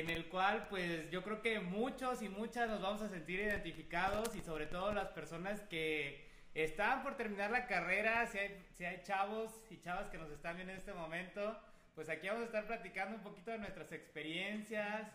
en 0.00 0.10
el 0.10 0.26
cual 0.26 0.66
pues 0.68 1.10
yo 1.10 1.22
creo 1.22 1.42
que 1.42 1.60
muchos 1.60 2.22
y 2.22 2.28
muchas 2.28 2.68
nos 2.68 2.80
vamos 2.80 3.02
a 3.02 3.08
sentir 3.08 3.40
identificados 3.40 4.34
y 4.34 4.40
sobre 4.40 4.66
todo 4.66 4.92
las 4.92 5.08
personas 5.08 5.60
que 5.62 6.28
están 6.54 7.02
por 7.02 7.16
terminar 7.16 7.50
la 7.50 7.66
carrera, 7.66 8.26
si 8.26 8.38
hay, 8.38 8.66
si 8.72 8.84
hay 8.84 9.02
chavos 9.02 9.52
y 9.70 9.78
chavas 9.80 10.08
que 10.08 10.18
nos 10.18 10.30
están 10.30 10.56
viendo 10.56 10.72
en 10.72 10.78
este 10.78 10.94
momento, 10.94 11.56
pues 11.94 12.08
aquí 12.08 12.28
vamos 12.28 12.42
a 12.42 12.46
estar 12.46 12.66
platicando 12.66 13.16
un 13.16 13.22
poquito 13.22 13.50
de 13.50 13.58
nuestras 13.58 13.92
experiencias 13.92 15.08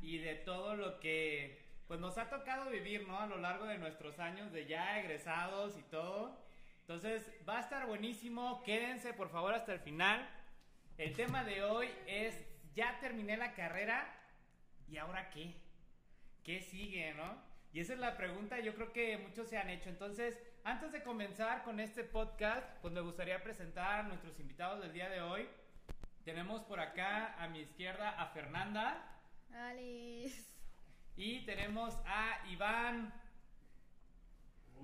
y 0.00 0.18
de 0.18 0.36
todo 0.36 0.74
lo 0.74 0.98
que 1.00 1.68
pues 1.86 2.00
nos 2.00 2.16
ha 2.18 2.30
tocado 2.30 2.70
vivir, 2.70 3.06
¿no? 3.06 3.18
A 3.18 3.26
lo 3.26 3.36
largo 3.36 3.66
de 3.66 3.76
nuestros 3.76 4.18
años 4.20 4.52
de 4.52 4.64
ya 4.66 4.98
egresados 5.00 5.76
y 5.76 5.82
todo. 5.82 6.40
Entonces 6.80 7.30
va 7.48 7.58
a 7.58 7.60
estar 7.60 7.86
buenísimo, 7.86 8.62
quédense 8.62 9.12
por 9.12 9.28
favor 9.28 9.52
hasta 9.54 9.74
el 9.74 9.80
final. 9.80 10.26
El 10.96 11.14
tema 11.14 11.44
de 11.44 11.62
hoy 11.62 11.88
es, 12.06 12.34
ya 12.74 12.98
terminé 13.00 13.36
la 13.36 13.54
carrera, 13.54 14.19
¿y 14.90 14.98
ahora 14.98 15.30
qué? 15.30 15.54
¿Qué 16.42 16.60
sigue, 16.60 17.14
no? 17.14 17.50
Y 17.72 17.80
esa 17.80 17.92
es 17.92 18.00
la 18.00 18.16
pregunta, 18.16 18.58
yo 18.58 18.74
creo 18.74 18.92
que 18.92 19.18
muchos 19.18 19.48
se 19.48 19.56
han 19.56 19.70
hecho. 19.70 19.88
Entonces, 19.88 20.36
antes 20.64 20.90
de 20.90 21.04
comenzar 21.04 21.62
con 21.62 21.78
este 21.78 22.02
podcast, 22.02 22.66
pues 22.82 22.92
me 22.92 23.00
gustaría 23.00 23.42
presentar 23.42 24.00
a 24.00 24.02
nuestros 24.02 24.38
invitados 24.40 24.80
del 24.80 24.92
día 24.92 25.08
de 25.08 25.20
hoy. 25.20 25.48
Tenemos 26.24 26.62
por 26.62 26.80
acá 26.80 27.40
a 27.42 27.48
mi 27.48 27.60
izquierda 27.60 28.10
a 28.20 28.26
Fernanda. 28.26 29.16
Alice. 29.54 30.56
Y 31.16 31.44
tenemos 31.44 31.96
a 32.06 32.44
Iván. 32.48 33.14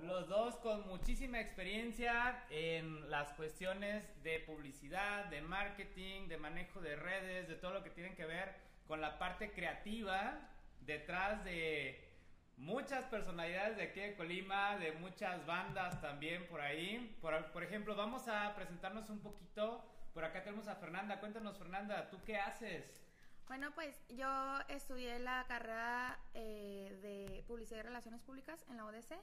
Los 0.01 0.29
dos 0.29 0.55
con 0.57 0.87
muchísima 0.87 1.41
experiencia 1.41 2.45
en 2.49 3.09
las 3.09 3.33
cuestiones 3.33 4.05
de 4.23 4.39
publicidad, 4.41 5.25
de 5.25 5.41
marketing, 5.41 6.27
de 6.27 6.37
manejo 6.37 6.79
de 6.79 6.95
redes, 6.95 7.47
de 7.47 7.55
todo 7.55 7.73
lo 7.73 7.83
que 7.83 7.89
tienen 7.89 8.15
que 8.15 8.25
ver 8.25 8.66
con 8.87 9.01
la 9.01 9.19
parte 9.19 9.51
creativa 9.51 10.39
detrás 10.81 11.43
de 11.43 12.07
muchas 12.55 13.05
personalidades 13.05 13.77
de 13.77 13.83
aquí 13.83 13.99
de 13.99 14.15
Colima, 14.15 14.77
de 14.77 14.93
muchas 14.93 15.45
bandas 15.45 16.01
también 16.01 16.47
por 16.47 16.61
ahí. 16.61 17.17
Por, 17.21 17.51
por 17.51 17.63
ejemplo, 17.63 17.95
vamos 17.95 18.27
a 18.27 18.55
presentarnos 18.55 19.09
un 19.09 19.19
poquito. 19.19 19.83
Por 20.13 20.23
acá 20.23 20.43
tenemos 20.43 20.67
a 20.67 20.75
Fernanda. 20.75 21.19
Cuéntanos, 21.19 21.57
Fernanda, 21.57 22.09
¿tú 22.09 22.17
qué 22.25 22.37
haces? 22.37 23.03
Bueno, 23.47 23.71
pues 23.75 24.03
yo 24.09 24.59
estudié 24.67 25.19
la 25.19 25.45
carrera 25.47 26.19
eh, 26.33 26.97
de 27.01 27.43
Publicidad 27.47 27.79
y 27.79 27.83
Relaciones 27.83 28.21
Públicas 28.21 28.65
en 28.69 28.77
la 28.77 28.85
ODC. 28.85 29.15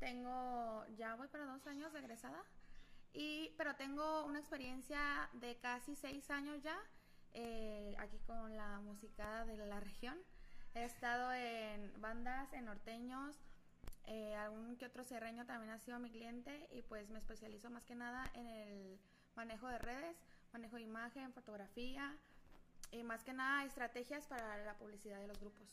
Tengo, 0.00 0.86
ya 0.96 1.14
voy 1.14 1.28
para 1.28 1.44
dos 1.44 1.66
años 1.66 1.92
de 1.92 1.98
egresada, 1.98 2.42
y, 3.12 3.52
pero 3.58 3.74
tengo 3.76 4.24
una 4.24 4.38
experiencia 4.38 5.28
de 5.34 5.56
casi 5.58 5.94
seis 5.94 6.30
años 6.30 6.62
ya 6.62 6.78
eh, 7.34 7.94
aquí 7.98 8.18
con 8.26 8.56
la 8.56 8.80
música 8.80 9.44
de 9.44 9.66
la 9.66 9.80
región. 9.80 10.16
He 10.74 10.84
estado 10.84 11.32
en 11.32 11.92
bandas, 12.00 12.52
en 12.52 12.66
norteños, 12.66 13.36
eh, 14.06 14.34
algún 14.36 14.76
que 14.76 14.86
otro 14.86 15.04
serreño 15.04 15.46
también 15.46 15.72
ha 15.72 15.78
sido 15.78 15.98
mi 15.98 16.10
cliente 16.10 16.68
y 16.72 16.82
pues 16.82 17.10
me 17.10 17.18
especializo 17.18 17.70
más 17.70 17.84
que 17.84 17.94
nada 17.94 18.30
en 18.34 18.46
el 18.46 19.00
manejo 19.34 19.68
de 19.68 19.78
redes, 19.78 20.16
manejo 20.52 20.76
de 20.76 20.82
imagen, 20.82 21.32
fotografía, 21.32 22.16
y 22.92 23.02
más 23.02 23.22
que 23.22 23.32
nada 23.32 23.64
estrategias 23.64 24.26
para 24.26 24.64
la 24.64 24.74
publicidad 24.74 25.18
de 25.20 25.28
los 25.28 25.38
grupos. 25.38 25.68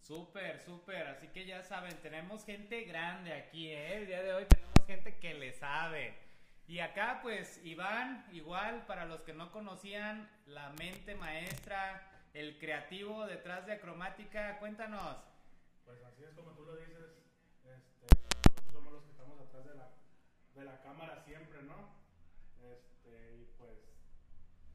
Súper, 0.00 0.60
súper. 0.60 1.06
Así 1.08 1.28
que 1.28 1.44
ya 1.46 1.62
saben, 1.62 2.00
tenemos 2.00 2.44
gente 2.44 2.84
grande 2.84 3.32
aquí, 3.32 3.68
¿eh? 3.68 3.98
El 3.98 4.06
día 4.06 4.22
de 4.22 4.32
hoy 4.32 4.46
tenemos 4.46 4.86
gente 4.86 5.18
que 5.18 5.34
le 5.34 5.52
sabe. 5.52 6.25
Y 6.68 6.80
acá, 6.80 7.20
pues, 7.22 7.60
Iván, 7.64 8.26
igual, 8.32 8.84
para 8.86 9.04
los 9.06 9.22
que 9.22 9.32
no 9.32 9.52
conocían, 9.52 10.28
la 10.46 10.70
mente 10.70 11.14
maestra, 11.14 12.10
el 12.34 12.58
creativo 12.58 13.24
detrás 13.26 13.66
de 13.66 13.74
Acromática, 13.74 14.58
cuéntanos. 14.58 15.16
Pues 15.84 16.02
así 16.02 16.24
es 16.24 16.34
como 16.34 16.50
tú 16.52 16.64
lo 16.64 16.74
dices, 16.76 17.22
este, 17.64 18.06
nosotros 18.26 18.72
somos 18.72 18.92
los 18.92 19.04
que 19.04 19.10
estamos 19.12 19.40
atrás 19.40 19.64
de 19.64 19.74
la, 19.76 19.90
de 20.56 20.64
la 20.64 20.82
cámara 20.82 21.22
siempre, 21.24 21.62
¿no? 21.62 21.94
Este, 22.60 23.36
y 23.36 23.44
pues, 23.56 23.78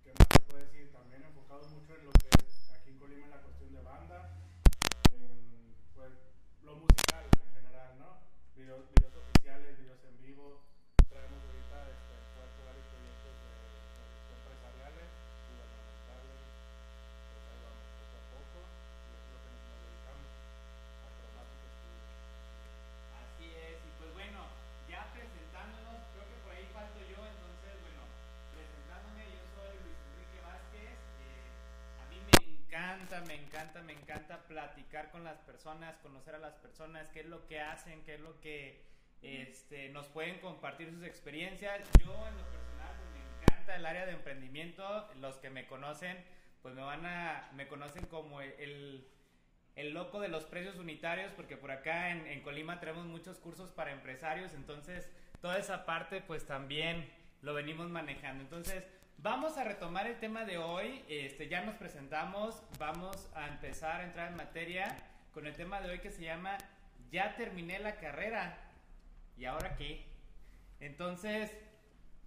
¿qué 0.06 0.14
más 0.14 0.28
se 0.32 0.40
puede 0.50 0.66
decir? 0.68 0.94
También 0.94 1.24
enfocados 1.24 1.70
mucho 1.72 1.94
en 1.96 2.06
lo 2.06 2.12
que 2.14 2.30
es 2.40 2.72
aquí 2.72 2.92
en 2.92 3.00
Colima 3.00 3.28
la 3.28 3.42
cuestión 3.42 3.74
de 3.74 3.82
banda, 3.82 4.30
en 5.12 5.76
pues 5.94 6.14
lo 6.64 6.76
musical 6.78 7.26
en 7.44 7.54
general, 7.54 8.00
¿no? 8.00 8.22
Videos, 8.56 8.86
videos 8.96 9.14
oficiales, 9.18 9.78
videos 9.78 10.00
en 10.06 10.22
vivo, 10.22 10.64
traemos 11.10 11.44
ahorita 11.44 11.92
este, 11.92 12.16
en 12.16 12.24
puerto 12.40 12.60
varios 12.64 12.88
proyectos 12.88 13.36
de, 13.36 13.52
de 13.52 14.34
empresariales, 14.40 15.08
gubernamentales, 15.52 16.40
pues 17.28 17.44
ahí 17.52 17.60
vamos 17.68 17.84
poco 18.00 18.16
a 18.16 18.24
poco, 18.32 18.60
y 18.64 19.12
eso 19.12 19.28
es 19.28 19.32
lo 19.36 19.40
que 19.44 19.52
nos 19.52 19.76
dedicamos, 19.76 20.32
a 21.04 21.08
Cromática 21.20 21.68
Studio. 21.68 22.08
Así 23.20 23.48
es, 23.52 23.76
y 23.84 23.92
pues 24.00 24.12
bueno, 24.16 24.40
ya 24.88 25.02
presentándonos, 25.12 26.00
creo 26.16 26.26
que 26.32 26.38
por 26.48 26.52
ahí 26.56 26.66
falto 26.72 27.00
yo, 27.12 27.20
entonces, 27.28 27.74
bueno, 27.84 28.08
presentándome, 28.56 29.28
yo 29.36 29.44
soy 29.52 29.76
Luis 29.84 30.00
Enrique 30.00 30.40
Vázquez. 30.48 30.96
eh, 30.96 31.44
a 32.00 32.04
mí 32.08 32.18
me 32.24 32.38
encanta, 32.94 33.22
me 33.22 33.36
encanta, 33.36 33.82
me 33.82 33.94
encanta 33.94 34.40
platicar 34.48 35.12
con 35.12 35.24
las 35.24 35.40
personas, 35.40 35.98
conocer 35.98 36.36
a 36.36 36.40
las 36.40 36.56
personas, 36.56 37.10
qué 37.10 37.22
es 37.22 37.26
lo 37.26 37.48
que 37.48 37.60
hacen, 37.60 38.04
qué 38.04 38.16
es 38.16 38.22
lo 38.22 38.40
que 38.42 38.84
este, 39.22 39.90
nos 39.90 40.08
pueden 40.08 40.40
compartir 40.40 40.92
sus 40.92 41.04
experiencias. 41.04 41.82
Yo, 42.04 42.12
en 42.28 42.38
lo 42.38 42.44
personal, 42.50 42.96
pues, 42.98 43.14
me 43.14 43.44
encanta 43.44 43.76
el 43.76 43.86
área 43.86 44.06
de 44.06 44.14
emprendimiento. 44.14 45.10
Los 45.20 45.38
que 45.38 45.50
me 45.50 45.68
conocen, 45.68 46.18
pues 46.62 46.76
me 46.76 46.82
van 46.82 47.06
a, 47.06 47.50
me 47.54 47.68
conocen 47.68 48.06
como 48.06 48.42
el 48.42 49.08
el 49.76 49.94
loco 49.94 50.20
de 50.20 50.28
los 50.28 50.46
precios 50.46 50.76
unitarios, 50.78 51.32
porque 51.34 51.56
por 51.58 51.72
acá 51.72 52.12
en, 52.12 52.28
en 52.28 52.42
Colima 52.42 52.80
tenemos 52.80 53.06
muchos 53.06 53.40
cursos 53.40 53.72
para 53.72 53.92
empresarios, 53.92 54.54
entonces 54.54 55.10
toda 55.42 55.58
esa 55.58 55.86
parte 55.86 56.22
pues 56.22 56.46
también 56.46 57.10
lo 57.42 57.54
venimos 57.54 57.90
manejando. 57.90 58.44
Entonces 58.44 58.84
vamos 59.22 59.58
a 59.58 59.64
retomar 59.64 60.08
el 60.08 60.18
tema 60.20 60.46
de 60.46 60.58
hoy, 60.58 61.04
este, 61.08 61.48
ya 61.48 61.62
nos 61.62 61.76
presentamos, 61.76 62.64
vamos 62.80 63.30
a 63.36 63.48
empezar 63.48 64.02
a 64.02 64.04
entrar 64.04 64.30
en 64.32 64.38
materia 64.38 64.98
con 65.32 65.46
el 65.46 65.56
tema 65.56 65.80
de 65.80 65.92
hoy 65.92 66.00
que 66.00 66.12
se 66.12 66.24
llama 66.24 66.58
Ya 67.12 67.36
terminé 67.36 67.78
la 67.80 67.98
carrera, 67.98 68.58
¿y 69.38 69.46
ahora 69.46 69.76
qué? 69.76 70.04
Entonces, 70.80 71.56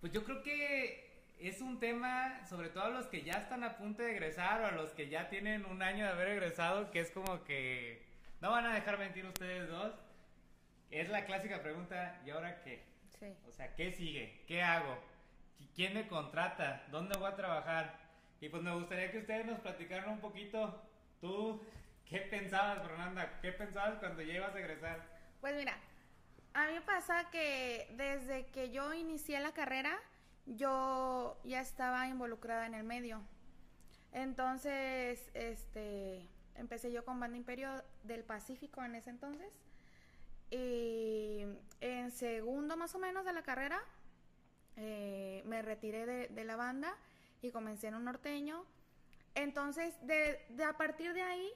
pues 0.01 0.13
yo 0.13 0.25
creo 0.25 0.43
que 0.43 1.25
es 1.41 1.61
un 1.61 1.81
tema, 1.81 2.47
sobre 2.49 2.69
todo 2.69 2.85
a 2.85 2.91
los 2.91 3.07
que 3.07 3.23
ya 3.23 3.33
están 3.33 3.65
a 3.65 3.77
punto 3.77 4.03
de 4.03 4.13
egresar 4.13 4.63
o 4.63 4.67
a 4.67 4.71
los 4.71 4.93
que 4.93 5.09
ya 5.09 5.29
tienen 5.29 5.65
un 5.67 5.83
año 5.83 6.05
de 6.05 6.13
haber 6.13 6.29
egresado, 6.29 6.93
que 6.93 7.01
es 7.01 7.11
como 7.11 7.43
que 7.43 8.07
no 8.41 8.53
van 8.53 8.67
a 8.67 8.75
dejar 8.75 8.99
mentir 8.99 9.27
ustedes 9.27 9.69
dos. 9.69 9.93
Es 10.93 11.09
la 11.09 11.25
clásica 11.25 11.61
pregunta, 11.61 12.21
¿y 12.25 12.31
ahora 12.31 12.63
qué? 12.63 12.85
Sí. 13.19 13.27
O 13.49 13.51
sea, 13.51 13.75
¿qué 13.75 13.91
sigue? 13.91 14.45
¿Qué 14.47 14.63
hago? 14.63 14.97
¿Qui- 15.59 15.69
¿Quién 15.75 15.95
me 15.95 16.07
contrata? 16.09 16.85
¿Dónde 16.91 17.17
voy 17.19 17.29
a 17.31 17.37
trabajar? 17.37 17.99
Y 18.41 18.49
pues 18.49 18.63
me 18.63 18.75
gustaría 18.75 19.11
que 19.11 19.19
ustedes 19.19 19.47
nos 19.47 19.61
platicaran 19.61 20.09
un 20.11 20.21
poquito, 20.21 20.83
tú, 21.21 21.61
¿qué 22.09 22.19
pensabas, 22.19 22.83
Fernanda? 22.87 23.39
¿Qué 23.41 23.53
pensabas 23.53 23.99
cuando 23.99 24.23
ya 24.23 24.35
ibas 24.35 24.55
a 24.55 24.59
egresar? 24.59 25.03
Pues 25.41 25.57
mira, 25.57 25.77
a 26.53 26.67
mí 26.69 26.79
pasa 26.85 27.31
que 27.31 27.89
desde 27.97 28.47
que 28.47 28.71
yo 28.71 28.93
inicié 28.95 29.41
la 29.41 29.53
carrera, 29.53 29.97
yo 30.47 31.39
ya 31.45 31.61
estaba 31.61 32.07
involucrada 32.09 32.67
en 32.67 32.75
el 32.75 32.85
medio. 32.85 33.23
Entonces, 34.13 35.31
este, 35.35 36.29
empecé 36.55 36.93
yo 36.93 37.05
con 37.05 37.19
Banda 37.19 37.37
Imperio 37.37 37.83
del 38.05 38.23
Pacífico 38.25 38.85
en 38.85 38.95
ese 38.95 39.11
entonces. 39.11 39.49
Y 40.51 41.45
en 41.81 42.11
segundo 42.13 42.77
más 42.77 42.95
o 42.95 42.99
menos 42.99 43.25
de 43.25 43.33
la 43.33 43.43
carrera, 43.43 43.81
eh, 44.77 45.43
me 45.47 45.63
retiré 45.63 46.07
de, 46.07 46.29
de 46.29 46.45
la 46.45 46.57
banda 46.57 46.95
y 47.43 47.51
comencé 47.51 47.89
en 47.89 47.95
un 47.95 48.05
norteño. 48.05 48.65
Entonces, 49.35 49.95
de, 50.07 50.45
de 50.51 50.65
a 50.65 50.77
partir 50.77 51.13
de 51.13 51.23
ahí, 51.23 51.51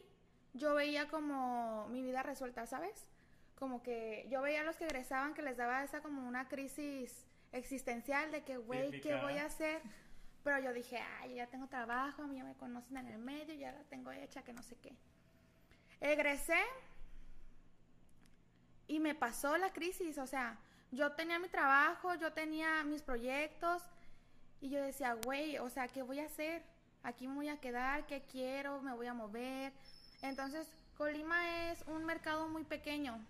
yo 0.54 0.74
veía 0.74 1.08
como 1.08 1.88
mi 1.88 2.02
vida 2.02 2.22
resuelta, 2.22 2.66
¿sabes? 2.66 3.06
Como 3.58 3.82
que 3.82 4.26
yo 4.30 4.42
veía 4.42 4.60
a 4.60 4.64
los 4.64 4.76
que 4.76 4.84
egresaban 4.84 5.34
que 5.34 5.42
les 5.42 5.56
daba 5.56 5.82
esa 5.84 6.00
como 6.00 6.26
una 6.26 6.48
crisis 6.48 7.26
existencial 7.52 8.30
de 8.30 8.42
que, 8.42 8.56
güey, 8.56 9.00
¿qué 9.00 9.16
voy 9.16 9.34
¿eh? 9.34 9.40
a 9.40 9.46
hacer? 9.46 9.80
Pero 10.44 10.60
yo 10.60 10.72
dije, 10.72 10.98
ay, 11.20 11.30
yo 11.30 11.36
ya 11.36 11.46
tengo 11.46 11.66
trabajo, 11.68 12.22
a 12.22 12.26
mí 12.26 12.36
ya 12.36 12.44
me 12.44 12.54
conocen 12.54 12.96
en 12.96 13.08
el 13.08 13.18
medio, 13.18 13.54
ya 13.54 13.72
la 13.72 13.82
tengo 13.84 14.12
hecha, 14.12 14.42
que 14.42 14.52
no 14.52 14.62
sé 14.62 14.76
qué. 14.76 14.94
Egresé 16.00 16.62
y 18.86 19.00
me 19.00 19.14
pasó 19.14 19.56
la 19.58 19.72
crisis, 19.72 20.18
o 20.18 20.26
sea, 20.26 20.58
yo 20.90 21.12
tenía 21.12 21.38
mi 21.38 21.48
trabajo, 21.48 22.14
yo 22.14 22.32
tenía 22.32 22.82
mis 22.84 23.02
proyectos 23.02 23.82
y 24.60 24.70
yo 24.70 24.82
decía, 24.82 25.14
güey, 25.24 25.58
o 25.58 25.68
sea, 25.68 25.88
¿qué 25.88 26.02
voy 26.02 26.20
a 26.20 26.26
hacer? 26.26 26.62
Aquí 27.02 27.28
me 27.28 27.34
voy 27.34 27.48
a 27.48 27.60
quedar, 27.60 28.06
¿qué 28.06 28.22
quiero? 28.22 28.80
Me 28.82 28.92
voy 28.92 29.06
a 29.06 29.14
mover. 29.14 29.72
Entonces, 30.22 30.70
Colima 30.96 31.70
es 31.70 31.82
un 31.86 32.04
mercado 32.04 32.48
muy 32.48 32.64
pequeño 32.64 33.24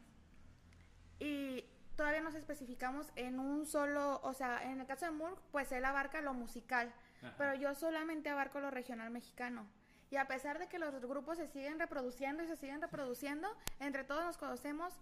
y 1.18 1.64
todavía 1.96 2.20
nos 2.20 2.34
especificamos 2.34 3.06
en 3.16 3.38
un 3.38 3.66
solo, 3.66 4.20
o 4.22 4.32
sea, 4.32 4.70
en 4.70 4.80
el 4.80 4.86
caso 4.86 5.06
de 5.06 5.10
Murk, 5.10 5.38
pues 5.50 5.70
él 5.72 5.84
abarca 5.84 6.20
lo 6.20 6.32
musical, 6.32 6.92
Ajá. 7.22 7.34
pero 7.36 7.54
yo 7.54 7.74
solamente 7.74 8.30
abarco 8.30 8.60
lo 8.60 8.70
regional 8.70 9.10
mexicano. 9.10 9.66
Y 10.10 10.16
a 10.16 10.26
pesar 10.26 10.58
de 10.58 10.68
que 10.68 10.78
los 10.78 10.94
grupos 11.04 11.36
se 11.36 11.48
siguen 11.48 11.78
reproduciendo 11.78 12.42
y 12.42 12.46
se 12.46 12.56
siguen 12.56 12.80
reproduciendo, 12.80 13.48
entre 13.80 14.04
todos 14.04 14.24
nos 14.24 14.38
conocemos 14.38 14.94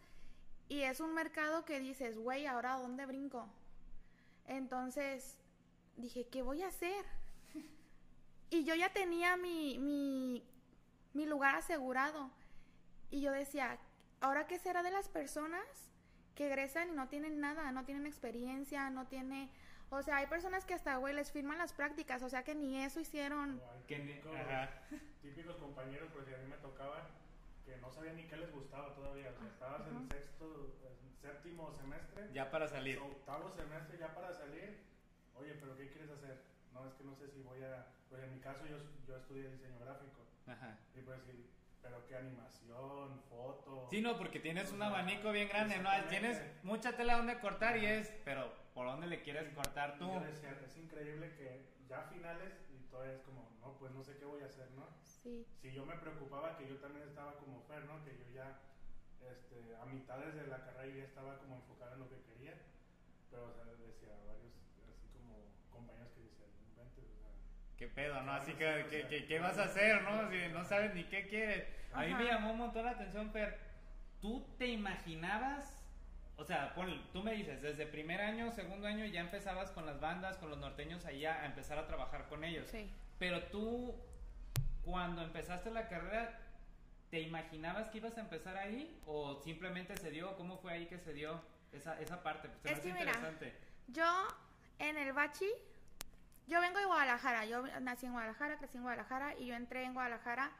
y 0.68 0.82
es 0.82 1.00
un 1.00 1.14
mercado 1.14 1.64
que 1.64 1.80
dices, 1.80 2.18
güey, 2.18 2.46
ahora 2.46 2.74
¿a 2.74 2.78
dónde 2.78 3.06
brinco? 3.06 3.48
Entonces 4.46 5.38
dije, 5.96 6.26
¿qué 6.28 6.42
voy 6.42 6.62
a 6.62 6.68
hacer? 6.68 7.04
Y 8.48 8.62
yo 8.62 8.76
ya 8.76 8.92
tenía 8.92 9.36
mi, 9.36 9.76
mi, 9.80 10.40
mi 11.14 11.26
lugar 11.26 11.56
asegurado. 11.56 12.30
Y 13.10 13.20
yo 13.20 13.32
decía, 13.32 13.76
¿ahora 14.20 14.46
qué 14.46 14.56
será 14.60 14.84
de 14.84 14.92
las 14.92 15.08
personas 15.08 15.66
que 16.36 16.46
egresan 16.46 16.90
y 16.90 16.92
no 16.92 17.08
tienen 17.08 17.40
nada, 17.40 17.72
no 17.72 17.84
tienen 17.84 18.06
experiencia, 18.06 18.88
no 18.90 19.06
tiene... 19.06 19.50
O 19.90 20.02
sea, 20.02 20.19
hay 20.19 20.26
personas 20.26 20.64
que 20.64 20.74
hasta, 20.74 20.96
güey, 20.96 21.14
les 21.14 21.32
firman 21.32 21.58
las 21.58 21.72
prácticas, 21.72 22.22
o 22.22 22.28
sea, 22.28 22.44
que 22.44 22.54
ni 22.54 22.84
eso 22.84 23.00
hicieron. 23.00 23.60
Típicos, 23.86 24.36
ajá. 24.36 24.70
típicos 25.22 25.56
compañeros, 25.56 26.08
pues 26.12 26.26
si 26.26 26.34
a 26.34 26.38
mí 26.38 26.46
me 26.46 26.56
tocaba, 26.56 27.08
no 27.86 27.92
sabían 27.92 28.16
ni 28.16 28.24
qué 28.24 28.36
les 28.36 28.52
gustaba 28.52 28.92
todavía. 28.94 29.30
O 29.30 29.38
sea, 29.38 29.46
estabas 29.46 29.86
en 29.86 30.08
sexto, 30.08 30.74
en 30.82 31.14
séptimo 31.22 31.72
semestre, 31.72 32.28
Ya 32.32 32.50
para 32.50 32.66
salir. 32.66 32.98
octavo 32.98 33.50
semestre 33.50 33.96
ya 33.98 34.12
para 34.12 34.32
salir. 34.32 34.82
Oye, 35.36 35.54
pero 35.60 35.76
¿qué 35.76 35.88
quieres 35.90 36.10
hacer? 36.10 36.42
No, 36.72 36.86
es 36.88 36.94
que 36.94 37.04
no 37.04 37.14
sé 37.14 37.28
si 37.28 37.42
voy 37.42 37.62
a. 37.62 37.86
Pues 38.08 38.22
en 38.24 38.34
mi 38.34 38.40
caso, 38.40 38.66
yo, 38.66 38.78
yo 39.06 39.16
estudié 39.16 39.48
diseño 39.50 39.78
gráfico. 39.78 40.20
Ajá. 40.48 40.78
Y 40.96 41.00
pues 41.02 41.20
sí, 41.22 41.48
pero 41.80 42.04
qué 42.08 42.16
animación, 42.16 43.22
foto. 43.30 43.86
Sí, 43.90 44.00
no, 44.00 44.16
porque 44.18 44.40
tienes 44.40 44.72
un 44.72 44.82
abanico 44.82 45.30
bien 45.30 45.48
grande, 45.48 45.78
¿no? 45.78 45.90
Tienes 46.08 46.42
mucha 46.64 46.96
tela 46.96 47.16
donde 47.18 47.38
cortar 47.38 47.76
y 47.76 47.86
es, 47.86 48.12
pero 48.24 48.52
¿por 48.74 48.86
dónde 48.86 49.06
le 49.06 49.22
quieres 49.22 49.48
cortar 49.54 49.96
tú? 49.98 50.06
yo 50.12 50.20
decía, 50.20 50.58
es 50.64 50.76
increíble 50.76 51.34
que 51.36 51.66
ya 51.88 52.02
finales 52.02 52.52
y 52.70 52.82
todavía 52.90 53.14
es 53.14 53.20
como, 53.22 53.48
no, 53.60 53.76
pues 53.78 53.92
no 53.92 54.02
sé 54.02 54.16
qué 54.18 54.24
voy 54.24 54.42
a 54.42 54.46
hacer, 54.46 54.70
¿no? 54.72 54.86
Sí. 55.26 55.44
Si 55.61 55.73
yo 55.73 55.84
me 55.84 55.96
preocupaba 55.96 56.56
que 56.56 56.69
yo 56.69 56.76
también 56.76 57.08
estaba 57.08 57.34
como 57.34 57.61
Fer, 57.67 57.84
¿no? 57.87 57.99
Que 58.05 58.12
yo 58.14 58.31
ya, 58.32 58.61
este, 59.26 59.75
a 59.75 59.84
mitades 59.87 60.37
de 60.37 60.46
la 60.46 60.64
carrera 60.64 60.94
ya 60.94 61.02
estaba 61.02 61.37
como 61.38 61.56
enfocado 61.56 61.94
en 61.94 62.00
lo 62.00 62.08
que 62.08 62.23
quería, 62.23 62.55
pero 63.28 63.49
o 63.49 63.52
sea, 63.52 63.64
decía 63.64 64.14
varios, 64.23 64.55
así 64.87 65.08
como 65.19 65.34
compañeros 65.73 66.12
que 66.14 66.20
decían, 66.31 66.46
no 66.55 66.62
inventes, 66.70 67.05
o 67.11 67.19
sea, 67.19 67.34
¿Qué 67.76 67.88
pedo, 67.88 68.23
no? 68.23 68.32
¿Qué 68.34 68.38
Así 68.38 68.52
que? 68.52 68.69
O 68.69 68.88
sea, 68.88 69.08
que- 69.08 69.26
¿qué 69.26 69.38
vas 69.40 69.58
a 69.58 69.64
hacer, 69.64 70.02
no? 70.02 70.31
Si 70.31 70.49
no 70.52 70.64
sabes 70.64 70.94
ni 70.94 71.02
qué 71.05 71.26
quieres. 71.26 71.67
A 71.93 72.02
mí 72.05 72.14
me 72.14 72.25
llamó 72.25 72.52
un 72.52 72.58
montón 72.58 72.84
la 72.84 72.93
atención, 72.93 73.32
Fer. 73.32 73.58
¿Tú 74.20 74.46
te 74.58 74.69
imaginabas? 74.69 75.82
O 76.37 76.44
sea, 76.44 76.72
ponle, 76.75 77.00
tú 77.12 77.22
me 77.25 77.32
dices, 77.32 77.62
desde 77.62 77.84
primer 77.87 78.20
año, 78.20 78.52
segundo 78.52 78.87
año 78.87 79.05
ya 79.06 79.22
empezabas 79.22 79.72
con 79.72 79.87
las 79.87 79.99
bandas, 79.99 80.37
con 80.37 80.50
los 80.50 80.58
norteños 80.58 81.05
allá 81.05 81.43
a 81.43 81.46
empezar 81.46 81.79
a 81.79 81.87
trabajar 81.88 82.29
con 82.29 82.44
ellos. 82.44 82.69
Sí. 82.69 82.88
Pero 83.19 83.43
tú, 83.44 83.96
cuando 84.86 85.20
empezaste 85.20 85.70
la 85.70 85.88
carrera, 85.88 86.38
¿te 87.10 87.20
imaginabas 87.20 87.90
que 87.90 87.98
ibas 87.98 88.16
a 88.16 88.20
empezar 88.20 88.56
ahí? 88.56 89.02
¿O 89.04 89.34
simplemente 89.42 89.96
se 89.96 90.10
dio? 90.12 90.36
¿Cómo 90.36 90.58
fue 90.58 90.72
ahí 90.72 90.86
que 90.86 90.98
se 90.98 91.12
dio 91.12 91.42
esa, 91.72 92.00
esa 92.00 92.22
parte? 92.22 92.48
Se 92.62 92.68
me 92.68 92.72
Es 92.72 92.78
hace 92.78 92.88
que 92.88 92.94
mira, 92.94 93.06
interesante. 93.06 93.52
Yo 93.88 94.06
en 94.78 94.96
el 94.96 95.12
bachi, 95.12 95.50
yo 96.46 96.60
vengo 96.60 96.78
de 96.78 96.86
Guadalajara, 96.86 97.44
yo 97.46 97.66
nací 97.80 98.06
en 98.06 98.12
Guadalajara, 98.12 98.58
crecí 98.58 98.76
en 98.76 98.84
Guadalajara 98.84 99.34
y 99.36 99.46
yo 99.46 99.56
entré 99.56 99.82
en 99.82 99.92
Guadalajara 99.92 100.52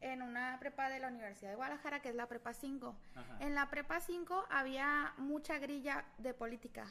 en 0.00 0.22
una 0.22 0.56
prepa 0.60 0.88
de 0.88 0.98
la 1.00 1.08
Universidad 1.08 1.50
de 1.50 1.56
Guadalajara, 1.56 2.00
que 2.00 2.08
es 2.08 2.14
la 2.14 2.26
prepa 2.26 2.54
5. 2.54 2.96
Ajá. 3.16 3.36
En 3.40 3.54
la 3.54 3.68
prepa 3.68 4.00
5 4.00 4.46
había 4.50 5.12
mucha 5.18 5.58
grilla 5.58 6.06
de 6.16 6.32
política. 6.32 6.86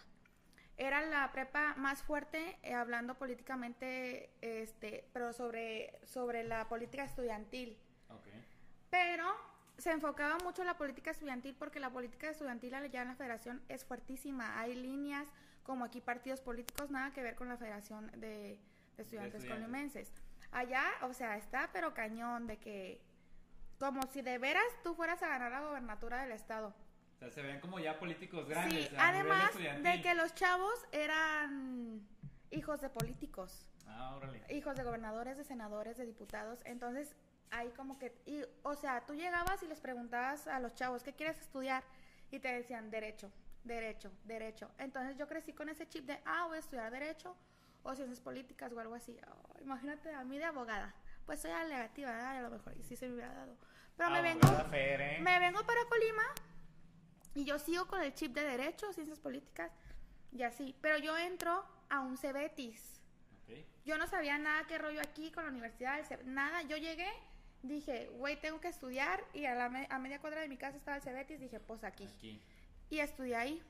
Era 0.78 1.02
la 1.02 1.32
prepa 1.32 1.76
más 1.76 2.02
fuerte 2.02 2.58
eh, 2.64 2.74
hablando 2.74 3.16
políticamente, 3.16 4.32
este, 4.42 5.08
pero 5.14 5.32
sobre, 5.34 6.00
sobre 6.04 6.44
la 6.44 6.68
política 6.68 7.04
estudiantil. 7.04 7.78
Ok. 8.10 8.28
Pero 8.90 9.26
se 9.78 9.92
enfocaba 9.92 10.38
mucho 10.44 10.62
en 10.62 10.68
la 10.68 10.78
política 10.78 11.12
estudiantil 11.12 11.56
porque 11.58 11.80
la 11.80 11.90
política 11.92 12.30
estudiantil 12.30 12.74
allá 12.76 13.02
en 13.02 13.08
la 13.10 13.16
federación 13.16 13.62
es 13.70 13.86
fuertísima. 13.86 14.60
Hay 14.60 14.76
líneas 14.76 15.28
como 15.64 15.86
aquí 15.86 16.02
partidos 16.02 16.42
políticos, 16.42 16.90
nada 16.92 17.12
que 17.14 17.24
ver 17.24 17.36
con 17.36 17.50
la 17.50 17.58
federación 17.58 18.08
de, 18.12 18.18
de 18.18 18.60
estudiantes 18.98 19.44
estudiantes. 19.44 19.46
colimenses. 19.46 20.12
Allá, 20.52 20.84
o 21.02 21.14
sea, 21.14 21.38
está 21.38 21.70
pero 21.72 21.94
cañón 21.94 22.48
de 22.48 22.58
que 22.58 23.02
como 23.80 24.02
si 24.12 24.22
de 24.22 24.38
veras 24.38 24.64
tú 24.84 24.94
fueras 24.96 25.22
a 25.24 25.28
ganar 25.28 25.52
la 25.52 25.62
gobernatura 25.62 26.22
del 26.22 26.32
estado. 26.32 26.74
Sea, 27.24 27.32
se 27.32 27.42
ven 27.42 27.60
como 27.62 27.80
ya 27.80 27.98
políticos 28.00 28.48
grandes. 28.48 28.90
sí, 28.90 28.96
además 28.98 29.52
de 29.56 30.02
que 30.02 30.14
los 30.16 30.34
chavos 30.36 30.74
eran 30.92 32.06
hijos 32.52 32.82
de 32.82 32.90
políticos 32.90 33.70
Ah, 33.88 34.16
órale. 34.16 34.42
hijos 34.50 34.76
de 34.76 34.84
gobernadores, 34.84 35.38
de 35.38 35.44
senadores, 35.44 35.98
de 35.98 36.06
diputados. 36.06 36.60
Entonces, 36.66 37.16
ahí 37.52 37.70
como 37.72 37.98
que, 38.00 38.14
y, 38.26 38.42
o 38.64 38.76
sea, 38.76 39.06
tú 39.06 39.14
llegabas 39.16 39.62
y 39.64 39.68
les 39.68 39.80
preguntabas 39.80 40.48
a 40.48 40.60
los 40.60 40.74
chavos, 40.76 41.04
¿qué 41.04 41.14
quieres 41.14 41.40
estudiar? 41.40 41.84
Y 42.32 42.40
te 42.40 42.50
decían, 42.52 42.90
derecho, 42.90 43.32
derecho, 43.64 44.12
derecho. 44.24 44.72
Entonces 44.78 45.18
yo 45.18 45.28
crecí 45.28 45.54
con 45.54 45.70
ese 45.70 45.88
chip 45.88 46.06
de, 46.06 46.20
ah, 46.26 46.46
voy 46.48 46.58
a 46.58 46.60
estudiar 46.60 46.92
derecho 46.92 47.36
o 47.84 47.96
ciencias 47.96 48.20
políticas 48.20 48.72
o 48.74 48.80
algo 48.80 48.96
así. 48.96 49.16
Oh, 49.28 49.60
imagínate 49.62 50.14
a 50.14 50.24
mí 50.24 50.38
de 50.38 50.46
abogada. 50.46 50.94
Pues 51.26 51.42
soy 51.42 51.52
alegativa, 51.52 52.32
a 52.32 52.42
lo 52.42 52.50
mejor 52.50 52.76
y 52.78 52.84
sí 52.84 52.96
se 52.98 53.08
me 53.08 53.16
hubiera 53.16 53.34
dado. 53.34 53.56
Pero 53.96 54.10
me 54.10 54.22
vengo, 54.22 54.46
Abogada 54.48 54.70
Fer, 54.70 55.02
¿eh? 55.02 55.20
me 55.22 55.40
vengo 55.40 55.64
para 55.66 55.86
Colima 55.86 56.24
y 57.36 57.46
yo 57.46 57.58
sigo 57.60 57.88
con 57.88 58.02
el 58.02 58.14
chip 58.14 58.34
de 58.34 58.44
derecho, 58.44 58.92
ciencias 58.94 59.20
políticas 59.20 59.72
y 60.32 60.44
así. 60.44 60.76
Pero 60.82 60.98
yo 60.98 61.18
entro 61.18 61.66
a 61.90 62.00
un 62.02 62.18
Cebetis. 62.18 62.90
Yo 63.86 63.98
no 63.98 64.08
sabía 64.08 64.38
nada 64.38 64.66
qué 64.68 64.78
rollo 64.78 65.02
aquí 65.02 65.30
con 65.32 65.44
la 65.44 65.50
universidad, 65.52 66.00
nada. 66.24 66.62
Yo 66.62 66.78
llegué, 66.78 67.12
dije, 67.64 68.08
güey, 68.18 68.40
tengo 68.40 68.62
que 68.62 68.70
estudiar. 68.70 69.24
Y 69.34 69.46
a, 69.46 69.56
la 69.56 69.68
me- 69.70 69.88
a 69.90 70.00
media 70.00 70.20
cuadra 70.20 70.40
de 70.42 70.48
mi 70.48 70.56
casa 70.58 70.78
estaba 70.78 70.98
el 70.98 71.04
Cebetis, 71.04 71.40
dije, 71.40 71.60
pues 71.60 71.84
aquí. 71.84 72.06
Aquí. 72.06 72.42
Y 72.90 73.00
estudié 73.00 73.36
ahí. 73.36 73.62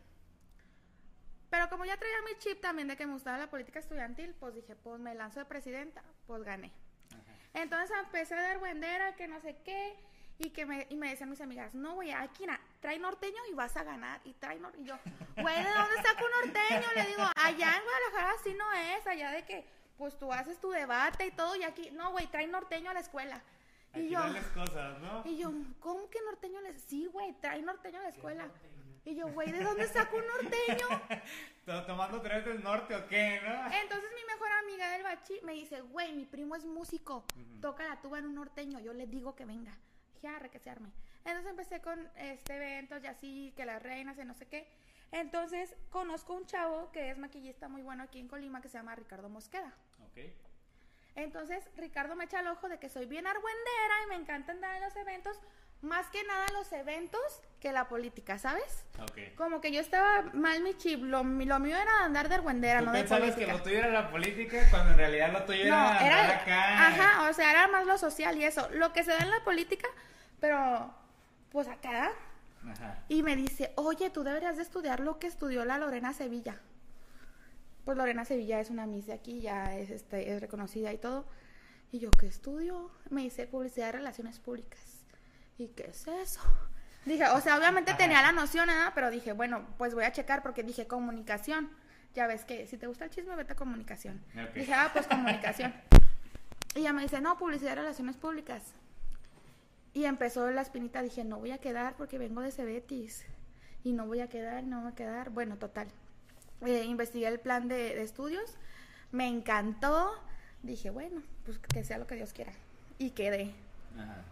Pero 1.50 1.70
como 1.70 1.86
ya 1.86 1.98
traía 1.98 2.22
mi 2.24 2.38
chip 2.40 2.62
también 2.62 2.88
de 2.88 2.98
que 2.98 3.06
me 3.06 3.14
gustaba 3.14 3.38
la 3.38 3.50
política 3.50 3.80
estudiantil, 3.80 4.34
pues 4.40 4.56
dije, 4.56 4.76
pues 4.76 5.00
me 5.00 5.14
lanzo 5.16 5.40
de 5.40 5.46
presidenta, 5.46 6.04
pues 6.28 6.44
gané. 6.44 6.72
Ajá. 7.12 7.34
Entonces 7.62 7.96
empecé 8.04 8.34
a 8.36 8.42
dar 8.42 8.60
buendera, 8.60 9.16
que 9.16 9.28
no 9.28 9.40
sé 9.42 9.56
qué, 9.64 9.96
y 10.40 10.50
que 10.50 10.66
me, 10.66 10.88
y 10.90 10.96
me 10.96 11.10
decían 11.10 11.30
mis 11.30 11.42
amigas, 11.42 11.74
no, 11.76 11.94
güey, 11.96 12.12
aquí 12.12 12.46
na- 12.46 12.60
trae 12.80 12.98
norteño 13.00 13.38
y 13.52 13.54
vas 13.54 13.76
a 13.78 13.84
ganar. 13.84 14.20
Y 14.26 14.34
trae 14.34 14.60
nor 14.60 14.74
y 14.78 14.84
yo, 14.84 14.98
güey, 15.38 15.56
¿de 15.64 15.70
dónde 15.74 15.96
saco 16.04 16.26
norteño? 16.42 16.88
Le 16.96 17.06
digo, 17.06 17.24
allá 17.36 17.74
en 17.78 17.84
Guadalajara 17.84 18.32
así 18.40 18.54
no 18.54 18.72
es, 18.74 19.08
allá 19.08 19.32
de 19.32 19.44
que, 19.46 19.66
pues 19.98 20.18
tú 20.18 20.34
haces 20.34 20.60
tu 20.60 20.72
debate 20.72 21.28
y 21.28 21.32
todo, 21.32 21.56
y 21.56 21.64
aquí, 21.64 21.92
no, 21.92 22.12
güey, 22.12 22.28
trae 22.28 22.48
norteño 22.48 22.90
a 22.90 22.94
la 22.94 23.00
escuela. 23.02 23.42
Y 23.94 24.00
Aquí 24.00 24.10
yo, 24.10 24.20
dales 24.22 24.46
cosas, 24.48 25.00
¿no? 25.00 25.22
y 25.24 25.38
yo, 25.38 25.52
¿cómo 25.80 26.10
que 26.10 26.20
norteño? 26.22 26.60
Les... 26.62 26.82
Sí, 26.82 27.06
güey, 27.06 27.32
trae 27.40 27.62
norteño 27.62 28.00
a 28.00 28.04
la 28.04 28.10
escuela. 28.10 28.50
Y 29.06 29.16
yo, 29.16 29.28
güey, 29.28 29.52
¿de 29.52 29.62
dónde 29.64 29.86
saco 29.88 30.16
un 30.18 30.26
norteño? 30.26 30.88
To- 31.66 31.86
¿Tomando 31.86 32.22
tres 32.22 32.44
del 32.46 32.64
norte 32.64 32.96
o 32.96 33.06
qué, 33.08 33.40
no? 33.46 33.66
Entonces 33.74 34.10
mi 34.16 34.24
mejor 34.34 34.52
amiga 34.64 34.90
del 34.94 35.04
bachi 35.04 35.40
me 35.44 35.54
dice, 35.54 35.82
güey, 35.82 36.14
mi 36.14 36.26
primo 36.26 36.56
es 36.56 36.66
músico, 36.66 37.24
toca 37.62 37.88
la 37.88 38.02
tuba 38.02 38.18
en 38.20 38.26
un 38.26 38.36
norteño, 38.36 38.80
yo 38.80 38.94
le 38.94 39.06
digo 39.06 39.36
que 39.36 39.46
venga. 39.46 39.78
Dije, 40.24 40.36
arre, 40.38 40.50
que 40.50 40.60
se 40.60 40.70
arme. 40.70 40.90
Entonces 41.26 41.50
empecé 41.50 41.82
con 41.82 42.10
este 42.16 42.56
eventos 42.56 43.04
y 43.04 43.08
así, 43.08 43.54
que 43.58 43.66
las 43.66 43.84
reinas 43.84 44.18
y 44.18 44.24
no 44.24 44.34
sé 44.34 44.46
qué. 44.48 44.66
Entonces 45.12 45.76
conozco 45.90 46.34
un 46.34 46.46
chavo 46.46 46.90
que 46.94 47.10
es 47.12 47.18
maquillista 47.18 47.68
muy 47.68 47.82
bueno 47.82 48.04
aquí 48.04 48.20
en 48.20 48.30
Colima 48.30 48.62
que 48.62 48.70
se 48.70 48.78
llama 48.78 48.96
Ricardo 48.96 49.28
Mosqueda. 49.28 49.74
Ok. 50.06 50.20
Entonces 51.16 51.64
Ricardo 51.76 52.16
me 52.16 52.24
echa 52.24 52.40
el 52.40 52.48
ojo 52.48 52.70
de 52.70 52.80
que 52.80 52.88
soy 52.90 53.06
bien 53.06 53.28
argüendera 53.28 53.96
y 54.06 54.10
me 54.10 54.16
encanta 54.16 54.54
andar 54.54 54.76
en 54.78 54.82
los 54.84 54.96
eventos, 54.96 55.40
más 55.82 56.08
que 56.08 56.24
nada 56.24 56.46
los 56.54 56.72
eventos 56.72 57.22
que 57.60 57.72
la 57.74 57.88
política, 57.90 58.40
¿sabes? 58.40 58.86
Ok. 59.02 59.36
Como 59.36 59.60
que 59.62 59.72
yo 59.72 59.82
estaba 59.82 60.24
mal 60.34 60.64
mi 60.64 60.74
chip, 60.76 61.04
lo, 61.04 61.24
lo 61.24 61.60
mío 61.60 61.78
era 61.78 62.06
andar 62.06 62.30
de 62.30 62.36
argüendera, 62.36 62.82
no 62.82 62.92
de 62.94 63.04
política. 63.04 63.46
que 63.46 63.52
lo 63.52 63.62
tuyo 63.62 63.78
era 63.78 63.90
la 63.90 64.10
política 64.10 64.58
cuando 64.72 64.92
en 64.92 64.98
realidad 64.98 65.32
lo 65.34 65.44
tuyo 65.44 65.66
No, 65.70 66.00
era, 66.00 66.26
era, 66.26 66.42
acá. 66.42 66.88
ajá, 66.88 67.30
o 67.30 67.34
sea, 67.34 67.52
era 67.52 67.68
más 67.68 67.86
lo 67.86 67.98
social 67.98 68.38
y 68.38 68.46
eso, 68.46 68.68
lo 68.72 68.92
que 68.94 69.04
se 69.04 69.12
da 69.12 69.20
en 69.20 69.30
la 69.30 69.44
política, 69.44 69.88
pero 70.44 70.94
pues 71.54 71.70
acá. 71.70 72.12
Ajá. 72.70 73.02
Y 73.08 73.24
me 73.24 73.38
dice, 73.38 73.72
oye, 73.78 74.10
tú 74.10 74.26
deberías 74.26 74.58
de 74.58 74.64
estudiar 74.64 75.00
lo 75.00 75.18
que 75.18 75.28
estudió 75.28 75.64
la 75.64 75.78
Lorena 75.78 76.12
Sevilla. 76.12 76.60
Pues 77.86 77.98
Lorena 77.98 78.26
Sevilla 78.26 78.60
es 78.60 78.70
una 78.70 78.86
miss 78.86 79.06
de 79.06 79.14
aquí, 79.14 79.40
ya 79.40 79.74
es, 79.74 79.90
este, 79.90 80.34
es 80.34 80.42
reconocida 80.42 80.92
y 80.92 80.98
todo. 80.98 81.26
Y 81.94 82.00
yo, 82.00 82.12
¿qué 82.12 82.28
estudio? 82.28 82.92
Me 83.10 83.22
dice 83.22 83.48
publicidad 83.48 83.86
de 83.86 83.92
relaciones 83.94 84.42
públicas. 84.42 85.06
¿Y 85.58 85.70
qué 85.70 85.92
es 85.92 86.08
eso? 86.08 86.42
Dije, 87.06 87.26
o 87.30 87.40
sea, 87.40 87.58
obviamente 87.58 87.92
Ajá. 87.92 88.00
tenía 88.00 88.22
la 88.22 88.34
noción, 88.34 88.70
¿eh? 88.70 88.92
pero 88.94 89.12
dije, 89.12 89.32
bueno, 89.32 89.66
pues 89.78 89.96
voy 89.96 90.04
a 90.04 90.12
checar 90.12 90.44
porque 90.44 90.64
dije 90.64 90.88
comunicación. 90.88 91.70
Ya 92.16 92.28
ves 92.28 92.44
que 92.44 92.68
si 92.68 92.78
te 92.78 92.88
gusta 92.88 93.06
el 93.06 93.12
chisme, 93.12 93.34
vete 93.38 93.54
a 93.54 93.56
comunicación. 93.56 94.22
Dije, 94.54 94.74
ah, 94.74 94.90
pues 94.92 95.08
comunicación. 95.08 95.74
Y 96.76 96.80
ella 96.80 96.92
me 96.92 97.04
dice, 97.04 97.22
no, 97.22 97.38
publicidad 97.38 97.76
de 97.76 97.76
relaciones 97.76 98.18
públicas. 98.18 98.74
Y 99.94 100.06
empezó 100.06 100.50
la 100.50 100.62
espinita, 100.62 101.02
dije, 101.02 101.24
no 101.24 101.40
voy 101.40 101.52
a 101.52 101.60
quedar 101.60 101.96
porque 101.96 102.18
vengo 102.18 102.42
de 102.42 102.52
Cebetis. 102.52 103.26
Y 103.84 103.94
no 103.94 104.08
voy 104.08 104.22
a 104.22 104.30
quedar, 104.30 104.64
no 104.64 104.82
voy 104.82 104.92
a 104.92 104.96
quedar. 104.96 105.30
Bueno, 105.30 105.58
total. 105.58 105.88
Eh, 106.62 106.84
investigué 106.86 107.28
el 107.28 107.40
plan 107.40 107.68
de, 107.68 107.76
de 107.76 108.02
estudios, 108.02 108.56
me 109.12 109.28
encantó. 109.28 110.12
Dije, 110.64 110.90
bueno, 110.90 111.22
pues 111.46 111.60
que 111.60 111.84
sea 111.84 111.98
lo 111.98 112.08
que 112.08 112.16
Dios 112.16 112.34
quiera. 112.34 112.54
y 112.98 113.12
quedé. 113.12 113.54
Ajá. 113.98 114.24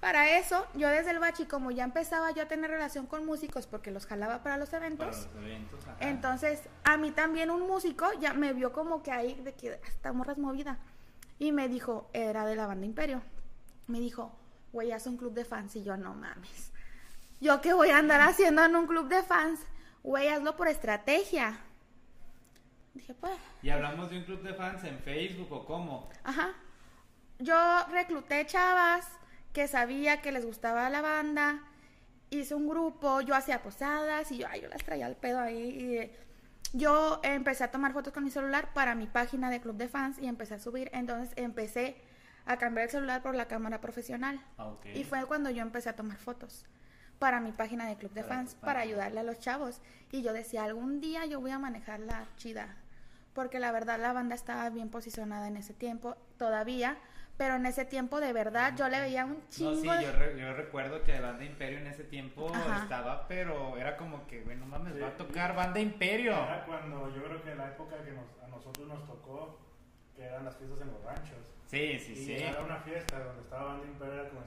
Para 0.00 0.36
eso, 0.36 0.66
yo 0.74 0.88
desde 0.88 1.12
el 1.12 1.20
bachi, 1.20 1.44
como 1.44 1.70
ya 1.70 1.84
empezaba 1.84 2.32
yo 2.32 2.42
a 2.42 2.46
tener 2.48 2.68
relación 2.70 3.06
con 3.06 3.24
músicos 3.24 3.68
porque 3.68 3.92
los 3.92 4.06
jalaba 4.06 4.42
para 4.42 4.56
los 4.56 4.72
eventos, 4.72 5.14
Para 5.28 5.34
los 5.36 5.44
eventos, 5.44 5.86
ajá. 5.86 5.96
entonces 6.00 6.60
a 6.82 6.96
mí 6.96 7.12
también 7.12 7.50
un 7.52 7.68
músico 7.68 8.06
ya 8.20 8.34
me 8.34 8.52
vio 8.52 8.72
como 8.72 9.04
que 9.04 9.12
ahí 9.12 9.34
de 9.44 9.52
que 9.54 9.78
esta 9.86 10.12
morra 10.12 10.32
es 10.32 10.38
movida 10.38 10.78
y 11.38 11.52
me 11.52 11.68
dijo, 11.68 12.10
era 12.14 12.44
de 12.46 12.56
la 12.56 12.66
banda 12.66 12.84
Imperio, 12.84 13.22
me 13.86 14.00
dijo, 14.00 14.32
güey, 14.72 14.92
haz 14.92 15.06
un 15.06 15.16
club 15.16 15.34
de 15.34 15.44
fans 15.44 15.76
y 15.76 15.84
yo 15.84 15.96
no 15.96 16.14
mames. 16.14 16.72
Yo 17.40 17.60
qué 17.60 17.72
voy 17.72 17.90
a 17.90 17.98
andar 17.98 18.20
haciendo 18.20 18.64
en 18.64 18.76
un 18.76 18.86
club 18.86 19.08
de 19.08 19.22
fans, 19.22 19.60
güey, 20.02 20.28
hazlo 20.28 20.56
por 20.56 20.68
estrategia. 20.68 21.58
Dije, 22.94 23.14
pues, 23.14 23.36
¿Y 23.62 23.70
hablamos 23.70 24.10
de 24.10 24.18
un 24.18 24.24
club 24.24 24.42
de 24.42 24.54
fans 24.54 24.84
en 24.84 24.98
Facebook 25.00 25.52
o 25.52 25.64
cómo? 25.64 26.08
Ajá. 26.24 26.52
Yo 27.38 27.56
recluté 27.90 28.46
chavas 28.46 29.08
que 29.52 29.66
sabía 29.66 30.20
que 30.22 30.32
les 30.32 30.44
gustaba 30.44 30.88
la 30.90 31.00
banda, 31.00 31.62
hice 32.30 32.54
un 32.54 32.68
grupo, 32.68 33.20
yo 33.20 33.34
hacía 33.34 33.62
posadas 33.62 34.30
y 34.30 34.38
yo, 34.38 34.46
ay, 34.48 34.62
yo 34.62 34.68
las 34.68 34.84
traía 34.84 35.06
al 35.06 35.16
pedo 35.16 35.40
ahí. 35.40 35.70
y, 35.70 35.96
eh, 35.98 36.16
yo 36.74 37.20
empecé 37.22 37.64
a 37.64 37.70
tomar 37.70 37.92
fotos 37.92 38.12
con 38.12 38.24
mi 38.24 38.30
celular 38.30 38.72
para 38.72 38.94
mi 38.94 39.06
página 39.06 39.50
de 39.50 39.60
club 39.60 39.76
de 39.76 39.88
fans 39.88 40.18
y 40.18 40.26
empecé 40.26 40.54
a 40.54 40.58
subir. 40.58 40.90
Entonces 40.94 41.34
empecé 41.36 41.96
a 42.46 42.56
cambiar 42.56 42.84
el 42.86 42.90
celular 42.90 43.22
por 43.22 43.34
la 43.34 43.46
cámara 43.46 43.80
profesional. 43.80 44.40
Ah. 44.58 44.72
Y 44.94 45.04
fue 45.04 45.24
cuando 45.26 45.50
yo 45.50 45.62
empecé 45.62 45.88
a 45.88 45.96
tomar 45.96 46.16
fotos 46.18 46.66
para 47.18 47.40
mi 47.40 47.52
página 47.52 47.86
de 47.86 47.96
club 47.96 48.12
de 48.12 48.22
Para 48.22 48.34
fans, 48.36 48.54
para 48.56 48.80
ayudarle 48.80 49.20
a 49.20 49.22
los 49.22 49.38
chavos. 49.38 49.80
Y 50.10 50.22
yo 50.22 50.32
decía, 50.32 50.64
algún 50.64 51.00
día 51.00 51.24
yo 51.26 51.40
voy 51.40 51.52
a 51.52 51.58
manejarla 51.58 52.26
chida. 52.36 52.76
Porque 53.32 53.60
la 53.60 53.70
verdad 53.72 53.98
la 54.00 54.12
banda 54.12 54.34
estaba 54.34 54.68
bien 54.70 54.88
posicionada 54.90 55.46
en 55.48 55.56
ese 55.56 55.72
tiempo, 55.72 56.16
todavía. 56.36 56.98
Pero 57.38 57.54
en 57.54 57.64
ese 57.64 57.84
tiempo 57.86 58.20
de 58.20 58.32
verdad 58.34 58.74
yo 58.76 58.88
le 58.88 59.00
veía 59.00 59.24
un 59.24 59.32
No, 59.34 59.40
chingo 59.48 59.74
sí, 59.94 59.98
de... 59.98 60.04
yo, 60.04 60.12
re- 60.12 60.38
yo 60.38 60.52
recuerdo 60.52 61.02
que 61.02 61.18
Banda 61.18 61.42
Imperio 61.44 61.78
en 61.78 61.86
ese 61.86 62.04
tiempo 62.04 62.52
Ajá. 62.54 62.82
estaba, 62.82 63.26
pero 63.26 63.78
era 63.78 63.96
como 63.96 64.26
que, 64.26 64.42
bueno, 64.42 64.66
mames, 64.66 64.92
Sí. 64.94 65.00
va 65.00 65.08
a 65.08 65.16
tocar 65.16 65.56
Banda 65.56 65.80
Imperio. 65.80 66.32
Era 66.32 66.64
cuando 66.66 67.08
yo 67.14 67.24
creo 67.24 67.42
que 67.42 67.54
la 67.54 67.68
época 67.68 67.96
que 68.04 68.10
nos- 68.12 68.42
a 68.44 68.48
nosotros 68.48 68.86
nos 68.86 69.06
tocó, 69.06 69.58
que 70.14 70.24
eran 70.24 70.44
las 70.44 70.56
fiestas 70.56 70.82
en 70.82 70.88
los 70.88 71.02
ranchos. 71.02 71.38
Sí, 71.72 71.98
sí, 71.98 72.12
y 72.12 72.16
sí. 72.16 72.24
llegar 72.26 72.58
a 72.58 72.64
una 72.64 72.76
fiesta 72.80 73.18
donde 73.18 73.42
estaba 73.42 73.64
Banda 73.64 73.86
Imperio 73.86 74.14
era 74.14 74.28
como 74.28 74.42
si... 74.42 74.46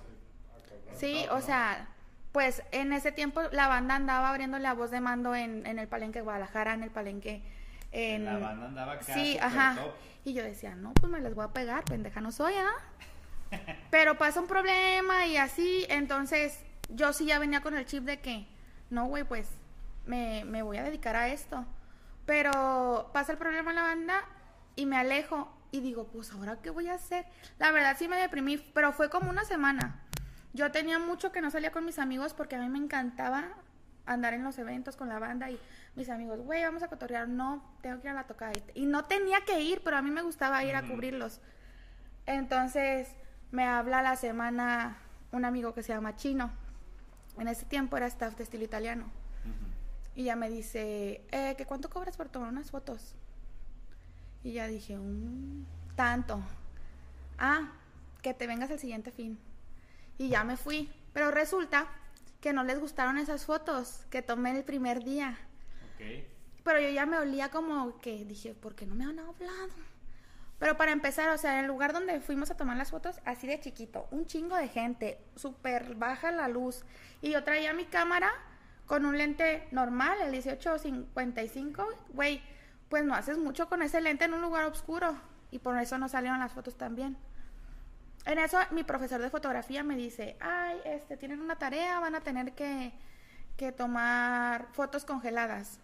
ah, 0.54 0.96
Sí, 0.96 1.26
o 1.32 1.36
¿no? 1.36 1.42
sea, 1.42 1.88
pues 2.32 2.62
en 2.72 2.94
ese 2.94 3.12
tiempo 3.12 3.42
la 3.52 3.68
banda 3.68 3.96
andaba 3.96 4.30
abriendo 4.30 4.60
la 4.60 4.74
voz 4.74 4.92
de 4.92 5.02
mando 5.02 5.34
en, 5.36 5.66
en 5.66 5.80
el 5.80 5.88
palenque 5.88 6.20
de 6.20 6.24
Guadalajara, 6.24 6.74
en 6.76 6.84
el 6.84 6.92
palenque... 6.92 7.42
En... 7.92 8.26
La 8.26 8.38
banda 8.38 8.66
andaba 8.68 8.94
acá 8.94 9.14
Sí, 9.14 9.38
ajá. 9.42 9.76
top. 9.76 9.92
Y 10.24 10.34
yo 10.34 10.44
decía, 10.44 10.76
no, 10.76 10.94
pues 10.94 11.12
me 11.12 11.20
les 11.20 11.34
voy 11.34 11.46
a 11.46 11.50
pegar, 11.50 11.84
pendeja 11.86 12.22
no 12.22 12.32
soy, 12.32 12.54
¿ah? 12.54 12.74
Pero 13.90 14.18
pasa 14.18 14.40
un 14.40 14.48
problema 14.48 15.26
y 15.26 15.38
así, 15.38 15.86
entonces 15.90 16.64
yo 16.90 17.12
sí 17.14 17.26
ya 17.26 17.40
venía 17.40 17.62
con 17.62 17.76
el 17.76 17.86
chip 17.86 18.04
de 18.04 18.20
que, 18.20 18.46
no, 18.92 19.06
güey, 19.08 19.24
pues 19.24 19.50
me, 20.06 20.46
me 20.46 20.62
voy 20.62 20.78
a 20.78 20.84
dedicar 20.84 21.16
a 21.16 21.30
esto. 21.30 21.66
Pero 22.26 23.10
pasa 23.14 23.32
el 23.32 23.38
problema 23.38 23.72
en 23.72 23.76
la 23.78 23.82
banda 23.84 24.24
y 24.76 24.86
me 24.86 24.98
alejo 24.98 25.55
y 25.72 25.82
digo, 25.82 26.08
pues 26.08 26.32
ahora 26.32 26.58
qué 26.62 26.70
voy 26.70 26.88
a 26.88 26.94
hacer. 26.96 27.26
La 27.60 27.72
verdad 27.72 27.96
sí 27.98 28.08
me 28.08 28.18
deprimí, 28.18 28.58
pero 28.58 28.94
fue 28.94 29.10
como 29.10 29.30
una 29.30 29.44
semana. 29.46 30.02
Yo 30.54 30.72
tenía 30.72 31.00
mucho 31.00 31.32
que 31.32 31.42
no 31.42 31.52
salía 31.52 31.72
con 31.72 31.86
mis 31.86 32.00
amigos 32.00 32.34
porque 32.34 32.56
a 32.56 32.60
mí 32.60 32.70
me 32.70 32.78
encantaba 32.80 33.50
andar 34.06 34.34
en 34.34 34.44
los 34.44 34.58
eventos 34.58 34.96
con 34.96 35.10
la 35.10 35.20
banda 35.20 35.50
y 35.50 35.60
mis 35.96 36.10
amigos, 36.10 36.40
güey, 36.42 36.64
vamos 36.64 36.84
a 36.84 36.88
cotorrear. 36.88 37.28
No, 37.28 37.64
tengo 37.82 38.00
que 38.02 38.08
ir 38.08 38.12
a 38.12 38.14
la 38.14 38.24
tocada. 38.26 38.54
Y 38.74 38.86
no 38.86 39.06
tenía 39.06 39.42
que 39.42 39.62
ir, 39.62 39.82
pero 39.84 39.98
a 39.98 40.02
mí 40.02 40.12
me 40.12 40.22
gustaba 40.22 40.64
ir 40.64 40.76
a 40.76 40.82
Ujú. 40.82 40.94
cubrirlos. 40.94 41.42
Entonces 42.26 43.10
me 43.52 43.66
habla 43.66 44.02
la 44.02 44.16
semana 44.16 44.98
un 45.32 45.46
amigo 45.46 45.74
que 45.74 45.84
se 45.84 45.94
llama 45.94 46.16
Chino. 46.16 46.52
En 47.38 47.48
ese 47.48 47.66
tiempo 47.66 47.98
era 47.98 48.06
staff 48.08 48.36
de 48.38 48.44
estilo 48.44 48.64
italiano. 48.64 49.06
Y 50.16 50.24
ya 50.24 50.38
me 50.38 50.50
dice, 50.50 51.26
eh, 51.32 51.56
¿que 51.58 51.66
cuánto 51.66 51.90
cobras 51.90 52.16
por 52.16 52.30
tomar 52.30 52.50
unas 52.50 52.72
fotos? 52.72 53.14
Y 54.46 54.54
ya 54.54 54.68
dije, 54.68 54.96
un 54.96 55.66
tanto. 55.96 56.40
Ah, 57.40 57.72
que 58.22 58.36
te 58.36 58.46
vengas 58.46 58.70
el 58.70 58.78
siguiente 58.78 59.10
fin. 59.12 59.40
Y 60.20 60.30
ya 60.30 60.44
me 60.44 60.56
fui. 60.56 60.94
Pero 61.14 61.32
resulta 61.32 61.88
que 62.42 62.54
no 62.54 62.64
les 62.64 62.80
gustaron 62.80 63.18
esas 63.18 63.44
fotos 63.44 64.06
que 64.12 64.22
tomé 64.22 64.56
el 64.56 64.64
primer 64.64 65.04
día. 65.04 65.36
Pero 66.64 66.80
yo 66.80 66.90
ya 66.90 67.08
me 67.08 67.18
olía 67.18 67.50
como 67.50 68.00
que 68.02 68.24
dije, 68.24 68.54
¿por 68.54 68.76
qué 68.76 68.86
no 68.86 68.94
me 68.94 69.06
han 69.06 69.18
hablado? 69.18 69.74
Pero 70.60 70.78
para 70.78 70.92
empezar, 70.92 71.32
o 71.32 71.40
sea, 71.40 71.54
en 71.54 71.62
el 71.62 71.68
lugar 71.68 71.92
donde 71.92 72.22
fuimos 72.22 72.52
a 72.52 72.56
tomar 72.56 72.78
las 72.78 72.92
fotos, 72.92 73.20
así 73.26 73.48
de 73.48 73.60
chiquito, 73.60 74.08
un 74.12 74.28
chingo 74.28 74.56
de 74.56 74.68
gente, 74.68 75.18
súper 75.36 75.96
baja 75.96 76.32
la 76.32 76.48
luz. 76.50 76.86
Y 77.24 77.32
yo 77.32 77.44
traía 77.44 77.74
mi 77.74 77.86
cámara 77.86 78.32
con 78.86 79.08
un 79.08 79.18
lente 79.18 79.68
normal, 79.72 80.20
el 80.22 80.30
1855, 80.30 81.88
güey, 82.14 82.44
pues 82.90 83.04
no 83.04 83.14
haces 83.16 83.38
mucho 83.38 83.68
con 83.68 83.82
ese 83.82 84.02
lente 84.02 84.26
en 84.26 84.34
un 84.34 84.42
lugar 84.42 84.66
oscuro. 84.66 85.16
Y 85.52 85.60
por 85.60 85.78
eso 85.78 85.98
no 85.98 86.10
salieron 86.10 86.40
las 86.40 86.54
fotos 86.54 86.76
tan 86.76 86.96
bien. 86.96 87.18
En 88.26 88.40
eso 88.40 88.58
mi 88.72 88.84
profesor 88.84 89.22
de 89.22 89.30
fotografía 89.30 89.84
me 89.84 89.96
dice, 89.96 90.36
ay, 90.40 90.80
este, 90.86 91.16
tienen 91.16 91.42
una 91.42 91.58
tarea, 91.58 92.00
van 92.00 92.16
a 92.16 92.22
tener 92.22 92.54
que, 92.54 92.92
que 93.56 93.72
tomar 93.72 94.68
fotos 94.74 95.06
congeladas. 95.06 95.80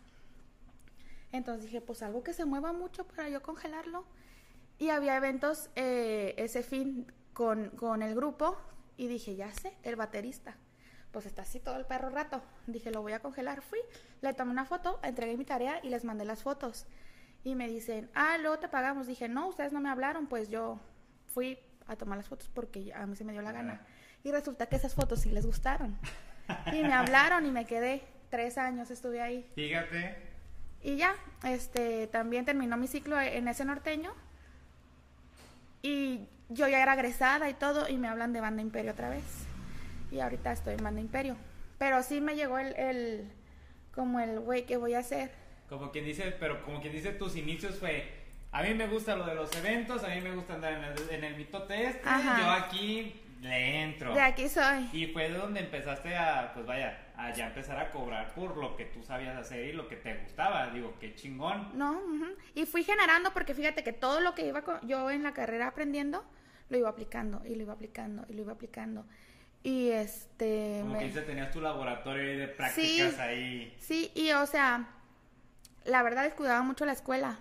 Entonces 1.31 1.65
dije, 1.65 1.81
pues 1.81 2.01
algo 2.03 2.24
que 2.24 2.34
se 2.34 2.46
mueva 2.46 2.74
mucho 2.74 3.05
para 3.05 3.29
yo 3.29 3.41
congelarlo. 3.41 4.05
Y 4.79 4.89
había 4.89 5.15
eventos 5.15 5.70
eh, 5.75 6.34
ese 6.38 6.63
fin 6.63 7.12
con, 7.34 7.70
con 7.70 8.01
el 8.01 8.15
grupo 8.15 8.58
y 8.98 9.08
dije, 9.08 9.36
ya 9.36 9.53
sé, 9.53 9.77
el 9.84 9.96
baterista. 9.96 10.55
Pues 11.12 11.25
está 11.25 11.41
así 11.41 11.60
todo 11.60 11.77
el 11.77 11.86
perro 11.86 12.10
rato. 12.10 12.41
Dije, 12.68 12.91
lo 12.91 13.01
voy 13.01 13.13
a 13.13 13.20
congelar. 13.20 13.62
Fui, 13.62 13.80
le 14.22 14.34
tomé 14.34 14.51
una 14.51 14.65
foto, 14.65 15.00
entregué 15.03 15.36
mi 15.38 15.46
tarea 15.46 15.80
y 15.84 15.89
les 15.89 16.06
mandé 16.06 16.25
las 16.25 16.41
fotos. 16.44 16.86
Y 17.44 17.56
me 17.56 17.68
dicen, 17.68 18.10
ah, 18.13 18.38
luego 18.39 18.60
te 18.60 18.68
pagamos. 18.68 19.08
Dije, 19.08 19.27
no, 19.27 19.48
ustedes 19.48 19.74
no 19.74 19.82
me 19.82 19.89
hablaron, 19.89 20.27
pues 20.27 20.50
yo 20.50 20.80
fui 21.27 21.60
a 21.88 21.96
tomar 21.96 22.18
las 22.18 22.27
fotos 22.27 22.50
porque 22.53 22.94
a 22.94 23.06
mí 23.06 23.15
se 23.15 23.24
me 23.24 23.34
dio 23.34 23.41
la 23.41 23.51
gana. 23.51 23.82
Y 24.24 24.32
resulta 24.32 24.68
que 24.68 24.75
esas 24.75 24.94
fotos 24.94 25.22
sí 25.22 25.32
les 25.32 25.46
gustaron. 25.46 25.98
Y 26.72 26.84
me 26.84 26.94
hablaron 26.94 27.46
y 27.46 27.51
me 27.51 27.65
quedé. 27.65 28.03
Tres 28.30 28.58
años 28.58 28.91
estuve 28.91 29.22
ahí. 29.22 29.50
Fíjate. 29.56 30.15
Y 30.84 30.96
ya, 30.96 31.15
este, 31.44 32.08
también 32.08 32.46
terminó 32.46 32.77
mi 32.77 32.88
ciclo 32.88 33.20
en 33.20 33.48
ese 33.48 33.65
norteño. 33.65 34.13
Y 35.82 36.27
yo 36.50 36.68
ya 36.68 36.82
era 36.82 36.94
egresada 36.94 37.50
y 37.50 37.53
todo, 37.53 37.88
y 37.88 37.98
me 37.98 38.08
hablan 38.08 38.34
de 38.34 38.41
Banda 38.41 38.62
Imperio 38.62 38.91
otra 38.91 39.10
vez. 39.10 39.24
Y 40.12 40.20
ahorita 40.20 40.51
estoy 40.51 40.75
en 40.75 40.84
Banda 40.84 41.01
Imperio. 41.01 41.36
Pero 41.77 42.03
sí 42.03 42.22
me 42.22 42.36
llegó 42.36 42.60
el, 42.60 42.75
el 42.77 43.32
como 43.96 44.20
el, 44.20 44.39
güey, 44.39 44.65
¿qué 44.65 44.77
voy 44.77 44.94
a 44.94 45.00
hacer? 45.00 45.32
Como 45.70 45.91
quien 45.91 46.06
dice, 46.06 46.36
pero 46.39 46.63
como 46.63 46.82
quien 46.82 46.94
dice, 46.94 47.12
tus 47.13 47.36
inicios 47.36 47.80
fue. 47.80 48.20
A 48.51 48.62
mí 48.63 48.74
me 48.74 48.88
gusta 48.88 49.15
lo 49.15 49.25
de 49.25 49.36
los 49.36 49.56
eventos, 49.56 50.03
a 50.03 50.10
mí 50.10 50.20
me 50.22 50.36
gusta 50.36 50.56
andar 50.56 50.74
en 50.74 50.84
el, 50.84 51.10
en 51.10 51.24
el 51.24 51.36
mitote 51.38 51.86
este. 51.88 52.01
Ajá. 52.08 52.38
Yo 52.39 52.50
aquí 52.51 53.22
le 53.41 53.84
entro. 53.84 54.13
De 54.13 54.20
aquí 54.20 54.50
soy. 54.50 54.89
Y 54.91 55.08
fue 55.08 55.30
de 55.30 55.38
donde 55.38 55.62
empezaste 55.62 56.15
a, 56.15 56.51
pues 56.53 56.65
vaya, 56.65 56.98
a 57.15 57.32
ya 57.34 57.48
empezar 57.48 57.80
a 57.80 57.89
cobrar 57.91 58.34
por 58.36 58.58
lo 58.58 58.75
que 58.75 58.86
tú 58.86 59.01
sabías 59.03 59.38
hacer 59.38 59.65
y 59.68 59.72
lo 59.72 59.88
que 59.88 59.96
te 59.96 60.15
gustaba. 60.18 60.68
Digo, 60.72 60.96
qué 61.00 61.15
chingón. 61.15 61.70
No, 61.77 61.94
ujú. 61.94 62.25
y 62.53 62.65
fui 62.65 62.84
generando 62.84 63.32
porque 63.32 63.53
fíjate 63.56 63.84
que 63.84 63.94
todo 63.94 64.20
lo 64.20 64.36
que 64.36 64.46
iba 64.46 64.62
co- 64.63 64.82
yo 64.86 65.10
en 65.10 65.24
la 65.24 65.34
carrera 65.34 65.68
aprendiendo, 65.68 66.25
lo 66.70 66.77
iba 66.77 66.89
aplicando, 66.89 67.41
y 67.46 67.56
lo 67.56 67.62
iba 67.63 67.74
aplicando, 67.74 68.25
y 68.30 68.34
lo 68.34 68.41
iba 68.41 68.51
aplicando. 68.53 69.06
Y 69.63 69.89
este... 69.91 70.80
Como 70.82 70.94
me- 70.94 71.00
que 71.00 71.06
dices, 71.06 71.25
tenías 71.25 71.51
tu 71.51 71.62
laboratorio 71.62 72.24
ahí 72.32 72.38
de 72.38 72.48
prácticas 72.48 73.13
Sí. 73.13 73.22
ahí. 73.22 73.77
Sí, 73.80 74.12
y 74.15 74.32
o 74.32 74.46
sea, 74.48 74.88
la 75.86 76.01
verdad 76.03 76.24
descuidaba 76.24 76.62
mucho 76.63 76.86
la 76.86 76.94
escuela, 76.94 77.39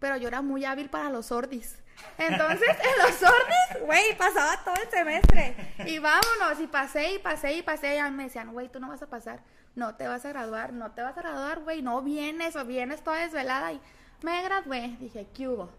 pero 0.00 0.16
yo 0.16 0.28
era 0.28 0.42
muy 0.42 0.64
hábil 0.64 0.90
para 0.90 1.10
los 1.10 1.30
ordis. 1.32 1.76
Entonces, 2.18 2.68
en 2.68 2.98
los 3.06 3.22
ordis, 3.22 3.86
güey, 3.86 4.16
pasaba 4.16 4.64
todo 4.64 4.74
el 4.82 4.88
semestre. 4.90 5.54
Y 5.86 5.98
vámonos, 5.98 6.58
y 6.60 6.66
pasé, 6.66 7.12
y 7.14 7.18
pasé, 7.18 7.52
y 7.54 7.62
pasé. 7.62 7.96
Y 7.96 7.98
a 7.98 8.10
mí 8.10 8.16
me 8.16 8.24
decían, 8.24 8.52
güey, 8.52 8.68
tú 8.70 8.80
no 8.80 8.88
vas 8.88 9.02
a 9.02 9.06
pasar, 9.08 9.42
no 9.74 9.94
te 9.96 10.08
vas 10.08 10.24
a 10.24 10.30
graduar, 10.30 10.72
no 10.72 10.90
te 10.92 11.02
vas 11.02 11.16
a 11.16 11.20
graduar, 11.20 11.60
güey, 11.60 11.82
no 11.82 12.00
vienes, 12.02 12.56
o 12.56 12.64
vienes 12.64 13.02
toda 13.04 13.18
desvelada. 13.18 13.72
Y 13.74 13.80
me 14.22 14.42
gradué. 14.42 14.96
Dije, 14.98 15.26
¿qué 15.34 15.46
hubo? 15.48 15.70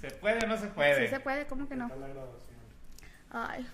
¿Se 0.00 0.10
puede 0.10 0.44
o 0.44 0.48
no 0.48 0.56
se 0.56 0.68
puede? 0.68 1.06
Sí 1.06 1.14
se 1.14 1.20
puede, 1.20 1.46
¿cómo 1.46 1.68
que 1.68 1.76
no? 1.76 1.90
Ay, 3.30 3.68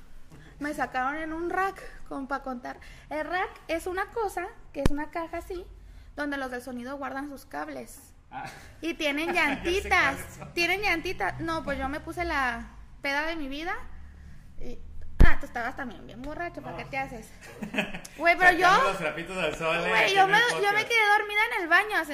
me 0.61 0.73
sacaron 0.75 1.17
en 1.17 1.33
un 1.33 1.51
rack, 1.51 1.81
como 2.09 2.29
para 2.29 2.43
contar. 2.43 2.79
El 3.11 3.25
rack 3.27 3.51
es 3.69 3.87
una 3.87 4.07
cosa, 4.07 4.47
que 4.73 4.81
es 4.83 4.91
una 4.91 5.11
caja 5.11 5.39
así, 5.39 5.65
donde 6.17 6.37
los 6.37 6.51
del 6.51 6.63
sonido 6.63 6.97
guardan 6.97 7.29
sus 7.29 7.45
cables. 7.47 8.13
Ah, 8.31 8.45
Y 8.81 8.95
tienen 8.95 9.33
llantitas. 9.35 10.17
tienen 10.55 10.81
llantitas. 10.83 11.41
No, 11.41 11.63
pues 11.65 11.79
yo 11.79 11.89
me 11.89 12.01
puse 12.01 12.25
la 12.25 12.69
peda 13.03 13.27
de 13.27 13.37
mi 13.37 13.49
vida. 13.49 13.75
Y, 14.61 14.79
ah, 15.25 15.39
tú 15.41 15.47
estabas 15.47 15.77
también 15.77 16.07
bien 16.07 16.23
borracho, 16.23 16.63
¿para 16.63 16.77
qué 16.77 16.85
te 16.85 16.99
haces? 16.99 17.31
Güey, 18.17 18.37
pero 18.39 18.53
yo. 18.57 18.69
los 18.85 18.99
trapitos 18.99 19.37
al 19.37 19.55
sol. 19.57 19.77
eh, 19.85 19.89
Güey, 19.89 20.15
yo 20.15 20.27
me, 20.27 20.39
yo 20.63 20.73
me 20.73 20.85
quedé 20.85 21.07
dormida 21.19 21.41
en 21.57 21.63
el 21.63 21.69
baño. 21.69 21.97
así. 21.99 22.13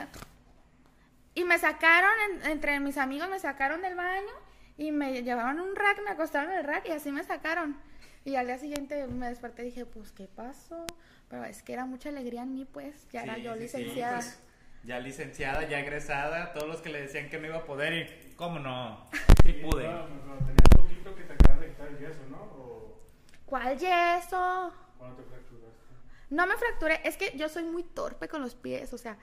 y 1.35 1.45
me 1.45 1.59
sacaron, 1.59 2.11
en- 2.31 2.51
entre 2.51 2.81
mis 2.81 2.97
amigos 2.99 3.29
me 3.29 3.39
sacaron 3.39 3.83
del 3.83 3.95
baño. 3.95 4.33
Y 4.77 4.93
me 4.93 5.23
llevaron 5.23 5.61
un 5.61 5.77
rack, 5.77 6.01
me 6.03 6.11
acostaron 6.11 6.53
en 6.53 6.59
el 6.61 6.65
rack 6.65 6.87
y 6.89 6.93
así 6.93 7.13
me 7.13 7.23
sacaron. 7.23 7.79
Y 8.25 8.37
al 8.37 8.47
día 8.47 8.59
siguiente 8.59 9.07
me 9.07 9.29
desperté 9.29 9.63
y 9.63 9.67
dije, 9.67 9.87
pues, 9.87 10.13
¿qué 10.13 10.27
pasó? 10.27 10.85
Pero 11.29 11.45
es 11.45 11.63
que 11.63 11.73
era 11.73 11.87
mucha 11.87 12.11
alegría 12.11 12.43
en 12.43 12.55
mí, 12.55 12.65
pues. 12.65 13.09
Ya 13.11 13.23
era 13.23 13.39
yo 13.39 13.55
sí, 13.55 13.69
sí, 13.69 13.79
licenciada. 13.79 14.17
pues, 14.17 14.39
ya 14.85 14.99
licenciada, 14.99 15.69
ya 15.69 15.81
egresada, 15.81 16.53
todos 16.53 16.69
los 16.69 16.81
que 16.81 16.91
le 16.91 17.03
decían 17.03 17.29
que 17.29 17.39
no 17.39 17.47
iba 17.47 17.59
a 17.59 17.65
poder 17.65 17.93
y, 17.93 18.35
¿cómo 18.35 18.59
no? 18.59 19.07
Sí 19.45 19.53
pude. 19.55 19.85
No, 19.85 20.09
no, 20.09 20.27
no, 20.27 20.39
tenías 20.39 20.69
poquito 20.77 21.15
que 21.15 21.23
te 21.25 21.33
acabas 21.33 21.61
de 21.61 21.69
quitar 21.69 21.89
el 21.89 21.99
yeso, 21.99 22.21
¿no? 22.31 22.43
O 22.43 23.01
¿Cuál 23.47 23.79
yeso? 23.79 24.73
cuando 24.99 25.17
te 25.17 25.23
fracturaste. 25.23 25.95
No 26.31 26.47
me 26.47 26.57
fracturé, 26.57 27.01
es 27.05 27.17
que 27.17 27.37
yo 27.37 27.49
soy 27.49 27.65
muy 27.65 27.85
torpe 27.85 28.29
con 28.29 28.43
los 28.43 28.55
pies, 28.55 28.93
o 28.93 28.99
sea, 28.99 29.17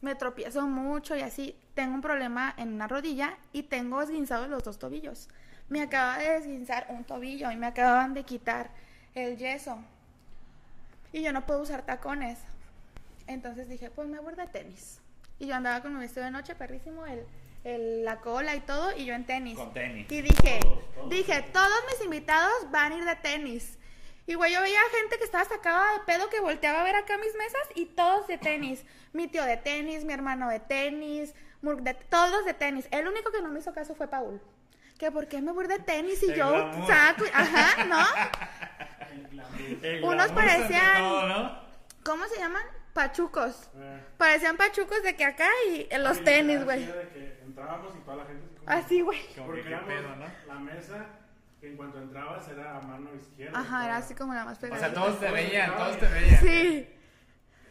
me 0.00 0.14
tropiezo 0.14 0.62
mucho 0.66 1.16
y 1.16 1.20
así. 1.20 1.58
Tengo 1.74 1.94
un 1.94 2.00
problema 2.00 2.54
en 2.56 2.72
una 2.72 2.88
rodilla 2.88 3.36
y 3.52 3.64
tengo 3.64 4.00
esguinzados 4.00 4.48
los 4.48 4.62
dos 4.62 4.78
tobillos. 4.78 5.28
Me 5.68 5.82
acaba 5.82 6.18
de 6.18 6.30
desguinzar 6.30 6.86
un 6.88 7.04
tobillo 7.04 7.50
y 7.50 7.56
me 7.56 7.66
acababan 7.66 8.14
de 8.14 8.24
quitar 8.24 8.70
el 9.14 9.36
yeso. 9.36 9.78
Y 11.12 11.22
yo 11.22 11.32
no 11.32 11.44
puedo 11.46 11.60
usar 11.62 11.82
tacones. 11.82 12.38
Entonces 13.26 13.68
dije, 13.68 13.90
pues 13.90 14.08
me 14.08 14.18
voy 14.18 14.34
de 14.34 14.46
tenis. 14.46 15.00
Y 15.38 15.46
yo 15.46 15.54
andaba 15.54 15.82
con 15.82 15.94
mi 15.94 16.00
vestido 16.00 16.24
de 16.24 16.30
noche, 16.30 16.54
perrísimo, 16.54 17.06
el, 17.06 17.24
el- 17.64 18.04
la 18.04 18.16
cola 18.20 18.54
y 18.54 18.60
todo, 18.60 18.96
y 18.96 19.04
yo 19.04 19.14
en 19.14 19.24
tenis. 19.26 19.56
Con 19.56 19.72
tenis. 19.72 20.10
Y 20.10 20.22
dije, 20.22 20.60
Todos, 20.62 20.94
todos. 20.94 21.10
dije, 21.10 21.42
todos 21.52 21.78
mis 21.92 22.04
invitados 22.04 22.70
van 22.70 22.92
a 22.92 22.96
ir 22.96 23.04
de 23.04 23.16
tenis. 23.16 23.78
Y 24.26 24.34
güey, 24.34 24.52
yo 24.52 24.60
veía 24.60 24.80
gente 25.00 25.16
que 25.18 25.24
estaba 25.24 25.44
sacada 25.46 25.92
de 25.94 26.00
pedo 26.04 26.28
que 26.28 26.40
volteaba 26.40 26.80
a 26.80 26.84
ver 26.84 26.96
acá 26.96 27.16
mis 27.18 27.34
mesas 27.34 27.62
y 27.74 27.86
todos 27.86 28.26
de 28.26 28.36
tenis. 28.36 28.84
Mi 29.12 29.26
tío 29.28 29.44
de 29.44 29.56
tenis, 29.56 30.04
mi 30.04 30.12
hermano 30.12 30.48
de 30.48 30.60
tenis, 30.60 31.34
Murk 31.62 31.80
de 31.80 31.94
todos 31.94 32.44
de 32.44 32.52
tenis. 32.54 32.86
El 32.90 33.08
único 33.08 33.30
que 33.32 33.40
no 33.40 33.48
me 33.48 33.58
hizo 33.60 33.72
caso 33.72 33.94
fue 33.94 34.06
Paul. 34.08 34.40
Que 34.98 35.10
por 35.12 35.28
qué 35.28 35.40
me 35.40 35.52
voy 35.52 35.66
de 35.68 35.78
tenis 35.78 36.22
y 36.24 36.30
El 36.32 36.36
yo 36.36 36.50
glamour. 36.50 36.86
saco, 36.88 37.24
ajá, 37.32 37.84
¿no? 37.84 37.98
El 39.82 40.02
Unos 40.04 40.30
parecían- 40.32 40.98
todo, 40.98 41.28
¿no? 41.28 41.58
¿Cómo 42.04 42.26
se 42.26 42.38
llaman? 42.38 42.62
Pachucos. 42.92 43.70
Eh, 43.76 44.02
Parecían 44.16 44.56
pachucos 44.56 45.02
de 45.02 45.14
que 45.14 45.24
acá 45.24 45.48
y 45.70 45.86
en 45.90 46.02
los 46.02 46.18
y 46.18 46.24
tenis, 46.24 46.64
güey. 46.64 46.84
sí 46.84 46.90
era 46.90 46.98
de 47.00 47.08
que 47.10 47.40
entrábamos 47.44 47.94
y 47.96 47.98
toda 48.00 48.16
la 48.16 48.24
gente 48.24 48.56
como- 48.58 48.70
Así, 48.70 49.00
güey. 49.02 49.20
Éramos 49.36 49.86
pedo, 49.86 50.16
¿no? 50.16 50.26
la 50.46 50.54
mesa, 50.60 51.06
en 51.62 51.76
cuanto 51.76 51.98
entrabas 51.98 52.48
era 52.48 52.76
a 52.76 52.80
mano 52.80 53.10
izquierda. 53.14 53.58
Ajá, 53.58 53.84
era 53.84 53.96
así 53.98 54.14
como 54.14 54.34
la 54.34 54.44
más 54.44 54.58
O 54.58 54.60
pegada. 54.62 54.80
sea, 54.80 54.92
todos 54.94 55.20
te 55.20 55.30
veían, 55.30 55.76
todos 55.76 55.98
te 55.98 56.06
veían. 56.08 56.40
Sí. 56.40 56.88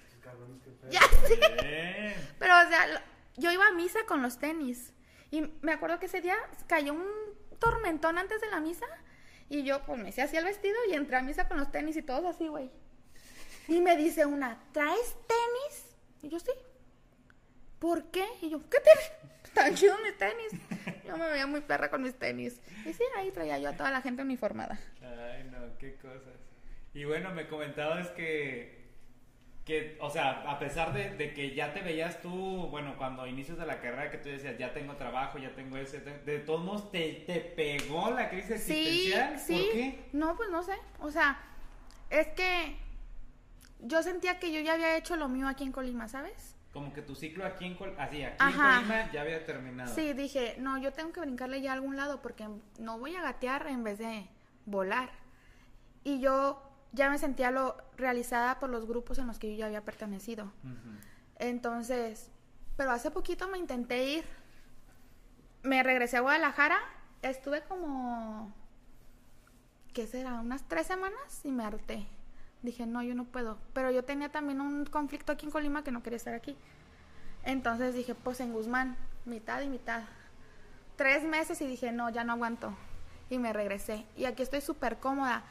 Estos 0.05 0.19
cabrones, 0.23 0.61
qué 0.63 0.69
pedo. 0.71 0.91
Ya. 0.91 1.01
Bien. 1.61 2.15
Pero, 2.39 2.53
o 2.57 2.69
sea, 2.69 2.85
yo 3.35 3.51
iba 3.51 3.67
a 3.67 3.71
misa 3.73 3.99
con 4.07 4.21
los 4.21 4.37
tenis. 4.39 4.93
Y 5.31 5.41
me 5.61 5.73
acuerdo 5.73 5.99
que 5.99 6.05
ese 6.05 6.21
día 6.21 6.35
cayó 6.67 6.93
un 6.93 7.07
tormentón 7.59 8.17
antes 8.17 8.41
de 8.41 8.49
la 8.49 8.59
misa. 8.59 8.85
Y 9.49 9.63
yo, 9.63 9.83
pues, 9.85 9.99
me 9.99 10.09
hice 10.09 10.21
así 10.21 10.37
el 10.37 10.45
vestido 10.45 10.75
y 10.89 10.93
entré 10.93 11.17
a 11.17 11.21
misa 11.21 11.47
con 11.47 11.57
los 11.57 11.71
tenis 11.71 11.95
y 11.97 12.01
todos 12.01 12.25
así, 12.25 12.47
güey. 12.47 12.69
Y 13.67 13.81
me 13.81 13.97
dice 13.97 14.25
una, 14.25 14.61
¿traes 14.71 15.15
tenis? 15.27 15.97
Y 16.21 16.29
yo, 16.29 16.39
sí. 16.39 16.51
¿Por 17.79 18.05
qué? 18.11 18.25
Y 18.41 18.49
yo, 18.49 18.59
¿qué 18.69 18.79
tenis? 18.79 19.11
Están 19.43 19.75
chidos 19.75 19.99
mis 20.03 20.17
tenis. 20.17 20.51
Yo 21.05 21.17
me 21.17 21.29
veía 21.29 21.47
muy 21.47 21.61
perra 21.61 21.89
con 21.89 22.01
mis 22.01 22.15
tenis. 22.15 22.61
Y 22.85 22.93
sí, 22.93 23.03
ahí 23.17 23.31
traía 23.31 23.59
yo 23.59 23.69
a 23.69 23.73
toda 23.73 23.91
la 23.91 24.01
gente 24.01 24.21
uniformada. 24.21 24.79
Ay, 25.01 25.49
no, 25.51 25.77
qué 25.77 25.95
cosas. 25.95 26.35
Y 26.93 27.05
bueno, 27.05 27.33
me 27.33 27.47
comentabas 27.47 28.09
que, 28.09 28.76
que 29.67 29.97
o 29.99 30.09
sea, 30.09 30.49
a 30.49 30.57
pesar 30.59 30.93
de, 30.93 31.09
de 31.15 31.33
que 31.33 31.53
ya 31.53 31.73
te 31.73 31.81
veías 31.81 32.21
tú, 32.21 32.29
bueno, 32.71 32.95
cuando 32.97 33.27
inicios 33.27 33.57
de 33.59 33.65
la 33.65 33.81
carrera 33.81 34.09
que 34.09 34.17
tú 34.17 34.29
decías, 34.29 34.57
ya 34.57 34.73
tengo 34.73 34.95
trabajo, 34.95 35.37
ya 35.37 35.53
tengo 35.53 35.75
ese, 35.77 35.99
de, 35.99 36.19
de 36.19 36.39
todos 36.39 36.63
modos 36.63 36.89
te, 36.89 37.23
te 37.27 37.41
pegó 37.41 38.09
la 38.11 38.29
crisis 38.29 38.63
Sí, 38.63 38.73
existencial. 39.11 39.37
sí. 39.39 39.53
¿Por 39.53 39.71
qué? 39.73 40.09
No, 40.13 40.35
pues 40.37 40.49
no 40.49 40.63
sé. 40.63 40.71
O 41.01 41.11
sea, 41.11 41.37
es 42.09 42.27
que 42.29 42.77
yo 43.81 44.01
sentía 44.01 44.39
que 44.39 44.53
yo 44.53 44.61
ya 44.61 44.73
había 44.73 44.95
hecho 44.97 45.17
lo 45.17 45.27
mío 45.27 45.47
aquí 45.49 45.65
en 45.65 45.73
Colima, 45.73 46.07
¿sabes? 46.07 46.55
Como 46.71 46.93
que 46.93 47.01
tu 47.01 47.13
ciclo 47.15 47.45
aquí 47.45 47.65
en, 47.65 47.75
Col- 47.75 47.95
así, 47.99 48.23
aquí 48.23 48.35
Ajá. 48.39 48.77
en 48.79 48.85
Colima 48.85 49.11
ya 49.11 49.21
había 49.21 49.45
terminado. 49.45 49.93
Sí, 49.93 50.13
dije, 50.13 50.55
no, 50.59 50.77
yo 50.77 50.93
tengo 50.93 51.11
que 51.11 51.19
brincarle 51.19 51.61
ya 51.61 51.71
a 51.71 51.73
algún 51.73 51.97
lado 51.97 52.21
porque 52.21 52.47
no 52.79 52.99
voy 52.99 53.15
a 53.15 53.21
gatear 53.21 53.67
en 53.67 53.83
vez 53.83 53.97
de 53.99 54.27
volar. 54.65 55.09
Y 56.05 56.19
yo 56.21 56.63
ya 56.93 57.09
me 57.09 57.17
sentía 57.17 57.51
lo 57.51 57.77
realizada 57.97 58.59
por 58.59 58.69
los 58.69 58.85
grupos 58.85 59.17
en 59.17 59.27
los 59.27 59.39
que 59.39 59.51
yo 59.51 59.57
ya 59.57 59.65
había 59.67 59.83
pertenecido. 59.83 60.51
Entonces, 61.39 62.31
pero 62.75 62.91
hace 62.91 63.11
poquito 63.11 63.47
me 63.47 63.57
intenté 63.57 64.05
ir. 64.05 64.25
Me 65.63 65.83
regresé 65.83 66.17
a 66.17 66.21
Guadalajara. 66.21 66.77
Estuve 67.21 67.61
como, 67.63 68.53
¿qué 69.93 70.07
será? 70.07 70.39
Unas 70.39 70.63
tres 70.67 70.87
semanas 70.87 71.41
y 71.43 71.51
me 71.51 71.63
harté. 71.63 72.07
Dije, 72.61 72.85
no, 72.85 73.03
yo 73.03 73.15
no 73.15 73.25
puedo. 73.25 73.57
Pero 73.73 73.91
yo 73.91 74.03
tenía 74.03 74.29
también 74.29 74.61
un 74.61 74.85
conflicto 74.85 75.31
aquí 75.31 75.45
en 75.45 75.51
Colima 75.51 75.83
que 75.83 75.91
no 75.91 76.03
quería 76.03 76.17
estar 76.17 76.33
aquí. 76.33 76.55
Entonces 77.43 77.93
dije, 77.93 78.13
pues 78.15 78.39
en 78.39 78.53
Guzmán, 78.53 78.97
mitad 79.25 79.61
y 79.61 79.69
mitad. 79.69 80.03
Tres 80.95 81.23
meses 81.23 81.61
y 81.61 81.67
dije, 81.67 81.91
no, 81.91 82.09
ya 82.09 82.23
no 82.23 82.33
aguanto. 82.33 82.73
Y 83.29 83.39
me 83.39 83.53
regresé. 83.53 84.05
Y 84.15 84.25
aquí 84.25 84.43
estoy 84.43 84.61
súper 84.61 84.97
cómoda. 84.97 85.43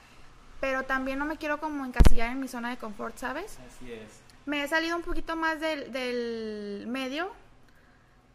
Pero 0.60 0.84
también 0.84 1.18
no 1.18 1.24
me 1.26 1.36
quiero 1.36 1.60
como 1.60 1.84
encasillar 1.84 2.30
en 2.30 2.40
mi 2.40 2.48
zona 2.48 2.70
de 2.70 2.76
confort, 2.78 3.16
¿sabes? 3.18 3.58
Así 3.66 3.92
es. 3.92 4.20
Me 4.46 4.62
he 4.62 4.68
salido 4.68 4.96
un 4.96 5.02
poquito 5.02 5.36
más 5.36 5.60
del, 5.60 5.92
del 5.92 6.86
medio. 6.88 7.30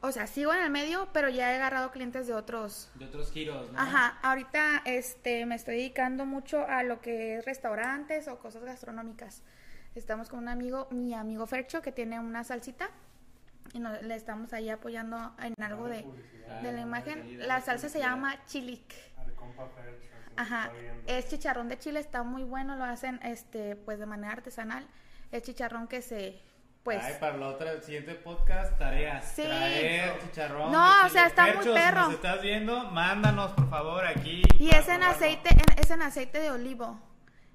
O 0.04 0.12
sea, 0.12 0.26
sigo 0.28 0.52
en 0.54 0.62
el 0.64 0.72
medio, 0.72 1.08
pero 1.14 1.30
ya 1.30 1.52
he 1.52 1.56
agarrado 1.56 1.92
clientes 1.92 2.26
de 2.28 2.34
otros. 2.34 2.90
De 2.96 3.06
otros 3.06 3.32
giros, 3.32 3.72
¿no? 3.72 3.80
Ajá, 3.80 4.18
ahorita 4.24 4.82
este, 4.86 5.46
me 5.46 5.56
estoy 5.56 5.76
dedicando 5.76 6.26
mucho 6.26 6.66
a 6.68 6.82
lo 6.84 7.02
que 7.02 7.38
es 7.38 7.46
restaurantes 7.46 8.28
o 8.28 8.40
cosas 8.40 8.64
gastronómicas. 8.64 9.44
Estamos 9.94 10.30
con 10.30 10.40
un 10.40 10.48
amigo, 10.48 10.88
mi 10.92 11.14
amigo 11.14 11.46
Fercho, 11.46 11.82
que 11.84 11.92
tiene 11.92 12.20
una 12.20 12.44
salsita. 12.44 12.90
Y 13.74 13.80
nos- 13.80 14.02
le 14.02 14.16
estamos 14.16 14.52
ahí 14.54 14.70
apoyando 14.70 15.34
en 15.40 15.54
algo 15.62 15.88
de, 15.88 16.02
Publicidad. 16.02 16.62
de 16.62 16.72
la 16.72 16.80
Ah, 16.80 16.82
imagen. 16.82 17.20
dale 17.38 17.48
La 17.48 17.62
salsa 17.62 17.88
se 17.88 18.00
llama 18.00 18.44
chilic. 18.48 18.94
Al 19.18 19.34
compa 19.36 19.68
Fercho, 19.68 20.10
Ajá, 20.38 20.72
es 21.08 21.28
chicharrón 21.30 21.68
de 21.70 21.78
chile, 21.78 22.00
está 22.00 22.24
muy 22.24 22.44
bueno, 22.44 22.76
lo 22.76 22.84
hacen 22.84 23.20
este 23.24 23.76
pues 23.76 24.00
de 24.00 24.06
manera 24.06 24.34
artesanal. 24.34 24.88
Es 25.32 25.44
chicharrón 25.44 25.88
que 25.88 26.02
se 26.02 26.42
pues 26.84 27.00
Ay, 27.04 27.14
para 27.20 27.38
la 27.38 27.48
otra, 27.50 27.74
el 27.74 27.84
siguiente 27.84 28.16
podcast, 28.16 28.76
tareas. 28.80 29.24
Sí. 29.36 29.44
Traer 29.44 30.20
chicharrón. 30.20 30.72
No, 30.72 31.06
o 31.06 31.10
sea, 31.10 31.28
está 31.28 31.54
muy 31.54 31.64
perro. 31.66 32.02
Si 32.02 32.06
nos 32.08 32.14
estás 32.16 32.42
viendo, 32.42 32.86
mándanos, 32.86 33.52
por 33.52 33.70
favor, 33.70 34.06
aquí. 34.08 34.42
y 34.58 34.70
es 34.70 34.78
en 34.88 34.98
probarlo. 34.98 35.06
aceite, 35.06 35.50
en- 35.52 35.80
es 35.80 35.92
en 35.92 36.02
aceite 36.02 36.40
de 36.40 36.50
olivo. 36.50 37.00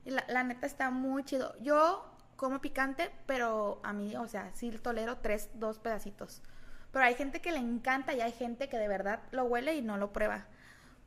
Y 0.04 0.10
la, 0.12 0.24
la 0.28 0.44
neta 0.44 0.66
está 0.66 0.90
muy 0.90 1.24
chido. 1.24 1.56
Yo 1.60 2.08
como 2.36 2.60
picante, 2.60 3.10
pero 3.26 3.80
a 3.82 3.92
mí, 3.92 4.14
o 4.14 4.28
sea, 4.28 4.50
sí 4.54 4.70
tolero 4.70 5.16
tres, 5.18 5.50
dos 5.54 5.80
pedacitos. 5.80 6.40
Pero 6.92 7.04
hay 7.04 7.14
gente 7.16 7.40
que 7.40 7.50
le 7.50 7.58
encanta 7.58 8.14
y 8.14 8.20
hay 8.20 8.30
gente 8.32 8.68
que 8.68 8.78
de 8.78 8.86
verdad 8.86 9.20
lo 9.32 9.44
huele 9.44 9.74
y 9.74 9.82
no 9.82 9.96
lo 9.96 10.12
prueba. 10.12 10.46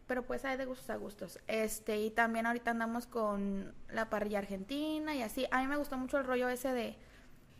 Pero 0.10 0.24
pues 0.24 0.43
hay 0.43 0.58
de 0.58 0.65
gustos 0.65 0.89
a 0.89 0.95
gustos. 0.95 1.39
Este, 1.45 2.00
y 2.00 2.10
también 2.10 2.48
ahorita 2.48 2.72
andamos 2.72 3.06
con 3.06 3.76
la 3.89 4.10
parrilla 4.10 4.39
argentina 4.39 5.13
y 5.13 5.22
así. 5.22 5.45
A 5.52 5.62
mí 5.62 5.67
me 5.67 5.78
gustó 5.78 6.00
mucho 6.00 6.17
el 6.17 6.26
rollo 6.26 6.50
ese 6.50 6.74
de 6.74 6.98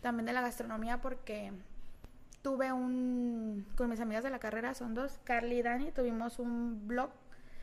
también 0.02 0.26
de 0.26 0.34
la 0.34 0.42
gastronomía 0.42 1.00
porque 1.00 1.54
tuve 2.42 2.74
un 2.74 3.68
con 3.76 3.88
mis 3.88 4.00
amigas 4.00 4.24
de 4.24 4.32
la 4.32 4.40
carrera, 4.40 4.74
son 4.74 4.96
dos, 4.96 5.20
Carly 5.26 5.60
y 5.60 5.62
Dani, 5.62 5.92
tuvimos 5.92 6.40
un 6.40 6.88
blog 6.88 7.12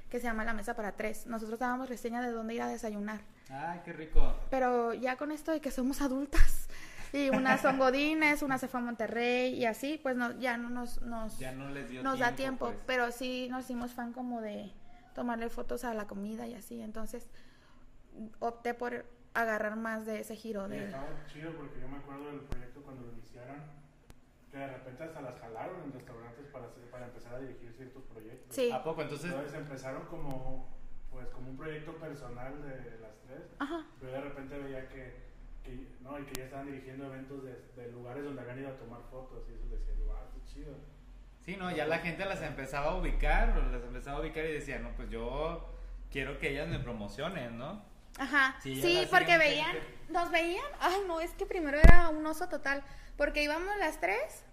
que 0.09 0.21
se 0.21 0.29
llama 0.29 0.45
La 0.45 0.55
Mesa 0.55 0.77
para 0.77 0.93
Tres. 0.93 1.27
Nosotros 1.27 1.59
dábamos 1.59 1.89
reseña 1.89 2.23
de 2.23 2.31
dónde 2.31 2.55
ir 2.55 2.63
a 2.63 2.69
desayunar. 2.69 3.23
Ay, 3.51 3.81
qué 3.85 3.93
rico. 3.93 4.37
Pero 4.51 4.95
ya 4.95 5.17
con 5.17 5.33
esto 5.33 5.51
de 5.51 5.61
que 5.61 5.73
somos 5.73 6.01
adultas 6.01 6.66
y 7.13 7.31
unas 7.31 7.61
son 7.61 7.79
godines, 7.79 8.43
una 8.43 8.59
se 8.59 8.69
fue 8.69 8.81
a 8.81 8.83
Monterrey 8.83 9.55
y 9.55 9.65
así, 9.67 9.99
pues 10.03 10.17
no, 10.17 10.33
ya 10.39 10.57
no 10.57 10.69
nos, 10.71 11.01
nos, 11.03 11.39
Ya 11.39 11.53
no 11.53 11.69
les 11.71 11.89
dio 11.91 12.03
nos 12.03 12.19
da 12.19 12.33
tiempo. 12.33 12.67
pues. 12.67 12.79
Pero 12.87 13.11
sí 13.13 13.49
nos 13.51 13.65
hicimos 13.65 13.93
fan 13.93 14.13
como 14.13 14.41
de 14.41 14.73
tomarle 15.15 15.49
fotos 15.49 15.85
a 15.85 15.95
la 15.95 16.07
comida 16.07 16.47
y 16.47 16.55
así. 16.55 16.81
Entonces 16.83 17.31
opté 18.41 18.75
por 18.75 19.05
agarrar 19.35 19.77
más 19.77 20.07
de 20.07 20.21
ese 20.21 20.35
giro 20.37 20.69
de... 20.69 20.85
estaba 20.87 21.07
chido 21.27 21.53
porque 21.57 21.81
yo 21.81 21.89
me 21.89 21.99
acuerdo 21.99 22.27
del 22.27 22.41
proyecto 22.41 22.81
cuando 22.83 23.03
lo 23.03 23.13
iniciaron, 23.13 23.63
que 24.51 24.57
de 24.57 24.67
repente 24.67 25.05
hasta 25.05 25.21
las 25.21 25.39
jalaron 25.39 25.83
en 25.85 25.93
restaurantes 25.93 26.47
para, 26.47 26.67
hacer- 26.67 26.91
para 26.91 27.07
empezar 27.07 27.35
a 27.35 27.41
dirigir 27.41 27.73
ciertos 27.75 28.03
proyectos. 28.05 28.55
Sí. 28.57 28.71
¿A 28.73 28.83
poco? 28.83 29.03
Entonces, 29.03 29.31
Entonces 29.31 29.55
empezaron 29.59 30.07
como, 30.07 30.67
pues, 31.11 31.29
como 31.29 31.51
un 31.51 31.57
proyecto 31.59 31.95
personal 31.99 32.63
de 32.63 32.99
las 32.99 33.19
tres, 33.27 33.43
Ajá. 33.59 33.85
pero 34.01 34.13
de 34.13 34.21
repente 34.23 34.59
veía 34.59 34.89
que, 34.89 35.27
que, 35.67 35.87
no, 36.01 36.19
y 36.19 36.25
que 36.25 36.41
ya 36.41 36.45
estaban 36.45 36.67
dirigiendo 36.67 37.07
eventos 37.07 37.43
de, 37.45 37.53
de 37.77 37.93
lugares 37.93 38.25
donde 38.25 38.41
habían 38.41 38.61
ido 38.61 38.69
a 38.71 38.77
tomar 38.79 39.01
fotos 39.11 39.45
y 39.51 39.55
eso 39.55 39.65
decía, 39.69 39.95
wow, 40.07 40.17
qué 40.35 40.53
chido. 40.53 40.75
sí, 41.45 41.57
¿no? 41.57 41.71
Ya 41.75 41.87
la 41.87 41.99
gente 41.99 42.25
las 42.25 42.41
empezaba 42.43 42.93
a 42.93 42.97
ubicar, 42.97 43.57
las 43.73 43.83
empezaba 43.83 44.19
a 44.19 44.21
ubicar 44.21 44.45
y 44.47 44.53
decía, 44.53 44.79
no, 44.79 44.91
pues 44.97 45.11
yo 45.11 45.69
quiero 46.11 46.39
que 46.39 46.51
ellas 46.51 46.69
me 46.69 46.79
promocionen, 46.79 47.59
¿no? 47.59 47.83
Ajá, 48.19 48.57
Sí, 48.63 49.07
porque 49.11 49.37
veían, 49.37 49.73
gente. 49.73 49.87
nos 50.09 50.31
veían, 50.31 50.65
ay 50.81 51.03
no, 51.07 51.21
es 51.21 51.33
que 51.33 51.45
primero 51.45 51.77
era 51.79 52.09
un 52.09 52.25
oso 52.25 52.49
total, 52.49 52.83
porque 53.19 53.43
íbamos 53.43 53.77
las 53.79 54.01
tres 54.01 54.45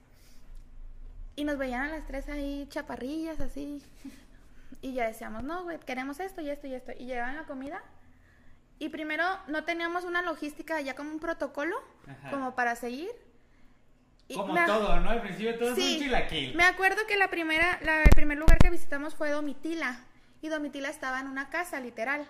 y 1.37 1.45
nos 1.45 1.57
veían 1.57 1.83
a 1.83 1.87
las 1.87 2.05
tres 2.05 2.27
ahí 2.29 2.67
chaparrillas 2.69 3.39
así, 3.39 3.81
Y 4.81 4.93
ya 4.93 5.07
decíamos, 5.07 5.43
no, 5.43 5.63
güey, 5.63 5.79
queremos 5.79 6.19
esto 6.19 6.41
y 6.41 6.49
esto 6.49 6.67
y 6.67 6.73
esto. 6.73 6.91
Y 6.99 7.05
llegaban 7.05 7.37
la 7.37 7.45
comida. 7.45 7.81
Y 8.83 8.89
primero 8.89 9.23
no 9.47 9.63
teníamos 9.63 10.03
una 10.03 10.21
logística 10.21 10.81
ya 10.81 10.93
como 10.93 11.09
un 11.09 11.19
protocolo, 11.21 11.77
Ajá. 12.05 12.31
como 12.31 12.53
para 12.53 12.75
seguir. 12.75 13.09
Y 14.27 14.35
Como 14.35 14.51
me 14.53 14.65
todo, 14.65 14.99
¿no? 14.99 15.09
Al 15.09 15.21
principio 15.21 15.57
todo 15.57 15.69
es 15.71 15.77
un 15.77 15.99
chilaquil. 15.99 16.53
Me 16.55 16.65
acuerdo 16.65 16.97
que 17.07 17.15
la 17.15 17.29
primera, 17.29 17.79
la- 17.81 18.03
el 18.03 18.09
primer 18.09 18.37
lugar 18.37 18.57
que 18.57 18.69
visitamos 18.69 19.15
fue 19.15 19.29
Domitila. 19.29 19.99
Y 20.41 20.49
Domitila 20.49 20.89
estaba 20.89 21.21
en 21.21 21.27
una 21.27 21.49
casa, 21.49 21.79
literal. 21.79 22.27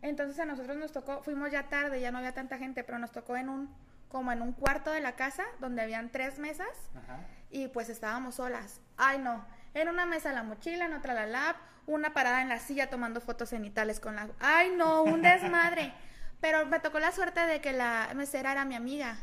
Entonces 0.00 0.38
a 0.38 0.44
nosotros 0.44 0.76
nos 0.76 0.92
tocó, 0.92 1.20
fuimos 1.24 1.50
ya 1.50 1.64
tarde, 1.68 2.00
ya 2.00 2.12
no 2.12 2.18
había 2.18 2.32
tanta 2.32 2.58
gente, 2.58 2.84
pero 2.84 3.00
nos 3.00 3.10
tocó 3.10 3.36
en 3.36 3.48
un, 3.48 3.74
como 4.08 4.30
en 4.30 4.40
un 4.40 4.52
cuarto 4.52 4.92
de 4.92 5.00
la 5.00 5.16
casa, 5.16 5.44
donde 5.58 5.82
habían 5.82 6.10
tres 6.10 6.38
mesas, 6.38 6.68
Ajá. 6.94 7.18
y 7.50 7.66
pues 7.66 7.88
estábamos 7.88 8.36
solas. 8.36 8.80
Ay 8.96 9.18
no, 9.18 9.44
en 9.74 9.88
una 9.88 10.06
mesa 10.06 10.32
la 10.32 10.42
mochila, 10.42 10.86
en 10.86 10.94
otra 10.94 11.14
la 11.14 11.26
lap, 11.26 11.56
una 11.86 12.12
parada 12.12 12.42
en 12.42 12.48
la 12.48 12.58
silla 12.58 12.90
tomando 12.90 13.20
fotos 13.20 13.50
cenitales 13.50 14.00
con 14.00 14.16
la... 14.16 14.28
Ay 14.40 14.70
no, 14.76 15.02
un 15.02 15.22
desmadre. 15.22 15.92
pero 16.40 16.66
me 16.66 16.80
tocó 16.80 16.98
la 16.98 17.12
suerte 17.12 17.40
de 17.40 17.60
que 17.60 17.72
la 17.72 18.10
mesera 18.14 18.52
era 18.52 18.64
mi 18.64 18.74
amiga. 18.74 19.16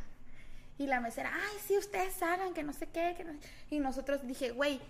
Y 0.78 0.88
la 0.88 1.00
mesera, 1.00 1.32
ay, 1.34 1.58
sí, 1.66 1.78
ustedes 1.78 2.22
hagan, 2.22 2.54
que 2.54 2.64
no 2.64 2.74
sé 2.74 2.88
qué. 2.88 3.14
Que 3.16 3.24
no-". 3.24 3.34
Y 3.70 3.80
nosotros 3.80 4.26
dije, 4.28 4.52
güey, 4.52 4.82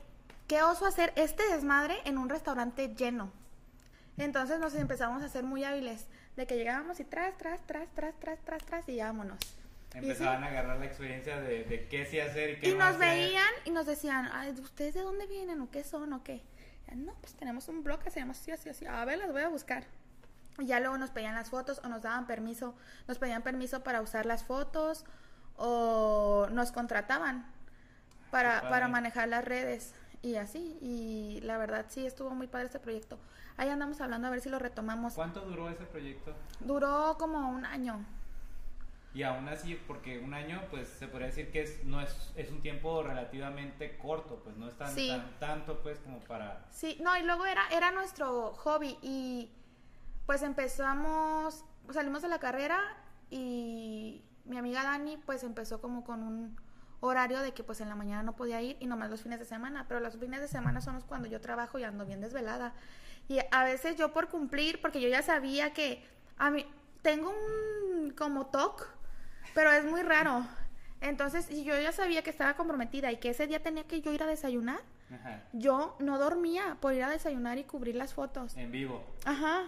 qué 0.47 0.63
oso 0.63 0.85
hacer 0.85 1.13
este 1.15 1.43
desmadre 1.49 1.95
en 2.05 2.17
un 2.17 2.29
restaurante 2.29 2.93
lleno. 2.95 3.31
Entonces 4.17 4.59
nos 4.59 4.73
empezamos 4.75 5.21
a 5.21 5.25
hacer 5.25 5.43
muy 5.43 5.63
hábiles, 5.63 6.07
de 6.37 6.47
que 6.47 6.55
llegábamos 6.55 6.99
y 6.99 7.03
tras, 7.03 7.37
tras, 7.37 7.61
tras, 7.67 7.87
tras, 7.93 8.15
tras, 8.19 8.39
tras, 8.39 8.63
tras, 8.65 8.89
y 8.89 8.99
vámonos. 8.99 9.37
Sí. 10.01 10.05
Empezaban 10.11 10.43
a 10.43 10.47
agarrar 10.47 10.77
la 10.77 10.85
experiencia 10.85 11.39
de, 11.39 11.63
de 11.63 11.87
qué 11.87 12.05
sí 12.05 12.19
hacer 12.19 12.51
y 12.51 12.59
qué 12.59 12.69
Y 12.69 12.71
no 12.73 12.79
nos 12.79 12.95
hacer. 12.95 12.99
veían 12.99 13.51
y 13.65 13.71
nos 13.71 13.85
decían, 13.85 14.29
ay, 14.33 14.51
¿ustedes 14.51 14.93
de 14.93 15.01
dónde 15.01 15.25
vienen 15.27 15.61
o 15.61 15.69
qué 15.71 15.83
son 15.83 16.11
o 16.13 16.23
qué? 16.23 16.43
No, 16.95 17.13
pues 17.21 17.33
tenemos 17.33 17.67
un 17.67 17.83
blog 17.83 17.99
que 18.03 18.11
se 18.11 18.19
llama 18.19 18.33
así, 18.33 18.51
así, 18.51 18.69
así. 18.69 18.85
A 18.85 19.03
ver, 19.05 19.17
las 19.17 19.31
voy 19.31 19.41
a 19.41 19.47
buscar. 19.49 19.83
Y 20.59 20.67
ya 20.67 20.79
luego 20.79 20.97
nos 20.97 21.09
pedían 21.11 21.33
las 21.35 21.49
fotos 21.49 21.81
o 21.83 21.87
nos 21.89 22.01
daban 22.03 22.27
permiso, 22.27 22.75
nos 23.07 23.17
pedían 23.17 23.41
permiso 23.41 23.83
para 23.83 24.01
usar 24.01 24.25
las 24.25 24.43
fotos 24.43 25.03
o 25.57 26.47
nos 26.51 26.71
contrataban 26.71 27.45
para, 28.31 28.69
para 28.69 28.87
manejar 28.87 29.27
las 29.29 29.43
redes 29.43 29.93
y 30.21 30.35
así. 30.35 30.77
Y 30.81 31.39
la 31.43 31.57
verdad 31.57 31.85
sí 31.89 32.05
estuvo 32.05 32.29
muy 32.31 32.47
padre 32.47 32.67
este 32.67 32.79
proyecto. 32.79 33.19
Ahí 33.57 33.69
andamos 33.69 33.99
hablando 34.01 34.27
a 34.27 34.31
ver 34.31 34.41
si 34.41 34.49
lo 34.49 34.59
retomamos. 34.59 35.13
¿Cuánto 35.13 35.41
duró 35.41 35.69
ese 35.69 35.85
proyecto? 35.85 36.33
Duró 36.59 37.15
como 37.17 37.49
un 37.49 37.65
año. 37.65 38.05
Y 39.15 39.23
aún 39.23 39.47
así, 39.47 39.75
porque 39.87 40.19
un 40.19 40.33
año, 40.33 40.61
pues 40.69 40.89
se 40.89 41.07
podría 41.07 41.27
decir 41.27 41.49
que 41.49 41.61
es, 41.61 41.83
no 41.85 42.01
es, 42.01 42.33
es 42.35 42.51
un 42.51 42.61
tiempo 42.61 43.01
relativamente 43.01 43.97
corto, 43.97 44.41
pues 44.43 44.57
no 44.57 44.67
es 44.67 44.75
tan, 44.77 44.93
Sí. 44.93 45.07
tan- 45.07 45.39
tanto 45.39 45.81
pues 45.81 45.97
como 45.99 46.19
para... 46.19 46.65
Sí, 46.69 46.99
no, 47.01 47.17
y 47.17 47.23
luego 47.23 47.45
era, 47.45 47.63
era 47.71 47.91
nuestro 47.91 48.53
hobby 48.55 48.97
y 49.01 49.49
pues 50.25 50.41
empezamos, 50.43 51.63
salimos 51.91 52.21
de 52.23 52.27
la 52.27 52.39
carrera 52.39 52.77
y 53.29 54.21
mi 54.43 54.57
amiga 54.57 54.83
Dani 54.83 55.17
pues 55.17 55.43
empezó 55.43 55.79
como 55.81 56.03
con 56.03 56.21
un 56.21 56.57
horario 56.99 57.39
de 57.41 57.53
que 57.53 57.63
pues 57.63 57.79
en 57.81 57.87
la 57.89 57.95
mañana 57.95 58.21
no 58.23 58.35
podía 58.35 58.61
ir 58.61 58.75
y 58.79 58.87
nomás 58.87 59.09
los 59.09 59.21
fines 59.21 59.39
de 59.39 59.45
semana, 59.45 59.85
pero 59.87 59.99
los 60.01 60.17
fines 60.17 60.41
de 60.41 60.47
semana 60.47 60.81
son 60.81 60.95
los 60.95 61.03
cuando 61.05 61.27
yo 61.29 61.39
trabajo 61.39 61.79
y 61.79 61.83
ando 61.83 62.05
bien 62.05 62.19
desvelada. 62.19 62.73
Y 63.29 63.39
a 63.51 63.63
veces 63.63 63.95
yo 63.95 64.11
por 64.11 64.27
cumplir, 64.27 64.81
porque 64.81 64.99
yo 64.99 65.07
ya 65.07 65.21
sabía 65.21 65.71
que 65.73 66.03
a 66.37 66.49
mí 66.51 66.65
tengo 67.01 67.31
un 67.31 68.11
como 68.11 68.47
TOC, 68.47 68.87
pero 69.55 69.71
es 69.71 69.83
muy 69.85 70.03
raro. 70.03 70.45
Entonces, 71.01 71.45
si 71.45 71.63
yo 71.63 71.79
ya 71.79 71.91
sabía 71.91 72.21
que 72.23 72.29
estaba 72.29 72.55
comprometida 72.55 73.11
y 73.11 73.17
que 73.17 73.29
ese 73.31 73.47
día 73.47 73.61
tenía 73.63 73.83
que 73.85 74.01
yo 74.01 74.13
ir 74.13 74.21
a 74.21 74.27
desayunar, 74.27 74.79
Ajá, 75.13 75.41
yo 75.53 75.95
no 75.99 76.17
dormía 76.19 76.77
por 76.79 76.93
ir 76.93 77.03
a 77.03 77.09
desayunar 77.09 77.57
y 77.57 77.63
cubrir 77.63 77.95
las 77.95 78.13
fotos. 78.13 78.55
en 78.57 78.71
vivo. 78.71 79.03
Ajá. 79.25 79.63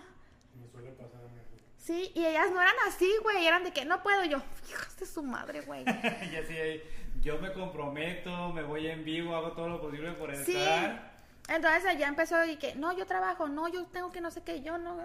Me 0.59 0.67
suele 0.69 0.91
pasar 0.91 1.21
a 1.21 1.27
mí. 1.29 1.39
Sí, 1.77 2.11
y 2.15 2.25
ellas 2.25 2.47
no 2.51 2.61
eran 2.61 2.73
así, 2.87 3.09
güey. 3.23 3.45
Eran 3.45 3.63
de 3.63 3.71
que 3.71 3.85
no 3.85 4.01
puedo 4.03 4.23
yo. 4.25 4.41
Hijos 4.69 4.97
de 4.97 5.05
su 5.05 5.23
madre, 5.23 5.61
güey. 5.61 5.83
y 6.31 6.35
así, 6.35 6.81
yo 7.21 7.37
me 7.39 7.53
comprometo, 7.53 8.51
me 8.53 8.63
voy 8.63 8.87
en 8.87 9.03
vivo, 9.05 9.35
hago 9.35 9.51
todo 9.53 9.69
lo 9.69 9.81
posible 9.81 10.11
por 10.13 10.35
Sí. 10.35 10.55
estar. 10.55 11.17
Entonces 11.49 11.85
allá 11.85 12.07
empezó 12.09 12.43
y 12.45 12.57
que 12.57 12.75
no, 12.75 12.91
yo 12.97 13.05
trabajo, 13.05 13.47
no, 13.47 13.67
yo 13.69 13.85
tengo 13.85 14.11
que 14.11 14.19
no 14.21 14.31
sé 14.31 14.43
qué, 14.43 14.61
yo 14.61 14.77
no. 14.77 14.97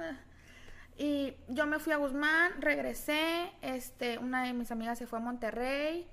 Y 1.03 1.37
yo 1.49 1.67
me 1.67 1.81
fui 1.81 1.93
a 1.93 1.97
Guzmán, 1.97 2.63
regresé, 2.63 3.51
este, 3.61 4.19
una 4.19 4.45
de 4.45 4.53
mis 4.53 4.71
amigas 4.71 4.97
se 4.97 5.09
fue 5.09 5.19
a 5.19 5.23
Monterrey 5.23 6.07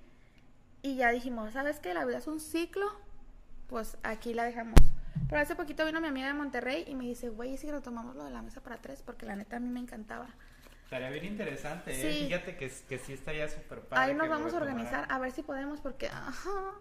y 0.82 0.95
ya 0.95 1.12
dijimos, 1.12 1.54
¿sabes 1.54 1.80
qué? 1.80 1.93
La 1.93 2.06
vida 2.06 2.17
es 2.17 2.25
un 2.25 2.39
ciclo, 2.39 2.88
pues 3.67 3.99
aquí 4.02 4.34
la 4.34 4.45
dejamos. 4.45 4.80
Pero 5.30 5.41
hace 5.41 5.56
poquito 5.56 5.86
vino 5.86 6.02
mi 6.02 6.08
amiga 6.08 6.25
de 6.25 6.34
Monterrey 6.34 6.86
y 6.88 6.95
me 6.95 7.04
dice, 7.04 7.30
güey, 7.30 7.54
¿y 7.54 7.58
si 7.58 7.69
retomamos 7.69 8.15
lo 8.15 8.23
de 8.23 8.32
la 8.32 8.41
mesa 8.41 8.63
para 8.63 8.78
tres, 8.78 9.04
porque 9.04 9.28
la 9.28 9.36
neta 9.36 9.58
a 9.58 9.60
mí 9.60 9.69
me 9.69 9.80
encantaba. 9.80 10.28
Estaría 10.86 11.12
bien 11.12 11.25
interesante, 11.25 11.91
¿eh? 11.91 12.25
Fíjate 12.25 12.58
que, 12.58 12.71
que 12.89 12.97
sí 12.97 13.13
estaría 13.13 13.47
súper 13.47 13.82
padre. 13.82 14.06
Ahí 14.06 14.15
nos 14.15 14.28
vamos 14.28 14.56
a 14.56 14.58
organizar, 14.58 15.06
a 15.08 15.19
ver 15.19 15.32
si 15.32 15.43
podemos, 15.43 15.82
porque, 15.82 16.08
ajá. 16.08 16.73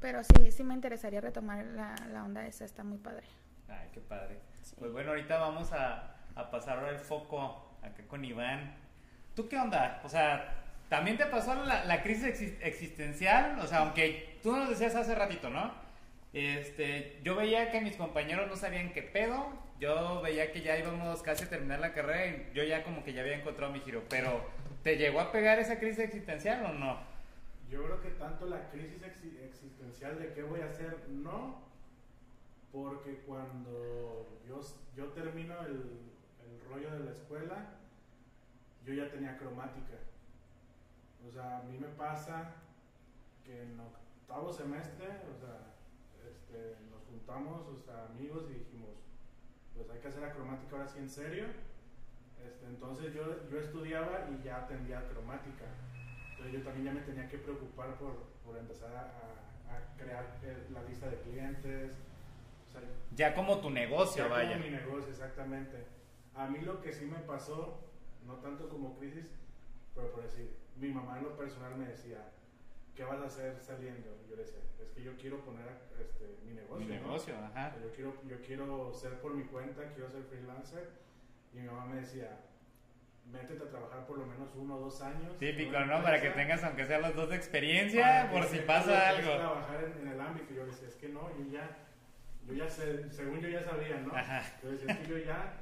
Pero 0.00 0.20
sí, 0.22 0.52
sí 0.52 0.64
me 0.64 0.74
interesaría 0.74 1.22
retomar 1.22 1.64
la, 1.64 1.94
la 2.12 2.24
onda 2.24 2.46
esa, 2.46 2.66
está 2.66 2.84
muy 2.84 2.98
padre. 2.98 3.26
Ay, 3.68 3.88
qué 3.94 4.02
padre. 4.02 4.38
Sí. 4.64 4.76
Pues 4.78 4.92
bueno, 4.92 5.12
ahorita 5.12 5.38
vamos 5.38 5.72
a, 5.72 6.18
a 6.36 6.50
pasar 6.50 6.86
el 6.88 6.98
foco 6.98 7.70
acá 7.82 8.02
con 8.08 8.24
Iván. 8.24 8.74
¿Tú 9.34 9.48
qué 9.48 9.56
onda? 9.58 10.00
O 10.04 10.08
sea, 10.08 10.54
¿también 10.88 11.16
te 11.16 11.26
pasó 11.26 11.54
la, 11.54 11.84
la 11.84 12.02
crisis 12.02 12.24
exis- 12.40 12.58
existencial? 12.62 13.58
O 13.60 13.66
sea, 13.66 13.78
aunque 13.80 14.38
tú 14.42 14.54
nos 14.56 14.68
decías 14.68 14.94
hace 14.94 15.14
ratito, 15.14 15.50
¿no? 15.50 15.72
Este, 16.32 17.18
yo 17.22 17.36
veía 17.36 17.70
que 17.70 17.80
mis 17.80 17.96
compañeros 17.96 18.48
no 18.48 18.56
sabían 18.56 18.92
qué 18.92 19.02
pedo. 19.02 19.46
Yo 19.80 20.20
veía 20.22 20.52
que 20.52 20.62
ya 20.62 20.78
íbamos 20.78 21.22
casi 21.22 21.44
a 21.44 21.48
terminar 21.48 21.80
la 21.80 21.92
carrera 21.92 22.26
y 22.26 22.50
yo 22.54 22.62
ya 22.62 22.84
como 22.84 23.02
que 23.02 23.12
ya 23.12 23.22
había 23.22 23.36
encontrado 23.36 23.72
mi 23.72 23.80
giro. 23.80 24.02
Pero, 24.08 24.44
¿te 24.82 24.96
llegó 24.96 25.20
a 25.20 25.32
pegar 25.32 25.58
esa 25.58 25.78
crisis 25.78 25.98
existencial 25.98 26.64
o 26.66 26.72
no? 26.72 26.98
Yo 27.68 27.82
creo 27.84 28.00
que 28.00 28.10
tanto 28.10 28.46
la 28.46 28.70
crisis 28.70 29.02
exi- 29.02 29.38
existencial 29.44 30.18
de 30.20 30.32
qué 30.34 30.42
voy 30.42 30.60
a 30.60 30.66
hacer, 30.66 30.96
no, 31.08 31.62
porque 32.70 33.22
cuando 33.26 34.38
yo, 34.46 34.60
yo 34.96 35.06
termino 35.06 35.54
el 35.66 36.11
rollo 36.68 36.90
de 36.92 37.04
la 37.04 37.10
escuela, 37.12 37.66
yo 38.84 38.94
ya 38.94 39.10
tenía 39.10 39.36
cromática. 39.38 39.94
O 41.26 41.30
sea, 41.30 41.58
a 41.58 41.62
mí 41.62 41.78
me 41.78 41.88
pasa 41.88 42.52
que 43.44 43.62
en 43.62 43.78
octavo 43.80 44.52
semestre, 44.52 45.06
o 45.06 45.38
sea, 45.38 45.74
este, 46.28 46.76
nos 46.90 47.02
juntamos, 47.04 47.62
o 47.68 47.78
sea, 47.84 48.06
amigos 48.06 48.44
y 48.50 48.54
dijimos, 48.54 48.90
pues 49.76 49.88
hay 49.90 50.00
que 50.00 50.08
hacer 50.08 50.22
la 50.22 50.32
cromática 50.32 50.76
ahora 50.76 50.88
sí 50.88 50.98
en 50.98 51.08
serio. 51.10 51.46
Este, 52.44 52.66
entonces 52.66 53.14
yo, 53.14 53.48
yo 53.48 53.58
estudiaba 53.60 54.28
y 54.30 54.42
ya 54.44 54.56
atendía 54.64 55.06
cromática. 55.08 55.64
Entonces 56.30 56.52
yo 56.54 56.62
también 56.64 56.86
ya 56.86 56.92
me 56.92 57.00
tenía 57.06 57.28
que 57.28 57.38
preocupar 57.38 57.94
por, 57.98 58.14
por 58.44 58.56
empezar 58.56 58.90
a, 58.94 59.00
a- 59.02 59.96
crear 59.96 60.26
eh, 60.42 60.66
la 60.72 60.82
lista 60.82 61.08
de 61.08 61.16
clientes. 61.20 61.94
O 62.68 62.72
sea, 62.72 62.80
Ya 63.14 63.32
como 63.34 63.60
tu 63.60 63.70
negocio, 63.70 64.24
ya 64.24 64.28
como 64.28 64.34
vaya. 64.42 64.56
mi 64.58 64.70
negocio, 64.70 65.10
exactamente. 65.10 65.84
A 66.34 66.46
mí 66.46 66.60
lo 66.60 66.80
que 66.80 66.92
sí 66.92 67.04
me 67.04 67.18
pasó, 67.18 67.80
no 68.26 68.34
tanto 68.36 68.68
como 68.68 68.96
crisis, 68.98 69.26
pero 69.94 70.10
por 70.12 70.22
decir, 70.22 70.56
mi 70.76 70.88
mamá 70.88 71.18
en 71.18 71.24
lo 71.24 71.36
personal 71.36 71.76
me 71.76 71.86
decía, 71.86 72.30
¿qué 72.94 73.04
vas 73.04 73.20
a 73.20 73.26
hacer 73.26 73.60
saliendo? 73.60 74.16
Yo 74.28 74.36
le 74.36 74.42
decía, 74.42 74.60
es 74.80 74.90
que 74.90 75.02
yo 75.02 75.16
quiero 75.16 75.40
poner 75.44 75.66
este, 76.00 76.38
mi 76.46 76.54
negocio. 76.54 76.86
Mi 76.86 76.94
¿no? 76.94 77.02
negocio, 77.02 77.34
ajá. 77.38 77.74
Yo 77.82 77.92
quiero, 77.92 78.14
yo 78.26 78.40
quiero 78.40 78.92
ser 78.94 79.20
por 79.20 79.34
mi 79.34 79.44
cuenta, 79.44 79.92
quiero 79.92 80.08
ser 80.10 80.22
freelancer. 80.24 80.90
Y 81.52 81.58
mi 81.58 81.66
mamá 81.66 81.84
me 81.86 81.96
decía, 81.96 82.40
métete 83.30 83.62
a 83.62 83.68
trabajar 83.68 84.06
por 84.06 84.18
lo 84.18 84.26
menos 84.26 84.48
uno 84.56 84.76
o 84.76 84.80
dos 84.80 85.00
años. 85.02 85.38
Típico, 85.38 85.78
¿no? 85.80 86.02
Para 86.02 86.20
que 86.20 86.30
tengas 86.30 86.64
aunque 86.64 86.86
sea 86.86 86.98
los 86.98 87.14
dos 87.14 87.28
de 87.28 87.36
experiencia, 87.36 88.30
por 88.32 88.44
si 88.44 88.58
pasa 88.60 89.10
algo. 89.10 89.36
trabajar 89.36 89.84
en, 89.84 90.06
en 90.06 90.14
el 90.14 90.20
ámbito. 90.20 90.54
Yo 90.54 90.64
le 90.64 90.70
decía, 90.70 90.88
es 90.88 90.96
que 90.96 91.08
no, 91.08 91.28
yo 91.38 91.44
ya, 91.50 91.76
yo 92.46 92.54
ya 92.54 92.68
sé, 92.68 93.10
según 93.12 93.40
yo 93.40 93.48
ya 93.48 93.62
sabía, 93.62 94.00
¿no? 94.00 94.14
Ajá. 94.14 94.42
Yo 94.62 94.70
decía, 94.70 94.92
es 94.92 94.98
que 94.98 95.06
yo 95.08 95.18
ya, 95.18 95.54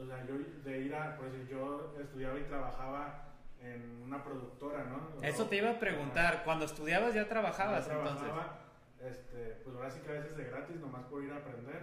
o 0.00 0.06
sea, 0.06 0.24
yo 0.26 0.34
de 0.64 0.78
ir 0.80 0.94
a, 0.94 1.16
por 1.16 1.30
decir, 1.30 1.48
yo 1.48 1.94
estudiaba 2.00 2.38
y 2.38 2.44
trabajaba 2.44 3.24
en 3.60 4.02
una 4.04 4.22
productora, 4.22 4.84
¿no? 4.84 5.22
Eso 5.22 5.46
te 5.46 5.56
iba 5.56 5.70
a 5.70 5.78
preguntar, 5.80 6.42
cuando 6.44 6.64
estudiabas 6.64 7.14
ya 7.14 7.28
trabajabas 7.28 7.88
entonces. 7.88 8.18
trabajaba, 8.26 8.58
este, 9.00 9.60
pues 9.64 9.76
ahora 9.76 9.90
sí 9.90 10.00
que 10.00 10.10
a 10.10 10.12
veces 10.14 10.36
de 10.36 10.44
gratis, 10.44 10.76
nomás 10.80 11.04
por 11.06 11.22
ir 11.24 11.32
a 11.32 11.36
aprender. 11.38 11.82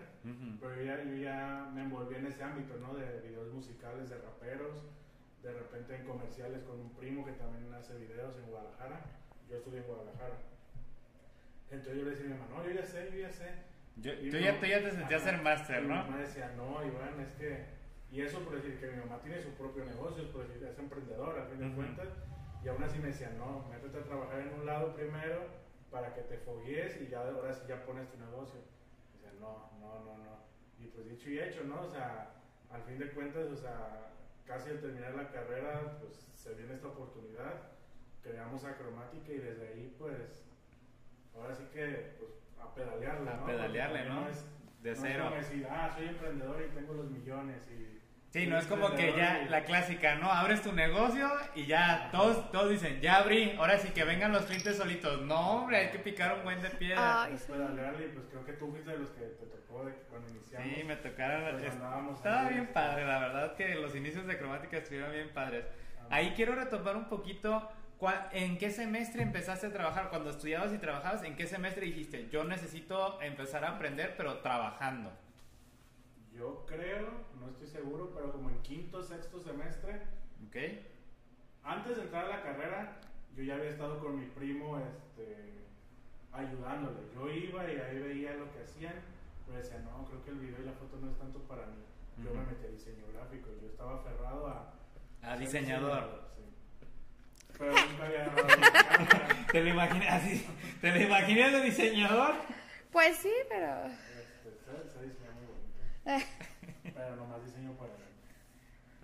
Pero 0.60 0.75
yo 0.75 0.84
ya, 0.84 1.04
yo 1.04 1.15
ya 1.15 1.69
me 1.73 1.82
envolví 1.84 2.15
en 2.15 2.28
ese 2.28 2.43
ámbito, 2.43 2.78
¿no? 2.78 2.93
De 2.93 3.19
videos 3.21 3.51
musicales, 3.54 4.10
de 4.10 4.17
raperos, 4.17 4.71
de 5.43 5.54
repente 5.54 5.95
en 5.95 6.06
comerciales 6.06 6.63
con 6.63 6.80
un 6.80 6.93
primo 6.95 7.25
que 7.25 7.34
también 7.34 7.71
hace 7.73 7.95
videos 7.97 8.36
en 8.38 8.45
Guadalajara. 8.49 9.01
Yo 9.49 9.58
estudié 9.58 9.80
en 9.82 9.88
Guadalajara. 9.88 10.36
Entonces 11.69 11.97
yo 11.97 12.04
le 12.06 12.12
decía 12.12 12.25
a 12.25 12.30
mi 12.30 12.36
mamá, 12.36 12.45
no, 12.58 12.65
yo 12.65 12.71
ya 12.71 12.86
sé, 12.86 13.10
yo 13.12 13.19
ya 13.19 13.32
sé. 13.32 13.51
Yo- 13.97 14.13
tú, 14.32 14.38
ya, 14.38 14.60
tú 14.60 14.65
ya 14.65 14.82
te 14.82 14.91
sentías 14.91 15.21
ser 15.21 15.41
máster, 15.41 15.82
Mi 15.84 15.88
¿no? 15.89 15.95
mamá 15.95 16.17
decía, 16.17 16.51
no, 16.58 16.84
Iván, 16.86 17.19
es 17.21 17.32
que... 17.34 17.75
Y 18.15 18.21
eso 18.21 18.39
por 18.45 18.56
decir 18.56 18.80
que 18.80 18.88
mi 18.88 18.95
mamá 18.95 19.19
tiene 19.21 19.41
su 19.41 19.49
propio 19.56 19.84
negocio, 19.84 20.32
por 20.32 20.47
decir, 20.47 20.63
es 20.65 20.80
emprendedora, 20.80 21.43
a 21.43 21.45
fin 21.47 21.60
de 21.60 21.65
Ujú. 21.67 21.75
cuentas. 21.75 22.08
Y 22.63 22.69
aún 22.69 22.82
así 22.82 22.97
me 22.99 23.10
decía, 23.10 23.30
no, 23.38 23.67
métete 23.69 23.97
a 23.97 24.06
trabajar 24.06 24.39
en 24.39 24.54
un 24.54 24.65
lado 24.65 24.95
primero 24.95 25.41
para 25.91 26.15
que 26.15 26.21
te 26.21 26.38
foguees 26.38 26.95
y 27.01 27.10
ya 27.10 27.19
ahora 27.19 27.54
sí 27.54 27.63
ya 27.67 27.86
pones 27.86 28.10
tu 28.10 28.17
negocio. 28.17 28.62
No, 29.41 29.69
no, 29.82 29.99
no, 29.99 30.17
no. 30.23 30.38
Y 30.78 30.88
pues 30.88 31.10
dicho 31.10 31.30
y 31.30 31.39
hecho, 31.39 31.65
¿no? 31.65 31.82
O 31.82 31.89
sea, 31.89 32.32
al 32.69 32.84
fin 32.84 32.97
de 32.99 33.10
cuentas, 33.12 33.47
o 33.51 33.58
sea, 33.58 34.13
casi 34.45 34.69
al 34.69 34.80
terminar 34.80 35.13
la 35.13 35.30
carrera, 35.30 35.97
pues 35.99 36.13
se 36.36 36.54
viene 36.54 36.75
esta 36.75 36.88
oportunidad, 36.88 37.63
creamos 38.23 38.63
Acromática 38.63 39.30
y 39.34 39.39
desde 39.39 39.67
ahí, 39.67 39.95
pues, 39.99 40.47
ahora 41.34 41.54
sí 41.54 41.63
que, 41.73 42.15
pues, 42.17 42.32
a 42.62 42.73
pedalearle, 42.73 43.30
A 43.30 43.36
¿no? 43.36 43.45
pedalearle, 43.45 43.99
Porque 44.06 44.10
¿no? 44.10 44.30
es- 44.30 44.45
De 44.82 44.93
no 44.95 45.06
es 45.06 45.17
como 45.17 45.36
decir, 45.36 45.67
ah, 45.69 45.91
soy 45.93 46.06
emprendedor 46.08 46.62
y 46.63 46.73
tengo 46.73 46.93
los 46.93 47.10
millones 47.10 47.67
y... 47.69 47.94
Sí, 48.36 48.48
no 48.48 48.58
es 48.58 48.65
como 48.65 48.93
que 48.93 49.13
ya 49.15 49.48
la 49.50 49.63
clásica, 49.63 50.15
¿no? 50.15 50.30
Abres 50.30 50.62
tu 50.62 50.74
negocio 50.74 51.32
y 51.56 51.67
ya 51.67 52.10
todos, 52.12 52.52
todos 52.52 52.69
dicen, 52.69 53.00
ya 53.00 53.19
abrí, 53.19 53.56
ahora 53.58 53.78
sí 53.78 53.91
que 53.91 54.04
vengan 54.04 54.34
los 54.34 54.43
clientes 54.43 54.76
solitos. 54.76 55.21
No, 55.21 55.62
hombre, 55.62 55.78
hay 55.78 55.89
que 55.91 56.00
picar 56.00 56.34
un 56.34 56.43
buen 56.43 56.62
de 56.62 56.69
piedra. 56.71 57.24
Ay, 57.24 57.36
Es 57.36 57.43
sí. 57.43 57.54
pedalearle 57.54 58.08
y 58.08 58.10
pues 58.10 58.26
creo 58.30 58.43
que 58.45 58.52
tú 58.52 58.71
fuiste 58.71 58.91
de 58.91 58.98
los 58.98 59.10
que 59.12 59.21
te 59.21 59.45
tocó 59.45 59.86
de 59.86 59.93
que 59.93 60.02
cuando 60.10 60.30
iniciamos. 60.32 60.67
Sí, 60.67 60.84
me 60.84 60.95
tocaron. 60.98 61.52
Pues 61.54 61.63
estaba 62.17 62.41
ahí, 62.41 62.50
bien 62.50 62.62
este, 62.63 62.74
padre, 62.74 63.06
la 63.06 63.19
verdad 63.19 63.56
que 63.56 63.76
los 63.76 63.95
inicios 63.95 64.28
de 64.28 64.38
cromática 64.38 64.78
estuvieron 64.80 65.13
bien 65.13 65.30
padres. 65.34 65.63
Ah. 66.02 66.08
Ahí 66.10 66.34
quiero 66.36 66.56
retomar 66.56 66.98
un 66.98 67.06
poquito. 67.06 67.71
¿En 68.34 68.58
qué 68.58 68.69
semestre 68.69 69.24
empezaste 69.24 69.67
a 69.67 69.71
trabajar? 69.71 70.10
Cuando 70.10 70.30
estudiabas 70.30 70.74
y 70.74 70.78
trabajabas, 70.78 71.24
¿en 71.24 71.38
qué 71.38 71.48
semestre 71.48 71.86
dijiste, 71.86 72.28
yo 72.30 72.43
necesito 72.43 73.19
empezar 73.21 73.63
a 73.63 73.69
aprender, 73.69 74.13
pero 74.17 74.39
trabajando? 74.39 75.13
Yo 76.38 76.65
creo, 76.67 77.08
no 77.39 77.50
estoy 77.50 77.67
seguro, 77.67 78.12
pero 78.13 78.32
como 78.32 78.50
en 78.50 78.62
quinto, 78.62 79.02
sexto 79.02 79.39
semestre, 79.41 80.02
¿Ok? 80.48 80.56
antes 81.63 81.95
de 81.95 82.04
entrar 82.04 82.26
a 82.26 82.30
la 82.30 82.43
carrera, 82.43 82.98
yo 83.36 83.43
ya 83.43 83.56
había 83.56 83.69
estado 83.69 84.00
con 84.00 84.19
mi 84.19 84.26
primo 84.28 84.78
este, 84.80 85.54
ayudándole. 86.34 87.00
Yo 87.13 87.30
iba 87.32 87.71
y 87.71 87.78
ahí 87.78 88.00
veía 88.00 88.34
lo 88.34 88.52
que 88.52 88.63
hacían, 88.63 88.95
pero 89.45 89.58
decía, 89.60 89.80
no, 89.80 90.06
creo 90.06 90.24
que 90.26 90.32
el 90.32 90.39
video 90.39 90.62
y 90.62 90.65
la 90.65 90.74
foto 90.74 90.98
no 91.02 91.10
es 91.12 91.17
tanto 91.17 91.39
para 91.43 91.65
mí. 91.67 91.84
Yo 92.24 92.32
Ujú. 92.32 92.39
me 92.39 92.45
metí 92.48 92.65
a 92.65 92.69
diseño 92.69 93.06
gráfico, 93.13 93.50
yo 93.62 93.67
estaba 93.67 93.95
aferrado 93.95 94.48
a... 94.48 94.74
A 95.21 95.38
diseñador. 95.38 96.21
sí. 96.36 96.43
Pero 97.58 97.71
nunca 97.89 98.06
había. 98.06 99.45
¿Te 99.52 99.62
lo 99.63 99.69
imaginas 99.69 100.13
así? 100.24 100.45
¿Te 100.82 100.91
lo 100.91 101.02
imaginas 101.02 101.52
de 101.54 101.62
diseñador? 101.62 102.36
Pues 102.91 103.17
sí, 103.17 103.34
pero. 103.50 103.86
Este, 103.88 104.50
muy 104.65 104.74
bonito. 104.76 105.35
Pero 106.06 107.15
nomás 107.15 107.44
diseño 107.44 107.74
para. 107.74 107.94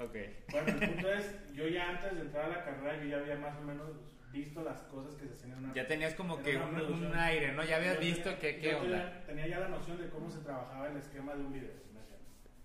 Ok. 0.07 0.15
Bueno, 0.51 0.67
el 0.69 0.89
punto 0.89 1.13
es, 1.13 1.53
yo 1.53 1.67
ya 1.67 1.89
antes 1.89 2.15
de 2.15 2.21
entrar 2.21 2.45
a 2.45 2.49
la 2.57 2.63
carrera, 2.65 2.97
yo 3.03 3.09
ya 3.09 3.17
había 3.17 3.35
más 3.37 3.57
o 3.57 3.61
menos 3.61 3.89
visto 4.31 4.63
las 4.63 4.79
cosas 4.83 5.15
que 5.15 5.27
se 5.27 5.33
hacían 5.33 5.51
en 5.51 5.65
una... 5.65 5.73
Ya 5.73 5.87
tenías 5.87 6.13
como 6.15 6.41
que 6.41 6.55
un, 6.57 7.13
aire, 7.13 7.51
¿no? 7.51 7.63
Ya 7.63 7.75
habías 7.75 7.95
Yo 7.95 8.01
visto 8.01 8.23
tenía- 8.23 8.39
que, 8.39 8.59
qué 8.59 8.71
yo 8.71 8.79
onda. 8.79 8.97
Tenía, 8.97 9.25
tenía 9.25 9.47
ya 9.47 9.59
la 9.59 9.67
noción 9.67 9.97
de 9.97 10.09
cómo 10.09 10.31
se 10.31 10.39
trabajaba 10.39 10.87
el 10.87 10.97
esquema 10.97 11.35
de 11.35 11.43
un 11.43 11.53
video. 11.53 11.71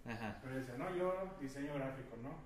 Ajá. 0.07 0.39
Pero 0.41 0.55
decía, 0.55 0.75
no, 0.79 0.95
yo 0.95 1.37
diseño 1.41 1.75
gráfico, 1.75 2.17
¿no? 2.23 2.39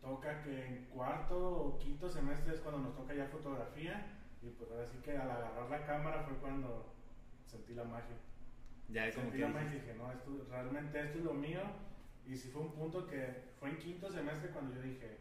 Toca 0.00 0.42
que 0.42 0.66
en 0.66 0.84
cuarto 0.86 1.36
o 1.36 1.78
quinto 1.78 2.08
semestre 2.08 2.54
es 2.54 2.60
cuando 2.60 2.80
nos 2.80 2.94
toca 2.94 3.14
ya 3.14 3.26
fotografía, 3.26 4.06
y 4.40 4.50
pues 4.50 4.70
ahora 4.70 4.86
sí 4.86 4.98
que 5.04 5.16
al 5.16 5.28
agarrar 5.28 5.68
la 5.68 5.84
cámara 5.84 6.22
fue 6.22 6.36
cuando 6.36 6.94
sentí 7.46 7.74
la 7.74 7.82
magia. 7.84 8.14
Ya 8.88 9.06
es 9.06 9.14
como 9.14 9.30
que 9.30 9.38
la 9.38 9.48
magia 9.48 9.68
y 9.68 9.72
dijiste, 9.72 9.92
dije, 9.92 9.98
no, 10.02 10.12
esto, 10.12 10.46
realmente 10.50 11.00
esto 11.00 11.18
es 11.18 11.24
lo 11.24 11.34
mío. 11.34 11.60
Y 12.26 12.36
sí 12.36 12.50
fue 12.50 12.62
un 12.62 12.72
punto 12.72 13.06
que 13.06 13.52
fue 13.58 13.70
en 13.70 13.78
quinto 13.78 14.10
semestre 14.10 14.50
cuando 14.50 14.74
yo 14.74 14.82
dije, 14.82 15.18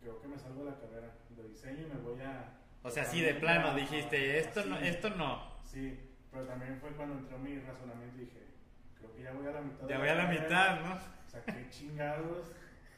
creo 0.00 0.20
que 0.20 0.28
me 0.28 0.38
salgo 0.38 0.64
de 0.64 0.70
la 0.70 0.78
carrera 0.78 1.12
de 1.30 1.48
diseño 1.48 1.86
y 1.86 1.90
me 1.90 2.00
voy 2.00 2.20
a... 2.20 2.54
O 2.82 2.90
sea, 2.90 3.04
sí, 3.04 3.20
de 3.20 3.34
plano 3.34 3.74
dijiste, 3.74 4.38
esto 4.38 4.64
no, 4.64 4.76
Así. 4.76 4.86
esto 4.86 5.10
no. 5.10 5.42
Sí, 5.64 5.98
pero 6.30 6.44
también 6.44 6.78
fue 6.80 6.90
cuando 6.90 7.18
entró 7.18 7.38
mi 7.38 7.58
razonamiento 7.58 8.16
y 8.16 8.24
dije, 8.26 8.46
creo 8.98 9.14
que 9.14 9.22
ya 9.22 9.32
voy 9.32 9.46
a 9.46 9.50
la 9.50 9.60
mitad. 9.60 9.88
Ya 9.88 9.98
voy 9.98 10.08
a 10.08 10.14
la 10.14 10.24
carrera. 10.26 10.42
mitad, 10.42 10.80
¿no? 10.80 10.94
O 10.94 11.30
sea, 11.30 11.42
qué 11.44 11.70
chingados. 11.70 12.54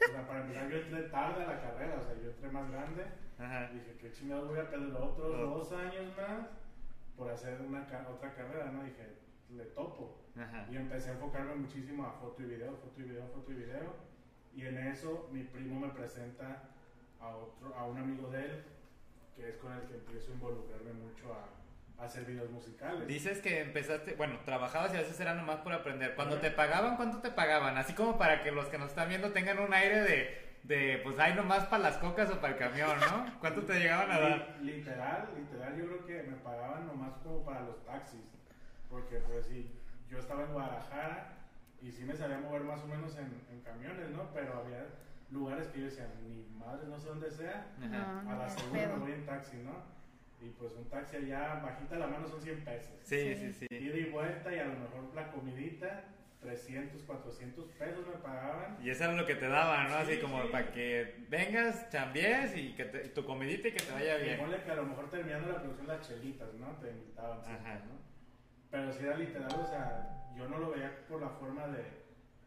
O 0.08 0.12
sea, 0.12 0.26
para 0.26 0.40
empezar, 0.42 0.68
yo 0.70 0.76
entré 0.78 1.02
tarde 1.04 1.44
a 1.44 1.46
la 1.46 1.60
carrera, 1.60 1.98
o 2.00 2.04
sea, 2.04 2.14
yo 2.22 2.30
entré 2.30 2.50
más 2.50 2.70
grande. 2.70 3.04
Ajá. 3.38 3.70
Dije, 3.72 3.96
qué 4.00 4.12
chingados 4.12 4.48
voy 4.48 4.58
a 4.58 4.70
perder 4.70 4.92
otros 4.94 5.34
Otro. 5.34 5.46
dos 5.46 5.72
años 5.72 6.16
más 6.16 6.46
por 7.16 7.30
hacer 7.30 7.60
una 7.60 7.82
otra 8.08 8.34
carrera, 8.34 8.70
¿no? 8.70 8.84
Dije, 8.84 9.19
le 9.56 9.64
topo. 9.66 10.18
Ajá. 10.36 10.66
Y 10.70 10.76
empecé 10.76 11.10
a 11.10 11.12
enfocarme 11.14 11.54
muchísimo 11.56 12.04
a 12.06 12.12
foto 12.12 12.42
y 12.42 12.46
video, 12.46 12.72
foto 12.76 13.00
y 13.00 13.02
video, 13.04 13.26
foto 13.28 13.52
y 13.52 13.54
video. 13.54 13.94
Y 14.54 14.66
en 14.66 14.78
eso 14.78 15.28
mi 15.32 15.42
primo 15.44 15.78
me 15.80 15.88
presenta 15.92 16.64
a, 17.20 17.28
otro, 17.36 17.74
a 17.76 17.84
un 17.86 17.98
amigo 17.98 18.28
de 18.30 18.44
él, 18.44 18.64
que 19.36 19.48
es 19.50 19.56
con 19.56 19.72
el 19.72 19.82
que 19.82 19.94
empiezo 19.94 20.30
a 20.32 20.34
involucrarme 20.34 20.92
mucho 20.92 21.32
a, 21.34 21.48
hacer 22.04 22.24
videos 22.24 22.50
musicales. 22.50 23.06
Dices 23.06 23.40
que 23.42 23.60
empezaste, 23.60 24.14
bueno, 24.14 24.38
trabajabas 24.46 24.92
y 24.94 24.96
a 24.96 25.00
veces 25.00 25.20
era 25.20 25.34
nomás 25.34 25.58
por 25.58 25.74
aprender. 25.74 26.14
Cuando 26.14 26.38
te 26.38 26.50
pagaban, 26.50 26.96
¿cuánto 26.96 27.18
te 27.18 27.30
pagaban? 27.30 27.76
Así 27.76 27.92
como 27.92 28.16
para 28.16 28.42
que 28.42 28.50
los 28.52 28.66
que 28.68 28.78
nos 28.78 28.88
están 28.88 29.10
viendo 29.10 29.32
tengan 29.32 29.58
un 29.58 29.74
aire 29.74 30.00
de, 30.00 30.56
de 30.62 30.98
pues 31.04 31.18
hay 31.18 31.34
nomás 31.34 31.66
para 31.66 31.82
las 31.82 31.98
cocas 31.98 32.30
o 32.30 32.40
para 32.40 32.54
el 32.54 32.58
camión, 32.58 32.98
¿no? 33.00 33.38
¿Cuánto 33.38 33.62
te 33.64 33.78
llegaban 33.78 34.10
a 34.10 34.18
dar? 34.18 34.56
Li- 34.62 34.76
Literal, 34.76 35.28
literal, 35.36 35.76
yo 35.76 35.86
creo 35.86 36.06
que 36.06 36.22
me 36.30 36.36
pagaban 36.38 36.86
nomás 36.86 37.18
como 37.22 37.44
para 37.44 37.60
los 37.60 37.84
taxis. 37.84 38.20
Porque, 38.90 39.16
pues 39.18 39.46
sí, 39.46 39.70
yo 40.08 40.18
estaba 40.18 40.44
en 40.44 40.52
Guadalajara 40.52 41.32
y 41.80 41.90
sí 41.92 42.04
me 42.04 42.14
sabía 42.16 42.38
mover 42.38 42.62
más 42.62 42.82
o 42.82 42.86
menos 42.86 43.16
en, 43.16 43.40
en 43.50 43.60
camiones, 43.62 44.10
¿no? 44.10 44.28
Pero 44.34 44.58
había 44.58 44.84
lugares 45.30 45.68
que 45.68 45.78
yo 45.78 45.84
decía, 45.86 46.08
ni 46.22 46.44
madre, 46.58 46.86
no 46.88 46.98
sé 46.98 47.08
dónde 47.08 47.30
sea, 47.30 47.66
Ajá. 47.80 48.20
A 48.20 48.36
la 48.36 48.46
pedo. 48.72 48.96
me 48.96 49.02
voy 49.04 49.12
en 49.12 49.24
taxi, 49.26 49.56
¿no? 49.58 49.76
Y 50.44 50.50
pues 50.58 50.72
un 50.72 50.88
taxi 50.88 51.16
allá, 51.16 51.60
bajita 51.62 51.96
la 51.98 52.06
mano, 52.08 52.26
son 52.26 52.40
100 52.42 52.64
pesos. 52.64 52.90
Sí, 53.02 53.34
Sí. 53.34 53.52
sí, 53.52 53.66
sí. 53.70 53.74
Ida 53.74 53.96
y 53.96 54.04
vuelta 54.10 54.52
y 54.54 54.58
a 54.58 54.64
lo 54.64 54.72
mejor 54.80 55.14
la 55.14 55.30
comidita, 55.30 56.04
300, 56.40 57.02
400 57.02 57.66
pesos 57.78 58.06
me 58.08 58.14
pagaban. 58.14 58.78
Y 58.82 58.88
eso 58.90 59.04
era 59.04 59.12
lo 59.12 59.26
que 59.26 59.34
te 59.36 59.46
daban, 59.46 59.88
¿no? 59.90 59.96
Así 59.96 60.14
Sí, 60.14 60.20
como 60.20 60.42
sí. 60.42 60.48
para 60.50 60.72
que 60.72 61.26
vengas, 61.28 61.90
chambies 61.90 62.56
y 62.56 62.72
que 62.74 62.86
te- 62.86 63.08
tu 63.10 63.24
comidita 63.26 63.68
y 63.68 63.72
que 63.72 63.84
te 63.84 63.92
vaya 63.92 64.18
Y 64.18 64.22
bien. 64.24 64.38
ponle 64.40 64.62
que 64.62 64.70
a 64.70 64.74
lo 64.76 64.86
mejor 64.86 65.10
terminando 65.10 65.52
la 65.52 65.58
producción 65.60 65.86
las 65.86 66.08
chelitas, 66.08 66.54
¿no? 66.54 66.68
Te 66.80 66.90
invitaban 66.90 67.44
siempre, 67.44 67.70
Ajá. 67.70 67.80
¿no? 67.84 68.09
Pero 68.70 68.92
si 68.92 69.04
era 69.04 69.16
literal, 69.16 69.52
o 69.60 69.66
sea, 69.66 70.32
yo 70.36 70.48
no 70.48 70.58
lo 70.58 70.70
veía 70.70 71.04
por 71.08 71.20
la 71.20 71.28
forma 71.30 71.66
de, 71.68 71.84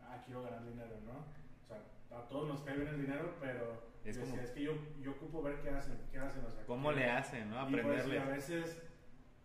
ah, 0.01 0.21
quiero 0.25 0.43
ganar 0.43 0.63
dinero, 0.65 0.95
¿no? 1.05 1.19
O 1.19 1.67
sea, 1.67 2.17
a 2.17 2.27
todos 2.29 2.47
nos 2.47 2.62
cae 2.62 2.75
bien 2.77 2.88
el 2.88 3.01
dinero, 3.01 3.36
pero 3.39 3.83
Es 4.05 4.15
decía, 4.15 4.31
como- 4.31 4.41
es 4.41 4.51
que 4.51 4.62
yo, 4.63 4.73
yo 5.01 5.12
ocupo 5.12 5.41
ver 5.41 5.59
qué 5.62 5.69
hacen, 5.69 5.97
qué 6.12 6.19
hacen, 6.19 6.45
o 6.45 6.49
sea. 6.51 6.65
¿Cómo 6.65 6.89
qué- 6.89 6.95
le 6.97 7.09
hacen, 7.09 7.49
no? 7.49 7.67
Y 7.69 7.71
pues, 7.73 7.75
y 7.75 7.79
Aprenderle. 7.89 8.19
a 8.19 8.25
veces 8.25 8.81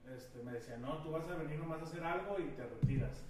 este, 0.09 0.43
me 0.43 0.53
decía, 0.53 0.79
no, 0.79 1.03
tú 1.03 1.11
vas 1.11 1.29
a 1.29 1.35
venir 1.37 1.59
nomás 1.59 1.81
a 1.81 1.85
hacer 1.85 2.03
algo 2.03 2.39
y 2.39 2.45
te 2.53 2.63
retiras. 2.65 3.25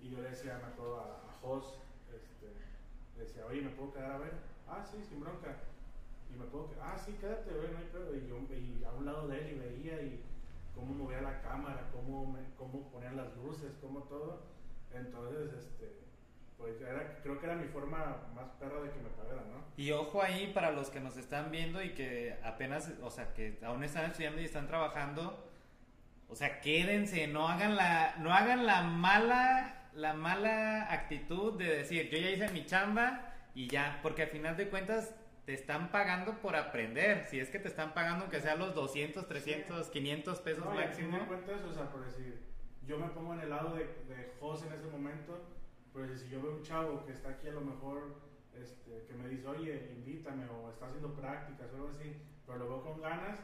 Y 0.00 0.10
yo 0.10 0.20
le 0.22 0.30
decía, 0.30 0.58
me 0.58 0.68
acuerdo 0.68 1.00
a, 1.00 1.28
a 1.28 1.32
Jos, 1.40 1.80
este, 2.14 2.46
le 3.16 3.24
decía, 3.24 3.44
oye, 3.46 3.62
¿me 3.62 3.70
puedo 3.70 3.92
quedar 3.92 4.12
a 4.12 4.18
ver? 4.18 4.32
Ah, 4.68 4.84
sí, 4.84 5.02
sin 5.02 5.20
bronca. 5.20 5.56
Y 6.32 6.36
me 6.38 6.44
puedo 6.46 6.70
quedar, 6.70 6.92
ah, 6.94 6.98
sí, 6.98 7.12
quédate, 7.20 7.50
güey, 7.52 7.72
no 7.72 7.78
hay 7.78 7.86
pedo. 7.86 8.14
Y 8.14 8.28
yo 8.28 8.36
y 8.54 8.84
a 8.84 8.92
un 8.92 9.06
lado 9.06 9.26
de 9.26 9.38
él 9.40 9.56
y 9.56 9.58
veía 9.58 10.00
y 10.02 10.22
cómo 10.80 11.04
movía 11.04 11.20
la 11.20 11.40
cámara, 11.42 11.88
cómo, 11.92 12.26
me, 12.26 12.40
cómo 12.56 12.90
ponía 12.90 13.12
las 13.12 13.36
luces, 13.36 13.72
cómo 13.80 14.00
todo. 14.04 14.46
Entonces, 14.92 15.52
este, 15.52 16.00
pues 16.56 16.80
era, 16.80 17.20
creo 17.22 17.38
que 17.38 17.46
era 17.46 17.54
mi 17.54 17.68
forma 17.68 18.28
más 18.34 18.48
perra 18.58 18.80
de 18.80 18.90
que 18.90 19.00
me 19.00 19.10
pagaran, 19.10 19.50
¿no? 19.50 19.64
Y 19.76 19.92
ojo 19.92 20.22
ahí 20.22 20.52
para 20.52 20.72
los 20.72 20.90
que 20.90 21.00
nos 21.00 21.16
están 21.16 21.50
viendo 21.50 21.82
y 21.82 21.90
que 21.90 22.38
apenas, 22.42 22.92
o 23.02 23.10
sea, 23.10 23.32
que 23.34 23.58
aún 23.62 23.84
están 23.84 24.10
estudiando 24.10 24.40
y 24.40 24.44
están 24.44 24.66
trabajando, 24.66 25.46
o 26.28 26.34
sea, 26.34 26.60
quédense, 26.60 27.26
no 27.26 27.48
hagan 27.48 27.76
la, 27.76 28.16
no 28.18 28.32
hagan 28.32 28.66
la 28.66 28.82
mala, 28.82 29.88
la 29.94 30.14
mala 30.14 30.92
actitud 30.92 31.58
de 31.58 31.76
decir, 31.76 32.08
yo 32.10 32.18
ya 32.18 32.30
hice 32.30 32.48
mi 32.48 32.66
chamba 32.66 33.34
y 33.54 33.68
ya, 33.68 34.00
porque 34.02 34.22
al 34.22 34.28
final 34.28 34.56
de 34.56 34.68
cuentas 34.68 35.14
te 35.50 35.54
están 35.54 35.90
pagando 35.90 36.38
por 36.38 36.54
aprender, 36.54 37.24
si 37.24 37.40
es 37.40 37.50
que 37.50 37.58
te 37.58 37.66
están 37.66 37.92
pagando 37.92 38.22
aunque 38.22 38.38
sea 38.40 38.54
los 38.54 38.72
200, 38.72 39.26
300, 39.26 39.90
500 39.90 40.38
pesos 40.42 40.64
No, 40.64 40.70
máximo. 40.70 41.18
de 41.18 41.26
cuentas, 41.26 41.60
o 41.64 41.72
sea, 41.72 41.90
por 41.90 42.04
decir, 42.04 42.38
yo 42.86 42.98
me 42.98 43.08
pongo 43.08 43.34
en 43.34 43.40
el 43.40 43.50
lado 43.50 43.74
de, 43.74 43.82
de 44.06 44.32
Jos 44.38 44.62
en 44.62 44.72
ese 44.74 44.86
momento, 44.86 45.40
pero 45.92 46.16
si 46.16 46.28
yo 46.28 46.40
veo 46.40 46.52
un 46.52 46.62
chavo 46.62 47.04
que 47.04 47.10
está 47.10 47.30
aquí 47.30 47.48
a 47.48 47.52
lo 47.52 47.62
mejor, 47.62 48.14
este, 48.54 49.06
que 49.08 49.14
me 49.14 49.28
dice, 49.28 49.48
oye, 49.48 49.90
invítame, 49.96 50.44
o 50.48 50.70
está 50.70 50.86
haciendo 50.86 51.12
prácticas 51.16 51.66
o 51.72 51.74
algo 51.74 51.88
así, 51.88 52.14
pero 52.46 52.58
lo 52.60 52.68
veo 52.68 52.82
con 52.84 53.00
ganas, 53.00 53.40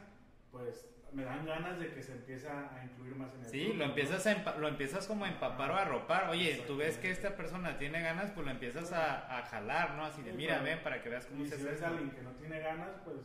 pues 0.49 0.87
me 1.13 1.23
dan 1.23 1.45
ganas 1.45 1.79
de 1.79 1.93
que 1.93 2.03
se 2.03 2.11
empiece 2.13 2.47
a 2.49 2.75
a 2.75 2.83
incluir 2.83 3.15
más 3.15 3.33
en 3.33 3.41
el 3.43 3.49
Sí, 3.49 3.67
lo 3.69 3.75
¿no? 3.75 3.83
empiezas, 3.85 4.25
a 4.27 4.35
empa- 4.35 4.57
lo 4.57 4.67
empiezas 4.67 5.07
como 5.07 5.25
a 5.25 5.29
empapar 5.29 5.71
o 5.71 5.75
a 5.75 5.81
arropar. 5.81 6.29
Oye, 6.29 6.63
tú 6.67 6.77
ves 6.77 6.97
que 6.97 7.09
esta 7.11 7.35
persona 7.35 7.77
tiene 7.77 8.01
ganas, 8.01 8.31
pues 8.31 8.45
lo 8.45 8.51
empiezas 8.51 8.91
a, 8.91 9.37
a 9.39 9.43
jalar, 9.45 9.95
¿no? 9.95 10.05
Así 10.05 10.21
de, 10.21 10.31
Sí, 10.31 10.37
mira, 10.37 10.59
ven, 10.61 10.79
para 10.83 11.01
que 11.01 11.09
veas 11.09 11.25
cómo 11.25 11.43
Y 11.43 11.47
se 11.47 11.57
si 11.57 11.63
ves 11.63 11.81
a 11.81 11.87
alguien 11.87 12.11
que 12.11 12.21
no 12.21 12.31
tiene 12.31 12.59
ganas, 12.59 12.91
pues, 13.05 13.17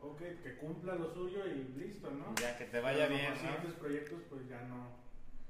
ok, 0.00 0.18
que 0.42 0.56
cumpla 0.56 0.94
lo 0.94 1.08
suyo 1.12 1.46
y 1.46 1.72
listo, 1.78 2.10
¿no? 2.10 2.34
Ya, 2.40 2.56
que 2.56 2.64
te 2.66 2.80
vaya 2.80 3.06
Pero 3.06 3.14
a 3.14 3.18
bien, 3.18 3.30
¿no? 3.32 3.38
siguientes 3.40 3.72
proyectos 3.74 4.22
pues 4.28 4.48
ya 4.48 4.60
no, 4.62 4.96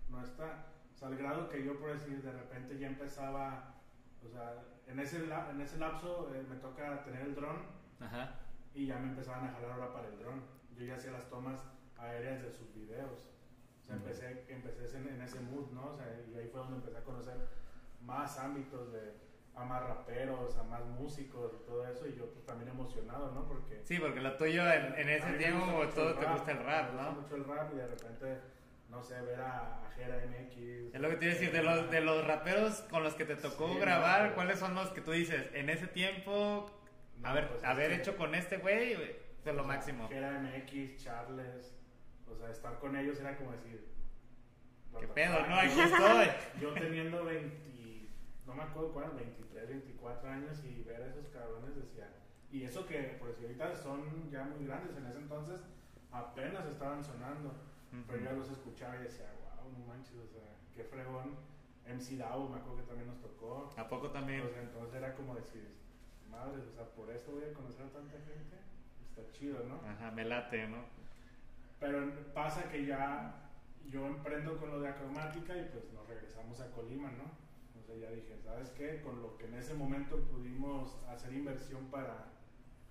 no 0.08 0.22
está. 0.24 0.66
O 0.94 0.96
sea, 0.98 1.08
al 1.08 1.16
grado 1.16 1.48
que 1.48 1.64
yo 1.64 1.78
por 1.80 1.92
decir 1.92 2.22
de 2.22 2.32
repente 2.32 2.78
ya 2.78 2.86
empezaba, 2.88 3.74
o 4.24 4.28
sea, 4.28 4.54
en 4.86 4.98
ese, 5.00 5.18
en 5.50 5.60
ese 5.60 5.78
lapso 5.78 6.32
eh, 6.34 6.42
me 6.48 6.56
toca 6.56 7.02
tener 7.04 7.22
el 7.22 7.34
dron 7.34 7.58
Ajá. 8.00 8.34
y 8.74 8.86
ya 8.86 8.98
me 8.98 9.08
empezaban 9.10 9.48
a 9.48 9.52
jalar 9.52 9.70
ahora 9.72 9.92
para 9.92 10.08
el 10.08 10.18
dron. 10.18 10.60
Yo 10.76 10.85
ya 10.85 10.94
hacía 10.96 11.11
las 11.12 11.28
tomas 11.28 11.61
aéreas 11.98 12.42
de 12.42 12.50
sus 12.50 12.72
videos. 12.74 13.28
O 13.83 13.85
sea, 13.87 13.96
empecé, 13.96 14.44
empecé 14.48 14.96
en, 14.98 15.09
en 15.09 15.22
ese 15.22 15.40
mood, 15.40 15.70
¿no? 15.72 15.88
O 15.90 15.94
sea, 15.94 16.06
y 16.33 16.38
ahí 16.38 16.48
fue 16.50 16.61
donde 16.61 16.76
empecé 16.76 16.98
a 16.98 17.04
conocer 17.04 17.37
más 18.02 18.38
ámbitos 18.38 18.92
de 18.92 19.12
a 19.54 19.64
más 19.64 19.83
raperos, 19.83 20.56
a 20.56 20.62
más 20.62 20.85
músicos 20.87 21.52
y 21.61 21.66
todo 21.66 21.87
eso, 21.87 22.06
y 22.06 22.14
yo 22.16 22.30
pues, 22.33 22.46
también 22.46 22.70
emocionado, 22.70 23.33
¿no? 23.33 23.46
Porque... 23.46 23.80
Sí, 23.85 23.98
porque 23.98 24.20
lo 24.20 24.37
tuyo 24.37 24.62
en, 24.72 24.94
en 24.94 25.09
ese 25.11 25.33
tiempo 25.35 25.66
mucho 25.66 25.88
todo 25.90 26.14
te 26.14 26.24
gusta 26.24 26.52
el 26.52 26.59
rap, 26.64 26.92
me 26.92 26.96
gusta 26.98 27.02
¿no? 27.11 27.20
mucho 27.20 27.35
el 27.37 27.44
rap 27.44 27.72
y 27.74 27.76
de 27.76 27.87
repente, 27.88 28.38
no 28.88 29.02
sé, 29.02 29.20
ver 29.22 29.40
a, 29.40 29.83
a 29.85 29.90
Jera 29.96 30.22
MX. 30.24 30.94
Es 30.94 31.00
lo 31.00 31.11
que 31.11 31.16
te 31.16 31.24
iba 31.26 31.35
a 31.35 31.38
decir, 31.38 31.52
de 31.52 31.62
los, 31.62 31.90
de 31.90 32.00
los 32.00 32.26
raperos 32.26 32.80
con 32.90 33.02
los 33.02 33.14
que 33.14 33.24
te 33.24 33.37
tocó 33.37 33.68
Sí, 33.72 33.78
grabar, 33.80 34.28
no, 34.30 34.35
¿cuáles 34.37 34.59
son 34.61 34.74
los 34.74 34.88
que 34.90 35.00
tú 35.00 35.11
dices, 35.11 35.50
en 35.52 35.68
ese 35.68 35.88
tiempo, 35.88 36.70
No, 37.18 37.28
haber, 37.28 37.48
pues, 37.48 37.59
es 37.59 37.68
haber 37.68 37.88
que- 37.90 37.96
hecho 37.96 38.16
con 38.16 38.35
este 38.37 38.59
güey, 38.59 38.96
fue 39.42 39.53
lo 39.53 39.64
máximo? 39.64 40.09
Jera 40.09 40.40
MX, 40.40 41.03
Charles, 41.03 41.74
o 42.31 42.35
sea, 42.35 42.50
estar 42.50 42.79
con 42.79 42.96
ellos 42.96 43.18
era 43.20 43.37
como 43.37 43.53
decir... 43.53 43.88
¿Qué 44.98 45.07
pedo, 45.07 45.46
no? 45.46 45.55
Aquí 45.55 45.81
estoy. 45.81 46.61
Yo 46.61 46.74
teniendo 46.74 47.24
20, 47.24 47.70
no 48.46 48.55
me 48.55 48.62
acuerdo 48.64 48.92
cuál, 48.92 49.11
23, 49.12 49.68
24 49.68 50.29
años 50.29 50.64
y 50.64 50.83
ver 50.83 51.03
a 51.03 51.07
esos 51.07 51.29
cabrones 51.29 51.76
decía, 51.76 52.11
y 52.50 52.64
eso 52.64 52.85
que 52.87 53.16
por 53.20 53.33
si 53.33 53.44
ahorita 53.44 53.74
son 53.76 54.29
ya 54.31 54.42
muy 54.44 54.66
grandes, 54.66 54.96
en 54.96 55.07
ese 55.07 55.18
entonces 55.18 55.61
apenas 56.11 56.66
estaban 56.66 57.05
sonando, 57.05 57.55
pero 58.09 58.20
yo 58.20 58.33
los 58.33 58.50
escuchaba 58.50 58.96
y 58.96 59.05
decía, 59.05 59.33
wow, 59.44 59.70
no 59.72 59.87
manches, 59.87 60.16
o 60.16 60.26
sea, 60.26 60.57
qué 60.74 60.85
fregón. 60.85 61.37
MC 61.87 62.18
Dao, 62.18 62.48
me 62.48 62.59
acuerdo 62.59 62.76
que 62.79 62.88
también 62.88 63.09
nos 63.09 63.20
tocó. 63.20 63.72
¿A 63.76 63.88
poco 63.88 64.11
también? 64.11 64.42
Sea, 64.48 64.62
entonces 64.62 64.94
era 64.94 65.14
como 65.14 65.35
decir, 65.35 65.76
madres, 66.29 66.64
o 66.66 66.72
sea, 66.72 66.85
por 66.87 67.11
esto 67.11 67.33
voy 67.33 67.44
a 67.44 67.53
conocer 67.53 67.87
a 67.87 67.90
tanta 67.90 68.18
gente, 68.18 68.57
está 69.11 69.31
chido, 69.33 69.64
¿no? 69.68 69.81
Ajá, 69.88 70.11
me 70.11 70.25
late, 70.25 70.66
¿no? 70.68 70.79
Pero 71.79 72.11
pasa 72.35 72.68
que 72.70 72.85
ya 72.87 73.35
yo 73.88 74.07
emprendo 74.07 74.59
con 74.59 74.70
lo 74.70 74.81
de 74.81 74.88
acromática 74.88 75.57
y 75.57 75.68
pues 75.73 75.90
nos 75.92 76.07
regresamos 76.09 76.61
a 76.61 76.70
Colima, 76.70 77.11
¿no? 77.11 77.25
O 77.81 77.83
sea, 77.83 77.96
ya 77.96 78.11
dije, 78.11 78.38
¿sabes 78.44 78.70
qué? 78.70 79.01
Con 79.03 79.23
lo 79.23 79.37
que 79.38 79.46
en 79.46 79.55
ese 79.55 79.75
momento 79.75 80.16
pudimos 80.25 80.96
hacer 81.09 81.33
inversión 81.33 81.87
para, 81.90 82.27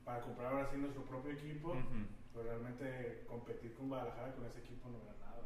para 0.04 0.22
comprar 0.22 0.52
ahora 0.54 0.66
sí 0.66 0.78
nuestro 0.78 1.04
propio 1.04 1.32
equipo, 1.32 1.70
Ujú. 1.70 2.06
pues 2.34 2.46
realmente 2.46 3.26
competir 3.28 3.76
con 3.76 3.90
Guadalajara 3.90 4.34
con 4.34 4.46
ese 4.46 4.60
equipo 4.60 4.90
no 4.90 4.98
era 5.04 5.14
nada. 5.20 5.44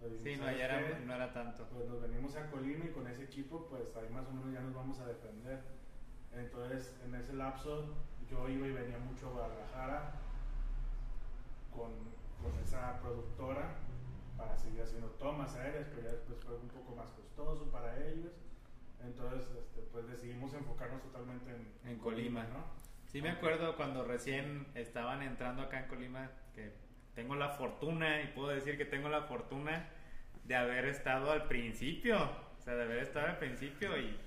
Entonces, 0.00 0.22
Sí, 0.22 0.36
no, 0.36 0.44
¿sabes 0.44 0.58
ya 0.58 0.64
era, 0.66 0.98
no 1.00 1.14
era 1.14 1.32
tanto. 1.32 1.66
Pues 1.72 1.88
nos 1.88 2.00
venimos 2.00 2.36
a 2.36 2.50
Colima 2.50 2.84
y 2.84 2.88
con 2.90 3.06
ese 3.08 3.24
equipo, 3.24 3.66
pues 3.68 3.94
ahí 3.96 4.08
más 4.10 4.26
o 4.28 4.32
menos 4.32 4.52
ya 4.52 4.60
nos 4.60 4.74
vamos 4.74 4.98
a 5.00 5.06
defender. 5.06 5.60
Entonces, 6.32 6.96
en 7.04 7.14
ese 7.14 7.32
lapso, 7.34 7.94
yo 8.30 8.48
iba 8.48 8.66
y 8.66 8.72
venía 8.72 8.98
mucho 8.98 9.28
a 9.28 9.32
Guadalajara 9.32 10.12
con, 11.70 11.90
con 12.42 12.60
esa 12.62 13.00
productora 13.00 13.74
para 14.36 14.56
seguir 14.56 14.82
haciendo 14.82 15.08
tomas 15.10 15.54
aéreas, 15.56 15.86
pero 15.90 16.02
ya 16.02 16.12
después 16.12 16.38
fue 16.44 16.56
un 16.56 16.68
poco 16.68 16.94
más 16.96 17.10
costoso 17.10 17.70
para 17.70 17.96
ellos. 18.06 18.32
Entonces, 19.02 19.48
este, 19.56 19.82
pues 19.92 20.08
decidimos 20.08 20.54
enfocarnos 20.54 21.02
totalmente 21.02 21.50
en, 21.50 21.90
En 21.90 21.98
Colima. 21.98 22.44
¿no? 22.44 22.64
Sí 23.06 23.20
me 23.20 23.30
acuerdo 23.30 23.76
cuando 23.76 24.04
recién 24.04 24.66
estaban 24.74 25.22
entrando 25.22 25.62
acá 25.62 25.80
en 25.80 25.88
Colima, 25.88 26.30
que 26.54 26.72
tengo 27.14 27.36
la 27.36 27.50
fortuna, 27.50 28.22
y 28.22 28.28
puedo 28.28 28.48
decir 28.48 28.76
que 28.76 28.84
tengo 28.84 29.08
la 29.08 29.22
fortuna 29.22 29.88
de 30.44 30.56
haber 30.56 30.86
estado 30.86 31.30
al 31.30 31.46
principio, 31.46 32.16
o 32.16 32.62
sea, 32.62 32.74
de 32.74 32.82
haber 32.82 32.98
estado 32.98 33.26
al 33.26 33.38
principio 33.38 33.96
y, 33.98 34.18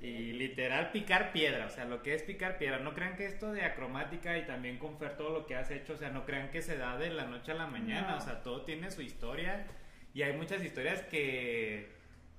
Y, 0.00 0.32
literal 0.32 0.90
picar 0.90 1.30
piedra, 1.30 1.66
o 1.66 1.70
sea, 1.70 1.84
lo 1.84 2.02
que 2.02 2.14
es 2.14 2.24
picar 2.24 2.58
piedra. 2.58 2.78
No 2.80 2.92
crean 2.92 3.16
que 3.16 3.24
esto 3.26 3.52
de 3.52 3.62
acromática 3.64 4.36
y 4.36 4.44
también 4.46 4.78
con 4.78 4.98
Fer 4.98 5.16
todo 5.16 5.30
lo 5.30 5.46
que 5.46 5.54
has 5.54 5.70
hecho, 5.70 5.92
o 5.92 5.96
sea, 5.96 6.10
no 6.10 6.24
crean 6.26 6.50
que 6.50 6.60
se 6.60 6.76
da 6.76 6.96
de 6.98 7.10
la 7.10 7.24
noche 7.26 7.52
a 7.52 7.54
la 7.54 7.66
mañana, 7.68 8.10
No. 8.10 8.16
o 8.16 8.20
sea, 8.20 8.42
todo 8.42 8.62
tiene 8.62 8.90
su 8.90 9.00
historia 9.02 9.64
y 10.12 10.22
hay 10.22 10.32
muchas 10.32 10.64
historias 10.64 11.02
que, 11.02 11.88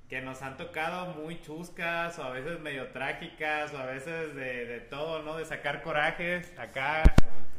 que 0.09 0.19
nos 0.21 0.41
han 0.41 0.57
tocado 0.57 1.13
muy 1.13 1.39
chuscas 1.41 2.19
o 2.19 2.23
a 2.25 2.31
veces 2.31 2.59
medio 2.59 2.87
trágicas 2.89 3.73
o 3.73 3.77
a 3.77 3.85
veces 3.85 4.35
de, 4.35 4.65
de 4.65 4.79
todo, 4.81 5.23
¿no? 5.23 5.37
De 5.37 5.45
sacar 5.45 5.81
corajes. 5.83 6.53
Acá 6.59 7.03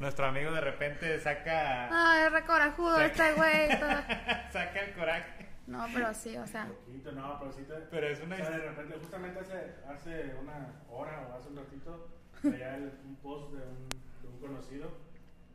nuestro 0.01 0.27
amigo 0.27 0.53
de 0.53 0.61
repente 0.61 1.19
saca, 1.19 1.89
Ay, 1.91 2.29
re 2.29 2.45
corajudo 2.45 3.01
este 3.01 3.33
güey. 3.33 3.69
saca 4.53 4.81
el 4.87 4.93
coraje. 4.93 5.44
No, 5.67 5.87
pero 5.95 6.13
sí, 6.13 6.37
o 6.37 6.47
sea. 6.47 6.67
poquito, 6.67 7.13
no, 7.13 7.39
pero 7.39 7.53
sí 7.53 7.63
te... 7.63 7.75
Pero 7.91 8.07
es 8.07 8.21
una 8.21 8.37
O 8.37 8.39
sea, 8.39 8.51
de 8.51 8.69
repente, 8.71 8.99
justamente 8.99 9.41
hace, 9.41 9.75
hace 9.89 10.35
una 10.41 10.83
hora 10.91 11.29
o 11.29 11.35
hace 11.39 11.49
un 11.49 11.57
ratito, 11.57 12.09
veía 12.43 12.77
el- 12.77 12.93
un 13.05 13.17
post 13.17 13.53
de 13.55 13.63
un, 13.63 13.89
de 14.23 14.29
un 14.29 14.39
conocido 14.41 14.91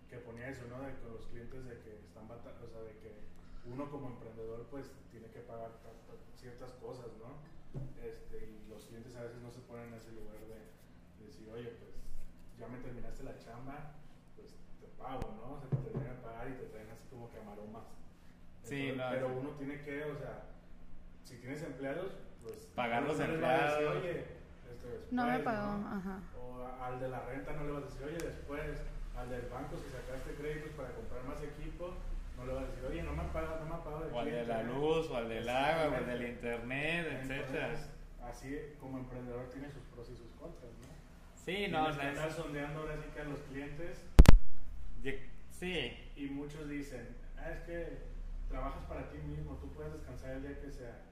que 0.09 0.17
ponía 0.17 0.49
eso, 0.49 0.65
¿no? 0.67 0.81
De 0.81 0.95
que 0.97 1.05
los 1.05 1.25
clientes 1.27 1.63
de 1.65 1.77
que 1.81 1.99
están 2.03 2.27
bata- 2.27 2.57
o 2.63 2.67
sea, 2.67 2.81
de 2.81 2.97
que 2.97 3.13
uno 3.65 3.89
como 3.91 4.07
emprendedor 4.07 4.65
pues 4.71 4.91
tiene 5.11 5.27
que 5.29 5.41
pagar 5.41 5.69
ta- 5.83 5.93
ta- 6.07 6.17
ciertas 6.35 6.71
cosas, 6.81 7.05
¿no? 7.21 7.37
Este, 8.01 8.37
y 8.49 8.65
los 8.67 8.85
clientes 8.85 9.15
a 9.15 9.21
veces 9.23 9.39
no 9.41 9.51
se 9.51 9.59
ponen 9.61 9.89
en 9.89 9.93
ese 9.93 10.11
lugar 10.13 10.39
de, 10.49 10.57
de 11.19 11.25
decir, 11.27 11.47
oye, 11.53 11.69
pues 11.77 11.93
ya 12.57 12.67
me 12.67 12.79
terminaste 12.79 13.21
la 13.23 13.37
chamba, 13.37 13.93
pues 14.35 14.57
te 14.81 14.87
pago, 14.97 15.29
¿no? 15.37 15.53
O 15.53 15.59
sea, 15.59 15.69
te 15.69 15.77
terminan 15.77 16.15
de 16.17 16.21
pagar 16.23 16.49
y 16.49 16.53
te 16.57 16.65
traen 16.73 16.89
así 16.89 17.05
como 17.11 17.29
que 17.29 17.37
a 17.37 17.43
maromas. 17.43 17.85
Sí, 18.63 18.89
Entonces, 18.89 18.97
no, 18.97 19.03
pero 19.11 19.39
uno 19.39 19.49
tiene 19.57 19.81
que, 19.81 20.03
o 20.03 20.15
sea, 20.17 20.43
si 21.23 21.37
tienes 21.37 21.61
empleados, 21.63 22.11
pues 22.43 22.55
Pagar 22.75 23.03
los 23.03 23.19
empleados. 23.19 23.95
oye, 23.97 24.11
este, 24.69 24.87
después, 24.87 25.11
No 25.11 25.25
me 25.27 25.39
pagó, 25.39 25.77
¿no? 25.77 25.87
ajá. 25.97 26.19
O 26.39 26.61
a- 26.63 26.87
al 26.87 26.99
de 26.99 27.09
la 27.09 27.21
renta 27.25 27.53
no 27.53 27.63
le 27.65 27.71
vas 27.71 27.83
a 27.83 27.85
decir, 27.87 28.03
oye, 28.03 28.17
después, 28.17 28.61
al 29.17 29.29
del 29.29 29.47
banco, 29.49 29.75
si 29.77 29.89
sacaste 29.91 30.33
créditos 30.35 30.71
para 30.71 30.89
comprar 30.93 31.23
más 31.25 31.41
equipo, 31.43 31.93
no 32.37 32.45
le 32.45 32.53
vas 32.53 32.63
a 32.63 32.67
decir, 32.67 32.85
oye, 32.85 33.03
no 33.03 33.13
me 33.13 33.23
ha 33.23 33.33
pagado, 33.33 33.59
no 33.59 33.65
me 33.65 33.75
ha 33.75 33.83
pagado 33.83 34.09
O 34.13 34.19
al 34.19 34.25
de 34.31 34.45
la 34.45 34.63
luz, 34.63 35.09
o 35.09 35.15
al 35.17 35.29
del 35.29 35.49
agua, 35.49 35.89
o 35.89 35.95
al 35.97 36.05
del 36.05 36.29
internet, 36.29 37.07
etcétera. 37.21 37.67
Entonces, 37.69 37.89
así 38.23 38.57
como 38.79 38.97
emprendedor 38.99 39.49
tiene 39.49 39.69
sus 39.69 39.83
pros 39.93 40.09
y 40.09 40.15
sus 40.15 40.29
contras, 40.39 40.71
¿no? 40.79 40.87
Sí, 41.35 41.67
no, 41.69 41.85
que 41.91 41.97
la- 42.03 42.09
andar 42.09 42.31
sondeando 42.31 42.79
ahora 42.81 42.95
sí 42.97 43.09
que 43.13 43.21
a 43.21 43.23
los 43.25 43.39
clientes 43.39 43.97
Sí, 45.51 46.11
y 46.15 46.25
muchos 46.27 46.69
dicen, 46.69 47.15
ah, 47.37 47.49
es 47.51 47.59
que 47.61 48.08
trabajas 48.49 48.83
para 48.85 49.09
ti 49.09 49.17
mismo, 49.19 49.55
tú 49.57 49.71
puedes 49.73 49.93
descansar 49.93 50.31
el 50.31 50.41
día 50.41 50.59
que 50.59 50.71
sea. 50.71 51.05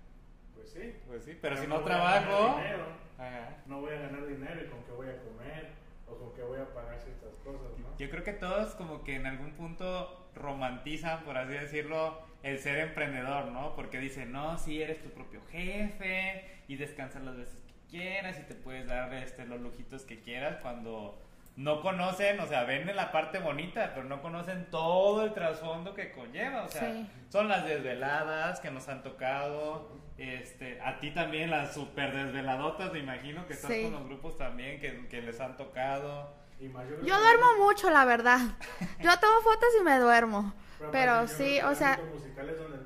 Pues 0.53 0.71
sí. 0.71 0.95
pues 1.07 1.23
sí, 1.23 1.37
pero 1.39 1.55
si 1.55 1.67
no 1.67 1.83
ganar 1.83 2.23
trabajo. 2.23 2.57
dinero, 2.57 2.85
Ajá. 3.17 3.57
no 3.67 3.81
voy 3.81 3.93
a 3.93 3.99
ganar 3.99 4.25
dinero 4.25 4.61
y 4.65 4.67
con 4.67 4.83
qué 4.83 4.91
voy 4.91 5.07
a 5.07 5.23
comer 5.23 5.69
o 6.07 6.17
con 6.17 6.33
qué 6.33 6.41
voy 6.41 6.59
a 6.59 6.73
pagar 6.73 6.99
ciertas 6.99 7.37
cosas, 7.37 7.77
¿no? 7.77 7.95
Yo 7.97 8.09
creo 8.09 8.23
que 8.23 8.33
todos 8.33 8.73
como 8.75 9.03
que 9.03 9.15
en 9.15 9.27
algún 9.27 9.51
punto 9.51 10.29
romantizan, 10.33 11.23
por 11.23 11.37
así 11.37 11.53
decirlo, 11.53 12.19
el 12.43 12.59
ser 12.59 12.79
emprendedor, 12.79 13.51
¿no? 13.51 13.75
Porque 13.75 13.99
dicen, 13.99 14.31
no, 14.31 14.57
sí, 14.57 14.81
eres 14.81 15.01
tu 15.01 15.09
propio 15.09 15.41
jefe 15.49 16.43
y 16.67 16.75
descansas 16.75 17.23
las 17.23 17.37
veces 17.37 17.61
que 17.61 17.73
quieras 17.89 18.39
y 18.39 18.43
te 18.43 18.55
puedes 18.55 18.87
dar 18.87 19.13
este, 19.13 19.45
los 19.45 19.61
lujitos 19.61 20.05
que 20.05 20.19
quieras 20.21 20.57
cuando 20.61 21.21
no 21.57 21.81
conocen, 21.81 22.39
o 22.39 22.45
sea, 22.45 22.63
ven 22.63 22.95
la 22.95 23.11
parte 23.11 23.39
bonita, 23.39 23.91
pero 23.93 24.07
no 24.07 24.21
conocen 24.21 24.67
todo 24.69 25.25
el 25.25 25.33
trasfondo 25.33 25.93
que 25.93 26.11
conlleva, 26.11 26.63
o 26.63 26.69
sea, 26.69 26.93
Sí. 26.93 27.09
son 27.29 27.47
las 27.49 27.65
desveladas 27.65 28.59
que 28.59 28.71
nos 28.71 28.87
han 28.87 29.01
tocado, 29.03 29.89
este, 30.17 30.79
a 30.81 30.99
ti 30.99 31.11
también 31.11 31.49
las 31.49 31.73
super 31.73 32.13
desveladotas, 32.15 32.93
me 32.93 32.99
imagino 32.99 33.45
que 33.47 33.53
estás 33.53 33.71
Sí. 33.71 33.83
con 33.83 33.91
los 33.93 34.05
grupos 34.05 34.37
también 34.37 34.79
que, 34.79 35.07
que 35.07 35.21
les 35.21 35.39
han 35.41 35.57
tocado. 35.57 36.31
Y 36.59 36.69
más, 36.69 36.85
creo 36.85 36.99
Yo 36.99 37.05
que- 37.15 37.21
duermo 37.21 37.45
mucho, 37.65 37.89
la 37.89 38.05
verdad. 38.05 38.39
Yo 39.01 39.11
tomo 39.19 39.41
fotos 39.43 39.69
y 39.79 39.83
me 39.83 39.99
duermo. 39.99 40.53
Pero 40.91 40.91
creo 41.25 41.27
sí, 41.27 41.59
o 41.61 41.73
sea, 41.75 41.95
ámbito 41.95 42.13
musical 42.15 42.49
es 42.49 42.57
donde, 42.57 42.77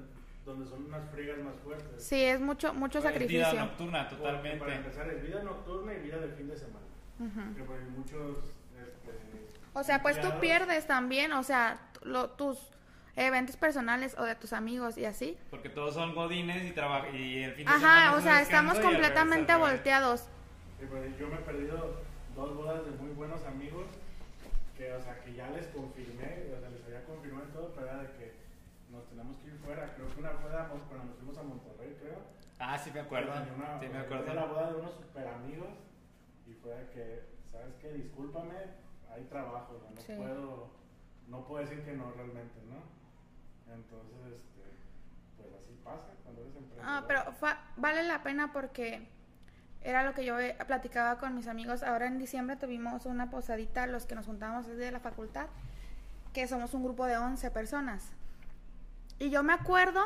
donde 0.46 0.66
son 0.66 0.86
unas 0.86 1.10
frigas 1.12 1.38
más 1.40 1.56
fuertes. 1.64 2.04
sí, 2.04 2.22
es 2.24 2.40
mucho, 2.40 2.74
mucho 2.74 3.00
Es 3.00 3.04
Vida 3.04 3.14
sacrificio. 3.14 3.54
nocturna, 3.60 4.08
Porque 4.10 4.24
Para 4.24 4.38
totalmente. 4.42 4.76
empezar 4.76 5.08
es 5.10 5.22
vida 5.24 5.44
nocturna 5.44 5.94
y 5.94 6.00
vida 6.00 6.18
de 6.20 6.30
fin 6.30 6.48
de 6.50 6.56
semana. 6.58 6.86
Ujú. 7.20 7.56
Que 7.56 7.64
pues 7.64 7.82
muchos... 7.90 8.38
O 9.74 9.84
sea, 9.84 10.02
pues 10.02 10.20
tú 10.20 10.28
pierdes 10.40 10.86
también, 10.88 11.32
o 11.34 11.44
sea, 11.44 11.80
lo- 12.04 12.30
tus 12.32 12.58
eventos 13.16 13.56
personales 13.58 14.16
o 14.18 14.24
de 14.26 14.36
tus 14.36 14.54
amigos 14.54 14.98
y 14.98 15.06
así. 15.06 15.38
Porque 15.50 15.70
todos 15.70 15.94
son 15.94 16.14
godines 16.16 16.64
y 16.66 16.72
trabajan 16.72 17.16
y 17.16 17.44
el 17.44 17.54
fin 17.54 17.66
de 17.66 17.72
Ajá, 17.72 18.16
o 18.16 18.22
sea, 18.22 18.42
estamos 18.42 18.80
completamente 18.80 19.56
volteados. 19.56 20.22
Sí, 20.80 20.86
pues, 20.90 21.18
yo 21.20 21.28
me 21.28 21.36
he 21.36 21.40
perdido 21.40 22.02
dos 22.36 22.56
bodas 22.56 22.84
de 22.86 22.92
muy 22.92 23.12
buenos 23.12 23.44
amigos 23.46 23.86
que, 24.78 24.92
o 24.94 25.02
sea, 25.02 25.20
que 25.24 25.34
ya 25.36 25.50
les 25.52 25.68
confirmé, 25.68 26.48
o 26.56 26.60
sea, 26.60 26.70
les 26.70 26.84
había 26.86 27.06
confirmado 27.06 27.46
y 27.48 27.52
todo, 27.54 27.72
pero 27.76 27.88
era 27.88 27.98
de 28.02 28.08
que 28.18 28.34
nos 28.92 29.06
tenemos 29.08 29.38
que 29.38 29.48
ir 29.48 29.58
fuera. 29.64 29.94
Creo 29.96 30.08
que 30.14 30.20
una 30.20 30.32
fue 30.32 30.52
a 30.58 30.64
Mon- 30.68 30.80
cuando 30.90 31.06
nos 31.06 31.16
fuimos 31.18 31.38
a 31.38 31.44
Monterrey, 31.44 31.96
creo. 32.02 32.20
Ah, 32.60 32.78
sí 32.78 32.92
me 32.94 33.00
acuerdo. 33.02 33.32
Una- 33.32 33.80
Sí 33.80 33.88
me 33.88 34.04
Fue 34.04 34.18
la 34.18 34.22
acuerdo. 34.22 34.48
boda 34.48 34.72
de 34.72 34.76
unos 34.80 34.94
super 34.96 35.28
amigos 35.28 35.70
y 36.48 36.54
fue 36.56 36.74
de 36.76 36.90
que, 36.92 37.22
¿sabes 37.52 37.74
qué? 37.82 37.94
Discúlpame, 37.94 38.56
hay 39.14 39.24
trabajo, 39.26 39.80
¿no? 39.90 39.96
No 39.96 40.02
Sí. 40.02 40.14
puedo, 40.16 40.70
no 41.28 41.46
puedo 41.48 41.64
decir 41.66 41.84
que 41.84 41.94
no 41.94 42.12
realmente, 42.14 42.60
¿no? 42.70 42.82
Entonces, 43.74 44.34
este, 44.36 44.62
pues 45.38 45.50
así 45.62 45.80
pasa 45.84 46.08
cuando 46.24 46.42
eres 46.42 46.56
emprendedor. 46.56 46.86
Ah, 46.86 47.04
pero 47.08 47.32
fa- 47.34 47.60
vale 47.78 48.04
la 48.04 48.24
pena 48.24 48.52
porque 48.54 49.08
era 49.84 50.04
lo 50.04 50.14
que 50.14 50.26
yo 50.26 50.40
eh, 50.40 50.56
platicaba 50.68 51.18
con 51.18 51.36
mis 51.36 51.48
amigos. 51.48 51.84
Ahora 51.84 52.08
en 52.08 52.20
diciembre 52.20 52.56
tuvimos 52.56 53.06
una 53.06 53.30
posadita, 53.30 53.88
los 53.88 54.06
que 54.06 54.16
nos 54.16 54.26
juntábamos 54.26 54.68
desde 54.68 54.92
la 54.92 55.00
facultad, 55.00 55.48
que 56.34 56.48
somos 56.48 56.74
un 56.74 56.84
grupo 56.84 57.06
de 57.06 57.18
11 57.18 57.50
personas. 57.52 58.12
Y 59.20 59.30
yo 59.30 59.44
me 59.44 59.54
acuerdo 59.54 60.04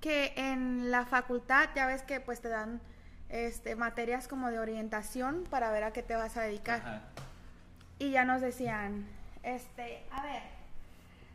que 0.00 0.32
en 0.36 0.90
la 0.90 1.06
facultad, 1.06 1.68
ya 1.74 1.86
ves 1.86 2.02
que 2.02 2.20
pues 2.20 2.40
te 2.40 2.48
dan 2.48 2.80
este, 3.28 3.74
materias 3.76 4.28
como 4.28 4.50
de 4.50 4.58
orientación 4.58 5.44
para 5.50 5.70
ver 5.70 5.84
a 5.84 5.92
qué 5.92 6.02
te 6.02 6.14
vas 6.16 6.36
a 6.36 6.42
dedicar. 6.42 6.80
Ajá. 6.80 7.02
Y 7.98 8.10
ya 8.10 8.24
nos 8.24 8.40
decían, 8.40 9.06
este, 9.42 10.02
a 10.10 10.22
ver, 10.22 10.42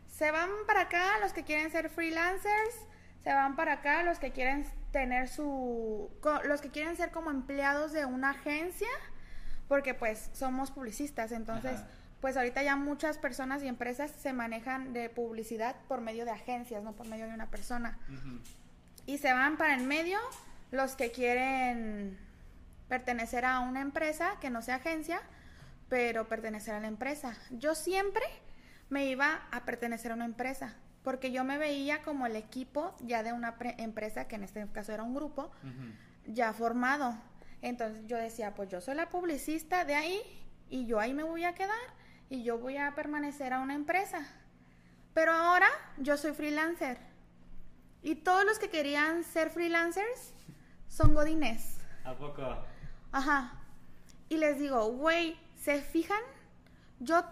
se 0.07 0.31
van 0.31 0.49
para 0.67 0.81
acá 0.81 1.19
los 1.19 1.33
que 1.33 1.43
quieren 1.43 1.71
ser 1.71 1.89
freelancers, 1.89 2.75
se 3.23 3.33
van 3.33 3.55
para 3.55 3.73
acá 3.73 4.03
los 4.03 4.19
que 4.19 4.31
quieren 4.31 4.65
tener 4.91 5.27
su, 5.27 6.09
los 6.45 6.61
que 6.61 6.69
quieren 6.69 6.95
ser 6.95 7.11
como 7.11 7.31
empleados 7.31 7.91
de 7.91 8.05
una 8.05 8.29
agencia, 8.31 8.87
porque 9.67 9.93
pues 9.93 10.29
somos 10.33 10.71
publicistas, 10.71 11.31
entonces 11.31 11.79
Ajá. 11.79 11.87
pues 12.21 12.37
ahorita 12.37 12.61
ya 12.63 12.75
muchas 12.75 13.17
personas 13.17 13.63
y 13.63 13.67
empresas 13.67 14.11
se 14.11 14.33
manejan 14.33 14.93
de 14.93 15.09
publicidad 15.09 15.75
por 15.87 16.01
medio 16.01 16.25
de 16.25 16.31
agencias, 16.31 16.83
no 16.83 16.93
por 16.93 17.07
medio 17.07 17.27
de 17.27 17.33
una 17.33 17.47
persona. 17.47 17.97
Y 19.05 19.17
se 19.17 19.33
van 19.33 19.57
para 19.57 19.73
el 19.73 19.83
medio 19.83 20.19
los 20.71 20.95
que 20.95 21.11
quieren 21.11 22.17
pertenecer 22.87 23.45
a 23.45 23.59
una 23.61 23.81
empresa 23.81 24.35
que 24.39 24.49
no 24.49 24.61
sea 24.61 24.75
agencia, 24.75 25.21
pero 25.93 26.27
pertenecer 26.27 26.73
a 26.73 26.79
la 26.79 26.87
empresa. 26.87 27.37
Yo 27.51 27.75
siempre 27.75 28.23
me 28.89 29.05
iba 29.05 29.43
a 29.51 29.63
pertenecer 29.63 30.11
a 30.11 30.15
una 30.15 30.25
empresa, 30.25 30.73
porque 31.03 31.31
yo 31.31 31.43
me 31.43 31.59
veía 31.59 32.01
como 32.01 32.25
el 32.25 32.35
equipo 32.35 32.95
ya 33.01 33.21
de 33.21 33.31
una 33.31 33.59
pre- 33.59 33.75
empresa, 33.77 34.27
que 34.27 34.33
en 34.33 34.43
este 34.43 34.67
caso 34.71 34.91
era 34.91 35.03
un 35.03 35.13
grupo, 35.13 35.51
ya 36.25 36.51
formado. 36.51 37.15
Entonces 37.61 38.07
yo 38.07 38.17
decía, 38.17 38.55
pues 38.55 38.69
yo 38.69 38.81
soy 38.81 38.95
la 38.95 39.09
publicista 39.09 39.85
de 39.85 39.93
ahí 39.93 40.19
y 40.67 40.87
yo 40.87 40.99
ahí 40.99 41.13
me 41.13 41.21
voy 41.21 41.43
a 41.43 41.53
quedar 41.53 41.77
y 42.27 42.41
yo 42.43 42.57
voy 42.57 42.77
a 42.77 42.95
permanecer 42.95 43.53
a 43.53 43.59
una 43.59 43.75
empresa. 43.75 44.25
Pero 45.13 45.31
ahora 45.31 45.67
yo 45.99 46.17
soy 46.17 46.33
freelancer. 46.33 46.97
Y 48.01 48.15
todos 48.15 48.45
los 48.45 48.57
que 48.57 48.71
querían 48.71 49.23
ser 49.23 49.51
freelancers 49.51 50.33
son 50.87 51.13
godines. 51.13 51.77
¿A 52.03 52.15
poco? 52.15 52.41
Ajá. 53.11 53.59
Y 54.27 54.37
les 54.37 54.57
digo, 54.57 54.87
güey, 54.87 55.37
¿se 55.63 55.81
fijan? 55.81 56.21
Yo 56.99 57.23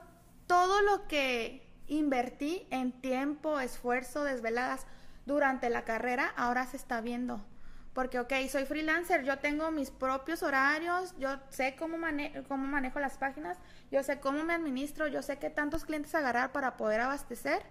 todo 0.48 0.82
lo 0.82 1.08
que 1.08 1.68
invertí 1.88 2.66
en 2.72 2.94
tiempo, 2.94 3.60
esfuerzo, 3.60 4.24
desveladas 4.24 4.86
durante 5.26 5.70
la 5.70 5.84
carrera, 5.84 6.32
ahora 6.38 6.66
se 6.66 6.78
está 6.78 7.02
viendo. 7.02 7.46
Porque, 7.94 8.20
ok, 8.20 8.32
soy 8.50 8.64
freelancer, 8.64 9.24
yo 9.26 9.40
tengo 9.40 9.70
mis 9.70 9.92
propios 9.92 10.44
horarios, 10.44 11.14
yo 11.20 11.38
sé 11.50 11.76
cómo, 11.78 11.98
mane- 11.98 12.44
cómo 12.48 12.66
manejo 12.66 13.02
las 13.02 13.18
páginas, 13.18 13.58
yo 13.92 14.02
sé 14.02 14.22
cómo 14.22 14.46
me 14.46 14.54
administro, 14.54 15.08
yo 15.10 15.22
sé 15.22 15.38
qué 15.38 15.50
tantos 15.50 15.84
clientes 15.84 16.16
agarrar 16.16 16.54
para 16.54 16.78
poder 16.78 17.02
abastecer. 17.02 17.62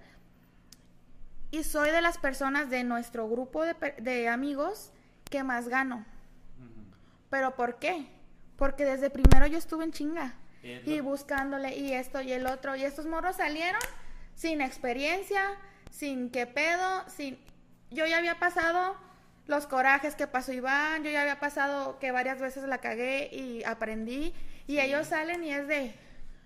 Y 1.51 1.65
soy 1.65 1.91
de 1.91 2.03
las 2.03 2.19
personas 2.19 2.69
de 2.69 2.85
nuestro 2.85 3.29
grupo 3.31 3.65
de, 3.65 3.75
de 3.99 4.29
amigos 4.29 4.93
que 5.31 5.43
más 5.43 5.69
gano. 5.69 6.05
¿Pero 7.31 7.57
por 7.57 7.79
qué? 7.79 8.07
Porque 8.57 8.85
desde 8.85 9.09
primero 9.09 9.47
yo 9.47 9.57
estuve 9.57 9.85
en 9.85 9.93
chinga. 9.93 10.35
Y 10.63 11.01
buscándole 11.01 11.77
y 11.77 11.93
esto 11.93 12.21
y 12.21 12.33
el 12.33 12.47
otro. 12.47 12.77
Y 12.77 12.85
estos 12.85 13.07
morros 13.07 13.37
salieron 13.37 13.81
sin 14.35 14.61
experiencia, 14.61 15.43
sin 15.91 16.31
qué 16.31 16.47
pedo, 16.47 17.09
sin... 17.09 17.39
Yo 17.91 18.07
ya 18.07 18.19
había 18.19 18.39
pasado 18.39 18.97
los 19.47 19.67
corajes 19.67 20.15
que 20.15 20.27
pasó 20.27 20.53
Iván, 20.53 21.03
yo 21.03 21.11
ya 21.11 21.23
había 21.23 21.41
pasado 21.41 21.99
que 21.99 22.13
varias 22.13 22.41
veces 22.41 22.65
la 22.65 22.79
cagué 22.79 23.29
y 23.33 23.65
aprendí. 23.65 24.33
Y 24.67 24.75
Sí. 24.75 24.81
ellos 24.81 25.09
salen 25.09 25.43
y 25.43 25.51
es 25.53 25.67
de... 25.67 25.93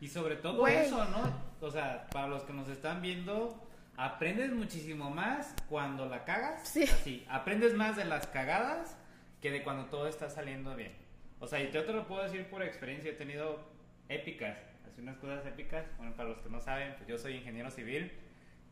Y 0.00 0.08
sobre 0.08 0.36
todo 0.36 0.60
Güey. 0.60 0.86
eso, 0.86 1.04
¿no? 1.06 1.22
O 1.60 1.70
sea, 1.70 2.06
para 2.10 2.26
los 2.28 2.42
que 2.44 2.52
nos 2.52 2.68
están 2.68 3.02
viendo, 3.02 3.62
aprendes 3.96 4.50
muchísimo 4.52 5.10
más 5.10 5.54
cuando 5.68 6.06
la 6.06 6.24
cagas. 6.24 6.66
Sí. 6.68 6.84
Así, 6.84 7.26
aprendes 7.28 7.74
más 7.74 7.96
de 7.96 8.04
las 8.04 8.26
cagadas 8.26 8.96
que 9.42 9.50
de 9.50 9.62
cuando 9.62 9.86
todo 9.86 10.08
está 10.08 10.30
saliendo 10.30 10.74
bien. 10.74 10.92
O 11.40 11.46
sea, 11.46 11.60
y 11.62 11.70
yo 11.70 11.84
te 11.84 11.92
lo 11.92 12.06
puedo 12.06 12.22
decir 12.22 12.48
por 12.48 12.62
experiencia, 12.62 13.10
he 13.10 13.14
tenido 13.14 13.60
épicas, 14.08 14.56
así 14.86 15.00
unas 15.00 15.16
cosas 15.16 15.44
épicas. 15.46 15.84
Bueno, 15.98 16.14
para 16.16 16.28
los 16.30 16.38
que 16.38 16.50
no 16.50 16.60
saben, 16.60 16.94
pues 16.96 17.08
yo 17.08 17.18
soy 17.18 17.36
ingeniero 17.36 17.70
civil, 17.70 18.12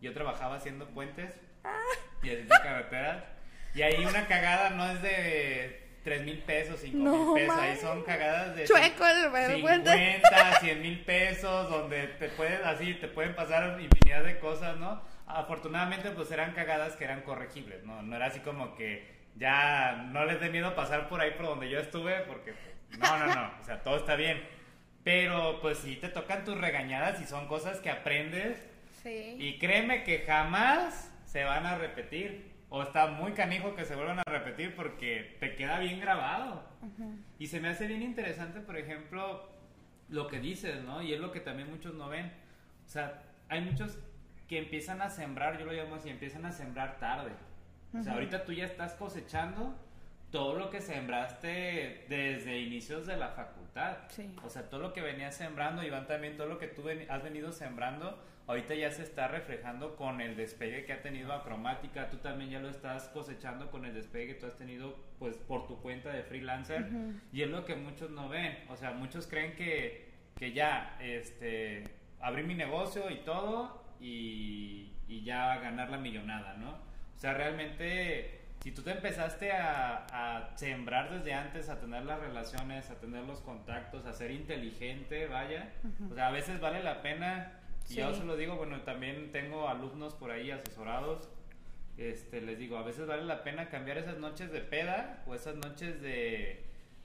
yo 0.01 0.13
trabajaba 0.13 0.57
haciendo 0.57 0.87
puentes 0.89 1.35
y 2.23 2.31
haciendo 2.31 2.55
carreteras. 2.63 3.25
Y 3.75 3.83
ahí 3.83 4.05
una 4.05 4.27
cagada 4.27 4.71
no 4.71 4.91
es 4.91 5.01
de 5.03 5.89
3 6.05 6.23
mil 6.25 6.39
pesos, 6.41 6.81
5 6.81 6.99
No, 6.99 7.35
mil 7.35 7.45
pesos, 7.45 7.59
ahí 7.59 7.69
man. 7.71 7.79
son 7.79 8.03
cagadas 8.03 8.57
de 8.57 8.65
Chueco 8.65 9.07
el 9.07 9.31
vergüenza. 9.31 9.95
50, 9.95 10.61
100 10.61 10.83
mil 10.83 11.05
pesos, 11.05 11.71
donde 11.71 12.09
te 12.09 12.29
pueden, 12.31 12.61
así, 12.65 12.95
te 12.95 13.09
pueden 13.09 13.35
pasar 13.35 13.81
infinidad 13.81 14.25
de 14.25 14.39
cosas, 14.39 14.77
¿no? 14.77 15.01
Afortunadamente, 15.27 16.11
pues 16.11 16.31
eran 16.31 16.53
cagadas 16.53 16.97
que 16.97 17.05
eran 17.05 17.23
corregibles, 17.23 17.83
¿no? 17.85 18.03
No 18.03 18.17
era 18.17 18.27
así 18.27 18.41
como 18.41 18.75
que 18.75 19.11
ya 19.37 20.09
no 20.13 20.25
les 20.27 20.41
dé 20.41 20.51
miedo 20.51 20.75
pasar 20.75 21.09
por 21.09 21.21
ahí 21.21 21.31
por 21.31 21.47
donde 21.47 21.71
yo 21.71 21.79
estuve, 21.79 22.21
porque 22.27 22.53
pues, 22.53 22.99
no, 22.99 23.19
no, 23.19 23.35
no, 23.35 23.53
o 23.61 23.65
sea, 23.65 23.83
todo 23.83 23.97
está 23.97 24.17
bien. 24.17 24.43
Pero 25.05 25.61
pues 25.61 25.79
sí 25.79 25.97
te 25.97 26.09
tocan 26.09 26.45
tus 26.45 26.57
regañadas 26.59 27.21
y 27.21 27.25
son 27.27 27.49
cosas 27.49 27.81
que 27.81 27.91
aprendes 27.91 28.69
Sí. 29.03 29.37
y 29.39 29.59
créeme 29.59 30.05
que 30.05 30.21
jamás 30.21 31.13
se 31.25 31.43
van 31.45 31.67
a 31.67 31.77
repetir. 31.77 32.53
O 32.69 32.83
está 32.83 33.09
muy 33.09 33.33
canijo 33.33 33.75
que 33.75 33.85
se 33.85 33.95
vuelvan 33.97 34.21
a 34.21 34.23
repetir 34.25 34.75
porque 34.75 35.37
te 35.41 35.57
queda 35.57 35.79
bien 35.79 36.01
grabado. 36.01 36.63
Y 37.39 37.49
se 37.49 37.61
me 37.61 37.69
hace 37.69 37.87
bien 37.87 38.01
interesante, 38.01 38.61
por 38.61 38.79
ejemplo, 38.79 39.51
lo 40.09 40.27
que 40.27 40.39
dices, 40.41 40.83
¿no? 40.83 41.03
Y 41.03 41.13
es 41.13 41.21
lo 41.21 41.33
que 41.33 41.41
también 41.41 41.69
muchos 41.69 41.93
no 41.95 42.09
ven. 42.09 42.33
O 42.87 42.89
sea, 42.89 43.23
hay 43.51 43.61
muchos 43.61 43.99
que 44.49 44.57
empiezan 44.59 45.03
a 45.03 45.11
sembrar, 45.11 45.59
yo 45.59 45.67
lo 45.67 45.73
llamo 45.73 45.97
así, 45.97 46.09
empiezan 46.09 46.47
a 46.47 46.53
sembrar 46.53 46.99
tarde. 46.99 47.33
O 47.99 48.03
sea, 48.03 48.15
ahorita 48.15 48.45
tú 48.45 48.53
ya 48.55 48.65
estás 48.65 48.95
cosechando 48.95 49.75
todo 50.31 50.55
lo 50.59 50.71
que 50.71 50.81
sembraste 50.81 52.07
desde 52.09 52.59
inicios 52.59 53.07
de 53.07 53.17
la 53.19 53.29
facultad. 53.29 53.62
Sí. 54.09 54.35
O 54.45 54.49
sea, 54.51 54.69
todo 54.69 54.81
lo 54.81 54.93
que 54.93 55.01
venías 55.01 55.35
sembrando, 55.37 55.83
Iván, 55.83 56.07
también 56.07 56.37
todo 56.37 56.47
lo 56.47 56.59
que 56.59 56.67
tú 56.69 56.83
ven- 56.83 57.07
has 57.11 57.23
venido 57.23 57.53
sembrando, 57.53 58.23
ahorita 58.47 58.75
ya 58.75 58.91
se 58.91 59.03
está 59.03 59.29
reflejando 59.29 59.97
con 59.97 60.21
el 60.21 60.37
despegue 60.37 60.85
que 60.85 60.93
ha 60.93 61.01
tenido 61.03 61.33
Acromática. 61.33 62.11
Tú 62.11 62.19
también 62.19 62.51
ya 62.51 62.59
lo 62.61 62.69
estás 62.69 63.09
cosechando 63.09 63.71
con 63.71 63.85
el 63.85 63.95
despegue 63.95 64.27
que 64.35 64.35
tú 64.41 64.47
has 64.47 64.57
tenido, 64.57 64.97
pues, 65.19 65.37
por 65.39 65.67
tu 65.67 65.81
cuenta 65.81 66.11
de 66.11 66.23
freelancer. 66.23 66.87
Y 67.33 67.43
es 67.43 67.49
lo 67.49 67.65
que 67.65 67.75
muchos 67.77 68.11
no 68.11 68.29
ven. 68.29 68.59
O 68.69 68.77
sea, 68.77 68.91
muchos 68.93 69.27
creen 69.27 69.55
que, 69.57 70.11
que 70.37 70.53
ya, 70.53 70.97
este, 71.01 71.85
abrí 72.21 72.43
mi 72.43 72.55
negocio 72.55 73.09
y 73.11 73.19
todo 73.25 73.83
y, 74.01 74.93
y 75.09 75.23
ya 75.25 75.57
ganar 75.61 75.89
la 75.91 75.99
millonada, 75.99 76.55
¿no? 76.55 76.73
O 76.73 77.19
sea, 77.23 77.35
realmente 77.35 78.42
si 78.63 78.71
tú 78.73 78.83
te 78.83 78.93
empezaste 78.93 79.53
a, 79.53 80.07
a 80.13 80.57
sembrar 80.57 81.11
desde 81.11 81.35
antes, 81.35 81.69
a 81.69 81.81
tener 81.81 82.05
las 82.05 82.21
relaciones, 82.21 82.89
a 82.91 82.95
tener 82.97 83.25
los 83.25 83.41
contactos, 83.41 84.07
a 84.07 84.13
ser 84.13 84.31
inteligente, 84.31 85.27
vaya, 85.27 85.73
o 86.11 86.15
sea, 86.15 86.29
a 86.29 86.31
veces 86.31 86.61
vale 86.61 86.83
la 86.83 87.03
pena, 87.03 87.53
y 87.89 87.95
yo 87.97 88.13
Sí. 88.15 88.21
se 88.21 88.25
lo 88.25 88.37
digo, 88.37 88.57
bueno, 88.57 88.81
también 88.83 89.33
tengo 89.33 89.69
alumnos 89.69 90.15
por 90.15 90.31
ahí 90.31 90.51
asesorados, 90.53 91.29
este, 91.99 92.41
les 92.41 92.59
digo, 92.59 92.79
a 92.79 92.83
veces 92.83 93.07
vale 93.07 93.25
la 93.25 93.43
pena 93.43 93.69
cambiar 93.69 93.99
esas 93.99 94.19
noches 94.19 94.51
de 94.53 94.61
peda 94.61 95.23
o 95.27 95.35
esas 95.35 95.57
noches 95.57 96.01
de, 96.01 96.65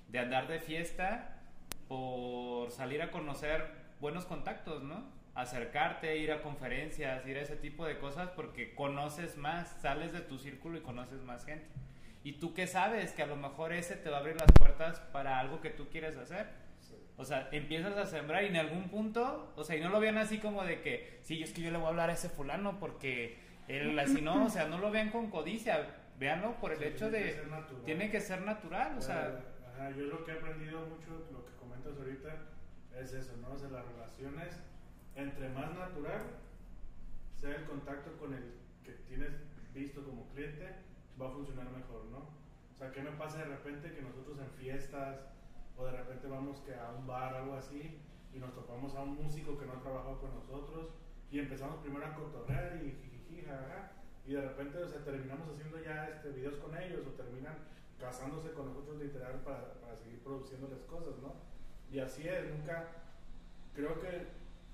de 0.09 0.19
andar 0.19 0.47
de 0.47 0.59
fiesta 0.59 1.39
por 1.87 2.69
salir 2.71 3.01
a 3.01 3.11
conocer 3.11 3.65
buenos 3.99 4.25
contactos, 4.25 4.83
¿no? 4.83 5.03
Acercarte, 5.41 6.17
ir 6.17 6.31
a 6.31 6.41
conferencias, 6.41 7.25
ir 7.27 7.37
a 7.37 7.41
ese 7.41 7.55
tipo 7.55 7.85
de 7.85 7.97
cosas 7.99 8.29
porque 8.29 8.73
conoces 8.73 9.37
más, 9.37 9.69
sales 9.81 10.11
de 10.11 10.21
tu 10.21 10.39
círculo 10.39 10.77
y 10.77 10.81
conoces 10.81 11.21
más 11.21 11.45
gente. 11.45 11.67
¿Y 12.23 12.33
tú 12.33 12.53
qué 12.53 12.65
sabes? 12.65 13.11
Que 13.13 13.21
a 13.23 13.27
lo 13.27 13.35
mejor 13.35 13.71
ese 13.71 13.95
te 13.95 14.09
va 14.09 14.17
a 14.17 14.19
abrir 14.21 14.35
las 14.35 14.51
puertas 14.57 14.99
para 15.11 15.39
algo 15.39 15.61
que 15.61 15.69
tú 15.69 15.87
quieres 15.89 16.17
hacer. 16.17 16.47
O 17.17 17.23
sea, 17.25 17.49
empiezas 17.51 17.95
a 17.97 18.05
sembrar 18.05 18.43
y 18.43 18.47
en 18.47 18.57
algún 18.57 18.89
punto, 18.89 19.53
o 19.55 19.63
sea, 19.63 19.75
y 19.75 19.81
no 19.81 19.89
lo 19.89 19.99
vean 19.99 20.17
así 20.17 20.39
como 20.39 20.63
de 20.63 20.81
que, 20.81 21.19
sí, 21.23 21.41
es 21.41 21.51
que 21.53 21.61
yo 21.61 21.71
le 21.71 21.77
voy 21.77 21.85
a 21.85 21.89
hablar 21.89 22.09
a 22.09 22.13
ese 22.13 22.29
fulano 22.29 22.79
porque 22.79 23.37
él 23.67 23.97
así 23.99 24.21
no, 24.21 24.45
o 24.45 24.49
sea, 24.49 24.67
no 24.67 24.77
lo 24.79 24.91
vean 24.91 25.09
con 25.11 25.29
codicia, 25.29 25.87
véanlo 26.19 26.55
por 26.59 26.71
el 26.73 26.79
Sí, 26.79 26.83
hecho 26.85 27.09
tiene 27.09 27.17
de, 27.19 27.23
que 27.31 27.35
ser 27.35 27.47
natural. 27.47 27.83
tiene 27.85 28.11
que 28.11 28.21
ser 28.21 28.41
natural, 28.41 28.97
o 28.97 29.01
sea, 29.01 29.39
Ajá, 29.73 29.89
yo 29.91 30.05
lo 30.05 30.23
que 30.25 30.31
he 30.31 30.35
aprendido 30.35 30.79
mucho, 30.81 31.27
lo 31.31 31.45
que 31.45 31.53
comentas 31.59 31.93
ahorita, 31.97 32.35
es 32.99 33.13
eso, 33.13 33.35
¿no? 33.37 33.51
O 33.53 33.57
sea, 33.57 33.69
las 33.69 33.85
relaciones, 33.85 34.63
entre 35.17 35.49
más 35.49 35.73
natural 35.75 36.21
sea 37.33 37.55
el 37.55 37.65
contacto 37.65 38.15
con 38.17 38.33
el 38.33 38.53
que 38.83 38.91
tienes 39.09 39.31
visto 39.73 40.03
como 40.03 40.27
cliente, 40.29 40.75
va 41.19 41.27
a 41.27 41.31
funcionar 41.31 41.69
mejor, 41.71 42.05
¿no? 42.05 42.19
O 42.19 42.77
sea, 42.77 42.91
¿qué 42.91 43.01
me 43.01 43.11
pasa 43.11 43.39
de 43.39 43.45
repente 43.45 43.91
que 43.93 44.01
nosotros 44.01 44.37
en 44.39 44.49
fiestas 44.51 45.17
o 45.75 45.85
de 45.85 45.91
repente 45.91 46.27
vamos 46.27 46.59
que 46.61 46.75
a 46.75 46.91
un 46.91 47.07
bar 47.07 47.35
algo 47.35 47.55
así 47.55 47.99
y 48.33 48.37
nos 48.39 48.53
topamos 48.53 48.93
a 48.95 49.01
un 49.01 49.15
músico 49.15 49.57
que 49.57 49.65
no 49.65 49.73
ha 49.73 49.81
trabajado 49.81 50.19
con 50.19 50.35
nosotros 50.35 50.89
y 51.31 51.39
empezamos 51.39 51.77
primero 51.77 52.05
a 52.05 52.13
cotorrear 52.13 52.77
y 52.83 52.91
jijiji, 52.91 53.41
jajaja, 53.41 53.91
y 54.25 54.33
de 54.33 54.41
repente 54.41 54.77
o 54.77 54.87
terminamos 54.87 55.49
haciendo 55.49 55.81
ya 55.81 56.09
este, 56.09 56.29
videos 56.29 56.55
con 56.57 56.77
ellos 56.77 57.01
o 57.07 57.11
terminan 57.11 57.55
casándose 57.99 58.51
con 58.51 58.67
nosotros 58.67 59.01
literal 59.01 59.41
para, 59.41 59.73
para 59.81 59.95
seguir 59.95 60.19
produciéndoles 60.23 60.83
cosas, 60.83 61.17
¿no? 61.21 61.33
Y 61.91 61.99
así 61.99 62.27
es, 62.27 62.49
nunca, 62.51 62.87
creo 63.73 63.99
que 63.99 64.27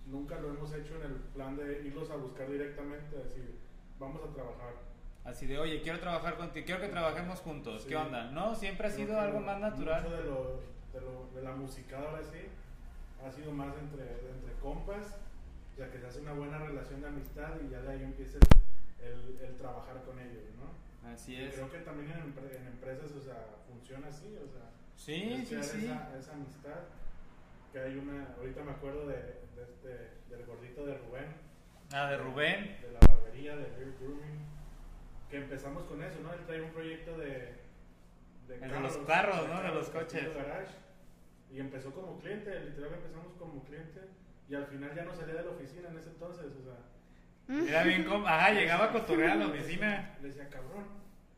nunca 0.07 0.39
lo 0.39 0.49
hemos 0.49 0.73
hecho 0.73 0.95
en 0.95 1.03
el 1.03 1.15
plan 1.33 1.55
de 1.55 1.81
irlos 1.85 2.09
a 2.11 2.15
buscar 2.15 2.49
directamente, 2.49 3.15
decir, 3.17 3.55
vamos 3.99 4.21
a 4.23 4.33
trabajar. 4.33 4.73
Así 5.23 5.45
de, 5.45 5.57
oye, 5.57 5.81
quiero 5.81 5.99
trabajar 5.99 6.35
contigo, 6.35 6.65
quiero 6.65 6.81
que 6.81 6.89
trabajemos 6.89 7.39
juntos, 7.39 7.83
Sí. 7.83 7.89
¿qué 7.89 7.95
onda? 7.95 8.29
No, 8.31 8.53
siempre 8.55 8.87
ha 8.87 8.91
Creo 8.91 9.05
sido 9.07 9.19
algo 9.19 9.39
más 9.39 9.59
natural. 9.59 10.03
Mucho 10.03 10.15
de, 10.17 10.23
lo, 10.25 10.59
de, 10.93 11.01
lo, 11.01 11.29
de 11.33 11.41
la 11.43 11.55
musicada 11.55 12.09
ahora 12.09 12.23
sí 12.23 12.39
ha 13.25 13.31
sido 13.31 13.51
más 13.53 13.73
entre, 13.77 14.03
entre 14.03 14.53
compas, 14.61 15.15
sea 15.75 15.89
que 15.89 15.99
se 15.99 16.07
hace 16.07 16.19
una 16.19 16.33
buena 16.33 16.57
relación 16.59 17.01
de 17.01 17.07
amistad 17.07 17.51
y 17.65 17.69
ya 17.71 17.81
de 17.81 17.91
ahí 17.93 18.03
empieza 18.03 18.37
el, 19.01 19.07
el, 19.07 19.39
el 19.49 19.55
trabajar 19.55 20.03
con 20.03 20.19
ellos, 20.19 20.43
¿no? 20.59 21.09
Así 21.09 21.33
Y 21.35 21.41
es. 21.43 21.53
Creo 21.55 21.71
que 21.71 21.79
también 21.79 22.11
en, 22.11 22.33
empre- 22.33 22.55
en 22.55 22.67
empresas, 22.67 23.11
o 23.13 23.21
sea, 23.21 23.45
funciona 23.69 24.07
así, 24.09 24.27
o 24.37 24.47
sea, 24.51 24.69
Sí, 24.95 25.37
sí, 25.39 25.45
crear 25.47 25.63
sí. 25.63 25.85
Esa, 25.85 26.17
esa 26.19 26.33
amistad. 26.33 26.79
Que 27.73 27.79
hay 27.79 27.97
una, 27.97 28.27
ahorita 28.37 28.63
me 28.63 28.71
acuerdo 28.71 29.07
de, 29.07 29.15
de 29.15 29.63
este, 29.63 29.89
del 30.29 30.45
gordito 30.45 30.85
de 30.85 30.95
Rubén, 30.99 31.25
Ah, 31.91 32.09
de 32.09 32.17
Rubén. 32.17 32.77
de 32.81 32.91
la 32.91 32.99
barbería, 33.07 33.55
de 33.55 33.65
Real 33.75 33.95
Grooming, 33.99 34.39
que 35.29 35.37
empezamos 35.37 35.83
con 35.85 36.01
eso, 36.03 36.19
¿no? 36.21 36.31
Él 36.33 36.39
trae 36.45 36.61
un 36.61 36.71
proyecto 36.71 37.17
de... 37.17 37.61
De 38.47 38.57
los 38.79 38.97
carros, 38.97 39.47
¿no? 39.49 39.61
De 39.63 39.69
los 39.69 39.89
coches. 39.89 40.33
garage, 40.35 40.71
y 41.51 41.59
empezó 41.59 41.91
como 41.91 42.19
cliente, 42.19 42.59
literal 42.61 42.93
empezamos 42.93 43.33
como 43.39 43.63
cliente, 43.63 44.01
y 44.49 44.53
al 44.55 44.67
final 44.67 44.93
ya 44.95 45.03
no 45.05 45.15
salía 45.15 45.35
de 45.35 45.43
la 45.43 45.49
oficina 45.51 45.89
en 45.89 45.97
ese 45.97 46.09
entonces, 46.09 46.45
o 46.45 46.63
sea... 46.63 47.65
Era 47.67 47.83
bien 47.83 48.03
com- 48.05 48.25
Ajá, 48.25 48.51
llegaba 48.53 48.85
a 48.85 48.91
cotorrear 48.91 49.31
a 49.31 49.35
la 49.35 49.47
oficina. 49.47 50.15
Le 50.21 50.27
decía, 50.29 50.47
cabrón, 50.49 50.85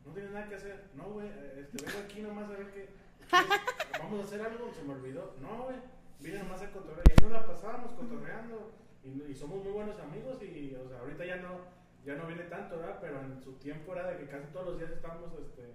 no 0.05 0.11
tienes 0.11 0.31
nada 0.31 0.47
que 0.49 0.55
hacer. 0.55 0.83
No, 0.95 1.03
güey, 1.05 1.27
este, 1.57 1.83
vengo 1.85 1.99
aquí 2.05 2.21
nomás 2.21 2.45
a 2.49 2.53
ver 2.53 2.67
qué. 2.71 2.89
qué- 3.31 3.99
Vamos 3.99 4.21
a 4.21 4.23
hacer 4.27 4.41
algo, 4.41 4.71
se 4.73 4.83
me 4.83 4.93
olvidó. 4.93 5.35
No, 5.41 5.63
güey, 5.63 5.77
vine 6.19 6.39
nomás 6.39 6.61
a 6.61 6.71
cotorrear. 6.71 7.03
Y 7.07 7.11
ahí 7.11 7.17
nos 7.21 7.31
la 7.31 7.47
pasábamos 7.47 7.91
cotorreando. 7.93 8.71
Y, 9.03 9.31
y 9.31 9.35
somos 9.35 9.63
muy 9.63 9.71
buenos 9.71 9.99
amigos. 9.99 10.41
Y, 10.41 10.75
o 10.75 10.87
sea, 10.87 10.99
ahorita 10.99 11.25
ya 11.25 11.37
no, 11.37 11.59
ya 12.05 12.15
no 12.15 12.27
viene 12.27 12.43
tanto, 12.43 12.77
¿verdad? 12.77 12.97
Pero 13.01 13.21
en 13.21 13.41
su 13.41 13.53
tiempo 13.53 13.93
era 13.93 14.09
de 14.11 14.17
que 14.17 14.27
casi 14.27 14.47
todos 14.47 14.67
los 14.67 14.79
días 14.79 14.91
estábamos, 14.91 15.31
este. 15.39 15.73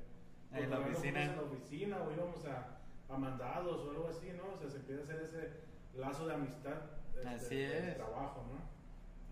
En 0.53 0.71
la 0.71 0.81
oficina. 0.81 1.21
juntos 1.21 1.31
En 1.31 1.37
la 1.37 1.43
oficina, 1.43 2.03
o 2.03 2.13
íbamos 2.13 2.45
a, 2.47 2.81
a 3.09 3.17
mandados 3.17 3.85
o 3.87 3.91
algo 3.91 4.09
así, 4.09 4.31
¿no? 4.37 4.55
O 4.55 4.59
sea, 4.59 4.69
se 4.69 4.79
empieza 4.79 5.03
a 5.03 5.05
hacer 5.05 5.21
ese 5.23 5.51
lazo 5.95 6.27
de 6.27 6.35
amistad. 6.35 6.79
este, 7.17 7.29
Así 7.29 7.57
de 7.57 7.93
trabajo, 7.93 8.45
¿no? 8.51 8.59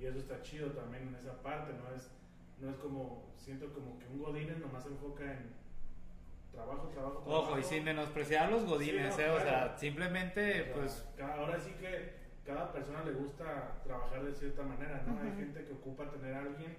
Y 0.00 0.06
eso 0.06 0.18
está 0.18 0.40
chido 0.42 0.70
también 0.70 1.08
en 1.08 1.14
esa 1.16 1.42
parte, 1.42 1.72
¿no? 1.72 1.92
Es, 1.94 2.10
no 2.60 2.70
es 2.70 2.76
como, 2.76 3.32
siento 3.36 3.72
como 3.72 3.98
que 3.98 4.06
un 4.06 4.18
Godínez 4.18 4.58
nomás 4.58 4.84
se 4.84 4.90
enfoca 4.90 5.24
en 5.24 5.52
trabajo, 6.58 6.88
trabajo, 6.88 7.18
trabajo. 7.22 7.50
Ojo, 7.50 7.58
y 7.58 7.62
sin 7.62 7.84
menospreciar 7.84 8.46
a 8.46 8.50
los 8.50 8.64
godines, 8.64 9.14
Sí, 9.14 9.22
no, 9.22 9.26
¿eh? 9.28 9.30
O 9.36 9.40
sea, 9.40 9.76
simplemente, 9.78 10.60
O 10.62 10.64
sea, 10.64 10.74
pues, 10.74 11.06
ahora 11.20 11.58
sí 11.60 11.72
que 11.80 12.12
cada 12.44 12.72
persona 12.72 13.02
le 13.04 13.12
gusta 13.12 13.80
trabajar 13.84 14.24
de 14.24 14.32
cierta 14.34 14.62
manera, 14.62 15.02
¿no? 15.06 15.20
Hay 15.20 15.36
gente 15.36 15.64
que 15.64 15.72
ocupa 15.72 16.10
tener 16.10 16.34
a 16.34 16.40
alguien 16.40 16.76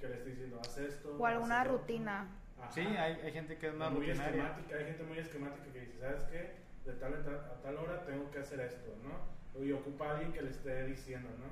que 0.00 0.08
le 0.08 0.14
esté 0.16 0.30
diciendo, 0.30 0.60
haz 0.60 0.76
esto. 0.78 1.16
O 1.18 1.26
alguna 1.26 1.62
el 1.62 1.68
otro". 1.68 1.78
rutina. 1.78 2.28
Ajá. 2.60 2.70
sí, 2.72 2.80
hay, 2.80 3.14
hay 3.24 3.32
gente 3.32 3.58
que 3.58 3.68
es 3.68 3.74
más 3.74 3.90
muy 3.90 4.06
rutinaria. 4.06 4.42
esquemática, 4.44 4.76
hay 4.76 4.84
gente 4.84 5.02
muy 5.04 5.18
esquemática 5.18 5.72
que 5.72 5.80
dice, 5.80 5.98
¿sabes 6.00 6.22
qué? 6.24 6.64
De 6.84 6.92
tal 6.98 7.14
a 7.14 7.22
tal, 7.24 7.34
a 7.36 7.62
tal 7.62 7.76
hora 7.78 8.04
tengo 8.06 8.30
que 8.30 8.38
hacer 8.38 8.60
esto, 8.60 8.90
¿no? 9.02 9.62
Y 9.64 9.72
ocupa 9.72 10.08
a 10.08 10.10
alguien 10.12 10.32
que 10.32 10.42
le 10.42 10.50
esté 10.50 10.84
diciendo, 10.84 11.28
¿no? 11.38 11.46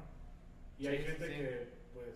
Y 0.79 0.87
hay 0.89 0.99
gente 1.05 1.27
sí. 1.27 1.33
que, 1.35 1.69
pues, 1.95 2.15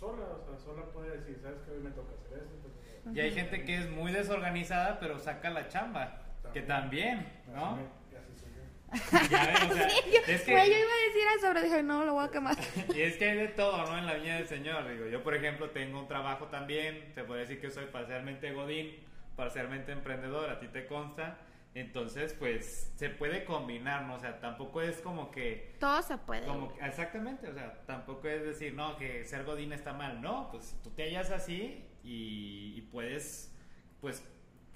sola, 0.00 0.24
o 0.24 0.42
sea, 0.42 0.58
sola 0.58 0.82
puede 0.86 1.18
decir, 1.18 1.38
¿sabes 1.42 1.58
qué? 1.64 1.72
Hoy 1.72 1.80
me 1.80 1.90
toca 1.90 2.14
hacer 2.14 2.38
esto. 2.38 2.56
me 2.56 2.62
toca 2.62 2.80
hacer 2.80 2.96
esto". 2.96 3.12
Y 3.12 3.20
hay 3.20 3.32
gente 3.32 3.64
que 3.64 3.76
es 3.76 3.90
muy 3.90 4.10
desorganizada, 4.10 4.98
pero 4.98 5.18
saca 5.18 5.50
la 5.50 5.68
chamba. 5.68 6.22
Que 6.54 6.62
también, 6.62 7.28
¿no? 7.54 7.78
Así 8.18 8.34
soy 8.34 8.50
yo. 8.56 9.28
Ya 9.30 9.46
ven, 9.46 9.70
o 9.70 9.74
sea, 9.74 9.86
es 9.86 10.46
Güey, 10.46 10.68
yo 10.68 10.74
que, 10.74 10.80
iba 10.80 10.92
a 10.92 11.06
decir 11.06 11.22
eso, 11.36 11.46
pero 11.48 11.62
dije, 11.62 11.82
no, 11.82 12.04
lo 12.04 12.14
voy 12.14 12.24
a 12.24 12.30
quemar. 12.30 12.56
y 12.94 13.00
es 13.02 13.16
que 13.18 13.30
hay 13.30 13.36
de 13.36 13.48
todo, 13.48 13.86
¿no? 13.86 13.98
En 13.98 14.06
la 14.06 14.14
viña 14.14 14.36
del 14.36 14.48
Señor. 14.48 14.88
Digo, 14.88 15.06
yo, 15.06 15.22
por 15.22 15.34
ejemplo, 15.34 15.70
tengo 15.70 16.00
un 16.00 16.08
trabajo 16.08 16.46
también. 16.46 17.12
Se 17.14 17.22
puede 17.22 17.42
decir 17.42 17.60
que 17.60 17.70
soy 17.70 17.86
parcialmente 17.86 18.52
godín, 18.52 18.96
parcialmente 19.36 19.92
emprendedor. 19.92 20.50
A 20.50 20.58
ti 20.58 20.66
te 20.68 20.86
consta. 20.86 21.38
Entonces, 21.74 22.34
pues, 22.34 22.92
se 22.96 23.10
puede 23.10 23.44
combinar, 23.44 24.02
¿no? 24.06 24.14
O 24.14 24.18
sea, 24.18 24.40
tampoco 24.40 24.82
es 24.82 25.00
como 25.00 25.30
que 25.30 25.76
Todo 25.78 26.02
se 26.02 26.16
puede. 26.18 26.44
Como 26.46 26.74
que- 26.74 26.84
exactamente, 26.84 27.48
o 27.48 27.54
sea, 27.54 27.80
tampoco 27.86 28.26
es 28.28 28.42
decir, 28.42 28.74
no, 28.74 28.96
que 28.96 29.24
ser 29.24 29.44
Godín 29.44 29.72
está 29.72 29.92
mal, 29.92 30.20
no, 30.20 30.50
pues 30.50 30.76
tú 30.82 30.90
te 30.90 31.04
hallas 31.04 31.30
así 31.30 31.84
y, 32.02 32.74
y 32.76 32.80
puedes, 32.90 33.54
pues, 34.00 34.26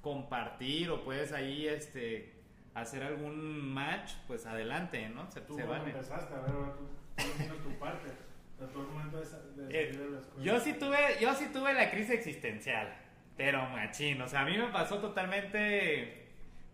compartir 0.03 0.91
o 0.91 1.03
puedes 1.03 1.33
ahí, 1.33 1.67
este, 1.67 2.33
hacer 2.75 3.03
algún 3.03 3.73
match, 3.75 4.13
pues 4.29 4.47
adelante, 4.47 5.09
¿no? 5.09 5.29
Se, 5.31 5.41
Tú 5.41 5.57
se 5.57 5.65
vale. 5.65 5.91
empezaste, 5.91 6.33
a 6.35 6.41
ver, 6.43 6.51
ahora 6.55 6.73
tú, 6.77 6.87
tú 7.17 7.31
tienes 7.37 7.63
tu 7.63 7.71
parte. 7.79 8.09
De, 8.57 9.67
de 9.67 9.81
Eh, 9.83 9.93
la 10.37 10.43
yo 10.45 10.61
sí 10.61 10.75
tuve, 10.75 10.97
yo 11.21 11.35
sí 11.35 11.47
tuve 11.53 11.75
la 11.75 11.91
crisis 11.91 12.11
existencial, 12.11 12.95
pero 13.37 13.67
machín, 13.71 14.21
o 14.23 14.29
sea, 14.29 14.41
a 14.43 14.45
mí 14.45 14.57
me 14.57 14.69
pasó 14.69 14.99
totalmente 14.99 16.24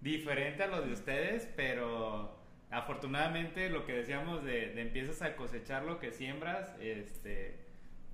diferente 0.00 0.62
a 0.62 0.66
lo 0.66 0.82
de 0.82 0.92
ustedes, 0.92 1.48
pero 1.56 2.38
afortunadamente 2.70 3.68
lo 3.68 3.84
que 3.84 3.92
decíamos 3.92 4.44
de, 4.44 4.72
de 4.72 4.82
empiezas 4.82 5.22
a 5.22 5.36
cosechar 5.36 5.84
lo 5.84 5.98
que 5.98 6.12
siembras, 6.12 6.74
este, 6.80 7.58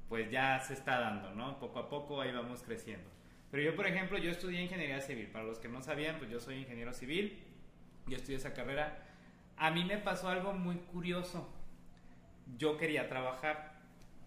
pues 0.09 0.31
ya 0.31 0.61
se 0.61 0.75
está 0.75 1.01
dando, 1.01 1.33
¿no? 1.35 1.59
Poco 1.59 1.79
a 1.79 1.89
poco 1.89 2.21
ahí 2.21 2.33
vamos 2.33 2.63
creciendo. 2.63 3.09
Pero 3.51 3.63
yo, 3.63 3.77
por 3.77 3.87
ejemplo, 3.87 4.19
yo 4.19 4.31
estudié 4.31 4.63
ingeniería 4.63 5.01
civil. 5.01 5.29
Para 5.29 5.45
los 5.45 5.59
que 5.59 5.69
no 5.69 5.81
sabían, 5.81 6.19
pues 6.19 6.31
yo 6.31 6.41
soy 6.41 6.57
ingeniero 6.57 6.93
civil. 6.93 7.43
Yo 8.07 8.17
estudié 8.17 8.37
esa 8.37 8.55
carrera. 8.55 8.99
A 9.57 9.71
mí 9.71 9.85
me 9.85 9.99
pasó 9.99 10.29
algo 10.29 10.53
muy 10.53 10.77
curioso. 10.77 11.53
Yo 12.59 12.77
quería 12.77 13.09
trabajar, 13.09 13.76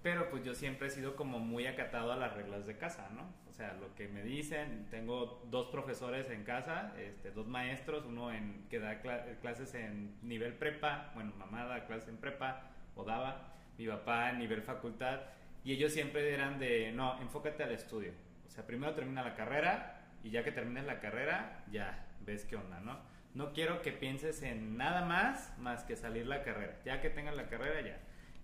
pero 0.02 0.30
pues 0.30 0.43
yo 0.43 0.54
siempre 0.54 0.88
he 0.88 0.91
sido 0.91 1.16
como 1.16 1.39
muy 1.39 1.68
acatado 1.68 2.12
a 2.14 2.16
las 2.16 2.34
reglas 2.34 2.66
de 2.66 2.78
casa, 2.78 3.10
¿no? 3.14 3.34
O 3.50 3.52
sea, 3.52 3.74
lo 3.74 3.93
que 3.95 4.08
me 4.08 4.24
dicen, 4.24 4.88
tengo 4.89 5.43
dos 5.52 5.68
profesores 5.68 6.30
en 6.30 6.43
casa, 6.43 6.93
este, 6.97 7.32
dos 7.32 7.47
maestros, 7.47 8.06
uno 8.06 8.32
en, 8.32 8.66
que 8.70 8.80
da 8.80 9.02
cla- 9.02 9.38
clases 9.41 9.74
en 9.76 10.16
nivel 10.22 10.54
prepa, 10.54 11.12
bueno, 11.16 11.34
mamá 11.38 11.66
da 11.66 11.86
clases 11.86 12.08
en 12.10 12.18
prepa, 12.18 12.62
o 12.95 13.04
daba, 13.04 13.54
mi 13.78 13.88
papá 13.88 14.30
en 14.30 14.39
nivel 14.39 14.62
facultad, 14.62 15.20
y 15.66 15.74
ellos 15.74 15.91
siempre 15.91 16.34
eran 16.34 16.60
de, 16.60 16.91
no, 16.93 17.20
enfócate 17.22 17.64
al 17.64 17.72
estudio. 17.74 18.14
O 18.47 18.50
sea, 18.52 18.66
primero 18.66 18.93
termina 18.93 19.24
la 19.24 19.36
carrera, 19.36 20.02
y 20.24 20.30
ya 20.32 20.43
que 20.43 20.52
termines 20.54 20.86
la 20.86 21.00
carrera, 21.02 21.64
ya 21.72 22.06
ves 22.22 22.45
qué 22.45 22.56
onda, 22.56 22.80
¿no? 22.80 23.00
No 23.34 23.54
quiero 23.54 23.82
que 23.82 23.91
pienses 23.91 24.41
en 24.43 24.76
nada 24.78 25.06
más 25.06 25.54
más 25.60 25.84
que 25.84 25.95
salir 25.95 26.26
la 26.26 26.41
carrera. 26.43 26.78
Ya 26.84 27.00
que 27.00 27.10
tengas 27.10 27.36
la 27.36 27.47
carrera, 27.47 27.80
ya. 27.82 27.97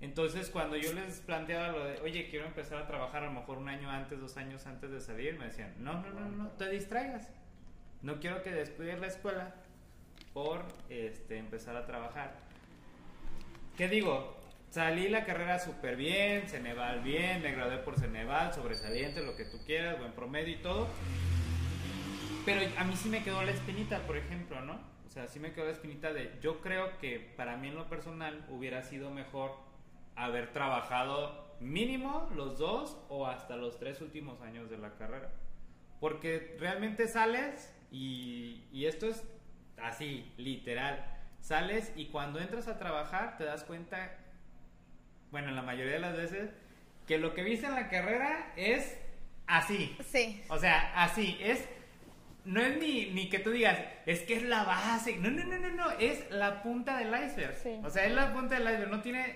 Entonces, 0.06 0.51
cuando 0.51 0.78
yo 0.78 0.93
les 0.93 1.20
planteaba 1.22 1.70
lo 1.70 1.84
de, 1.84 1.99
oye, 2.01 2.30
quiero 2.30 2.45
empezar 2.45 2.78
a 2.78 2.86
trabajar 2.86 3.24
a 3.24 3.26
lo 3.26 3.32
mejor 3.32 3.58
un 3.58 3.68
año 3.68 3.89
antes, 3.89 4.20
dos 4.20 4.38
años 4.38 4.68
antes 4.68 4.91
de 4.91 5.01
salir, 5.01 5.36
me 5.39 5.45
decían, 5.45 5.74
no, 5.80 5.93
no, 5.93 6.12
no, 6.12 6.30
no, 6.30 6.49
te 6.49 6.70
distraigas. 6.70 7.32
No 8.03 8.20
quiero 8.20 8.43
que 8.43 8.51
descuides 8.51 8.99
la 8.99 9.08
escuela 9.08 9.56
por 10.32 10.64
este, 10.89 11.39
empezar 11.39 11.76
a 11.76 11.88
trabajar. 11.88 12.36
¿Qué 13.76 13.88
digo? 13.88 14.39
Salí 14.70 15.10
la 15.10 15.26
carrera 15.26 15.58
súper 15.58 15.95
bien, 15.95 16.47
Ceneval 16.47 17.01
bien, 17.01 17.41
me 17.41 17.53
gradué 17.53 17.80
por 17.80 17.99
Ceneval, 17.99 18.53
sobresaliente, 18.53 19.24
lo 19.24 19.36
que 19.36 19.45
tú 19.45 19.58
quieras, 19.66 19.97
buen 19.97 20.12
promedio 20.12 20.53
y 20.53 20.58
todo. 20.58 20.88
Pero 22.45 22.62
a 22.78 22.84
mí 22.84 22.95
sí 22.95 23.10
me 23.10 23.24
quedó 23.24 23.41
la 23.41 23.51
espinita, 23.51 24.06
por 24.06 24.18
ejemplo, 24.18 24.62
¿no? 24.62 24.74
O 25.08 25.10
sea, 25.10 25.28
sí 25.28 25.39
me 25.39 25.51
quedó 25.51 25.66
la 25.66 25.72
espinita 25.72 26.14
de, 26.14 26.38
yo 26.43 26.62
creo 26.62 26.95
que 26.99 27.34
para 27.36 27.58
mí 27.58 27.70
en 27.70 27.76
lo 27.76 27.89
personal 27.89 28.45
hubiera 28.49 28.84
sido 28.84 29.10
mejor 29.10 29.64
haber 30.16 30.51
trabajado 30.53 31.55
mínimo 31.59 32.30
los 32.36 32.57
dos 32.57 32.97
o 33.09 33.28
hasta 33.28 33.55
los 33.55 33.80
tres 33.80 34.01
últimos 34.01 34.41
años 34.41 34.70
de 34.70 34.78
la 34.78 34.95
carrera. 34.95 35.32
Porque 35.99 36.57
realmente 36.59 37.07
sales 37.07 37.74
y, 37.91 38.66
y 38.72 38.86
esto 38.86 39.07
es 39.07 39.24
así, 39.82 40.32
literal. 40.38 41.05
Sales 41.39 41.93
y 41.95 42.07
cuando 42.07 42.39
entras 42.39 42.68
a 42.68 42.78
trabajar 42.78 43.38
te 43.38 43.43
das 43.43 43.63
cuenta, 43.63 44.18
bueno, 45.32 45.51
la 45.51 45.61
mayoría 45.61 45.93
de 45.93 45.99
las 45.99 46.16
veces, 46.16 46.51
que 47.07 47.18
lo 47.18 47.34
que 47.34 47.43
viste 47.43 47.68
en 47.68 47.76
la 47.76 47.89
carrera 47.89 48.53
es 48.55 48.97
así. 49.47 49.95
Sí. 50.09 50.43
O 50.49 50.57
sea, 50.57 51.03
así, 51.03 51.38
es. 51.41 51.68
No 52.45 52.61
es 52.61 52.78
ni, 52.78 53.07
ni 53.11 53.30
que 53.30 53.39
tú 53.39 53.51
digas, 53.51 53.78
es 54.05 54.22
que 54.22 54.36
es 54.36 54.43
la 54.43 54.63
base. 54.63 55.18
No, 55.18 55.32
no, 55.32 55.43
no, 55.43 55.57
no, 55.57 55.70
no. 55.70 55.91
Es 55.91 56.30
la 56.30 56.61
punta 56.61 56.97
del 56.97 57.09
iceberg. 57.09 57.55
Sí. 57.55 57.80
O 57.84 57.89
sea, 57.89 58.05
es 58.05 58.13
la 58.13 58.34
punta 58.34 58.55
del 58.55 58.68
iceberg. 58.68 58.91
No 58.91 59.01
tiene. 59.01 59.36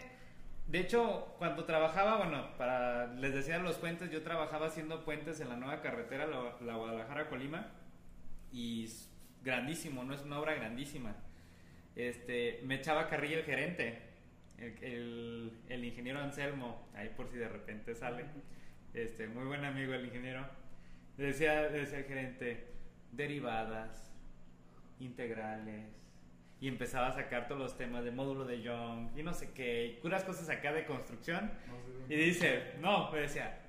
De 0.70 0.80
hecho, 0.82 1.34
cuando 1.40 1.66
trabajaba, 1.66 2.18
bueno, 2.18 2.56
para. 2.56 3.08
Les 3.16 3.34
decía 3.34 3.58
los 3.58 3.78
puentes, 3.78 4.12
yo 4.12 4.22
trabajaba 4.22 4.68
haciendo 4.68 5.04
puentes 5.04 5.40
en 5.40 5.50
la 5.50 5.56
nueva 5.56 5.82
carretera, 5.82 6.28
la, 6.28 6.56
la 6.62 6.76
Guadalajara-Colima. 6.76 7.72
Y 8.52 8.86
es 8.86 9.12
grandísimo, 9.44 10.04
¿no? 10.04 10.14
Es 10.14 10.22
una 10.22 10.40
obra 10.40 10.54
grandísima. 10.54 11.16
Este, 11.96 12.62
me 12.66 12.76
echaba 12.76 13.08
carrilla 13.08 13.38
el 13.38 13.46
gerente, 13.46 14.00
el, 14.60 14.84
el, 14.84 15.54
el 15.70 15.86
ingeniero 15.86 16.20
Anselmo, 16.20 16.88
ahí 16.94 17.10
por 17.18 17.30
si 17.30 17.38
de 17.38 17.50
repente 17.50 17.96
sale. 17.96 18.26
Este, 18.94 19.28
muy 19.28 19.46
buen 19.46 19.66
amigo 19.66 19.94
el 19.94 20.06
ingeniero. 20.06 20.46
Decía, 21.18 21.64
decía 21.64 21.98
el 21.98 22.06
gerente, 22.06 22.68
derivadas, 23.12 24.12
integrales. 25.00 26.09
Y 26.62 26.68
empezaba 26.68 27.08
a 27.08 27.14
sacar 27.14 27.48
todos 27.48 27.62
los 27.62 27.78
temas 27.78 28.04
de 28.04 28.12
módulo 28.12 28.46
de 28.46 28.62
Young 28.62 29.18
y 29.18 29.24
no 29.24 29.34
sé 29.34 29.52
qué, 29.52 29.86
y 29.86 30.02
puras 30.02 30.24
cosas 30.24 30.50
acá 30.50 30.74
de 30.74 30.86
construcción. 30.86 31.52
No 31.68 32.08
sé, 32.08 32.14
Y 32.14 32.18
dice, 32.18 32.74
no, 32.82 33.12
me 33.12 33.20
decía, 33.20 33.60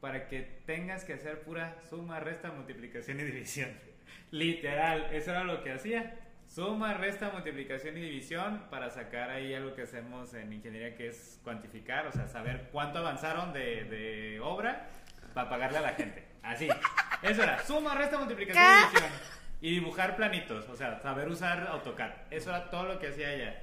para 0.00 0.28
que 0.28 0.40
tengas 0.64 1.04
que 1.04 1.14
hacer 1.14 1.42
pura 1.42 1.76
suma, 1.88 2.20
resta, 2.20 2.50
multiplicación 2.50 3.20
y 3.20 3.24
división. 3.24 3.70
Literal, 4.30 5.08
eso 5.12 5.30
era 5.30 5.44
lo 5.44 5.62
que 5.62 5.72
hacía. 5.72 6.18
Suma, 6.46 6.94
resta, 6.94 7.30
multiplicación 7.30 7.96
y 7.96 8.00
división 8.00 8.64
para 8.70 8.90
sacar 8.90 9.30
ahí 9.30 9.54
algo 9.54 9.74
que 9.74 9.82
hacemos 9.82 10.34
en 10.34 10.52
ingeniería 10.52 10.96
que 10.96 11.08
es 11.08 11.38
cuantificar, 11.44 12.06
o 12.08 12.12
sea, 12.12 12.26
saber 12.26 12.70
cuánto 12.72 12.98
avanzaron 12.98 13.52
de, 13.52 13.84
de 13.84 14.40
obra 14.40 14.88
para 15.32 15.48
pagarle 15.48 15.78
a 15.78 15.82
la 15.82 15.90
gente. 15.90 16.24
Así. 16.42 16.68
Eso 17.22 17.42
era, 17.42 17.62
suma, 17.64 17.94
resta, 17.94 18.18
multiplicación 18.18 18.64
y 18.64 18.88
división. 18.88 19.39
Y 19.60 19.72
dibujar 19.74 20.16
planitos, 20.16 20.68
o 20.68 20.76
sea, 20.76 21.00
saber 21.00 21.28
usar 21.28 21.66
AutoCAD. 21.66 22.12
Eso 22.30 22.50
era 22.50 22.70
todo 22.70 22.84
lo 22.84 22.98
que 22.98 23.08
hacía 23.08 23.32
ella. 23.32 23.62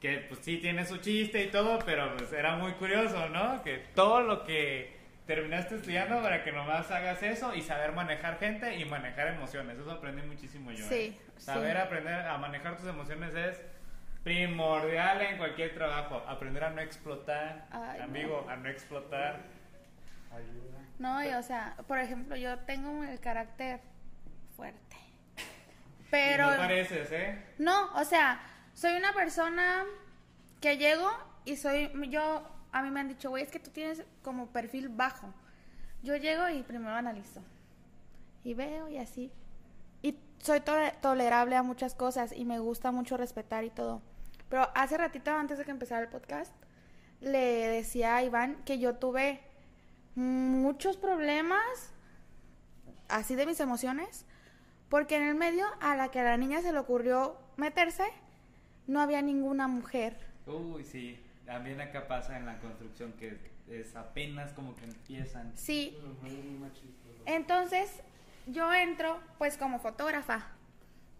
Que 0.00 0.18
pues 0.28 0.40
sí 0.40 0.58
tiene 0.58 0.86
su 0.86 0.98
chiste 0.98 1.44
y 1.44 1.50
todo, 1.50 1.78
pero 1.84 2.16
pues 2.16 2.32
era 2.32 2.56
muy 2.56 2.72
curioso, 2.72 3.28
¿no? 3.28 3.62
Que 3.62 3.78
todo 3.94 4.22
lo 4.22 4.44
que 4.44 4.96
terminaste 5.26 5.76
estudiando 5.76 6.22
para 6.22 6.44
que 6.44 6.52
nomás 6.52 6.90
hagas 6.90 7.22
eso 7.22 7.54
y 7.54 7.60
saber 7.60 7.92
manejar 7.92 8.38
gente 8.38 8.76
y 8.76 8.84
manejar 8.84 9.28
emociones. 9.28 9.78
Eso 9.78 9.90
aprendí 9.90 10.22
muchísimo 10.22 10.70
yo. 10.70 10.86
Sí, 10.86 10.94
¿eh? 10.94 11.20
Saber 11.36 11.76
sí. 11.76 11.82
aprender 11.82 12.14
a 12.26 12.38
manejar 12.38 12.76
tus 12.76 12.86
emociones 12.86 13.34
es 13.34 13.60
primordial 14.22 15.22
en 15.22 15.36
cualquier 15.36 15.74
trabajo. 15.74 16.22
Aprender 16.26 16.64
a 16.64 16.70
no 16.70 16.80
explotar, 16.80 17.66
Ay, 17.70 18.00
amigo, 18.00 18.42
no. 18.46 18.52
a 18.52 18.56
no 18.56 18.68
explotar. 18.68 19.40
Ayuda. 20.32 20.80
No, 20.98 21.24
y 21.24 21.28
o 21.34 21.42
sea, 21.42 21.76
por 21.86 21.98
ejemplo, 21.98 22.36
yo 22.36 22.58
tengo 22.60 23.04
el 23.04 23.20
carácter 23.20 23.80
fuerte. 24.56 24.96
Pero 26.16 26.50
no 26.50 26.56
pareces, 26.56 27.08
¿eh? 27.12 27.44
no, 27.58 27.92
o 27.94 28.04
sea, 28.04 28.40
soy 28.74 28.94
una 28.96 29.12
persona 29.12 29.84
que 30.60 30.76
llego 30.78 31.08
y 31.44 31.56
soy 31.56 31.90
yo 32.10 32.48
a 32.72 32.82
mí 32.82 32.90
me 32.90 33.00
han 33.00 33.08
dicho, 33.08 33.30
"Güey, 33.30 33.42
es 33.44 33.50
que 33.50 33.60
tú 33.60 33.70
tienes 33.70 34.02
como 34.22 34.48
perfil 34.48 34.88
bajo." 34.88 35.32
Yo 36.02 36.16
llego 36.16 36.48
y 36.48 36.62
primero 36.62 36.94
analizo. 36.94 37.42
Y 38.44 38.54
veo 38.54 38.88
y 38.88 38.98
así. 38.98 39.32
Y 40.02 40.18
soy 40.38 40.60
tole- 40.60 40.92
tolerable 41.00 41.56
a 41.56 41.62
muchas 41.62 41.94
cosas 41.94 42.32
y 42.32 42.44
me 42.44 42.58
gusta 42.58 42.92
mucho 42.92 43.16
respetar 43.16 43.64
y 43.64 43.70
todo. 43.70 44.02
Pero 44.48 44.70
hace 44.74 44.96
ratito 44.98 45.30
antes 45.32 45.58
de 45.58 45.64
que 45.64 45.70
empezara 45.72 46.02
el 46.02 46.08
podcast 46.08 46.52
le 47.20 47.66
decía 47.68 48.16
a 48.16 48.22
Iván 48.22 48.62
que 48.64 48.78
yo 48.78 48.96
tuve 48.96 49.40
muchos 50.14 50.96
problemas 50.96 51.92
así 53.08 53.34
de 53.34 53.46
mis 53.46 53.58
emociones, 53.60 54.26
porque 54.88 55.16
en 55.16 55.24
el 55.24 55.34
medio 55.34 55.66
a 55.80 55.96
la 55.96 56.10
que 56.10 56.20
a 56.20 56.24
la 56.24 56.36
niña 56.36 56.60
se 56.62 56.72
le 56.72 56.78
ocurrió 56.78 57.36
meterse, 57.56 58.04
no 58.86 59.00
había 59.00 59.22
ninguna 59.22 59.68
mujer. 59.68 60.16
Uy, 60.46 60.84
sí. 60.84 61.20
También 61.44 61.80
acá 61.80 62.08
pasa 62.08 62.36
en 62.36 62.46
la 62.46 62.58
construcción 62.58 63.12
que 63.12 63.38
es 63.68 63.94
apenas 63.96 64.52
como 64.52 64.74
que 64.76 64.84
empiezan. 64.84 65.52
Sí, 65.56 65.96
entonces 67.24 68.02
yo 68.46 68.72
entro 68.72 69.20
pues 69.38 69.56
como 69.56 69.78
fotógrafa, 69.78 70.48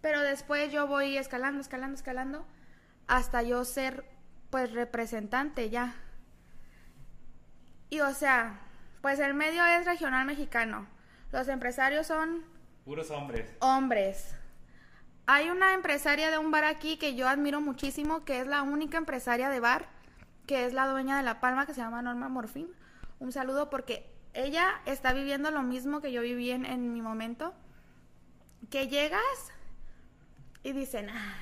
pero 0.01 0.21
después 0.21 0.73
yo 0.73 0.87
voy 0.87 1.17
escalando, 1.17 1.61
escalando, 1.61 1.97
escalando, 1.97 2.47
hasta 3.07 3.43
yo 3.43 3.64
ser 3.64 4.05
pues 4.51 4.73
representante 4.73 5.71
ya. 5.71 5.95
Y 7.91 8.01
o 8.01 8.12
sea, 8.12 8.61
pues 9.01 9.21
el 9.21 9.35
medio 9.35 9.64
es 9.64 9.85
regional 9.85 10.27
mexicano. 10.27 10.87
Los 11.33 11.49
empresarios 11.49 12.07
son 12.07 12.45
Puros 12.87 13.11
hombres. 13.11 13.51
hombres. 13.59 14.32
Hay 15.26 15.51
una 15.51 15.74
empresaria 15.74 16.30
de 16.30 16.39
un 16.39 16.53
bar 16.53 16.62
aquí 16.62 16.99
que 16.99 17.16
yo 17.16 17.28
admiro 17.28 17.61
muchísimo, 17.61 18.24
que 18.24 18.39
es 18.39 18.47
la 18.47 18.62
única 18.62 18.97
empresaria 18.97 19.51
de 19.51 19.59
bar, 19.59 19.89
que 20.47 20.66
es 20.66 20.72
la 20.72 20.87
dueña 20.87 21.16
de 21.16 21.24
La 21.24 21.41
Palma, 21.41 21.66
que 21.66 21.74
se 21.74 21.80
llama 21.80 22.01
Norma 22.01 22.28
Morfín. 22.28 22.68
Un 23.18 23.32
saludo 23.32 23.70
porque 23.70 24.09
ella 24.34 24.80
está 24.87 25.12
viviendo 25.12 25.51
lo 25.51 25.64
mismo 25.64 26.01
que 26.01 26.12
yo 26.12 26.22
viví 26.22 26.53
en, 26.53 26.64
en 26.64 26.93
mi 26.93 27.03
momento. 27.03 27.55
Que 28.70 28.87
llegas 28.87 29.20
y 30.62 30.72
dicen, 30.72 31.11
ah, 31.11 31.34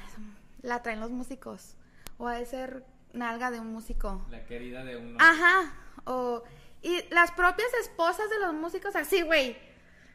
la 0.62 0.82
traen 0.82 1.00
los 1.00 1.10
músicos. 1.10 1.76
O 2.16 2.26
ha 2.26 2.36
de 2.36 2.46
ser 2.46 2.86
nalga 3.12 3.50
de 3.50 3.60
un 3.60 3.70
músico. 3.70 4.24
La 4.30 4.46
querida 4.46 4.82
de 4.82 4.96
uno. 4.96 5.18
Ajá. 5.20 5.74
O, 6.06 6.42
y 6.80 7.02
las 7.10 7.32
propias 7.32 7.68
esposas 7.82 8.30
de 8.30 8.38
los 8.38 8.54
músicos 8.54 8.96
así, 8.96 9.20
güey. 9.20 9.58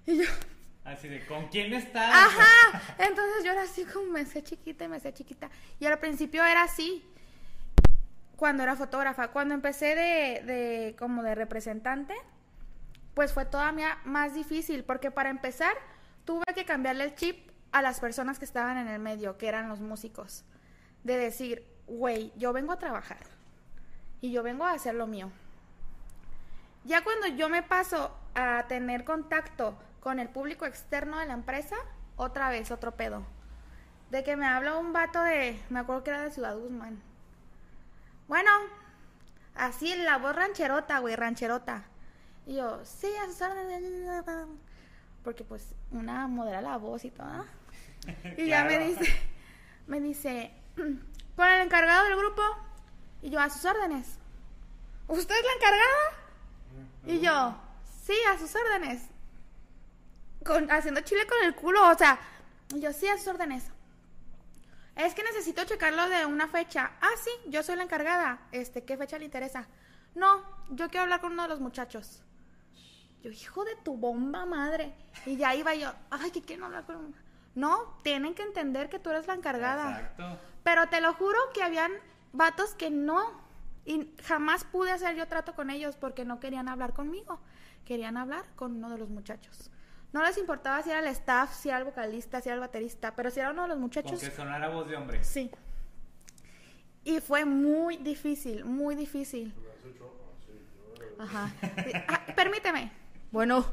Y 0.08 0.18
yo, 0.18 0.30
Así 0.84 1.08
de, 1.08 1.26
¿con 1.26 1.48
quién 1.50 1.74
estás? 1.74 2.12
Ajá. 2.14 2.82
Entonces 2.98 3.44
yo 3.44 3.52
era 3.52 3.64
así 3.64 3.86
como 3.86 4.12
me 4.12 4.26
sé 4.26 4.44
chiquita 4.44 4.86
y 4.86 4.88
me 4.88 5.00
sé 5.00 5.14
chiquita. 5.14 5.50
Y 5.80 5.86
al 5.86 6.00
principio 6.00 6.44
era 6.44 6.64
así. 6.64 7.06
Cuando 8.36 8.64
era 8.64 8.76
fotógrafa. 8.76 9.30
Cuando 9.30 9.54
empecé 9.54 9.96
de, 9.96 10.44
de 10.46 10.96
como 10.98 11.22
de 11.22 11.36
representante, 11.36 12.16
pues 13.14 13.34
fue 13.34 13.46
todavía 13.46 14.00
más 14.06 14.34
difícil. 14.34 14.84
Porque 14.84 15.12
para 15.12 15.30
empezar, 15.30 15.74
tuve 16.26 16.46
que 16.56 16.66
cambiarle 16.66 17.04
el 17.04 17.16
chip 17.16 17.50
a 17.72 17.82
las 17.82 18.00
personas 18.00 18.40
que 18.40 18.46
estaban 18.46 18.78
en 18.78 18.88
el 18.88 19.00
medio, 19.00 19.38
que 19.38 19.48
eran 19.48 19.70
los 19.70 19.82
músicos. 19.82 20.44
De 21.04 21.18
decir, 21.18 21.66
güey, 21.88 22.32
yo 22.38 22.54
vengo 22.54 22.72
a 22.72 22.80
trabajar. 22.80 23.20
Y 24.22 24.32
yo 24.32 24.42
vengo 24.42 24.66
a 24.66 24.72
hacer 24.72 24.96
lo 24.96 25.06
mío. 25.08 25.32
Ya 26.84 27.04
cuando 27.04 27.28
yo 27.28 27.50
me 27.50 27.62
paso 27.62 28.18
a 28.36 28.66
tener 28.68 29.04
contacto 29.04 29.78
con 30.00 30.20
el 30.20 30.30
público 30.30 30.66
externo 30.66 31.20
de 31.20 31.26
la 31.26 31.34
empresa, 31.34 31.76
otra 32.16 32.50
vez 32.50 32.72
otro 32.72 32.96
pedo. 32.96 33.24
De 34.12 34.24
que 34.24 34.36
me 34.36 34.48
habla 34.48 34.78
un 34.78 34.94
vato 34.94 35.22
de, 35.22 35.62
me 35.70 35.80
acuerdo 35.80 36.04
que 36.04 36.10
era 36.10 36.22
de 36.24 36.32
Ciudad 36.32 36.58
Guzmán. 36.58 37.02
Bueno, 38.28 38.50
así 39.56 39.96
la 39.96 40.18
voz 40.18 40.36
rancherota, 40.36 41.00
güey, 41.00 41.16
rancherota. 41.16 41.84
Y 42.46 42.56
yo, 42.56 42.84
sí, 42.84 43.08
a 43.22 43.26
sus 43.28 43.42
órdenes. 43.42 44.26
Porque 45.24 45.44
pues 45.44 45.76
una 45.92 46.28
modera 46.28 46.62
la 46.62 46.78
voz 46.78 47.06
y 47.06 47.12
todo. 47.12 47.46
Y 48.38 48.48
ya 48.48 48.64
me 48.64 48.80
dice, 48.80 49.06
me 49.88 50.00
dice, 50.00 50.52
con 51.36 51.48
el 51.48 51.62
encargado 51.62 52.06
del 52.06 52.18
grupo. 52.18 52.42
Y 53.22 53.30
yo, 53.30 53.40
a 53.40 53.50
sus 53.50 53.66
órdenes. 53.66 54.18
¿Usted 55.08 55.36
es 55.36 55.44
la 55.44 55.54
encargada? 55.54 56.20
Y 57.06 57.20
yo, 57.20 57.56
sí, 58.04 58.14
a 58.32 58.38
sus 58.38 58.56
órdenes. 58.56 59.10
Con, 60.46 60.72
haciendo 60.72 61.02
chile 61.02 61.28
con 61.28 61.44
el 61.46 61.56
culo, 61.56 61.90
o 61.90 61.98
sea, 61.98 62.20
yo, 62.70 62.94
sí, 62.94 63.08
a 63.08 63.18
sus 63.18 63.28
órdenes. 63.28 63.66
Es 64.96 65.16
que 65.16 65.24
necesito 65.24 65.64
checarlo 65.64 66.10
de 66.10 66.26
una 66.26 66.48
fecha. 66.48 66.92
Ah, 67.02 67.16
sí, 67.24 67.32
yo 67.48 67.64
soy 67.64 67.78
la 67.78 67.84
encargada. 67.84 68.40
Este, 68.52 68.84
¿qué 68.84 68.98
fecha 68.98 69.18
le 69.18 69.26
interesa? 69.26 69.68
No, 70.14 70.44
yo 70.70 70.90
quiero 70.90 71.04
hablar 71.04 71.22
con 71.22 71.32
uno 71.32 71.44
de 71.44 71.50
los 71.50 71.62
muchachos. 71.62 72.22
Yo, 73.22 73.32
hijo 73.32 73.64
de 73.64 73.76
tu 73.78 73.96
bomba 73.96 74.46
madre. 74.46 74.94
Y 75.26 75.38
ya 75.38 75.56
iba 75.56 75.74
yo, 75.76 75.94
ay, 76.10 76.32
que 76.32 76.42
quieren 76.42 76.66
hablar 76.66 76.86
con 76.86 77.16
No, 77.56 77.98
tienen 78.04 78.36
que 78.36 78.44
entender 78.44 78.90
que 78.90 79.00
tú 79.00 79.10
eres 79.10 79.28
la 79.28 79.36
encargada. 79.36 80.00
Exacto. 80.00 80.40
Pero 80.64 80.88
te 80.90 81.02
lo 81.02 81.14
juro 81.14 81.38
que 81.54 81.64
habían 81.64 81.92
vatos 82.34 82.76
que 82.76 82.90
no. 82.90 83.48
Y 83.86 84.14
jamás 84.24 84.66
pude 84.66 84.92
hacer 84.92 85.16
yo 85.16 85.28
trato 85.28 85.56
con 85.56 85.70
ellos 85.70 85.96
porque 85.96 86.26
no 86.26 86.40
querían 86.40 86.68
hablar 86.68 86.94
conmigo. 86.94 87.40
Querían 87.86 88.18
hablar 88.18 88.46
con 88.56 88.76
uno 88.76 88.90
de 88.90 88.98
los 88.98 89.10
muchachos. 89.10 89.72
No 90.12 90.24
les 90.24 90.38
importaba 90.38 90.82
si 90.82 90.90
era 90.90 91.00
el 91.00 91.08
staff, 91.08 91.54
si 91.54 91.70
era 91.70 91.78
el 91.78 91.86
vocalista, 91.86 92.42
si 92.42 92.50
era 92.50 92.56
el 92.56 92.62
baterista, 92.62 93.16
pero 93.16 93.30
si 93.30 93.40
era 93.40 93.52
uno 93.52 93.64
de 93.64 93.68
los 93.70 93.78
muchachos. 93.78 94.20
que 94.20 94.32
sonara 94.32 94.70
voz 94.70 94.88
de 94.88 94.96
hombre. 94.96 95.24
Sí. 95.24 95.52
Y 97.04 97.20
fue 97.20 97.46
muy 97.46 97.98
difícil, 97.98 98.66
muy 98.66 98.96
difícil. 98.96 99.54
Ajá. 101.20 101.52
Sí. 101.62 101.92
Ah, 102.08 102.26
permíteme. 102.36 102.92
A. 103.32 103.32
Bueno, 103.32 103.66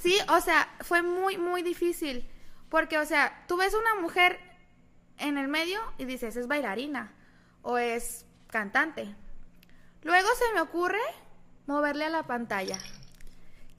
Sí, 0.00 0.18
o 0.28 0.40
sea, 0.40 0.68
fue 0.80 1.02
muy, 1.02 1.38
muy 1.38 1.62
difícil. 1.62 2.28
Porque, 2.68 2.98
o 2.98 3.04
sea, 3.04 3.44
tú 3.46 3.56
ves 3.56 3.74
una 3.74 4.00
mujer 4.00 4.38
en 5.18 5.38
el 5.38 5.48
medio 5.48 5.80
y 5.98 6.04
dices, 6.04 6.36
es 6.36 6.48
bailarina 6.48 7.12
o 7.62 7.78
es 7.78 8.26
cantante. 8.48 9.14
Luego 10.02 10.28
se 10.36 10.54
me 10.54 10.60
ocurre 10.60 11.00
moverle 11.66 12.06
a 12.06 12.10
la 12.10 12.22
pantalla. 12.24 12.78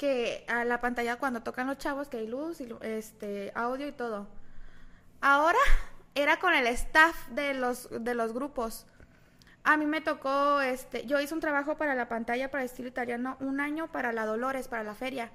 Que 0.01 0.45
a 0.47 0.65
la 0.65 0.81
pantalla 0.81 1.17
cuando 1.17 1.43
tocan 1.43 1.67
los 1.67 1.77
chavos, 1.77 2.07
que 2.07 2.17
hay 2.17 2.25
luz, 2.25 2.59
y, 2.59 2.67
este, 2.81 3.51
audio 3.53 3.87
y 3.87 3.91
todo. 3.91 4.27
Ahora 5.21 5.59
era 6.15 6.39
con 6.39 6.55
el 6.55 6.65
staff 6.65 7.27
de 7.27 7.53
los, 7.53 7.87
de 7.91 8.15
los 8.15 8.33
grupos. 8.33 8.87
A 9.63 9.77
mí 9.77 9.85
me 9.85 10.01
tocó, 10.01 10.59
este, 10.61 11.05
yo 11.05 11.19
hice 11.21 11.35
un 11.35 11.39
trabajo 11.39 11.77
para 11.77 11.93
la 11.93 12.09
pantalla 12.09 12.49
para 12.49 12.63
estilo 12.63 12.87
italiano 12.87 13.37
un 13.41 13.59
año 13.59 13.91
para 13.91 14.11
la 14.11 14.25
Dolores, 14.25 14.67
para 14.67 14.83
la 14.83 14.95
feria. 14.95 15.29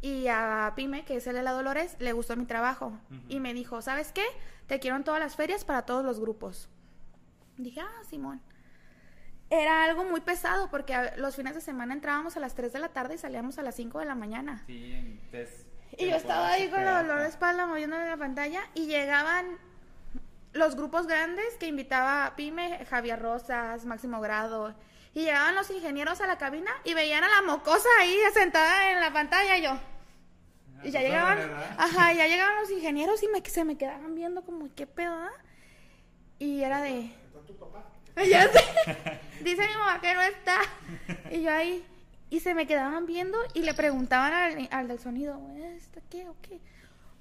Y 0.00 0.26
a 0.26 0.72
Pime, 0.74 1.04
que 1.04 1.14
es 1.14 1.28
el 1.28 1.36
de 1.36 1.44
la 1.44 1.52
Dolores, 1.52 1.94
le 2.00 2.12
gustó 2.12 2.34
mi 2.36 2.44
trabajo. 2.44 2.98
Y 3.28 3.38
me 3.38 3.54
dijo, 3.54 3.82
¿sabes 3.82 4.10
qué? 4.10 4.24
Te 4.66 4.80
quiero 4.80 4.96
en 4.96 5.04
todas 5.04 5.20
las 5.20 5.36
ferias 5.36 5.64
para 5.64 5.82
todos 5.82 6.04
los 6.04 6.18
grupos. 6.18 6.68
Dije, 7.56 7.80
ah, 7.80 8.02
Simón. 8.10 8.42
Era 9.54 9.84
algo 9.84 10.04
muy 10.04 10.20
pesado 10.22 10.70
porque 10.70 10.94
a- 10.94 11.14
los 11.18 11.36
fines 11.36 11.54
de 11.54 11.60
semana 11.60 11.92
entrábamos 11.92 12.36
a 12.38 12.40
las 12.40 12.54
3 12.54 12.72
de 12.72 12.78
la 12.78 12.88
tarde 12.88 13.16
y 13.16 13.18
salíamos 13.18 13.58
a 13.58 13.62
las 13.62 13.74
5 13.74 13.98
de 13.98 14.06
la 14.06 14.14
mañana. 14.14 14.62
sí, 14.66 14.92
en 14.94 15.20
test- 15.30 15.66
Y 15.98 16.08
yo 16.08 16.16
estaba 16.16 16.52
ahí 16.52 16.62
con 16.70 16.76
temporada 16.78 17.02
dolor 17.02 17.20
de 17.20 17.28
espalda 17.28 17.66
moviéndole 17.66 18.06
la 18.08 18.16
pantalla 18.16 18.62
y 18.74 18.86
llegaban 18.86 19.58
los 20.54 20.74
grupos 20.74 21.06
grandes 21.06 21.44
que 21.60 21.66
invitaba 21.66 22.34
Pime, 22.34 22.84
Javier 22.88 23.20
Rosas, 23.20 23.84
Máximo 23.84 24.20
Grado, 24.20 24.74
Y 25.14 25.24
llegaban 25.24 25.54
los 25.54 25.70
ingenieros 25.70 26.22
a 26.22 26.26
la 26.26 26.38
cabina 26.38 26.70
y 26.84 26.94
veían 26.94 27.22
a 27.22 27.28
la 27.28 27.42
mocosa 27.42 27.86
ahí 28.00 28.16
sentada 28.32 28.92
en 28.92 29.00
la 29.00 29.12
pantalla 29.12 29.58
y 29.58 29.62
yo. 29.62 29.78
Y 30.82 30.90
ya 30.90 31.00
Pues, 31.00 31.10
llegaban, 31.10 31.38
ajá, 31.76 32.12
ya 32.14 32.26
llegaban 32.26 32.56
los 32.58 32.70
ingenieros 32.70 33.22
y 33.22 33.28
me, 33.28 33.42
se 33.44 33.64
me 33.66 33.76
quedaban 33.76 34.14
viendo 34.14 34.42
como, 34.42 34.74
¿qué 34.74 34.86
pedo? 34.86 35.12
ah?" 35.14 35.30
Y 36.38 36.62
era 36.62 36.80
de, 36.80 37.00
¿Está 37.26 37.40
tu 37.46 37.54
papá? 37.58 37.84
ya 38.28 38.48
sé. 38.48 38.60
Dice 39.44 39.66
mi 39.66 39.74
mamá 39.74 40.00
que 40.00 40.14
no 40.14 40.22
está. 40.22 40.58
Y 41.30 41.42
yo 41.42 41.52
ahí. 41.52 41.84
Y 42.30 42.40
se 42.40 42.54
me 42.54 42.66
quedaban 42.66 43.06
viendo 43.06 43.38
y 43.54 43.62
le 43.62 43.74
preguntaban 43.74 44.32
al, 44.32 44.68
al 44.70 44.88
del 44.88 44.98
sonido, 44.98 45.38
¿esto 45.76 46.00
qué 46.10 46.26
o 46.26 46.36
qué? 46.40 46.60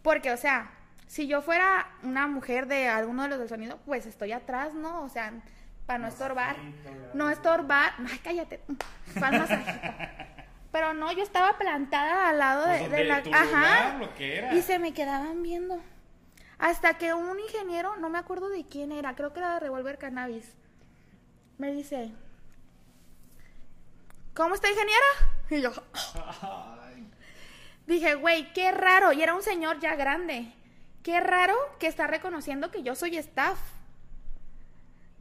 Porque, 0.01 0.31
o 0.31 0.37
sea, 0.37 0.71
si 1.07 1.27
yo 1.27 1.41
fuera 1.41 1.85
una 2.03 2.27
mujer 2.27 2.67
de 2.67 2.87
alguno 2.87 3.23
de 3.23 3.29
los 3.29 3.39
del 3.39 3.49
sonido, 3.49 3.77
pues 3.85 4.05
estoy 4.05 4.31
atrás, 4.31 4.73
¿no? 4.73 5.01
O 5.03 5.09
sea, 5.09 5.33
para 5.85 5.99
no 5.99 6.07
estorbar. 6.07 6.55
No 7.13 7.29
estorbar. 7.29 7.93
Ay, 8.09 8.19
cállate. 8.23 8.61
¿Cuál 9.19 9.39
masajito? 9.39 9.71
Pero 10.71 10.93
no, 10.93 11.11
yo 11.11 11.21
estaba 11.21 11.57
plantada 11.57 12.29
al 12.29 12.37
lado 12.37 12.65
de, 12.65 12.77
Pues 12.79 12.91
de 12.91 13.07
donde 13.07 13.29
la. 13.29 13.37
Ajá. 13.41 13.97
lugar. 13.97 14.53
Y 14.53 14.61
se 14.61 14.79
me 14.79 14.93
quedaban 14.93 15.43
viendo. 15.43 15.81
Hasta 16.57 16.93
que 16.93 17.13
un 17.13 17.37
ingeniero, 17.39 17.97
no 17.97 18.09
me 18.09 18.19
acuerdo 18.19 18.47
de 18.47 18.65
quién 18.65 18.91
era, 18.91 19.15
creo 19.15 19.33
que 19.33 19.39
era 19.39 19.55
de 19.55 19.59
Revolver 19.59 19.97
Cannabis, 19.97 20.53
me 21.57 21.71
dice, 21.71 22.11
¿cómo 24.33 24.55
está 24.55 24.69
ingeniera? 24.69 25.05
Y 25.49 25.61
yo 25.61 25.71
dije, 27.87 28.15
güey, 28.15 28.51
qué 28.53 28.71
raro. 28.71 29.11
Y 29.13 29.21
era 29.21 29.35
un 29.35 29.43
señor 29.43 29.79
ya 29.79 29.95
grande. 29.95 30.53
Qué 31.03 31.19
raro 31.19 31.55
que 31.79 31.87
está 31.87 32.07
reconociendo 32.07 32.71
que 32.71 32.83
yo 32.83 32.95
soy 32.95 33.17
staff. 33.17 33.59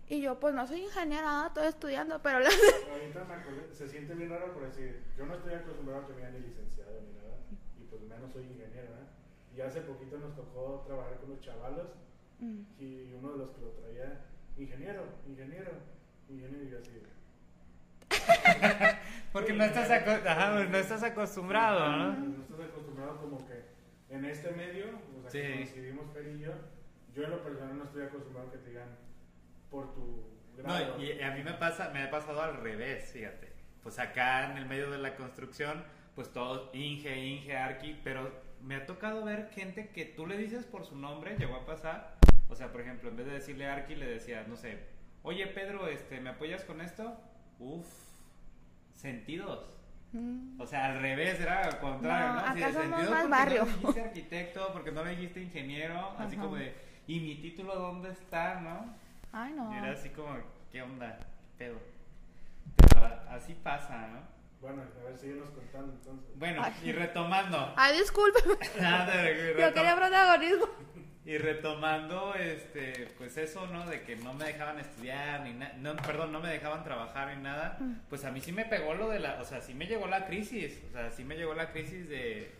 Y 0.08 0.20
yo, 0.20 0.40
pues 0.40 0.54
no 0.54 0.66
soy 0.66 0.82
ingeniera, 0.82 1.46
estoy 1.46 1.68
estudiando, 1.68 2.20
pero... 2.20 2.40
la- 2.40 2.48
Ahorita 2.50 3.24
me 3.24 3.66
se 3.74 3.88
siente 3.88 4.12
bien 4.14 4.28
raro 4.30 4.52
por 4.52 4.64
decir, 4.66 5.04
yo 5.16 5.24
no 5.24 5.34
estoy 5.36 5.54
acostumbrado 5.54 6.02
a 6.02 6.06
que 6.08 6.14
me 6.14 6.30
ni 6.32 6.40
licenciado 6.40 7.00
ni 7.02 7.12
nada, 7.16 7.36
y 7.80 7.84
pues 7.84 8.02
menos 8.02 8.32
soy 8.32 8.42
ingeniero, 8.42 8.88
¿eh? 8.88 9.56
Y 9.56 9.60
hace 9.60 9.82
poquito 9.82 10.18
nos 10.18 10.34
tocó 10.34 10.82
trabajar 10.86 11.16
con 11.18 11.30
los 11.30 11.40
chavalos, 11.40 11.86
Mm. 12.40 12.62
y 12.80 13.12
uno 13.12 13.32
de 13.32 13.38
los 13.38 13.50
que 13.50 13.60
lo 13.60 13.68
traía, 13.72 14.24
ingeniero, 14.56 15.04
ingeniero, 15.28 15.72
y 16.30 16.70
yo 16.70 16.78
así, 16.78 16.90
Porque 19.32 19.52
no 19.52 19.64
estás, 19.64 19.90
ajá, 19.90 20.54
pues 20.54 20.70
no 20.70 20.78
estás 20.78 21.02
acostumbrado, 21.02 21.88
¿no? 21.96 22.12
no 22.12 22.42
estás 22.42 22.60
acostumbrado 22.60 23.16
como 23.20 23.46
que 23.46 23.64
en 24.08 24.24
este 24.24 24.50
medio, 24.52 24.86
o 25.16 25.22
sea, 25.22 25.30
Sí. 25.30 25.38
que 25.40 25.54
coincidimos 25.54 26.12
Fer 26.12 26.26
y 26.28 26.40
yo, 26.40 26.52
yo 27.14 27.24
en 27.24 27.30
lo 27.30 27.42
personal 27.42 27.78
no 27.78 27.84
estoy 27.84 28.02
acostumbrado 28.02 28.48
a 28.48 28.52
que 28.52 28.58
te 28.58 28.70
digan 28.70 28.88
por 29.70 29.94
tu 29.94 30.24
grado. 30.56 30.96
No, 30.98 31.02
y 31.04 31.20
a 31.22 31.30
mí 31.32 31.42
me 31.44 31.52
pasa, 31.54 31.90
me 31.90 32.02
ha 32.02 32.10
pasado 32.10 32.42
al 32.42 32.56
revés, 32.60 33.12
fíjate. 33.12 33.52
Pues 33.82 33.98
acá 33.98 34.50
en 34.50 34.58
el 34.58 34.66
medio 34.66 34.90
de 34.90 34.98
la 34.98 35.14
construcción, 35.16 35.84
pues 36.16 36.32
todos 36.32 36.68
Inge, 36.74 37.16
Inge, 37.16 37.56
Arqui, 37.56 38.00
pero 38.02 38.32
me 38.62 38.74
ha 38.74 38.84
tocado 38.86 39.24
ver 39.24 39.48
gente 39.50 39.90
que 39.90 40.04
tú 40.04 40.26
le 40.26 40.36
dices 40.36 40.64
por 40.66 40.84
su 40.84 40.96
nombre, 40.96 41.36
llegó 41.38 41.54
a 41.56 41.64
pasar. 41.64 42.16
O 42.48 42.56
sea, 42.56 42.72
por 42.72 42.80
ejemplo, 42.80 43.08
en 43.08 43.16
vez 43.16 43.26
de 43.26 43.32
decirle 43.34 43.66
Arqui, 43.68 43.94
le 43.94 44.06
decías, 44.06 44.48
no 44.48 44.56
sé, 44.56 44.78
oye 45.22 45.46
Pedro, 45.48 45.88
este, 45.88 46.20
¿me 46.20 46.30
apoyas 46.30 46.64
con 46.64 46.80
esto? 46.80 47.18
Uf, 47.58 47.86
sentidos. 48.94 49.68
Mm. 50.12 50.60
O 50.60 50.66
sea, 50.66 50.86
al 50.86 51.00
revés, 51.00 51.38
era 51.40 51.62
al 51.62 51.78
contrario, 51.78 52.28
No, 52.28 52.34
¿no? 52.34 52.40
Así 52.40 52.62
acá 52.62 52.66
de 52.66 52.72
somos 52.72 52.88
sentido 52.98 53.10
más 53.10 53.20
porque 53.20 53.30
barrio. 53.30 53.64
no 53.64 53.76
dijiste 53.76 54.00
arquitecto, 54.00 54.72
porque 54.72 54.92
no 54.92 55.04
le 55.04 55.10
dijiste 55.12 55.40
ingeniero, 55.42 56.14
así 56.18 56.34
Ajá. 56.34 56.44
como 56.44 56.56
de, 56.56 56.74
¿y 57.06 57.20
mi 57.20 57.36
título 57.36 57.74
dónde 57.76 58.10
está, 58.10 58.60
no? 58.60 58.94
Ay, 59.32 59.52
no. 59.52 59.72
Era 59.72 59.92
así 59.92 60.08
como, 60.10 60.36
¿qué 60.72 60.82
onda? 60.82 61.18
Pedo. 61.56 61.78
Pero 62.76 63.06
así 63.30 63.54
pasa, 63.54 64.08
¿no? 64.08 64.20
Bueno, 64.60 64.82
a 64.82 65.04
ver, 65.04 65.16
síguenos 65.16 65.48
contando 65.50 65.92
entonces. 65.94 66.38
Bueno, 66.38 66.60
Ay. 66.62 66.72
y 66.84 66.92
retomando. 66.92 67.72
Ay. 67.76 67.98
Nada, 68.80 69.30
y 69.30 69.58
Yo 69.58 69.72
quería 69.72 69.96
protagonismo. 69.96 70.66
Y 71.26 71.36
retomando, 71.36 72.34
este, 72.34 73.08
pues 73.18 73.36
eso, 73.36 73.66
¿no? 73.66 73.86
De 73.86 74.02
que 74.02 74.16
no 74.16 74.32
me 74.32 74.46
dejaban 74.46 74.78
estudiar 74.78 75.42
ni 75.42 75.52
nada, 75.52 75.74
no, 75.76 75.94
perdón, 75.96 76.32
no 76.32 76.40
me 76.40 76.48
dejaban 76.48 76.82
trabajar 76.82 77.36
ni 77.36 77.42
nada. 77.42 77.76
Mm. 77.78 77.92
Pues 78.08 78.24
a 78.24 78.30
mí 78.30 78.40
sí 78.40 78.52
me 78.52 78.64
pegó 78.64 78.94
lo 78.94 79.10
de 79.10 79.20
la, 79.20 79.40
o 79.40 79.44
sea, 79.44 79.60
sí 79.60 79.74
me 79.74 79.86
llegó 79.86 80.06
la 80.06 80.26
crisis, 80.26 80.80
o 80.88 80.92
sea, 80.92 81.10
sí 81.10 81.24
me 81.24 81.36
llegó 81.36 81.54
la 81.54 81.72
crisis 81.72 82.08
de, 82.08 82.50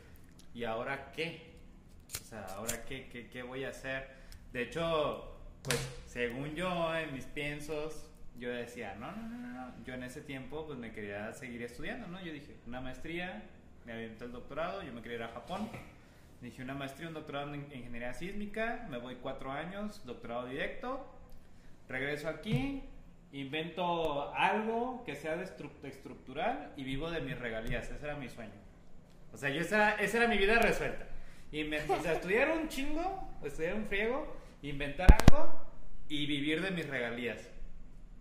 ¿y 0.54 0.64
ahora 0.64 1.11
qué? 1.12 1.54
O 2.20 2.24
sea, 2.24 2.44
¿ahora 2.56 2.84
qué, 2.84 3.08
qué, 3.08 3.28
qué 3.28 3.42
voy 3.42 3.64
a 3.64 3.70
hacer? 3.70 4.08
De 4.52 4.62
hecho, 4.62 5.38
pues 5.62 5.78
según 6.06 6.54
yo, 6.54 6.94
en 6.96 7.14
mis 7.14 7.24
piensos, 7.24 8.11
yo 8.38 8.50
decía, 8.50 8.94
no, 8.98 9.12
no, 9.12 9.28
no, 9.28 9.38
no, 9.38 9.48
no. 9.48 9.84
yo 9.84 9.94
en 9.94 10.02
ese 10.02 10.20
tiempo 10.22 10.66
pues 10.66 10.78
me 10.78 10.92
quería 10.92 11.32
seguir 11.32 11.62
estudiando, 11.62 12.08
¿no? 12.08 12.20
Yo 12.22 12.32
dije, 12.32 12.56
una 12.66 12.80
maestría, 12.80 13.42
me 13.84 13.92
aventé 13.92 14.24
el 14.24 14.32
doctorado, 14.32 14.82
yo 14.82 14.92
me 14.92 15.02
quería 15.02 15.18
ir 15.18 15.22
a 15.24 15.28
Japón. 15.28 15.68
Dije 16.41 16.62
una 16.62 16.74
maestría, 16.74 17.09
un 17.09 17.14
doctorado 17.14 17.53
en 17.53 17.61
ingeniería 17.72 18.14
sísmica, 18.14 18.86
me 18.88 18.97
voy 18.99 19.16
cuatro 19.16 19.53
años, 19.53 20.05
doctorado 20.07 20.47
directo, 20.47 21.07
regreso 21.88 22.28
aquí, 22.28 22.82
invento 23.32 24.32
algo 24.34 25.03
que 25.05 25.16
sea 25.16 25.36
de 25.36 25.45
estru- 25.45 25.70
estructural 25.84 26.72
y 26.76 26.84
vivo 26.84 27.11
de 27.11 27.20
mis 27.20 27.38
regalías, 27.38 27.91
ese 27.91 28.05
era 28.05 28.16
mi 28.16 28.28
sueño. 28.28 28.55
O 29.32 29.36
sea, 29.36 29.51
yo 29.51 29.61
esa, 29.61 29.95
esa 29.97 30.16
era 30.18 30.28
mi 30.28 30.38
vida 30.38 30.59
resuelta. 30.59 31.07
Y 31.53 31.64
me, 31.64 31.78
o 31.80 32.01
sea, 32.01 32.14
estudiar 32.14 32.51
un 32.53 32.68
chingo, 32.68 33.28
estudiar 33.45 33.74
un 33.74 33.84
friego, 33.86 34.34
inventar 34.62 35.09
algo 35.28 35.61
y 36.09 36.26
vivir 36.26 36.62
de 36.62 36.70
mis 36.70 36.88
regalías. 36.88 37.51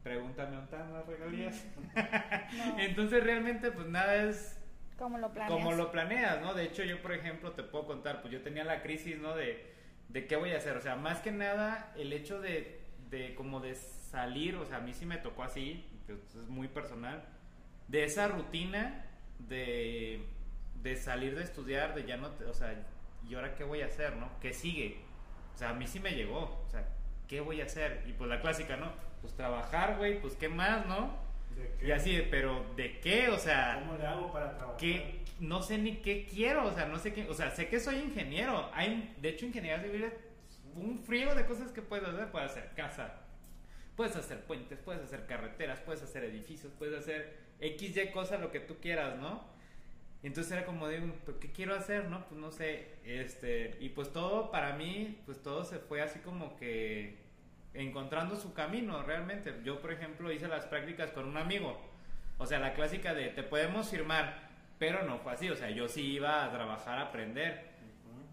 Pregúntame 0.03 0.55
dónde 0.57 0.65
están 0.65 0.93
las 0.93 1.05
regalías. 1.05 1.65
No. 2.57 2.80
Entonces 2.80 3.24
realmente 3.24 3.72
pues 3.72 3.88
nada 3.88 4.15
es 4.24 4.59
Como 4.99 5.17
lo 5.17 5.31
planeas. 5.31 5.51
como 5.51 5.71
lo 5.73 5.91
planeas, 5.91 6.41
¿no? 6.41 6.53
De 6.53 6.63
hecho, 6.65 6.83
yo, 6.83 7.01
por 7.01 7.13
ejemplo, 7.13 7.53
te 7.53 7.63
puedo 7.63 7.85
contar, 7.87 8.21
pues 8.21 8.31
yo 8.33 8.41
tenía 8.41 8.63
la 8.63 8.81
crisis, 8.83 9.17
¿no? 9.17 9.35
De, 9.35 9.73
de 10.09 10.27
qué 10.27 10.35
voy 10.35 10.51
a 10.51 10.57
hacer. 10.57 10.77
O 10.77 10.81
sea, 10.81 10.95
más 10.95 11.19
que 11.21 11.31
nada, 11.31 11.91
el 11.97 12.13
hecho 12.13 12.39
de, 12.41 12.81
de 13.09 13.33
como 13.35 13.59
de 13.61 13.75
salir, 13.75 14.55
o 14.57 14.65
sea, 14.65 14.77
a 14.77 14.81
mí 14.81 14.93
sí 14.93 15.05
me 15.05 15.17
tocó 15.17 15.43
así, 15.43 15.85
pues, 16.05 16.19
es 16.35 16.47
muy 16.49 16.67
personal, 16.67 17.23
de 17.87 18.03
esa 18.03 18.27
rutina 18.27 19.05
de, 19.39 20.25
de 20.83 20.95
salir 20.95 21.35
de 21.35 21.43
estudiar, 21.43 21.95
de 21.95 22.05
ya 22.05 22.17
no, 22.17 22.29
te- 22.31 22.45
o 22.45 22.53
sea, 22.53 22.75
¿y 23.27 23.35
ahora 23.35 23.55
qué 23.55 23.63
voy 23.63 23.81
a 23.81 23.85
hacer, 23.87 24.15
no? 24.17 24.29
¿Qué 24.41 24.53
sigue? 24.53 24.99
O 25.55 25.57
sea, 25.57 25.69
a 25.69 25.73
mí 25.73 25.87
sí 25.87 25.99
me 25.99 26.11
llegó, 26.11 26.63
o 26.65 26.69
sea, 26.69 26.85
¿qué 27.27 27.39
voy 27.41 27.61
a 27.61 27.65
hacer? 27.65 28.03
Y 28.07 28.13
pues 28.13 28.29
la 28.29 28.41
clásica, 28.41 28.77
¿no? 28.77 28.91
Pues 29.21 29.33
trabajar, 29.35 29.97
güey, 29.97 30.19
pues 30.21 30.35
qué 30.35 30.49
más, 30.49 30.85
¿no? 30.85 31.13
¿De 31.60 31.76
qué? 31.78 31.88
Y 31.88 31.91
así, 31.91 32.28
pero 32.32 32.66
¿de 32.76 32.99
qué? 32.99 33.30
O 33.30 33.38
sea, 33.38 33.80
¿Cómo 33.80 33.97
le 33.97 34.05
hago 34.05 34.32
para 34.32 34.57
trabajar? 34.57 34.78
que 34.78 35.20
no 35.39 35.62
sé 35.62 35.78
ni 35.78 35.97
qué 35.97 36.26
quiero, 36.26 36.66
o 36.66 36.74
sea, 36.74 36.86
no 36.86 36.97
sé 36.97 37.14
qué, 37.14 37.28
o 37.30 37.34
sea, 37.34 37.51
sé 37.51 37.68
que 37.68 37.80
soy 37.80 37.97
ingeniero. 37.97 38.70
Hay, 38.74 39.16
de 39.22 39.30
hecho, 39.30 39.45
ingeniería 39.45 39.82
civil 39.82 40.03
es 40.03 40.14
un 40.76 40.99
frío 40.99 41.36
de 41.36 41.45
cosas 41.45 41.72
que 41.72 41.82
puedes 41.82 42.07
hacer. 42.07 42.32
Puedes 42.32 42.51
hacer 42.51 42.72
casa, 42.76 43.14
puedes 43.95 44.16
hacer 44.16 44.41
puentes, 44.45 44.80
puedes 44.80 45.01
hacer 45.01 45.26
carreteras, 45.26 45.80
puedes 45.82 46.01
hacer 46.01 46.24
edificios, 46.24 46.72
puedes 46.78 46.97
hacer 46.97 47.38
X, 47.60 47.97
Y 47.97 48.12
cosas, 48.12 48.39
lo 48.39 48.51
que 48.51 48.60
tú 48.60 48.78
quieras, 48.82 49.18
¿no? 49.18 49.43
Entonces 50.22 50.51
era 50.51 50.66
como 50.66 50.88
digo, 50.89 51.14
¿pero 51.26 51.39
¿qué 51.39 51.51
quiero 51.51 51.76
hacer, 51.76 52.10
no? 52.10 52.26
Pues 52.28 52.39
no 52.39 52.51
sé, 52.51 52.95
este, 53.05 53.78
y 53.80 53.89
pues 53.89 54.12
todo 54.12 54.51
para 54.51 54.76
mí, 54.76 55.18
pues 55.26 55.41
todo 55.41 55.64
se 55.64 55.80
fue 55.80 56.01
así 56.01 56.20
como 56.20 56.57
que 56.57 57.18
encontrando 57.74 58.36
su 58.36 58.53
camino 58.53 59.03
realmente. 59.03 59.53
Yo, 59.63 59.80
por 59.80 59.91
ejemplo, 59.91 60.32
hice 60.32 60.47
las 60.47 60.65
prácticas 60.65 61.11
con 61.11 61.28
un 61.28 61.38
amigo. 61.38 61.80
O 62.38 62.45
sea, 62.45 62.59
la 62.59 62.74
clásica 62.74 63.13
de 63.13 63.30
te 63.30 63.43
podemos 63.43 63.89
firmar, 63.89 64.49
pero 64.78 65.03
no 65.03 65.20
fue 65.20 65.34
así. 65.34 65.49
O 65.49 65.55
sea, 65.55 65.70
yo 65.70 65.88
sí 65.88 66.13
iba 66.13 66.45
a 66.45 66.51
trabajar, 66.51 66.97
a 66.99 67.03
aprender. 67.03 67.70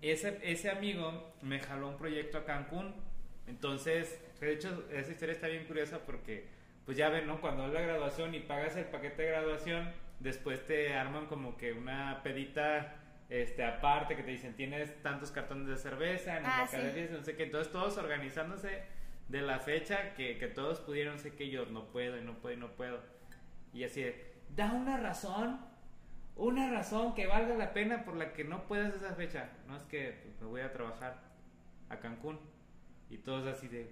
Ese, 0.03 0.39
ese 0.43 0.71
amigo 0.71 1.35
me 1.43 1.59
jaló 1.59 1.89
un 1.89 1.97
proyecto 1.97 2.39
a 2.39 2.45
Cancún. 2.45 2.95
Entonces, 3.47 4.21
de 4.41 4.53
hecho, 4.53 4.85
esa 4.93 5.11
historia 5.13 5.33
está 5.35 5.49
bien 5.49 5.65
curiosa 5.65 6.01
porque, 6.05 6.47
pues 6.85 6.97
ya 6.97 7.09
ven, 7.09 7.27
¿no? 7.27 7.41
Cuando 7.41 7.67
es 7.67 7.73
la 7.73 7.81
graduación 7.81 8.35
y 8.35 8.41
pagas 8.41 8.77
el 8.77 8.87
paquete 8.87 9.23
de 9.23 9.29
graduación, 9.29 9.91
después 10.21 10.67
te 10.67 10.95
arman 10.95 11.27
como 11.27 11.57
que 11.57 11.73
una 11.73 12.23
pedita 12.23 12.97
este, 13.29 13.65
aparte 13.65 14.15
que 14.15 14.23
te 14.23 14.31
dicen, 14.31 14.55
tienes 14.55 15.03
tantos 15.03 15.31
cartones 15.31 15.67
de 15.67 15.77
cerveza, 15.77 16.39
en 16.39 16.47
Ah, 16.47 16.69
mercadería, 16.71 17.09
no 17.11 17.23
sé 17.23 17.37
qué. 17.37 17.45
Entonces, 17.45 17.73
todos 17.73 17.97
organizándose 17.99 18.83
de 19.29 19.43
la 19.43 19.59
fecha 19.59 20.15
que, 20.15 20.39
que 20.39 20.47
todos 20.47 20.81
pudieron, 20.81 21.19
sé 21.19 21.35
que 21.35 21.51
yo 21.51 21.67
no 21.67 21.87
puedo 21.87 22.19
y 22.19 22.23
no 22.23 22.35
puedo 22.39 22.55
y 22.55 22.59
no 22.61 22.69
puedo. 22.73 23.01
Y 23.73 23.85
así 23.85 24.03
de, 24.03 24.35
da 24.55 24.73
una 24.73 24.97
razón, 24.97 25.61
una 26.37 26.71
razón 26.71 27.15
que 27.15 27.27
valga 27.27 27.55
la 27.57 27.73
pena 27.73 28.05
por 28.05 28.17
la 28.17 28.33
que 28.33 28.45
no 28.45 28.67
puedas 28.67 28.95
esa 28.95 29.15
fecha. 29.15 29.51
No 29.67 29.77
es 29.77 29.83
que 29.85 30.21
pues, 30.23 30.41
me 30.41 30.47
voy 30.47 30.61
a 30.61 30.73
trabajar 30.73 31.21
a 31.89 31.99
Cancún. 31.99 32.39
Y 33.11 33.19
todos 33.19 33.47
así 33.47 33.69
de, 33.69 33.91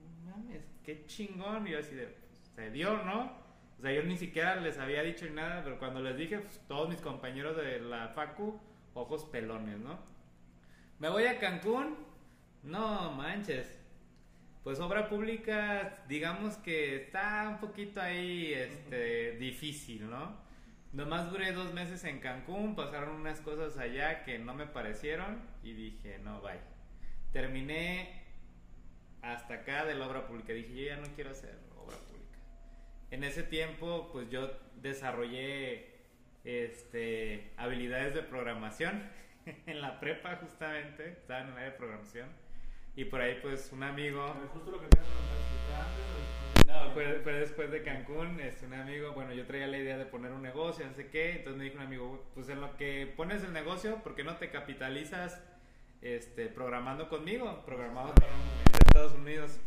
"No 0.00 0.30
mames, 0.30 0.62
qué 0.84 1.04
chingón. 1.06 1.66
Y 1.66 1.72
yo 1.72 1.78
así 1.78 1.94
de, 1.94 2.06
"Pues, 2.06 2.38
se 2.54 2.70
dio, 2.70 3.02
¿no? 3.04 3.32
O 3.78 3.82
sea, 3.82 3.92
yo 3.92 4.02
ni 4.04 4.16
siquiera 4.16 4.56
les 4.56 4.78
había 4.78 5.02
dicho 5.02 5.26
ni 5.26 5.32
nada, 5.32 5.62
pero 5.64 5.78
cuando 5.78 6.00
les 6.00 6.16
dije, 6.16 6.38
pues, 6.38 6.60
todos 6.68 6.88
mis 6.88 7.00
compañeros 7.00 7.56
de 7.56 7.80
la 7.80 8.08
Facu, 8.08 8.60
ojos 8.94 9.24
pelones, 9.24 9.78
¿no? 9.78 9.98
Me 10.98 11.08
voy 11.08 11.24
a 11.26 11.38
Cancún, 11.38 11.96
no 12.62 13.12
manches. 13.12 13.83
Pues 14.64 14.80
obra 14.80 15.10
pública, 15.10 16.02
digamos 16.08 16.56
que 16.56 16.96
está 16.96 17.46
un 17.50 17.58
poquito 17.58 18.00
ahí 18.00 18.54
este, 18.54 19.32
difícil, 19.32 20.08
¿no? 20.08 20.42
Nomás 20.94 21.30
duré 21.30 21.52
dos 21.52 21.74
meses 21.74 22.02
en 22.04 22.18
Cancún, 22.18 22.74
pasaron 22.74 23.16
unas 23.16 23.42
cosas 23.42 23.76
allá 23.76 24.24
que 24.24 24.38
no 24.38 24.54
me 24.54 24.66
parecieron 24.66 25.42
y 25.62 25.74
dije, 25.74 26.18
no, 26.24 26.40
bye. 26.40 26.60
Terminé 27.30 28.22
hasta 29.20 29.54
acá 29.54 29.84
de 29.84 29.96
la 29.96 30.08
obra 30.08 30.26
pública. 30.26 30.54
Dije, 30.54 30.74
yo 30.74 30.86
ya 30.86 30.96
no 30.96 31.14
quiero 31.14 31.32
hacer 31.32 31.58
obra 31.76 31.98
pública. 31.98 32.38
En 33.10 33.22
ese 33.22 33.42
tiempo, 33.42 34.08
pues 34.12 34.30
yo 34.30 34.50
desarrollé 34.76 35.94
este, 36.44 37.52
habilidades 37.58 38.14
de 38.14 38.22
programación 38.22 39.02
en 39.66 39.82
la 39.82 40.00
prepa 40.00 40.36
justamente, 40.36 41.10
estaba 41.10 41.40
en 41.40 41.48
el 41.48 41.52
área 41.52 41.70
de 41.70 41.76
programación. 41.76 42.43
Y 42.96 43.04
por 43.06 43.20
ahí 43.20 43.38
pues 43.42 43.72
un 43.72 43.82
amigo... 43.82 44.34
Justo 44.52 44.70
lo 44.70 44.80
que 44.80 44.86
te 44.86 44.98
No, 46.66 46.90
fue, 46.92 47.20
fue 47.24 47.32
después 47.32 47.70
de 47.72 47.82
Cancún, 47.82 48.38
este, 48.40 48.66
un 48.66 48.74
amigo, 48.74 49.12
bueno, 49.12 49.32
yo 49.32 49.46
traía 49.46 49.66
la 49.66 49.78
idea 49.78 49.98
de 49.98 50.06
poner 50.06 50.30
un 50.30 50.42
negocio, 50.42 50.86
no 50.86 50.94
sé 50.94 51.08
qué, 51.08 51.32
entonces 51.32 51.56
me 51.56 51.64
dijo 51.64 51.76
un 51.76 51.82
amigo, 51.82 52.24
pues 52.34 52.48
en 52.48 52.60
lo 52.60 52.76
que 52.76 53.12
pones 53.16 53.42
el 53.42 53.52
negocio, 53.52 53.96
¿por 54.04 54.14
qué 54.14 54.22
no 54.22 54.36
te 54.36 54.50
capitalizas 54.50 55.42
este, 56.02 56.46
programando 56.46 57.08
conmigo? 57.08 57.64
Programamos 57.66 58.12
para 58.12 58.32
un 58.32 58.72
de 58.72 58.78
Estados 58.86 59.14
Unidos. 59.14 59.58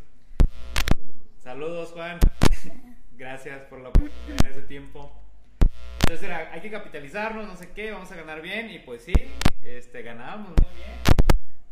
Saludos, 1.39 1.91
Juan. 1.91 2.19
Gracias 3.17 3.63
por 3.63 3.79
la 3.79 3.89
oportunidad 3.89 4.45
en 4.45 4.51
ese 4.51 4.61
tiempo. 4.61 5.21
Entonces 6.01 6.25
era, 6.25 6.53
hay 6.53 6.61
que 6.61 6.71
capitalizarnos, 6.71 7.45
no 7.45 7.57
sé 7.57 7.71
qué, 7.73 7.91
vamos 7.91 8.09
a 8.09 8.15
ganar 8.15 8.41
bien, 8.41 8.69
y 8.69 8.79
pues 8.79 9.03
sí, 9.03 9.13
este, 9.63 10.01
ganábamos 10.03 10.51
muy 10.61 10.75
bien, 10.75 10.99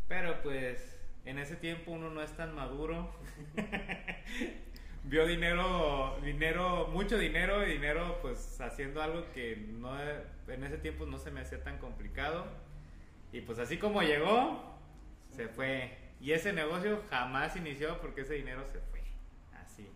pero 0.09 0.41
pues 0.41 0.94
en 1.25 1.39
ese 1.39 1.55
tiempo 1.55 1.91
uno 1.91 2.09
no 2.09 2.21
es 2.21 2.31
tan 2.35 2.55
maduro. 2.55 3.11
Vio 5.03 5.27
dinero, 5.27 6.17
dinero, 6.23 6.87
mucho 6.87 7.17
dinero 7.17 7.65
y 7.65 7.73
dinero 7.73 8.17
pues 8.21 8.59
haciendo 8.59 9.03
algo 9.03 9.31
que 9.33 9.55
no 9.55 9.95
en 9.99 10.63
ese 10.63 10.77
tiempo 10.77 11.05
no 11.05 11.19
se 11.19 11.31
me 11.31 11.41
hacía 11.41 11.63
tan 11.63 11.77
complicado. 11.77 12.45
Y 13.31 13.41
pues 13.41 13.59
así 13.59 13.77
como 13.77 14.01
llegó, 14.01 14.79
se 15.29 15.47
fue. 15.47 15.97
Y 16.19 16.31
ese 16.31 16.53
negocio 16.53 17.03
jamás 17.09 17.55
inició 17.55 17.99
porque 17.99 18.21
ese 18.21 18.35
dinero 18.35 18.65
se 18.71 18.79
fue. 18.79 19.01
Así. 19.53 19.87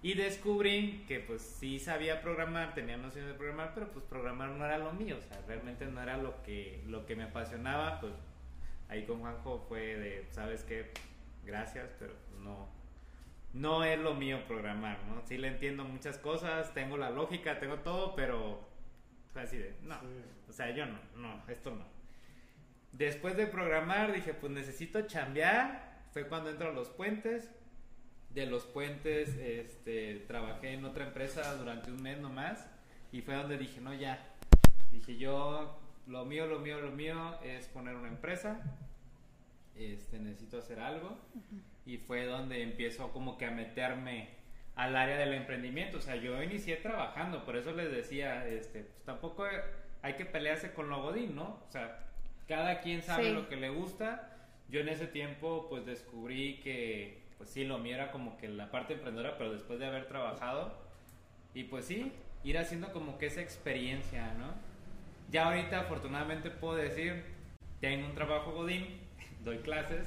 Y 0.00 0.14
descubrí 0.14 1.04
que 1.08 1.20
pues 1.20 1.42
sí 1.42 1.78
sabía 1.78 2.22
programar, 2.22 2.74
tenía 2.74 2.96
nociones 2.96 3.32
de 3.32 3.36
programar, 3.36 3.72
pero 3.74 3.90
pues 3.90 4.04
programar 4.04 4.50
no 4.50 4.64
era 4.64 4.78
lo 4.78 4.92
mío, 4.92 5.16
o 5.18 5.22
sea, 5.22 5.42
realmente 5.46 5.86
no 5.86 6.00
era 6.00 6.16
lo 6.16 6.42
que, 6.42 6.82
lo 6.86 7.04
que 7.04 7.16
me 7.16 7.24
apasionaba, 7.24 8.00
pues 8.00 8.12
ahí 8.88 9.04
con 9.04 9.20
Juanjo 9.20 9.64
fue 9.68 9.96
de, 9.96 10.26
¿sabes 10.30 10.64
qué? 10.64 10.90
Gracias, 11.44 11.90
pero 11.98 12.14
no, 12.40 12.68
no 13.52 13.84
es 13.84 13.98
lo 13.98 14.14
mío 14.14 14.40
programar, 14.46 14.98
¿no? 15.04 15.22
Sí 15.26 15.38
le 15.38 15.48
entiendo 15.48 15.84
muchas 15.84 16.18
cosas, 16.18 16.72
tengo 16.74 16.96
la 16.96 17.10
lógica, 17.10 17.58
tengo 17.58 17.76
todo, 17.78 18.14
pero 18.14 18.60
fue 19.32 19.42
así 19.42 19.56
de, 19.58 19.74
no, 19.82 19.98
Sí. 20.00 20.06
o 20.48 20.52
sea, 20.52 20.70
yo 20.70 20.86
no, 20.86 20.98
no, 21.16 21.42
esto 21.48 21.70
no. 21.70 21.84
Después 22.92 23.36
de 23.36 23.46
programar 23.46 24.12
dije, 24.12 24.34
pues 24.34 24.52
necesito 24.52 25.02
chambear, 25.02 26.06
fue 26.12 26.26
cuando 26.26 26.50
entro 26.50 26.70
a 26.70 26.72
los 26.72 26.88
puentes, 26.88 27.50
de 28.30 28.46
los 28.46 28.64
puentes 28.66 29.30
este, 29.36 30.24
trabajé 30.26 30.72
en 30.74 30.84
otra 30.84 31.06
empresa 31.06 31.54
durante 31.56 31.90
un 31.90 32.02
mes 32.02 32.18
nomás 32.18 32.66
y 33.10 33.22
fue 33.22 33.34
donde 33.34 33.56
dije, 33.58 33.80
no, 33.80 33.94
ya, 33.94 34.18
dije 34.90 35.16
yo, 35.16 35.78
lo 36.08 36.24
mío, 36.24 36.46
lo 36.46 36.58
mío, 36.58 36.80
lo 36.80 36.90
mío 36.90 37.38
es 37.42 37.66
poner 37.68 37.94
una 37.94 38.08
empresa, 38.08 38.60
este, 39.76 40.18
necesito 40.18 40.58
hacer 40.58 40.80
algo 40.80 41.16
y 41.86 41.98
fue 41.98 42.24
donde 42.26 42.62
empiezo 42.62 43.12
como 43.12 43.38
que 43.38 43.46
a 43.46 43.50
meterme 43.50 44.28
al 44.74 44.96
área 44.96 45.16
del 45.18 45.34
emprendimiento, 45.34 45.98
o 45.98 46.00
sea, 46.00 46.16
yo 46.16 46.40
inicié 46.42 46.76
trabajando, 46.76 47.44
por 47.44 47.56
eso 47.56 47.72
les 47.72 47.90
decía, 47.90 48.46
este, 48.46 48.80
pues 48.84 49.02
tampoco 49.04 49.44
hay 50.02 50.14
que 50.14 50.24
pelearse 50.24 50.72
con 50.72 50.88
lo 50.88 51.02
godín, 51.02 51.34
¿no? 51.34 51.60
O 51.66 51.70
sea, 51.70 52.04
cada 52.46 52.80
quien 52.80 53.02
sabe 53.02 53.24
Sí. 53.24 53.32
lo 53.32 53.48
que 53.48 53.56
le 53.56 53.70
gusta. 53.70 54.34
Yo 54.70 54.80
en 54.80 54.88
ese 54.88 55.06
tiempo 55.06 55.66
pues 55.68 55.84
descubrí 55.86 56.60
que 56.60 57.22
pues 57.38 57.50
sí, 57.50 57.64
lo 57.64 57.78
mío 57.78 57.94
era 57.94 58.10
como 58.10 58.36
que 58.36 58.48
la 58.48 58.70
parte 58.70 58.94
emprendedora, 58.94 59.36
pero 59.38 59.52
después 59.52 59.78
de 59.78 59.86
haber 59.86 60.06
trabajado 60.06 60.72
y 61.54 61.64
pues 61.64 61.84
sí, 61.84 62.12
ir 62.44 62.58
haciendo 62.58 62.92
como 62.92 63.16
que 63.18 63.26
esa 63.26 63.40
experiencia, 63.42 64.34
¿no? 64.34 64.54
Ya 65.30 65.46
ahorita 65.46 65.80
afortunadamente 65.80 66.50
puedo 66.50 66.76
decir, 66.76 67.24
tengo 67.80 68.06
un 68.06 68.14
trabajo 68.14 68.52
godín, 68.52 69.00
doy 69.44 69.58
clases, 69.58 70.06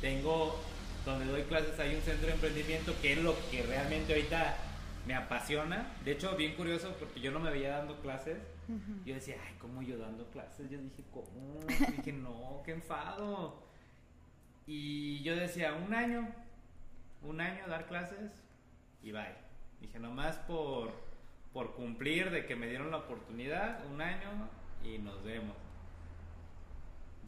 tengo 0.00 0.58
donde 1.04 1.26
doy 1.26 1.42
clases 1.42 1.78
hay 1.78 1.94
un 1.94 2.02
centro 2.02 2.28
de 2.28 2.32
emprendimiento 2.32 2.94
que 3.02 3.12
es 3.12 3.18
lo 3.18 3.34
que 3.50 3.62
realmente 3.62 4.14
ahorita 4.14 4.56
me 5.06 5.14
apasiona. 5.14 5.86
De 6.04 6.12
hecho, 6.12 6.34
bien 6.36 6.54
curioso 6.54 6.94
porque 6.98 7.20
yo 7.20 7.30
no 7.30 7.40
me 7.40 7.50
veía 7.50 7.78
dando 7.78 8.00
clases. 8.00 8.38
Yo 9.04 9.14
decía, 9.14 9.36
ay, 9.46 9.54
¿cómo 9.60 9.82
yo 9.82 9.98
dando 9.98 10.26
clases? 10.30 10.70
Yo 10.70 10.78
dije, 10.78 11.04
¿cómo? 11.12 11.60
dije, 11.96 12.12
no, 12.12 12.62
qué 12.64 12.72
enfado. 12.72 13.62
Y 14.66 15.22
yo 15.22 15.36
decía, 15.36 15.74
un 15.74 15.92
año, 15.92 16.26
un 17.22 17.40
año 17.40 17.66
dar 17.66 17.86
clases 17.86 18.32
y 19.02 19.12
bye. 19.12 19.34
Dije, 19.80 19.98
nomás 19.98 20.36
por, 20.38 20.92
por 21.54 21.74
cumplir 21.74 22.30
de 22.30 22.44
que 22.44 22.56
me 22.56 22.66
dieron 22.66 22.90
la 22.90 22.98
oportunidad, 22.98 23.86
un 23.86 24.02
año 24.02 24.50
y 24.82 24.98
nos 24.98 25.22
vemos. 25.22 25.56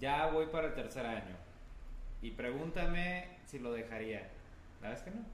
Ya 0.00 0.26
voy 0.26 0.46
para 0.46 0.66
el 0.66 0.74
tercer 0.74 1.06
año. 1.06 1.36
Y 2.20 2.32
pregúntame 2.32 3.38
si 3.46 3.60
lo 3.60 3.72
dejaría. 3.72 4.28
La 4.82 4.90
verdad 4.90 4.98
es 4.98 5.02
que 5.02 5.18
no. 5.18 5.24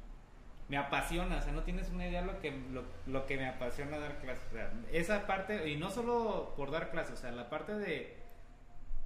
Me 0.69 0.77
apasiona, 0.77 1.39
o 1.39 1.43
sea, 1.43 1.53
no 1.53 1.65
tienes 1.65 1.91
una 1.91 2.07
idea 2.07 2.23
lo 2.23 2.39
que, 2.39 2.51
lo, 2.51 2.85
lo 3.07 3.27
que 3.27 3.37
me 3.37 3.49
apasiona 3.49 3.99
dar 3.99 4.19
clases. 4.21 4.47
Esa 4.93 5.27
parte, 5.27 5.69
y 5.69 5.77
no 5.77 5.91
solo 5.91 6.55
por 6.57 6.71
dar 6.71 6.91
clases, 6.91 7.15
o 7.15 7.17
sea, 7.17 7.33
la 7.33 7.51
parte 7.51 7.75
de, 7.75 8.17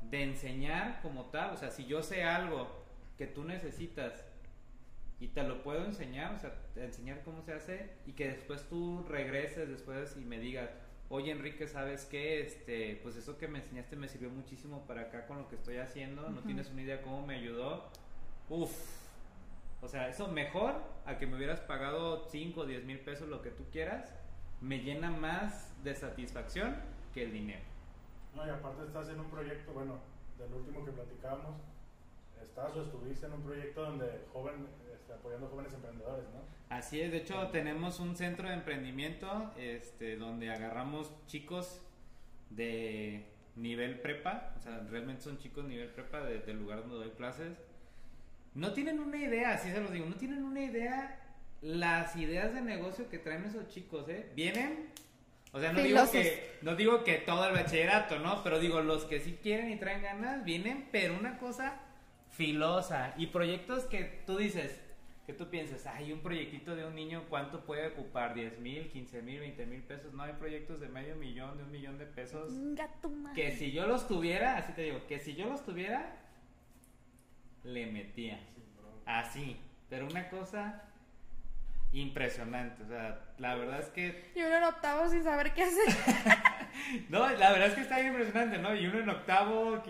de 0.02 0.22
enseñar 0.22 1.00
como 1.00 1.26
tal, 1.26 1.54
o 1.54 1.56
sea, 1.56 1.70
si 1.70 1.86
yo 1.86 2.02
sé 2.02 2.24
algo 2.24 2.84
que 3.16 3.26
tú 3.26 3.44
necesitas 3.44 4.25
y 5.20 5.28
te 5.28 5.42
lo 5.42 5.62
puedo 5.62 5.84
enseñar, 5.84 6.34
o 6.34 6.38
sea, 6.38 6.52
te- 6.74 6.84
enseñar 6.84 7.22
cómo 7.24 7.42
se 7.42 7.52
hace 7.54 7.90
y 8.06 8.12
que 8.12 8.28
después 8.28 8.62
tú 8.68 9.04
regreses 9.08 9.68
después 9.68 10.16
y 10.16 10.24
me 10.24 10.38
digas, 10.38 10.70
oye 11.08 11.30
Enrique, 11.32 11.66
¿sabes 11.68 12.04
qué? 12.04 12.40
Este, 12.40 13.00
pues 13.02 13.16
eso 13.16 13.38
que 13.38 13.48
me 13.48 13.60
enseñaste 13.60 13.96
me 13.96 14.08
sirvió 14.08 14.28
muchísimo 14.30 14.86
para 14.86 15.02
acá 15.02 15.26
con 15.26 15.38
lo 15.38 15.48
que 15.48 15.56
estoy 15.56 15.78
haciendo, 15.78 16.22
no 16.28 16.38
Ujú. 16.38 16.46
tienes 16.46 16.70
una 16.70 16.82
idea 16.82 17.02
cómo 17.02 17.26
me 17.26 17.36
ayudó. 17.36 17.88
Uf, 18.48 18.70
o 19.82 19.88
sea, 19.88 20.08
eso 20.08 20.28
mejor 20.28 20.74
a 21.06 21.18
que 21.18 21.26
me 21.26 21.36
hubieras 21.36 21.60
pagado 21.60 22.24
5 22.28 22.62
o 22.62 22.66
10 22.66 22.84
mil 22.84 22.98
pesos, 23.00 23.28
lo 23.28 23.40
que 23.42 23.50
tú 23.50 23.64
quieras, 23.72 24.12
me 24.60 24.80
llena 24.80 25.10
más 25.10 25.72
de 25.84 25.94
satisfacción 25.94 26.76
que 27.14 27.22
el 27.24 27.32
dinero. 27.32 27.62
No, 28.34 28.46
y 28.46 28.50
aparte 28.50 28.84
estás 28.84 29.08
en 29.08 29.20
un 29.20 29.30
proyecto, 29.30 29.72
bueno, 29.72 29.98
del 30.38 30.52
último 30.52 30.84
que 30.84 30.92
platicábamos, 30.92 31.56
estás 32.42 32.74
o 32.76 32.82
estuviste 32.82 33.26
en 33.26 33.32
un 33.32 33.42
proyecto 33.42 33.82
donde 33.82 34.24
joven, 34.32 34.66
apoyando 35.10 35.48
jóvenes 35.48 35.72
emprendedores, 35.72 36.24
¿no? 36.34 36.40
Así 36.68 37.00
es, 37.00 37.10
de 37.12 37.18
hecho 37.18 37.48
tenemos 37.48 38.00
un 38.00 38.16
centro 38.16 38.48
de 38.48 38.54
emprendimiento 38.54 39.52
este, 39.56 40.16
donde 40.16 40.50
agarramos 40.50 41.12
chicos 41.26 41.80
de 42.50 43.24
nivel 43.54 44.00
prepa, 44.00 44.52
o 44.56 44.60
sea, 44.60 44.80
realmente 44.90 45.22
son 45.22 45.38
chicos 45.38 45.64
nivel 45.64 45.88
prepa 45.90 46.20
de- 46.22 46.40
del 46.40 46.58
lugar 46.58 46.80
donde 46.80 46.96
doy 46.96 47.10
clases. 47.10 47.56
No 48.54 48.72
tienen 48.72 49.00
una 49.00 49.16
idea, 49.18 49.52
así 49.54 49.70
se 49.70 49.80
los 49.80 49.92
digo, 49.92 50.06
no 50.06 50.16
tienen 50.16 50.42
una 50.44 50.60
idea 50.62 51.22
las 51.62 52.16
ideas 52.16 52.52
de 52.52 52.60
negocio 52.60 53.08
que 53.08 53.18
traen 53.18 53.44
esos 53.44 53.68
chicos, 53.68 54.08
¿eh? 54.08 54.30
Vienen, 54.34 54.90
o 55.52 55.60
sea, 55.60 55.72
no 55.72 55.80
digo, 55.80 56.10
que, 56.10 56.58
no 56.62 56.74
digo 56.76 57.02
que 57.04 57.14
todo 57.14 57.46
el 57.48 57.54
bachillerato, 57.54 58.18
¿no? 58.18 58.42
Pero 58.42 58.58
digo, 58.58 58.80
los 58.82 59.04
que 59.04 59.20
sí 59.20 59.38
quieren 59.42 59.70
y 59.70 59.76
traen 59.76 60.02
ganas, 60.02 60.44
vienen, 60.44 60.88
pero 60.92 61.14
una 61.16 61.38
cosa 61.38 61.80
filosa 62.30 63.14
y 63.16 63.28
proyectos 63.28 63.84
que 63.84 64.22
tú 64.26 64.36
dices, 64.36 64.78
que 65.26 65.32
tú 65.32 65.50
piensas, 65.50 65.86
ay, 65.86 66.12
un 66.12 66.20
proyectito 66.20 66.76
de 66.76 66.86
un 66.86 66.94
niño, 66.94 67.24
¿cuánto 67.28 67.64
puede 67.64 67.88
ocupar? 67.88 68.34
¿10 68.34 68.58
mil, 68.58 68.88
15 68.88 69.22
mil, 69.22 69.40
20 69.40 69.66
mil 69.66 69.82
pesos? 69.82 70.14
No, 70.14 70.22
hay 70.22 70.34
proyectos 70.34 70.80
de 70.80 70.88
medio 70.88 71.16
millón, 71.16 71.58
de 71.58 71.64
un 71.64 71.72
millón 71.72 71.98
de 71.98 72.06
pesos. 72.06 72.52
Que 73.34 73.50
si 73.50 73.72
yo 73.72 73.86
los 73.86 74.06
tuviera, 74.06 74.56
así 74.56 74.72
te 74.72 74.82
digo, 74.82 75.04
que 75.08 75.18
si 75.18 75.34
yo 75.34 75.46
los 75.46 75.64
tuviera, 75.64 76.16
le 77.64 77.86
metía. 77.86 78.38
Así. 79.04 79.56
Pero 79.88 80.06
una 80.06 80.28
cosa 80.30 80.82
impresionante. 81.92 82.82
O 82.82 82.86
sea, 82.86 83.20
la 83.38 83.54
verdad 83.56 83.80
es 83.80 83.88
que. 83.88 84.30
Y 84.34 84.42
uno 84.42 84.56
en 84.56 84.64
octavo 84.64 85.08
sin 85.08 85.24
saber 85.24 85.52
qué 85.54 85.64
hacer. 85.64 85.86
No, 87.08 87.26
la 87.30 87.52
verdad 87.52 87.68
es 87.68 87.74
que 87.74 87.80
está 87.80 87.96
bien 87.96 88.08
impresionante, 88.08 88.58
¿no? 88.58 88.76
Y 88.76 88.86
uno 88.86 88.98
en 89.00 89.08
octavo, 89.08 89.82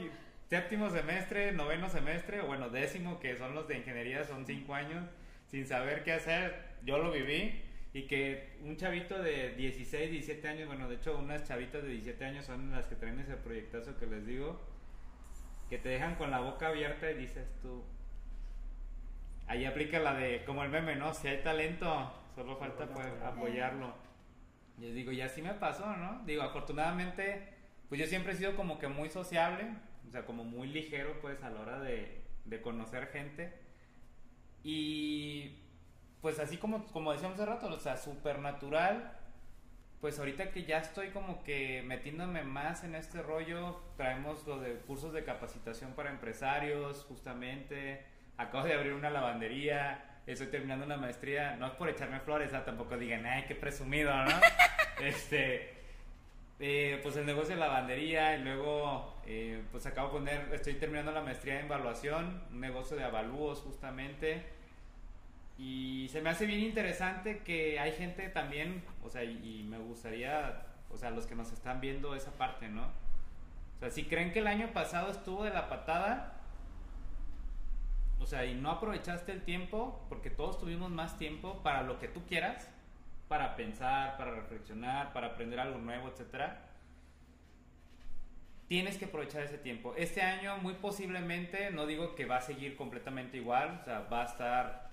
séptimo 0.48 0.88
semestre, 0.88 1.50
noveno 1.50 1.88
semestre, 1.88 2.40
o 2.42 2.46
bueno, 2.46 2.70
décimo, 2.70 3.18
que 3.18 3.36
son 3.36 3.56
los 3.56 3.66
de 3.66 3.78
ingeniería, 3.78 4.24
son 4.24 4.46
cinco 4.46 4.72
años, 4.72 5.04
sin 5.46 5.66
saber 5.66 6.02
qué 6.04 6.12
hacer. 6.12 6.76
Yo 6.84 6.98
lo 6.98 7.10
viví. 7.10 7.62
Y 7.92 8.02
que 8.02 8.58
un 8.62 8.76
chavito 8.76 9.22
de 9.22 9.54
16, 9.54 10.10
17 10.10 10.46
años, 10.48 10.66
bueno, 10.66 10.86
de 10.86 10.96
hecho, 10.96 11.16
unas 11.16 11.44
chavitas 11.44 11.82
de 11.82 11.88
17 11.88 12.24
años 12.26 12.44
son 12.44 12.70
las 12.70 12.86
que 12.86 12.94
traen 12.94 13.18
ese 13.20 13.36
proyectazo 13.36 13.96
que 13.96 14.04
les 14.04 14.26
digo, 14.26 14.60
que 15.70 15.78
te 15.78 15.88
dejan 15.88 16.16
con 16.16 16.30
la 16.30 16.40
boca 16.40 16.68
abierta 16.68 17.10
y 17.10 17.14
dices 17.14 17.48
tú, 17.62 17.82
ahí 19.46 19.64
aplica 19.64 19.98
la 19.98 20.12
de, 20.12 20.44
como 20.44 20.62
el 20.62 20.68
meme, 20.68 20.94
¿no? 20.96 21.14
Si 21.14 21.26
hay 21.26 21.42
talento, 21.42 22.12
solo 22.34 22.56
falta 22.58 22.86
pues, 22.86 23.06
apoyarlo. 23.24 23.94
Y 24.76 24.82
les 24.82 24.94
digo, 24.94 25.10
y 25.12 25.22
así 25.22 25.40
me 25.40 25.54
pasó, 25.54 25.96
¿no? 25.96 26.22
Digo, 26.26 26.42
afortunadamente, 26.42 27.48
pues 27.88 27.98
yo 27.98 28.06
siempre 28.06 28.34
he 28.34 28.36
sido 28.36 28.56
como 28.56 28.78
que 28.78 28.88
muy 28.88 29.08
sociable, 29.08 29.70
o 30.06 30.10
sea, 30.10 30.26
como 30.26 30.44
muy 30.44 30.68
ligero, 30.68 31.18
pues, 31.22 31.42
a 31.42 31.48
la 31.48 31.60
hora 31.62 31.80
de, 31.80 32.20
de 32.44 32.60
conocer 32.60 33.06
gente. 33.06 33.65
Y 34.68 35.56
pues 36.20 36.40
así 36.40 36.56
como, 36.56 36.84
como 36.86 37.12
decíamos 37.12 37.38
hace 37.38 37.46
rato, 37.46 37.68
o 37.68 37.78
sea, 37.78 37.96
súper 37.96 38.40
natural. 38.40 39.12
Pues 40.00 40.18
ahorita 40.18 40.50
que 40.50 40.64
ya 40.64 40.78
estoy 40.78 41.10
como 41.10 41.44
que 41.44 41.84
metiéndome 41.86 42.42
más 42.42 42.82
en 42.82 42.96
este 42.96 43.22
rollo, 43.22 43.80
traemos 43.96 44.44
lo 44.44 44.58
de 44.58 44.74
cursos 44.80 45.12
de 45.12 45.22
capacitación 45.22 45.92
para 45.92 46.10
empresarios, 46.10 47.04
justamente. 47.04 48.04
Acabo 48.38 48.64
de 48.64 48.74
abrir 48.74 48.94
una 48.94 49.08
lavandería, 49.08 50.18
estoy 50.26 50.48
terminando 50.48 50.84
una 50.84 50.96
maestría, 50.96 51.54
no 51.54 51.68
es 51.68 51.74
por 51.74 51.88
echarme 51.88 52.18
flores, 52.18 52.52
¿ah? 52.52 52.64
tampoco 52.64 52.98
digan, 52.98 53.24
ay, 53.24 53.44
qué 53.46 53.54
presumido, 53.54 54.12
¿no? 54.12 54.34
este, 55.00 55.74
eh, 56.58 56.98
pues 57.04 57.14
el 57.16 57.24
negocio 57.24 57.54
de 57.54 57.60
lavandería 57.60 58.36
y 58.36 58.42
luego, 58.42 59.14
eh, 59.26 59.62
pues 59.70 59.86
acabo 59.86 60.08
de 60.08 60.12
poner, 60.14 60.54
estoy 60.54 60.74
terminando 60.74 61.12
la 61.12 61.22
maestría 61.22 61.60
en 61.60 61.66
evaluación, 61.66 62.42
un 62.50 62.60
negocio 62.60 62.96
de 62.96 63.04
avalúos 63.04 63.60
justamente. 63.60 64.55
Y 65.58 66.08
se 66.10 66.20
me 66.20 66.30
hace 66.30 66.46
bien 66.46 66.60
interesante 66.60 67.38
que 67.38 67.78
hay 67.80 67.92
gente 67.92 68.28
también, 68.28 68.82
o 69.02 69.08
sea, 69.08 69.24
y, 69.24 69.60
y 69.60 69.62
me 69.62 69.78
gustaría, 69.78 70.66
o 70.90 70.96
sea, 70.96 71.10
los 71.10 71.26
que 71.26 71.34
nos 71.34 71.52
están 71.52 71.80
viendo 71.80 72.14
esa 72.14 72.32
parte, 72.32 72.68
¿no? 72.68 72.84
O 73.76 73.78
sea, 73.78 73.90
si 73.90 74.04
creen 74.04 74.32
que 74.32 74.40
el 74.40 74.46
año 74.46 74.72
pasado 74.72 75.10
estuvo 75.10 75.44
de 75.44 75.50
la 75.50 75.68
patada, 75.68 76.34
o 78.18 78.26
sea, 78.26 78.44
y 78.44 78.54
no 78.54 78.70
aprovechaste 78.70 79.32
el 79.32 79.42
tiempo, 79.42 80.04
porque 80.08 80.30
todos 80.30 80.58
tuvimos 80.58 80.90
más 80.90 81.18
tiempo 81.18 81.62
para 81.62 81.82
lo 81.82 81.98
que 81.98 82.08
tú 82.08 82.24
quieras, 82.26 82.68
para 83.28 83.56
pensar, 83.56 84.16
para 84.16 84.32
reflexionar, 84.32 85.12
para 85.12 85.28
aprender 85.28 85.60
algo 85.60 85.78
nuevo, 85.78 86.08
etcétera. 86.08 86.62
Tienes 88.68 88.98
que 88.98 89.04
aprovechar 89.04 89.42
ese 89.42 89.58
tiempo. 89.58 89.94
Este 89.96 90.22
año 90.22 90.56
muy 90.58 90.74
posiblemente, 90.74 91.70
no 91.70 91.86
digo 91.86 92.14
que 92.14 92.24
va 92.24 92.36
a 92.38 92.40
seguir 92.40 92.76
completamente 92.76 93.36
igual, 93.36 93.78
o 93.80 93.84
sea, 93.84 94.00
va 94.00 94.22
a 94.22 94.26
estar 94.26 94.85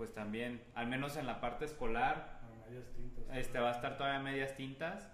pues 0.00 0.14
también, 0.14 0.62
al 0.74 0.86
menos 0.86 1.18
en 1.18 1.26
la 1.26 1.42
parte 1.42 1.66
escolar, 1.66 2.40
A 2.42 2.66
medias 2.66 2.86
tintas. 2.96 3.36
este 3.36 3.58
va 3.58 3.68
a 3.68 3.72
estar 3.72 3.98
todavía 3.98 4.18
medias 4.20 4.56
tintas, 4.56 5.12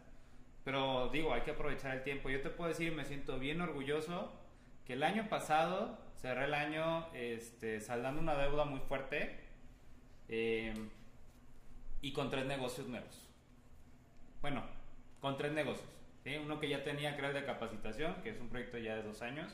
pero 0.62 1.08
digo, 1.08 1.34
hay 1.34 1.40
que 1.40 1.50
aprovechar 1.50 1.96
el 1.96 2.04
tiempo. 2.04 2.30
Yo 2.30 2.40
te 2.40 2.50
puedo 2.50 2.68
decir, 2.68 2.92
me 2.92 3.04
siento 3.04 3.36
bien 3.40 3.60
orgulloso 3.60 4.32
que 4.84 4.92
el 4.92 5.02
año 5.02 5.28
pasado 5.28 5.98
cerré 6.14 6.44
el 6.44 6.54
año 6.54 7.12
este, 7.14 7.80
saldando 7.80 8.20
una 8.20 8.36
deuda 8.36 8.64
muy 8.64 8.78
fuerte 8.78 9.40
eh, 10.28 10.72
y 12.00 12.12
con 12.12 12.30
tres 12.30 12.46
negocios 12.46 12.86
nuevos. 12.86 13.28
Bueno, 14.40 14.62
con 15.20 15.36
tres 15.36 15.50
negocios. 15.50 15.88
¿sí? 16.22 16.36
Uno 16.36 16.60
que 16.60 16.68
ya 16.68 16.84
tenía, 16.84 17.16
creo, 17.16 17.32
de 17.32 17.44
capacitación, 17.44 18.22
que 18.22 18.30
es 18.30 18.40
un 18.40 18.50
proyecto 18.50 18.78
ya 18.78 18.94
de 18.94 19.02
dos 19.02 19.20
años, 19.20 19.52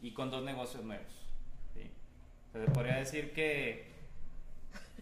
y 0.00 0.14
con 0.14 0.30
dos 0.30 0.42
negocios 0.44 0.82
nuevos. 0.82 1.12
¿sí? 1.74 1.90
Se 2.54 2.70
podría 2.70 2.96
decir 2.96 3.34
que 3.34 3.95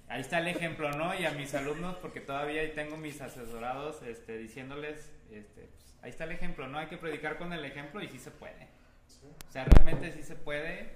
ahí 0.09 0.21
está 0.21 0.39
el 0.39 0.49
ejemplo, 0.49 0.91
¿no? 0.93 1.15
Y 1.19 1.25
a 1.27 1.31
mis 1.33 1.55
alumnos, 1.55 1.97
porque 1.97 2.21
todavía 2.21 2.61
ahí 2.63 2.73
tengo 2.75 2.97
mis 2.97 3.21
asesorados 3.21 4.03
este, 4.03 4.37
diciéndoles, 4.39 5.13
este, 5.31 5.63
pues, 5.63 5.97
ahí 6.03 6.11
está 6.11 6.25
el 6.25 6.33
ejemplo, 6.33 6.67
¿no? 6.69 6.79
Hay 6.79 6.87
que 6.87 6.97
predicar 6.99 7.39
con 7.39 7.53
el 7.53 7.65
ejemplo 7.65 8.03
y 8.03 8.09
sí 8.09 8.19
se 8.19 8.31
puede. 8.31 8.69
Sí. 9.07 9.27
O 9.49 9.53
sea, 9.53 9.65
realmente 9.65 10.13
sí 10.13 10.23
se 10.23 10.35
puede 10.37 10.93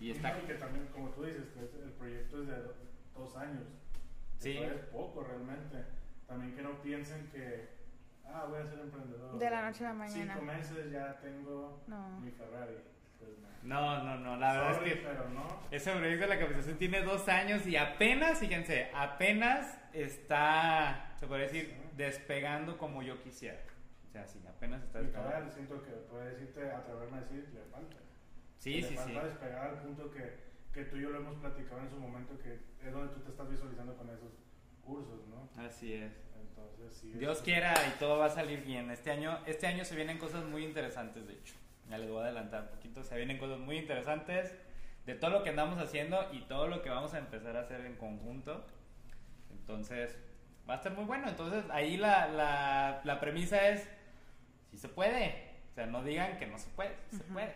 y 0.00 0.10
está... 0.10 0.38
Y 0.38 0.46
que 0.46 0.54
también, 0.54 0.86
como 0.88 1.10
tú 1.10 1.24
dices, 1.24 1.44
el 1.56 1.90
proyecto 1.92 2.42
es 2.42 2.48
de 2.48 2.56
do- 2.56 2.76
dos 3.14 3.36
años. 3.36 3.64
Sí. 4.38 4.56
Eso 4.56 4.72
es 4.74 4.80
poco 4.86 5.22
realmente. 5.24 5.84
También 6.26 6.54
que 6.56 6.62
no 6.62 6.80
piensen 6.80 7.28
que, 7.32 7.68
ah, 8.24 8.46
voy 8.48 8.60
a 8.60 8.64
ser 8.66 8.78
emprendedor. 8.78 9.38
De 9.38 9.50
la 9.50 9.62
noche 9.62 9.84
a 9.84 9.88
la 9.88 9.94
mañana. 9.94 10.34
Cinco 10.34 10.46
meses 10.46 10.90
ya 10.92 11.18
tengo 11.20 11.82
No. 11.86 12.20
mi 12.20 12.30
Ferrari. 12.30 12.76
Pues 13.20 13.30
no. 13.38 13.48
No, 13.62 14.02
no, 14.04 14.16
no, 14.18 14.36
la 14.36 14.52
verdad 14.54 14.74
Sorry, 14.74 14.90
es 14.90 14.96
que 14.96 15.02
pero 15.06 15.28
no. 15.28 15.46
ese 15.70 15.92
proyecto 15.92 16.22
de 16.22 16.28
la 16.28 16.38
capacitación 16.38 16.78
tiene 16.78 17.02
dos 17.02 17.28
años 17.28 17.66
y 17.66 17.76
apenas, 17.76 18.38
fíjense, 18.40 18.90
apenas 18.94 19.78
está, 19.92 21.12
se 21.18 21.26
puede 21.26 21.42
decir, 21.42 21.66
Sí. 21.66 21.76
despegando 21.96 22.78
como 22.78 23.02
yo 23.02 23.22
quisiera. 23.22 23.60
O 24.08 24.12
sea, 24.12 24.26
sí, 24.26 24.40
apenas 24.48 24.82
está 24.82 25.00
Y 25.00 25.02
despegando. 25.04 25.30
todavía 25.30 25.52
siento 25.52 25.82
que 25.82 25.90
puede 26.10 26.30
decirte, 26.30 26.70
atreverme 26.70 27.18
a 27.18 27.20
decir, 27.20 27.48
le 27.54 27.60
falta. 27.70 27.96
Sí, 28.56 28.80
le 28.80 28.88
sí, 28.88 28.96
sí. 28.96 28.96
falta 28.96 29.24
despegar 29.24 29.66
al 29.68 29.78
punto 29.82 30.10
que, 30.10 30.40
que 30.72 30.84
tú 30.84 30.96
y 30.96 31.02
yo 31.02 31.10
lo 31.10 31.18
hemos 31.18 31.36
platicado 31.36 31.80
en 31.82 31.90
su 31.90 31.96
momento, 31.96 32.38
que 32.38 32.54
es 32.86 32.92
donde 32.92 33.12
tú 33.14 33.20
te 33.20 33.30
estás 33.30 33.48
visualizando 33.50 33.94
con 33.96 34.08
esos 34.10 34.32
cursos, 34.82 35.20
¿no? 35.28 35.48
Así 35.62 35.92
es. 35.94 36.12
Entonces, 36.40 36.94
sí. 36.98 37.12
Dios 37.12 37.36
es- 37.38 37.42
quiera 37.44 37.74
y 37.86 37.98
todo 37.98 38.18
va 38.18 38.26
a 38.26 38.30
salir 38.30 38.62
bien. 38.64 38.90
Este 38.90 39.10
año, 39.10 39.38
este 39.46 39.66
año 39.66 39.84
se 39.84 39.94
vienen 39.96 40.18
cosas 40.18 40.44
muy 40.44 40.64
interesantes, 40.64 41.26
de 41.26 41.34
hecho. 41.34 41.54
Ya 41.90 41.98
les 41.98 42.08
voy 42.08 42.20
a 42.20 42.26
adelantar 42.26 42.62
un 42.62 42.68
poquito. 42.68 43.02
Se 43.02 43.16
vienen 43.16 43.38
cosas 43.38 43.58
muy 43.58 43.76
interesantes 43.76 44.56
de 45.06 45.14
todo 45.16 45.30
lo 45.30 45.42
que 45.42 45.50
andamos 45.50 45.78
haciendo 45.78 46.28
y 46.32 46.42
todo 46.42 46.68
lo 46.68 46.82
que 46.82 46.88
vamos 46.88 47.14
a 47.14 47.18
empezar 47.18 47.56
a 47.56 47.60
hacer 47.60 47.84
en 47.84 47.96
conjunto. 47.96 48.64
Entonces, 49.50 50.16
va 50.68 50.74
a 50.74 50.76
estar 50.76 50.92
muy 50.92 51.04
bueno. 51.04 51.28
Entonces, 51.28 51.64
ahí 51.70 51.96
la, 51.96 52.28
la, 52.28 53.00
la 53.02 53.18
premisa 53.18 53.68
es, 53.70 53.88
si 54.70 54.78
se 54.78 54.88
puede. 54.88 55.50
O 55.72 55.74
sea, 55.74 55.86
no 55.86 56.04
digan 56.04 56.38
que 56.38 56.46
no 56.46 56.58
se 56.58 56.70
puede, 56.70 56.96
sí 57.10 57.16
se 57.16 57.24
puede. 57.24 57.54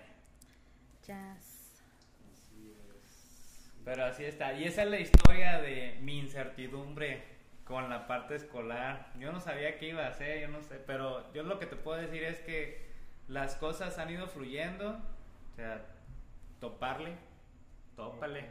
Jazz. 1.06 1.84
Así 2.32 2.72
es. 2.72 3.72
Pero 3.84 4.04
así 4.04 4.24
está. 4.24 4.52
Y 4.54 4.64
esa 4.64 4.82
es 4.82 4.90
la 4.90 4.98
historia 4.98 5.60
de 5.60 5.98
mi 6.00 6.18
incertidumbre 6.18 7.22
con 7.64 7.88
la 7.88 8.08
parte 8.08 8.34
escolar. 8.34 9.12
Yo 9.18 9.30
no 9.30 9.40
sabía 9.40 9.78
qué 9.78 9.90
iba 9.90 10.04
a 10.04 10.08
hacer, 10.08 10.40
yo 10.40 10.48
no 10.48 10.60
sé. 10.62 10.76
Pero 10.86 11.32
yo 11.32 11.44
lo 11.44 11.60
que 11.60 11.66
te 11.66 11.76
puedo 11.76 12.00
decir 12.00 12.24
es 12.24 12.40
que 12.40 12.83
las 13.28 13.56
cosas 13.56 13.98
han 13.98 14.10
ido 14.10 14.26
fluyendo. 14.26 14.90
O 14.90 15.56
sea, 15.56 15.86
toparle, 16.60 17.16
tópale. 17.96 18.48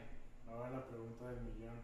Ahora 0.48 0.70
la 0.70 0.86
pregunta 0.86 1.30
del 1.30 1.42
millón. 1.42 1.76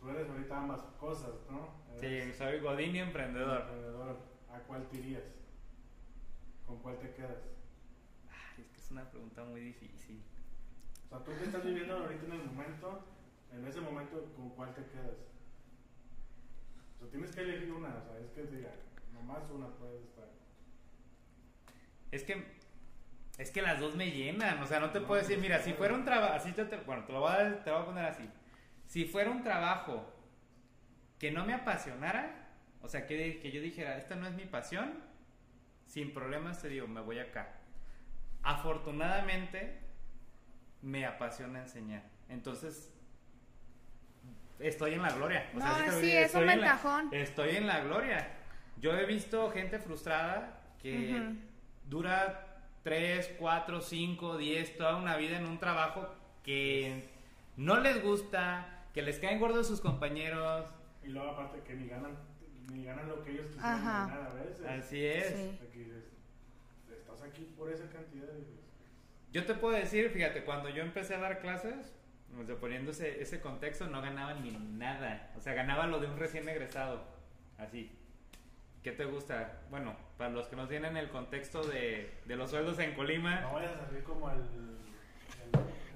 Tú 0.00 0.10
eres 0.10 0.28
ahorita 0.28 0.58
ambas 0.58 0.82
cosas, 1.00 1.32
¿no? 1.50 1.70
Sí, 1.98 2.32
soy 2.32 2.60
Godín 2.60 2.96
y 2.96 3.00
emprendedor. 3.00 3.62
emprendedor. 3.62 4.16
¿A 4.52 4.58
cuál 4.60 4.86
te 4.88 4.98
irías? 4.98 5.24
¿Con 6.66 6.78
cuál 6.78 6.98
te 6.98 7.12
quedas? 7.14 7.38
Ay, 8.30 8.62
es 8.62 8.68
que 8.68 8.78
es 8.78 8.90
una 8.90 9.08
pregunta 9.10 9.44
muy 9.44 9.60
difícil. 9.60 10.22
O 11.06 11.08
sea, 11.08 11.24
tú 11.24 11.32
que 11.38 11.44
estás 11.44 11.64
viviendo 11.64 11.96
ahorita 11.96 12.26
en 12.26 12.32
el 12.32 12.44
momento, 12.44 13.04
en 13.52 13.66
ese 13.66 13.80
momento, 13.80 14.32
¿con 14.34 14.50
cuál 14.50 14.74
te 14.74 14.84
quedas? 14.86 15.16
O 16.96 16.98
sea, 16.98 17.10
tienes 17.10 17.34
que 17.34 17.40
elegir 17.40 17.72
una, 17.72 17.88
o 17.96 18.02
sea, 18.02 18.18
es 18.18 18.30
que 18.32 18.42
diga, 18.44 18.70
nomás 19.12 19.48
una 19.50 19.68
puedes 19.68 20.02
estar. 20.02 20.28
Es 22.16 22.24
que 22.24 22.56
es 23.38 23.50
que 23.50 23.60
las 23.60 23.78
dos 23.78 23.94
me 23.94 24.10
llenan, 24.10 24.62
o 24.62 24.66
sea, 24.66 24.80
no 24.80 24.90
te 24.90 25.00
No, 25.00 25.06
puedo 25.06 25.20
decir, 25.20 25.36
mira, 25.38 25.58
si 25.60 25.74
fuera 25.74 25.92
un 25.92 26.06
trabajo, 26.06 26.32
así 26.32 26.52
te, 26.52 26.64
te- 26.64 26.78
bueno, 26.78 27.04
te 27.04 27.12
lo 27.12 27.20
voy 27.20 27.32
a, 27.32 27.62
te 27.62 27.68
lo 27.70 27.76
voy 27.76 27.82
a 27.82 27.86
poner 27.86 28.04
así. 28.06 28.30
Si 28.86 29.04
fuera 29.04 29.30
un 29.30 29.42
trabajo 29.42 30.10
que 31.18 31.30
no 31.30 31.44
me 31.44 31.52
apasionara, 31.52 32.48
o 32.80 32.88
sea, 32.88 33.06
que, 33.06 33.38
que 33.40 33.50
yo 33.52 33.60
dijera, 33.60 33.98
esta 33.98 34.14
no 34.14 34.26
es 34.26 34.32
mi 34.34 34.46
pasión, 34.46 34.94
sin 35.86 36.14
problemas 36.14 36.62
te 36.62 36.68
digo, 36.68 36.88
me 36.88 37.02
voy 37.02 37.18
acá. 37.18 37.52
Afortunadamente, 38.42 39.80
me 40.80 41.04
apasiona 41.04 41.60
enseñar. 41.60 42.04
Entonces, 42.30 42.90
estoy 44.58 44.94
en 44.94 45.02
la 45.02 45.10
gloria. 45.12 45.50
O 45.54 45.60
sea, 45.60 45.68
No, 45.86 46.00
sí, 46.00 46.10
es 46.12 46.34
un 46.34 46.40
estoy 46.40 46.40
en 46.42 46.46
la- 46.46 46.54
ventajón. 46.54 47.08
Estoy 47.12 47.56
en 47.56 47.66
la 47.66 47.80
gloria. 47.80 48.28
Yo 48.78 48.96
he 48.96 49.04
visto 49.04 49.50
gente 49.50 49.78
frustrada 49.78 50.58
que. 50.80 51.34
Dura 51.88 52.62
3, 52.82 53.36
4, 53.38 53.80
5, 53.80 54.36
10, 54.36 54.76
toda 54.76 54.96
una 54.96 55.16
vida 55.16 55.38
en 55.38 55.46
un 55.46 55.58
trabajo 55.58 56.08
que 56.42 57.08
no 57.56 57.80
les 57.80 58.02
gusta, 58.02 58.84
que 58.94 59.02
les 59.02 59.18
caen 59.18 59.40
gordos 59.40 59.66
sus 59.66 59.80
compañeros. 59.80 60.66
Y 61.02 61.08
luego 61.08 61.30
aparte 61.30 61.60
que 61.60 61.74
ni 61.74 61.88
ganan, 61.88 62.16
ni 62.72 62.84
ganan 62.84 63.08
lo 63.08 63.22
que 63.22 63.32
ellos 63.32 63.46
quisieran 63.46 63.84
ganar 63.84 64.30
a 64.30 64.34
veces. 64.34 64.66
Así 64.66 65.04
es. 65.04 65.26
Sí. 65.28 65.58
Dices, 65.74 66.04
estás 66.90 67.22
aquí 67.22 67.52
por 67.56 67.70
esa 67.72 67.88
cantidad 67.88 68.26
de... 68.26 68.44
Yo 69.32 69.44
te 69.44 69.54
puedo 69.54 69.74
decir, 69.76 70.10
fíjate, 70.10 70.44
cuando 70.44 70.68
yo 70.68 70.82
empecé 70.82 71.14
a 71.14 71.18
dar 71.18 71.40
clases, 71.40 71.92
o 72.38 72.92
sea, 72.92 73.08
ese 73.08 73.40
contexto, 73.40 73.86
no 73.86 74.02
ganaba 74.02 74.34
ni 74.34 74.50
nada. 74.50 75.32
O 75.36 75.40
sea, 75.40 75.54
ganaba 75.54 75.86
lo 75.86 76.00
de 76.00 76.06
un 76.06 76.18
recién 76.18 76.48
egresado. 76.48 77.04
Así. 77.58 77.90
¿Qué 78.86 78.92
te 78.92 79.04
gusta? 79.04 79.52
Bueno, 79.68 79.96
para 80.16 80.30
los 80.30 80.46
que 80.46 80.54
no 80.54 80.68
tienen 80.68 80.96
el 80.96 81.08
contexto 81.08 81.60
de, 81.64 82.20
de 82.24 82.36
los 82.36 82.50
sueldos 82.50 82.78
en 82.78 82.94
Colima, 82.94 83.40
No 83.40 83.54
vayas 83.54 83.72
a 83.72 83.84
salir 83.86 84.04
como 84.04 84.30
el... 84.30 84.44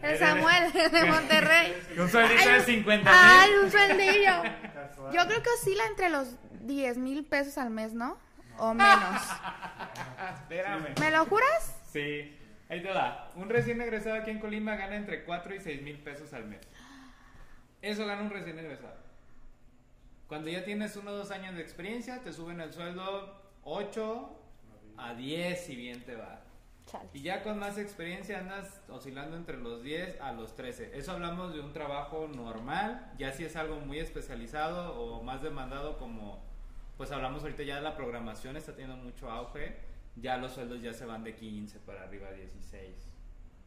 El 0.02 0.18
Samuel 0.18 0.72
de 0.92 1.04
Monterrey. 1.04 1.72
un 1.96 2.08
sueldito 2.08 2.40
Ay, 2.40 2.48
de 2.52 2.58
un- 2.58 2.64
50 2.64 3.10
Ay, 3.14 3.50
mil. 3.52 3.58
un 3.60 3.70
sueldillo. 3.70 4.42
Yo 5.12 5.24
creo 5.28 5.40
que 5.40 5.50
oscila 5.50 5.86
entre 5.86 6.08
los 6.10 6.34
10 6.66 6.98
mil 6.98 7.24
pesos 7.24 7.58
al 7.58 7.70
mes, 7.70 7.92
¿no? 7.94 8.18
O 8.58 8.74
menos. 8.74 9.22
Espérame. 10.34 10.88
¿Me 10.98 11.12
lo 11.12 11.26
juras? 11.26 11.80
Sí. 11.92 12.36
Ahí 12.68 12.82
te 12.82 12.90
va. 12.90 13.30
Un 13.36 13.48
recién 13.50 13.80
egresado 13.80 14.16
aquí 14.16 14.32
en 14.32 14.40
Colima 14.40 14.74
gana 14.74 14.96
entre 14.96 15.22
4 15.22 15.54
y 15.54 15.60
6 15.60 15.82
mil 15.82 15.98
pesos 16.00 16.32
al 16.32 16.46
mes. 16.46 16.58
Eso 17.82 18.04
gana 18.04 18.22
un 18.22 18.30
recién 18.30 18.58
egresado. 18.58 18.96
Cuando 20.30 20.48
ya 20.48 20.62
tienes 20.64 20.94
uno 20.94 21.10
o 21.10 21.16
dos 21.16 21.32
años 21.32 21.56
de 21.56 21.60
experiencia, 21.60 22.22
te 22.22 22.32
suben 22.32 22.60
el 22.60 22.72
sueldo 22.72 23.42
8 23.64 24.28
a 24.96 25.14
10 25.14 25.60
si 25.60 25.74
bien 25.74 26.04
te 26.04 26.14
va. 26.14 26.40
Chale. 26.86 27.08
Y 27.12 27.22
ya 27.22 27.42
con 27.42 27.58
más 27.58 27.78
experiencia 27.78 28.38
andas 28.38 28.80
oscilando 28.88 29.36
entre 29.36 29.58
los 29.58 29.82
10 29.82 30.20
a 30.20 30.30
los 30.30 30.54
13. 30.54 30.96
Eso 30.96 31.10
hablamos 31.10 31.52
de 31.52 31.58
un 31.58 31.72
trabajo 31.72 32.28
normal. 32.32 33.12
Ya 33.18 33.32
si 33.32 33.44
es 33.44 33.56
algo 33.56 33.80
muy 33.80 33.98
especializado 33.98 34.94
o 35.02 35.20
más 35.20 35.42
demandado 35.42 35.98
como, 35.98 36.40
pues 36.96 37.10
hablamos 37.10 37.42
ahorita 37.42 37.64
ya 37.64 37.74
de 37.74 37.82
la 37.82 37.96
programación, 37.96 38.56
está 38.56 38.70
teniendo 38.70 39.02
mucho 39.02 39.28
auge. 39.28 39.78
Ya 40.14 40.36
los 40.36 40.52
sueldos 40.52 40.80
ya 40.80 40.94
se 40.94 41.06
van 41.06 41.24
de 41.24 41.34
15 41.34 41.80
para 41.80 42.04
arriba 42.04 42.28
a 42.28 42.32
16. 42.34 42.94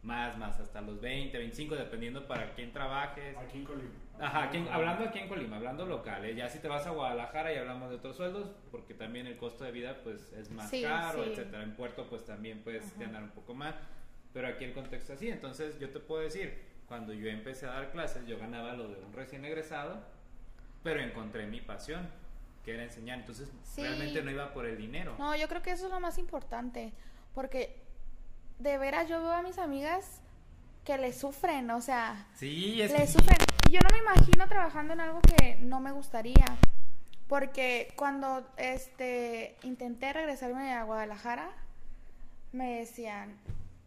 Más, 0.02 0.38
más, 0.38 0.62
hasta 0.62 0.80
los 0.80 1.02
20, 1.02 1.38
25, 1.38 1.76
dependiendo 1.76 2.26
para 2.26 2.54
quién 2.54 2.72
trabajes. 2.72 3.36
Aquí 3.36 3.58
en 3.58 3.66
Colima. 3.66 4.03
Ajá, 4.20 4.44
aquí 4.44 4.58
en- 4.58 4.68
hablando 4.68 5.06
aquí 5.06 5.20
en 5.20 5.28
Colima, 5.28 5.58
hablando 5.58 5.86
local, 5.86 6.24
¿eh? 6.26 6.36
ya 6.36 6.48
si 6.48 6.60
te 6.60 6.68
vas 6.68 6.86
a 6.86 6.92
Guadalajara 6.92 7.52
y 7.54 7.58
hablamos 7.58 7.90
de 7.90 7.96
otros 7.98 8.16
sueldos, 8.16 8.52
porque 8.72 8.94
también 8.94 9.26
el 9.28 9.38
costo 9.38 9.64
de 9.64 9.72
vida 9.72 9.98
pues 10.04 10.32
es 10.34 10.50
más 10.52 10.70
Sí, 10.70 10.84
caro, 10.84 11.24
sí. 11.24 11.32
etcétera. 11.32 11.64
En 11.64 11.76
Puerto 11.76 12.08
pues 12.10 12.24
también 12.24 12.62
puedes 12.64 12.98
ganar 12.98 13.24
un 13.24 13.32
poco 13.32 13.54
más, 13.54 13.76
pero 14.32 14.48
aquí 14.48 14.66
el 14.66 14.74
contexto 14.74 15.14
es 15.14 15.18
así. 15.20 15.30
Entonces 15.30 15.80
yo 15.80 15.90
te 15.90 16.00
puedo 16.00 16.22
decir, 16.22 16.62
cuando 16.88 17.12
yo 17.14 17.28
empecé 17.30 17.66
a 17.66 17.72
dar 17.72 17.92
clases, 17.92 18.26
yo 18.28 18.38
ganaba 18.38 18.74
lo 18.74 18.88
de 18.88 19.04
un 19.04 19.14
recién 19.14 19.44
egresado, 19.46 20.00
pero 20.84 21.00
encontré 21.02 21.48
mi 21.48 21.60
pasión, 21.62 22.08
que 22.64 22.76
era 22.76 22.84
enseñar. 22.84 23.20
Entonces 23.20 23.52
Sí. 23.64 23.82
realmente 23.82 24.22
no 24.22 24.30
iba 24.32 24.54
por 24.54 24.66
el 24.68 24.78
dinero. 24.78 25.16
No, 25.18 25.36
yo 25.36 25.48
creo 25.48 25.62
que 25.64 25.72
eso 25.72 25.88
es 25.88 25.92
lo 25.92 26.00
más 26.00 26.18
importante, 26.20 26.94
porque 27.34 27.82
de 28.60 28.78
veras 28.78 29.10
yo 29.10 29.20
veo 29.22 29.32
a 29.32 29.42
mis 29.42 29.58
amigas 29.58 30.22
que 30.84 30.98
le 30.98 31.14
sufren, 31.14 31.70
o 31.72 31.82
sea, 31.82 32.28
Sí, 32.36 32.82
es 32.82 32.92
le 32.92 33.00
que 33.00 33.08
sufren. 33.08 33.38
Y 33.68 33.72
Yo 33.72 33.80
no 33.82 33.90
me 33.92 34.00
imagino 34.00 34.48
trabajando 34.48 34.94
en 34.94 35.02
algo 35.02 35.22
que 35.22 35.56
no 35.62 35.80
me 35.80 35.92
gustaría, 35.92 36.46
porque 37.28 37.94
cuando 37.96 38.46
este 38.58 39.56
intenté 39.64 40.12
regresarme 40.14 40.74
a 40.74 40.84
Guadalajara, 40.84 41.50
me 42.52 42.80
decían, 42.80 43.38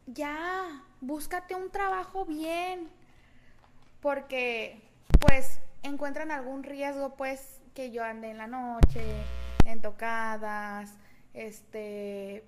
ya, 0.07 0.83
búscate 1.01 1.55
un 1.55 1.71
trabajo 1.71 2.25
bien, 2.25 2.89
porque 4.01 4.81
pues 5.21 5.61
encuentran 5.83 6.31
algún 6.31 6.63
riesgo 6.63 7.15
pues 7.17 7.61
que 7.75 7.91
yo 7.91 8.03
ande 8.03 8.31
en 8.31 8.39
la 8.39 8.47
noche, 8.47 9.05
en 9.65 9.81
tocadas, 9.83 10.95
este 11.35 12.45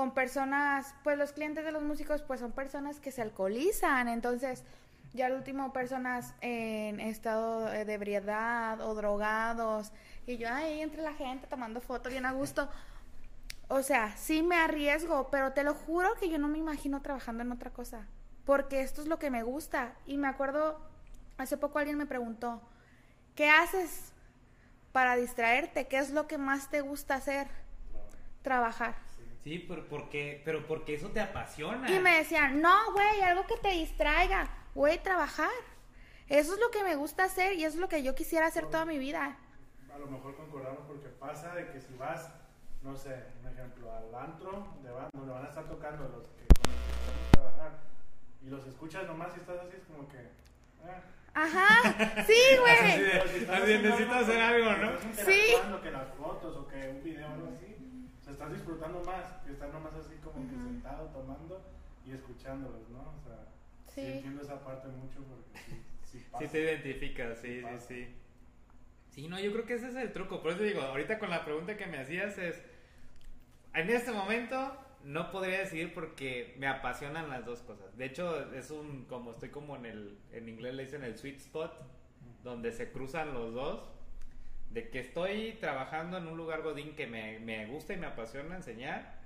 con 0.00 0.12
personas, 0.12 0.94
pues 1.04 1.18
los 1.18 1.32
clientes 1.32 1.62
de 1.62 1.72
los 1.72 1.82
músicos 1.82 2.22
pues 2.22 2.40
son 2.40 2.52
personas 2.52 3.00
que 3.00 3.12
se 3.12 3.20
alcoholizan, 3.20 4.08
entonces 4.08 4.64
ya 5.12 5.26
al 5.26 5.34
último 5.34 5.74
personas 5.74 6.32
en 6.40 7.00
estado 7.00 7.66
de 7.66 7.92
ebriedad 7.92 8.80
o 8.80 8.94
drogados 8.94 9.92
y 10.26 10.38
yo 10.38 10.48
ahí 10.48 10.80
entre 10.80 11.02
la 11.02 11.12
gente 11.12 11.46
tomando 11.48 11.82
fotos 11.82 12.10
bien 12.12 12.24
a 12.24 12.32
gusto. 12.32 12.70
O 13.68 13.82
sea, 13.82 14.16
sí 14.16 14.42
me 14.42 14.56
arriesgo, 14.56 15.28
pero 15.30 15.52
te 15.52 15.64
lo 15.64 15.74
juro 15.74 16.14
que 16.14 16.30
yo 16.30 16.38
no 16.38 16.48
me 16.48 16.56
imagino 16.56 17.02
trabajando 17.02 17.42
en 17.42 17.52
otra 17.52 17.70
cosa, 17.70 18.06
porque 18.46 18.80
esto 18.80 19.02
es 19.02 19.06
lo 19.06 19.18
que 19.18 19.28
me 19.28 19.42
gusta. 19.42 19.92
Y 20.06 20.16
me 20.16 20.28
acuerdo, 20.28 20.80
hace 21.36 21.58
poco 21.58 21.78
alguien 21.78 21.98
me 21.98 22.06
preguntó, 22.06 22.62
¿qué 23.34 23.50
haces 23.50 24.14
para 24.92 25.16
distraerte? 25.16 25.88
¿Qué 25.88 25.98
es 25.98 26.08
lo 26.08 26.26
que 26.26 26.38
más 26.38 26.70
te 26.70 26.80
gusta 26.80 27.16
hacer? 27.16 27.48
Trabajar. 28.40 29.09
Sí, 29.44 29.64
pero 29.66 29.86
porque, 29.88 30.42
pero 30.44 30.66
porque 30.66 30.94
eso 30.94 31.08
te 31.08 31.20
apasiona. 31.20 31.90
Y 31.90 31.98
me 31.98 32.18
decían, 32.18 32.60
no, 32.60 32.92
güey, 32.92 33.22
algo 33.22 33.46
que 33.46 33.56
te 33.56 33.70
distraiga. 33.70 34.48
Güey, 34.74 35.02
trabajar. 35.02 35.50
Eso 36.28 36.54
es 36.54 36.60
lo 36.60 36.70
que 36.70 36.84
me 36.84 36.94
gusta 36.94 37.24
hacer 37.24 37.54
y 37.54 37.64
eso 37.64 37.74
es 37.76 37.80
lo 37.80 37.88
que 37.88 38.02
yo 38.02 38.14
quisiera 38.14 38.46
hacer 38.46 38.66
toda 38.66 38.84
mi 38.84 38.98
vida. 38.98 39.36
A 39.92 39.98
lo 39.98 40.06
mejor 40.06 40.36
concordamos 40.36 40.80
porque 40.86 41.08
pasa 41.08 41.54
de 41.54 41.70
que 41.72 41.80
si 41.80 41.94
vas, 41.96 42.30
no 42.82 42.94
sé, 42.96 43.24
un 43.42 43.48
ejemplo, 43.50 43.92
al 43.92 44.14
antro 44.14 44.68
de 44.82 44.90
banda, 44.92 45.10
donde 45.12 45.32
van 45.32 45.44
a 45.44 45.48
estar 45.48 45.64
tocando 45.68 46.04
los 46.08 46.28
que 46.28 46.44
los 46.44 46.58
que 46.58 46.70
queremos 47.02 47.30
trabajar 47.32 47.78
y 48.42 48.48
los 48.48 48.66
escuchas 48.66 49.06
nomás 49.06 49.36
y 49.36 49.40
estás 49.40 49.58
así, 49.66 49.76
es 49.76 49.84
como 49.84 50.06
que. 50.08 50.18
eh. 50.18 51.02
Ajá, 51.34 51.82
sí, 52.26 52.32
Así 52.56 52.56
güey. 52.58 53.00
de- 53.00 53.28
si 53.28 53.38
estás 53.38 53.62
así 53.62 53.78
necesito 53.78 54.14
hacer 54.14 54.40
algo, 54.40 54.72
¿no? 54.72 54.92
Sí. 55.24 55.40
que 55.82 55.90
las 55.90 56.08
fotos 56.14 56.56
o 56.56 56.66
que 56.68 56.88
un 56.88 57.02
video 57.02 57.28
o 57.28 57.32
algo 57.32 57.48
así. 57.54 57.76
Estás 58.30 58.52
disfrutando 58.52 59.02
más 59.04 59.24
que 59.44 59.52
estar 59.52 59.72
nomás 59.72 59.94
así 59.94 60.14
como 60.22 60.48
que 60.48 60.54
Ujú. 60.56 60.64
sentado 60.68 61.06
tomando 61.08 61.62
y 62.06 62.12
escuchándolos, 62.12 62.88
¿no? 62.90 63.00
O 63.00 63.20
sea, 63.24 63.46
sí, 63.88 64.00
Sí. 64.00 64.06
entiendo 64.06 64.42
esa 64.42 64.64
parte 64.64 64.88
mucho 64.88 65.20
porque 65.24 65.58
sí, 65.58 65.82
sí 66.04 66.26
pasa. 66.30 66.44
Sí 66.44 66.50
te 66.52 66.62
identificas, 66.62 67.38
sí, 67.38 67.56
sí, 67.58 67.62
pasa. 67.62 67.80
sí. 67.80 68.14
Sí, 69.10 69.28
no, 69.28 69.40
yo 69.40 69.52
creo 69.52 69.66
que 69.66 69.74
ese 69.74 69.88
es 69.88 69.96
el 69.96 70.12
truco. 70.12 70.40
Por 70.42 70.52
eso 70.52 70.62
digo, 70.62 70.80
ahorita 70.82 71.18
con 71.18 71.30
la 71.30 71.44
pregunta 71.44 71.76
que 71.76 71.86
me 71.86 71.98
hacías 71.98 72.38
es, 72.38 72.62
en 73.74 73.90
este 73.90 74.12
momento 74.12 74.76
no 75.04 75.30
podría 75.30 75.60
decidir 75.60 75.92
porque 75.94 76.54
me 76.58 76.66
apasionan 76.68 77.28
las 77.30 77.44
dos 77.44 77.60
cosas. 77.62 77.96
De 77.96 78.04
hecho, 78.06 78.52
es 78.54 78.70
un, 78.70 79.06
como 79.06 79.32
estoy 79.32 79.48
como 79.50 79.74
en 79.76 79.86
el, 79.86 80.18
en 80.32 80.48
inglés 80.48 80.74
le 80.74 80.84
dicen 80.84 81.02
el 81.02 81.16
sweet 81.18 81.38
spot, 81.38 81.72
donde 82.44 82.72
se 82.72 82.90
cruzan 82.92 83.34
los 83.34 83.52
dos. 83.52 83.84
De 84.70 84.88
que 84.88 85.00
estoy 85.00 85.52
trabajando 85.60 86.16
en 86.18 86.28
un 86.28 86.36
lugar 86.36 86.62
godín 86.62 86.94
que 86.94 87.06
me, 87.06 87.38
me 87.40 87.66
gusta 87.66 87.92
y 87.92 87.96
me 87.96 88.06
apasiona 88.06 88.56
enseñar. 88.56 89.18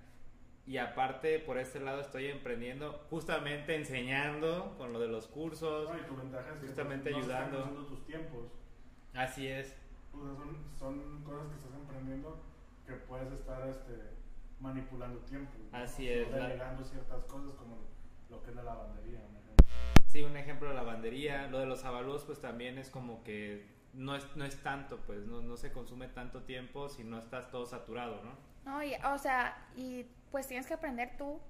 Y 0.67 0.79
aparte, 0.79 1.39
por 1.41 1.59
este 1.59 1.79
lado 1.81 2.01
estoy 2.01 2.29
emprendiendo, 2.29 3.05
justamente 3.11 3.75
enseñando 3.77 4.75
con 4.79 4.95
lo 4.95 5.01
de 5.01 5.09
los 5.09 5.27
cursos. 5.27 5.91
No, 5.91 5.99
y 5.99 6.03
tu 6.05 6.17
ventaja 6.17 6.51
es 6.55 6.61
que 6.61 6.67
Justamente 6.69 7.11
no 7.11 7.19
están 7.19 7.49
ayudando. 7.55 7.85
tus 7.87 8.07
tiempos. 8.07 8.51
Así 9.13 9.47
es. 9.47 9.77
O 10.15 10.23
sea, 10.25 10.35
son, 10.35 10.57
son 10.79 11.23
cosas 11.25 11.49
que 11.49 11.55
estás 11.57 11.75
emprendiendo 11.75 12.43
que 12.87 12.93
puedes 12.95 13.31
estar 13.33 13.69
este, 13.69 13.93
manipulando 14.61 15.19
tiempo. 15.21 15.53
¿no? 15.71 15.77
Así 15.79 16.09
O 16.09 16.13
es, 16.23 16.31
la- 16.31 16.49
Delegando 16.49 16.83
ciertas 16.85 17.25
cosas 17.25 17.55
como 17.57 17.77
lo 18.31 18.43
que 18.43 18.49
es 18.51 18.57
la 18.57 18.63
lavandería. 18.63 19.21
Sí, 20.07 20.23
un 20.23 20.37
ejemplo 20.37 20.69
de 20.71 20.75
lavandería. 20.77 21.49
Lo 21.49 21.59
de 21.59 21.67
los 21.67 21.85
avalúos, 21.85 22.25
pues 22.25 22.41
también 22.41 22.79
es 22.79 22.89
como 22.89 23.23
que 23.25 23.67
no 23.95 24.17
es, 24.17 24.25
no 24.37 24.45
es 24.45 24.63
tanto, 24.63 24.99
pues 25.07 25.27
no, 25.27 25.41
no 25.41 25.57
se 25.57 25.73
consume 25.73 26.09
tanto 26.09 26.43
tiempo 26.43 26.89
si 26.89 27.05
no 27.05 27.19
estás 27.19 27.51
todo 27.51 27.67
saturado, 27.67 28.23
¿no? 28.23 28.33
No, 28.65 28.83
y, 28.83 28.95
o 28.95 29.19
sea, 29.19 29.57
y 29.77 30.07
pues 30.31 30.47
tienes 30.47 30.67
que 30.67 30.75
aprender 30.75 31.17
tú 31.17 31.41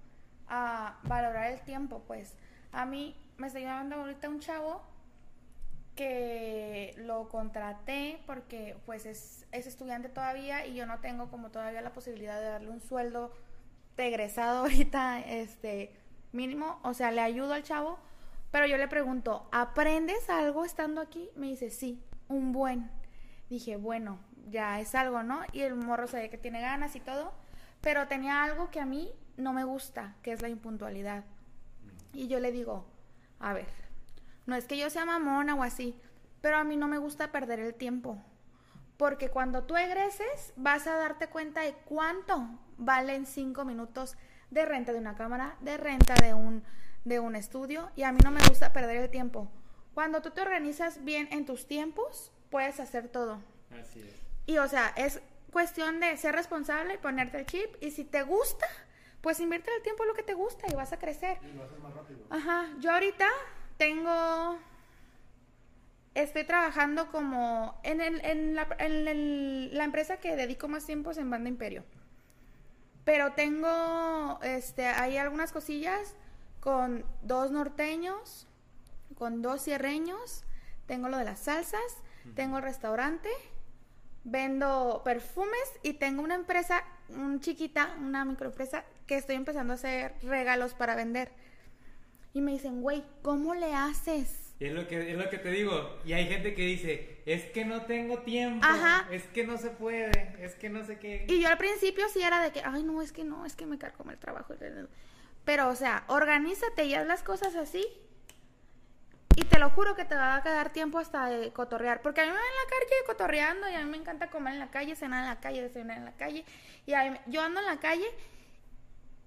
a 0.49 0.99
valorar 1.05 1.53
el 1.53 1.61
tiempo, 1.63 2.03
pues. 2.07 2.35
A 2.73 2.85
mí 2.87 3.17
me 3.37 3.47
está 3.47 3.61
llamando 3.61 3.97
ahorita 3.97 4.29
un 4.29 4.41
chavo 4.41 4.83
que 5.95 6.95
lo 6.99 7.29
contraté 7.29 8.21
porque 8.27 8.77
pues 8.85 9.07
es, 9.07 9.47
es 9.53 9.67
estudiante 9.67 10.09
todavía 10.09 10.67
y 10.67 10.75
yo 10.75 10.87
no 10.87 10.99
tengo 10.99 11.29
como 11.31 11.51
todavía 11.51 11.83
la 11.83 11.93
posibilidad 11.93 12.41
de 12.41 12.47
darle 12.47 12.71
un 12.71 12.81
sueldo 12.81 13.33
de 13.97 14.09
egresado 14.09 14.59
ahorita, 14.63 15.21
este, 15.21 15.95
mínimo, 16.33 16.81
o 16.83 16.95
sea, 16.95 17.13
le 17.13 17.21
ayudo 17.21 17.55
al 17.55 17.63
chavo, 17.63 17.99
pero 18.51 18.67
yo 18.67 18.77
le 18.77 18.89
pregunto, 18.89 19.49
¿aprendes 19.53 20.29
algo 20.29 20.65
estando 20.65 21.01
aquí? 21.01 21.31
Me 21.37 21.47
dice, 21.47 21.71
sí, 21.71 22.03
un 22.35 22.53
buen. 22.53 22.91
Dije, 23.49 23.77
bueno, 23.77 24.19
ya 24.49 24.81
es 24.81 24.95
algo, 24.95 25.23
¿no? 25.23 25.41
Y 25.53 25.63
el 25.63 25.75
morro 25.75 26.07
ve 26.13 26.31
que 26.31 26.39
tiene 26.39 26.61
ganas 26.61 26.97
y 26.97 27.01
todo, 27.01 27.33
pero 27.81 28.09
tenía 28.09 28.43
algo 28.43 28.71
que 28.71 28.81
a 28.81 28.87
mí 28.87 29.11
no 29.37 29.53
me 29.53 29.65
gusta, 29.65 30.17
que 30.23 30.33
es 30.33 30.43
la 30.43 30.49
impuntualidad. 30.49 31.25
Y 32.13 32.29
yo 32.29 32.41
le 32.41 32.53
digo, 32.53 32.87
a 33.41 33.53
ver, 33.53 33.69
no 34.47 34.55
es 34.55 34.67
que 34.67 34.79
yo 34.79 34.91
sea 34.91 35.05
mamona 35.05 35.55
o 35.55 35.63
así, 35.63 35.99
pero 36.41 36.57
a 36.57 36.65
mí 36.65 36.77
no 36.77 36.89
me 36.89 36.99
gusta 36.99 37.33
perder 37.33 37.61
el 37.61 37.75
tiempo. 37.75 38.23
Porque 38.97 39.29
cuando 39.29 39.65
tú 39.65 39.77
egreses, 39.77 40.53
vas 40.57 40.87
a 40.87 40.97
darte 40.97 41.29
cuenta 41.29 41.63
de 41.63 41.75
cuánto 41.85 42.47
valen 42.79 43.27
cinco 43.27 43.65
minutos 43.65 44.17
de 44.51 44.65
renta 44.65 44.93
de 44.93 44.99
una 44.99 45.17
cámara, 45.17 45.57
de 45.61 45.77
renta 45.77 46.15
de 46.15 46.35
un, 46.35 46.63
de 47.05 47.19
un 47.19 47.35
estudio, 47.35 47.91
y 47.97 48.03
a 48.05 48.13
mí 48.13 48.21
no 48.23 48.31
me 48.31 48.47
gusta 48.49 48.73
perder 48.73 48.99
el 48.99 49.11
tiempo. 49.11 49.51
Cuando 49.95 50.21
tú 50.23 50.31
te 50.33 50.41
organizas 50.43 51.05
bien 51.05 51.29
en 51.31 51.47
tus 51.47 51.67
tiempos, 51.67 52.33
puedes 52.51 52.81
hacer 52.81 53.09
todo. 53.09 53.39
Así 53.81 54.01
es. 54.01 54.15
Y 54.47 54.59
o 54.59 54.69
sea, 54.69 54.89
es 54.97 55.21
cuestión 55.53 56.01
de 56.01 56.17
ser 56.17 56.35
responsable, 56.35 56.99
ponerte 56.99 57.39
el 57.39 57.47
chip, 57.47 57.77
y 57.81 57.91
si 57.93 58.05
te 58.05 58.23
gusta, 58.23 58.67
pues 59.21 59.39
invierte 59.41 59.71
el 59.77 59.83
tiempo 59.83 60.03
en 60.03 60.09
lo 60.09 60.15
que 60.15 60.23
te 60.25 60.35
gusta 60.35 60.67
y 60.71 60.75
vas 60.75 60.93
a 60.93 60.99
crecer. 60.99 61.39
Y 61.43 61.53
lo 61.57 61.65
haces 61.65 61.79
más 61.79 61.95
rápido. 61.95 62.21
Ajá, 62.31 62.69
yo 62.81 62.91
ahorita 62.93 63.29
tengo. 63.79 64.59
Estoy 66.15 66.45
trabajando 66.45 67.11
como 67.11 67.79
en, 67.83 68.01
el- 68.01 68.25
en 68.25 68.55
la, 68.55 68.69
en 68.79 69.09
el- 69.09 69.77
la 69.77 69.85
empresa 69.85 70.19
que 70.19 70.37
dedico 70.37 70.69
más 70.69 70.87
tiempo 70.87 71.11
es 71.11 71.19
en 71.19 71.29
Banda 71.31 71.49
Imperio. 71.49 71.85
Pero 73.05 73.33
tengo 73.33 74.39
este, 74.43 74.87
hay 74.87 75.17
algunas 75.17 75.53
cosillas 75.53 76.15
con 76.61 77.05
dos 77.23 77.51
norteños, 77.51 78.47
con 79.15 79.43
dos 79.43 79.63
sierreños, 79.63 80.45
tengo 80.87 81.09
lo 81.09 81.19
de 81.19 81.25
las 81.25 81.41
salsas, 81.41 81.81
tengo 82.35 82.59
el 82.59 82.63
restaurante, 82.63 83.29
vendo 84.25 85.03
perfumes 85.05 85.73
y 85.83 85.95
tengo 85.95 86.23
una 86.23 86.35
empresa 86.35 86.85
un 87.09 87.41
chiquita, 87.41 87.97
una 88.01 88.25
microempresa 88.25 88.85
que 89.07 89.17
estoy 89.17 89.37
empezando 89.37 89.73
a 89.73 89.77
hacer 89.77 90.15
regalos 90.23 90.75
para 90.75 90.95
vender. 90.95 91.31
Y 92.33 92.41
me 92.41 92.53
dicen, 92.53 92.83
güey, 92.83 93.05
¿cómo 93.23 93.55
le 93.55 93.75
haces? 93.75 94.55
Es 94.61 94.73
lo 94.73 94.87
que 94.89 95.11
es 95.11 95.19
lo 95.19 95.29
que 95.31 95.39
te 95.39 95.51
digo. 95.51 95.99
Y 96.05 96.13
hay 96.13 96.27
gente 96.27 96.55
que 96.55 96.63
dice, 96.63 97.23
es 97.27 97.45
que 97.47 97.65
no 97.65 97.83
tengo 97.83 98.21
tiempo, 98.21 98.65
Ajá. 98.67 99.09
es 99.11 99.25
que 99.25 99.45
no 99.45 99.59
se 99.59 99.71
puede, 99.71 100.37
es 100.41 100.55
que 100.55 100.69
no 100.69 100.85
sé 100.85 100.99
qué. 100.99 101.27
Y 101.29 101.41
yo 101.41 101.49
al 101.49 101.59
principio 101.59 102.09
sí 102.09 102.23
era 102.23 102.43
de 102.43 102.51
que, 102.51 102.63
ay, 102.65 102.83
no, 102.83 103.03
es 103.03 103.13
que 103.13 103.25
no, 103.25 103.45
es 103.45 103.55
que 103.55 103.67
me 103.67 103.79
cargo 103.79 104.09
el 104.11 104.19
trabajo. 104.19 104.55
Pero, 105.45 105.69
o 105.69 105.77
sea, 105.77 106.05
organízate 106.09 106.85
y 106.85 106.95
haz 106.95 107.07
las 107.07 107.23
cosas 107.23 107.55
así. 107.57 107.85
Y 109.37 109.45
te 109.45 109.59
lo 109.59 109.71
juro 109.71 109.95
que 109.97 110.05
te 110.05 110.15
va 110.15 110.37
a 110.37 110.43
quedar 110.43 110.73
tiempo 110.73 110.99
hasta 110.99 111.27
de 111.29 111.53
cotorrear. 111.53 112.03
Porque 112.03 112.21
a 112.21 112.25
mí 112.25 112.31
me 112.31 112.37
ven 112.37 112.45
en 112.45 112.65
la 112.65 112.71
calle 112.71 113.07
cotorreando 113.07 113.69
y 113.71 113.75
a 113.75 113.85
mí 113.85 113.91
me 113.91 113.97
encanta 113.97 114.31
comer 114.31 114.55
en 114.55 114.61
la 114.61 114.71
calle, 114.71 114.95
cenar 114.97 115.21
en 115.25 115.31
la 115.31 115.41
calle, 115.41 115.63
desayunar 115.63 115.99
en 115.99 116.05
la 116.05 116.13
calle. 116.13 116.45
Y 116.87 116.93
mí- 116.93 117.19
yo 117.27 117.43
ando 117.43 117.61
en 117.61 117.67
la 117.67 117.79
calle 117.79 118.07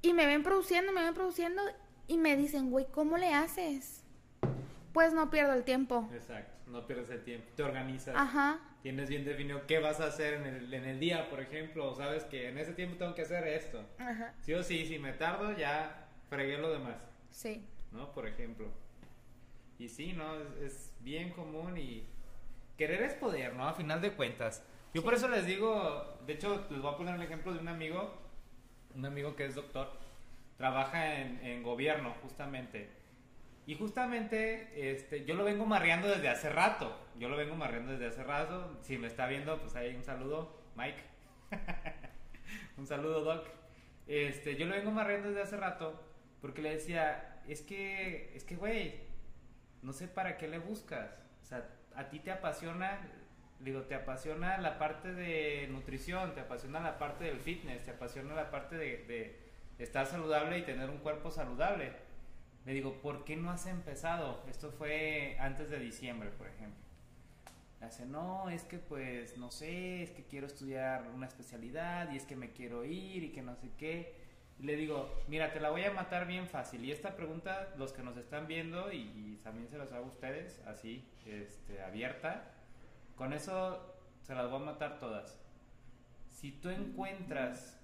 y 0.02 0.14
me 0.14 0.26
ven 0.26 0.44
produciendo, 0.44 0.92
me 0.94 1.04
ven 1.04 1.14
produciendo 1.14 1.62
y 2.08 2.18
me 2.18 2.38
dicen, 2.38 2.72
güey, 2.72 2.86
¿cómo 2.92 3.18
le 3.18 3.34
haces? 3.34 4.04
Pues 4.94 5.14
no 5.14 5.30
pierdo 5.30 5.54
el 5.54 5.64
tiempo. 5.64 6.10
Exacto, 6.14 6.54
no 6.72 6.88
pierdes 6.88 7.10
el 7.10 7.24
tiempo, 7.24 7.48
te 7.56 7.64
organizas. 7.64 8.16
Ajá. 8.16 8.60
Tienes 8.82 9.10
bien 9.10 9.26
definido 9.26 9.68
qué 9.68 9.80
vas 9.80 10.00
a 10.00 10.06
hacer 10.06 10.36
en 10.36 10.46
el, 10.46 10.74
en 10.74 10.86
el 10.86 11.00
día, 11.00 11.30
por 11.30 11.42
ejemplo. 11.42 11.94
Sabes 11.96 12.24
que 12.24 12.48
en 12.48 12.58
ese 12.58 12.72
tiempo 12.74 12.96
tengo 12.98 13.14
que 13.14 13.24
hacer 13.24 13.46
esto. 13.48 13.84
Ajá. 14.00 14.34
Sí 14.42 14.54
o 14.54 14.64
sí, 14.64 14.86
si 14.86 14.98
me 14.98 15.12
tardo, 15.14 15.52
ya 15.58 16.08
fregué 16.30 16.58
lo 16.58 16.72
demás, 16.72 16.96
Sí. 17.32 17.66
¿no? 17.92 18.12
Por 18.14 18.28
ejemplo. 18.28 18.72
Y 19.80 19.90
sí, 19.90 20.14
¿no? 20.14 20.36
Es, 20.36 20.62
es 20.62 20.94
bien 21.02 21.32
común 21.32 21.78
y 21.78 22.04
querer 22.78 23.04
es 23.04 23.14
poder, 23.14 23.56
¿no? 23.56 23.68
A 23.68 23.74
final 23.74 24.02
de 24.02 24.14
cuentas. 24.14 24.64
Yo 24.94 25.04
por 25.04 25.14
eso 25.14 25.28
les 25.28 25.46
digo, 25.46 26.20
de 26.26 26.34
hecho, 26.34 26.66
les 26.70 26.82
voy 26.82 26.94
a 26.94 26.98
poner 26.98 27.16
el 27.16 27.22
ejemplo 27.22 27.54
de 27.54 27.60
un 27.60 27.68
amigo, 27.68 28.14
un 28.96 29.06
amigo 29.06 29.36
que 29.36 29.46
es 29.46 29.56
doctor, 29.56 29.92
trabaja 30.58 31.22
en, 31.22 31.40
en 31.46 31.64
gobierno, 31.64 32.16
justamente. 32.22 32.90
Y 33.68 33.76
justamente, 33.76 34.92
este, 34.92 35.26
yo 35.26 35.36
lo 35.36 35.44
vengo 35.44 35.66
marreando 35.66 36.08
desde 36.08 36.30
hace 36.30 36.50
rato. 36.50 36.98
Yo 37.20 37.28
lo 37.28 37.36
vengo 37.36 37.56
marreando 37.56 37.92
desde 37.92 38.08
hace 38.08 38.24
rato. 38.24 38.78
Si 38.82 38.98
me 38.98 39.08
está 39.08 39.28
viendo, 39.28 39.60
pues 39.60 39.76
ahí 39.76 39.94
un 39.94 40.04
saludo, 40.04 40.58
Mike. 40.76 41.04
un 42.78 42.88
saludo, 42.88 43.22
Doc. 43.22 43.46
Este, 44.08 44.56
yo 44.56 44.68
lo 44.68 44.76
vengo 44.76 44.92
marreando 44.92 45.28
desde 45.28 45.44
hace 45.44 45.58
rato 45.58 46.02
porque 46.42 46.62
le 46.62 46.76
decía, 46.76 47.42
es 47.48 47.62
que, 47.62 48.32
es 48.36 48.44
que, 48.44 48.56
güey, 48.56 48.96
no 49.82 49.94
sé 49.94 50.08
para 50.08 50.38
qué 50.38 50.48
le 50.48 50.60
buscas. 50.60 51.10
O 51.44 51.46
sea, 51.46 51.68
a 51.96 52.10
ti 52.10 52.20
te 52.20 52.32
apasiona, 52.32 53.00
digo, 53.60 53.82
te 53.84 53.96
apasiona 53.96 54.58
la 54.58 54.78
parte 54.78 55.14
de 55.14 55.68
nutrición, 55.70 56.34
te 56.34 56.42
apasiona 56.42 56.80
la 56.80 56.98
parte 57.00 57.26
del 57.26 57.40
fitness, 57.40 57.84
te 57.84 57.92
apasiona 57.92 58.36
la 58.36 58.52
parte 58.52 58.76
de, 58.76 59.48
estar 59.80 60.06
saludable 60.08 60.60
y 60.60 60.64
tener 60.64 60.90
un 60.90 60.98
cuerpo 60.98 61.32
saludable. 61.32 61.92
Le 62.66 62.74
digo, 62.74 63.02
¿por 63.02 63.24
qué 63.24 63.36
no 63.36 63.52
has 63.52 63.66
empezado? 63.66 64.44
Esto 64.50 64.72
fue 64.72 65.38
antes 65.40 65.70
de 65.70 65.80
diciembre, 65.80 66.30
por 66.32 66.48
ejemplo. 66.48 66.84
Hace, 67.80 68.06
no, 68.06 68.50
es 68.50 68.64
que 68.64 68.80
pues, 68.80 69.38
no 69.38 69.52
sé, 69.52 70.04
es 70.04 70.12
que 70.12 70.26
quiero 70.26 70.48
estudiar 70.48 71.08
una 71.14 71.28
especialidad 71.28 72.12
y 72.12 72.18
es 72.18 72.26
que 72.26 72.36
me 72.36 72.52
quiero 72.52 72.84
ir 72.84 73.24
y 73.24 73.32
que 73.32 73.42
no 73.42 73.56
sé 73.56 73.72
qué. 73.78 74.27
Le 74.60 74.76
digo, 74.76 75.24
mira, 75.28 75.54
te 75.54 75.60
la 75.60 75.70
voy 75.70 75.84
a 75.84 75.92
matar 75.92 76.26
bien 76.26 76.48
fácil. 76.48 76.84
Y 76.84 76.92
esta 76.92 77.16
pregunta, 77.16 77.74
los 77.78 77.94
que 77.94 78.02
nos 78.02 78.18
están 78.18 78.48
viendo, 78.48 78.92
y, 78.92 78.98
y 78.98 79.40
también 79.44 79.70
se 79.70 79.78
las 79.78 79.92
hago 79.92 80.06
a 80.06 80.10
ustedes, 80.10 80.60
así, 80.66 81.08
este, 81.26 81.82
abierta, 81.82 82.52
con 83.16 83.34
eso 83.34 83.96
se 84.24 84.34
las 84.34 84.50
voy 84.50 84.62
a 84.62 84.66
matar 84.66 85.00
todas. 85.00 85.40
Si 86.30 86.52
tú 86.52 86.70
encuentras 86.70 87.80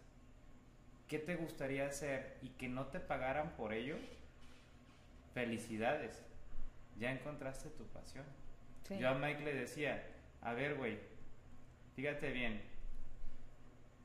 qué 1.07 1.19
te 1.19 1.35
gustaría 1.35 1.85
hacer 1.85 2.37
y 2.41 2.49
que 2.49 2.67
no 2.67 2.87
te 2.87 2.99
pagaran 2.99 3.55
por 3.55 3.73
ello, 3.73 3.97
felicidades, 5.33 6.25
ya 6.97 7.11
encontraste 7.11 7.69
tu 7.69 7.85
pasión. 7.87 8.25
Sí. 8.87 8.97
Yo 8.97 9.09
a 9.09 9.13
Mike 9.13 9.43
le 9.43 9.53
decía, 9.53 10.03
a 10.41 10.53
ver, 10.53 10.75
güey, 10.75 10.99
fíjate 11.95 12.31
bien, 12.31 12.61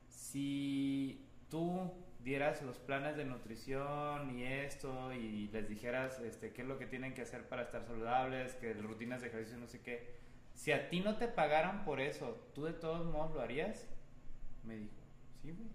si 0.07 1.27
tú 1.49 1.91
dieras 2.19 2.61
los 2.61 2.77
planes 2.77 3.15
de 3.15 3.25
nutrición 3.25 4.37
y 4.37 4.43
esto 4.43 5.13
y 5.13 5.47
les 5.47 5.67
dijeras 5.69 6.19
este, 6.19 6.51
qué 6.51 6.61
es 6.61 6.67
lo 6.67 6.77
que 6.77 6.85
tienen 6.85 7.13
que 7.13 7.21
hacer 7.21 7.47
para 7.47 7.63
estar 7.63 7.83
saludables, 7.85 8.55
que 8.55 8.73
rutinas 8.73 9.21
de 9.21 9.27
ejercicio, 9.27 9.57
no 9.57 9.67
sé 9.67 9.81
qué, 9.81 10.19
si 10.53 10.71
a 10.71 10.89
ti 10.89 10.99
no 10.99 11.15
te 11.15 11.27
pagaran 11.27 11.85
por 11.85 12.01
eso, 12.01 12.49
¿tú 12.53 12.65
de 12.65 12.73
todos 12.73 13.05
modos 13.05 13.33
lo 13.33 13.41
harías? 13.41 13.87
Me 14.63 14.75
dijo, 14.75 14.95
sí, 15.41 15.51
güey, 15.51 15.69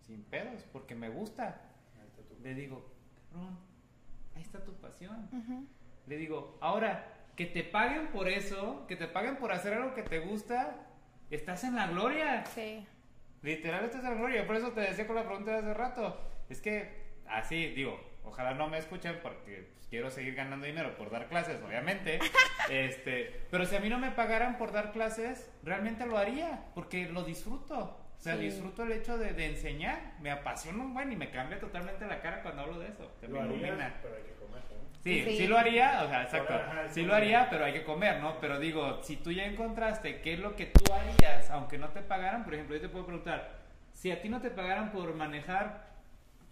sin 0.00 0.22
pedos, 0.24 0.62
porque 0.72 0.94
me 0.94 1.08
gusta. 1.08 1.60
Le 2.42 2.54
digo, 2.54 2.92
cabrón, 3.30 3.58
ahí 4.34 4.42
está 4.42 4.64
tu 4.64 4.72
pasión. 4.74 5.28
Le 6.06 6.16
digo, 6.16 6.58
ahora, 6.60 7.26
que 7.36 7.46
te 7.46 7.64
paguen 7.64 8.08
por 8.08 8.28
eso, 8.28 8.86
que 8.86 8.96
te 8.96 9.08
paguen 9.08 9.36
por 9.36 9.52
hacer 9.52 9.74
algo 9.74 9.94
que 9.94 10.02
te 10.02 10.20
gusta, 10.20 10.86
estás 11.30 11.64
en 11.64 11.76
la 11.76 11.88
gloria. 11.88 12.44
Sí. 12.46 12.86
Literal, 13.42 13.84
estás 13.84 14.04
en 14.04 14.10
la 14.10 14.16
gloria. 14.16 14.46
Por 14.46 14.56
eso 14.56 14.72
te 14.72 14.80
decía 14.80 15.06
con 15.06 15.16
la 15.16 15.24
pregunta 15.24 15.50
de 15.50 15.58
hace 15.58 15.74
rato. 15.74 16.20
Es 16.48 16.60
que, 16.60 16.88
así, 17.26 17.68
digo, 17.68 18.00
ojalá 18.24 18.54
no 18.54 18.68
me 18.68 18.78
escuchen 18.78 19.18
porque 19.22 19.68
pues, 19.74 19.86
quiero 19.88 20.10
seguir 20.10 20.34
ganando 20.34 20.66
dinero 20.66 20.96
por 20.96 21.10
dar 21.10 21.28
clases, 21.28 21.60
obviamente. 21.62 22.20
este, 22.70 23.42
pero 23.50 23.66
si 23.66 23.74
a 23.76 23.80
mí 23.80 23.88
no 23.88 23.98
me 23.98 24.10
pagaran 24.12 24.58
por 24.58 24.72
dar 24.72 24.92
clases, 24.92 25.50
realmente 25.64 26.06
lo 26.06 26.18
haría, 26.18 26.66
porque 26.74 27.06
lo 27.06 27.24
disfruto. 27.24 27.98
O 28.22 28.24
sea, 28.24 28.36
Sí. 28.36 28.42
disfruto 28.44 28.84
el 28.84 28.92
hecho 28.92 29.18
de, 29.18 29.32
de 29.32 29.46
enseñar. 29.46 30.12
Me 30.20 30.30
apasiona 30.30 30.80
un 30.84 30.94
buen 30.94 31.10
y 31.10 31.16
me 31.16 31.32
cambia 31.32 31.58
totalmente 31.58 32.06
la 32.06 32.20
cara 32.22 32.40
cuando 32.40 32.62
hablo 32.62 32.78
de 32.78 32.86
eso. 32.86 33.10
Te 33.20 33.26
Lo 33.26 33.34
me 33.34 33.40
harías, 33.40 33.62
ilumina. 33.64 33.98
pero 34.00 34.14
hay 34.14 34.22
que 34.22 34.34
comer, 34.34 34.62
¿no? 34.70 35.00
Sí, 35.02 35.24
sí, 35.24 35.36
Sí. 35.38 35.46
lo 35.48 35.58
haría, 35.58 36.02
o 36.04 36.08
sea, 36.08 36.22
exacto. 36.22 36.54
Ajá, 36.54 36.84
Sí 36.88 37.00
sí. 37.00 37.02
lo 37.02 37.14
haría, 37.16 37.50
pero 37.50 37.64
hay 37.64 37.72
que 37.72 37.82
comer, 37.82 38.20
¿no? 38.20 38.38
Pero 38.40 38.60
digo, 38.60 39.02
si 39.02 39.16
tú 39.16 39.32
ya 39.32 39.44
encontraste 39.44 40.20
qué 40.20 40.34
es 40.34 40.38
lo 40.38 40.54
que 40.54 40.66
tú 40.66 40.92
harías, 40.92 41.50
aunque 41.50 41.78
no 41.78 41.88
te 41.88 42.00
pagaran, 42.00 42.44
por 42.44 42.54
ejemplo, 42.54 42.76
yo 42.76 42.80
te 42.82 42.88
puedo 42.88 43.06
preguntar, 43.06 43.58
si 43.92 44.12
a 44.12 44.22
ti 44.22 44.28
no 44.28 44.40
te 44.40 44.50
pagaran 44.50 44.92
por 44.92 45.12
manejar 45.16 45.90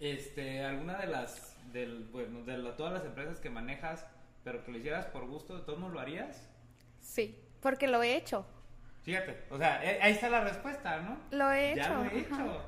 este 0.01 0.65
alguna 0.65 0.97
de 0.99 1.07
las 1.07 1.57
del 1.73 2.09
bueno, 2.11 2.43
de 2.43 2.59
la- 2.59 2.77
todas 2.77 2.93
las 2.93 3.05
empresas 3.05 3.39
que 3.39 3.49
manejas, 3.49 4.05
pero 4.43 4.65
que 4.65 4.73
lo 4.73 4.79
hicieras 4.79 5.07
por 5.07 5.25
gusto, 5.29 5.57
¿de 5.57 5.63
todos 5.63 5.79
modos 5.79 5.95
lo 5.95 6.01
harías? 6.01 6.51
Sí. 6.99 7.39
Porque 7.61 7.87
lo 7.87 8.03
he 8.03 8.17
hecho. 8.17 8.45
Fíjate, 9.03 9.45
o 9.51 9.57
sea, 9.57 9.83
eh, 9.85 9.99
ahí 10.03 10.13
está 10.13 10.29
la 10.29 10.43
respuesta, 10.43 11.01
¿no? 11.01 11.19
Lo 11.31 11.51
he 11.51 11.75
ya 11.75 11.85
hecho. 11.85 11.95
lo 11.95 12.05
he 12.05 12.19
hecho. 12.21 12.35
ajá. 12.35 12.67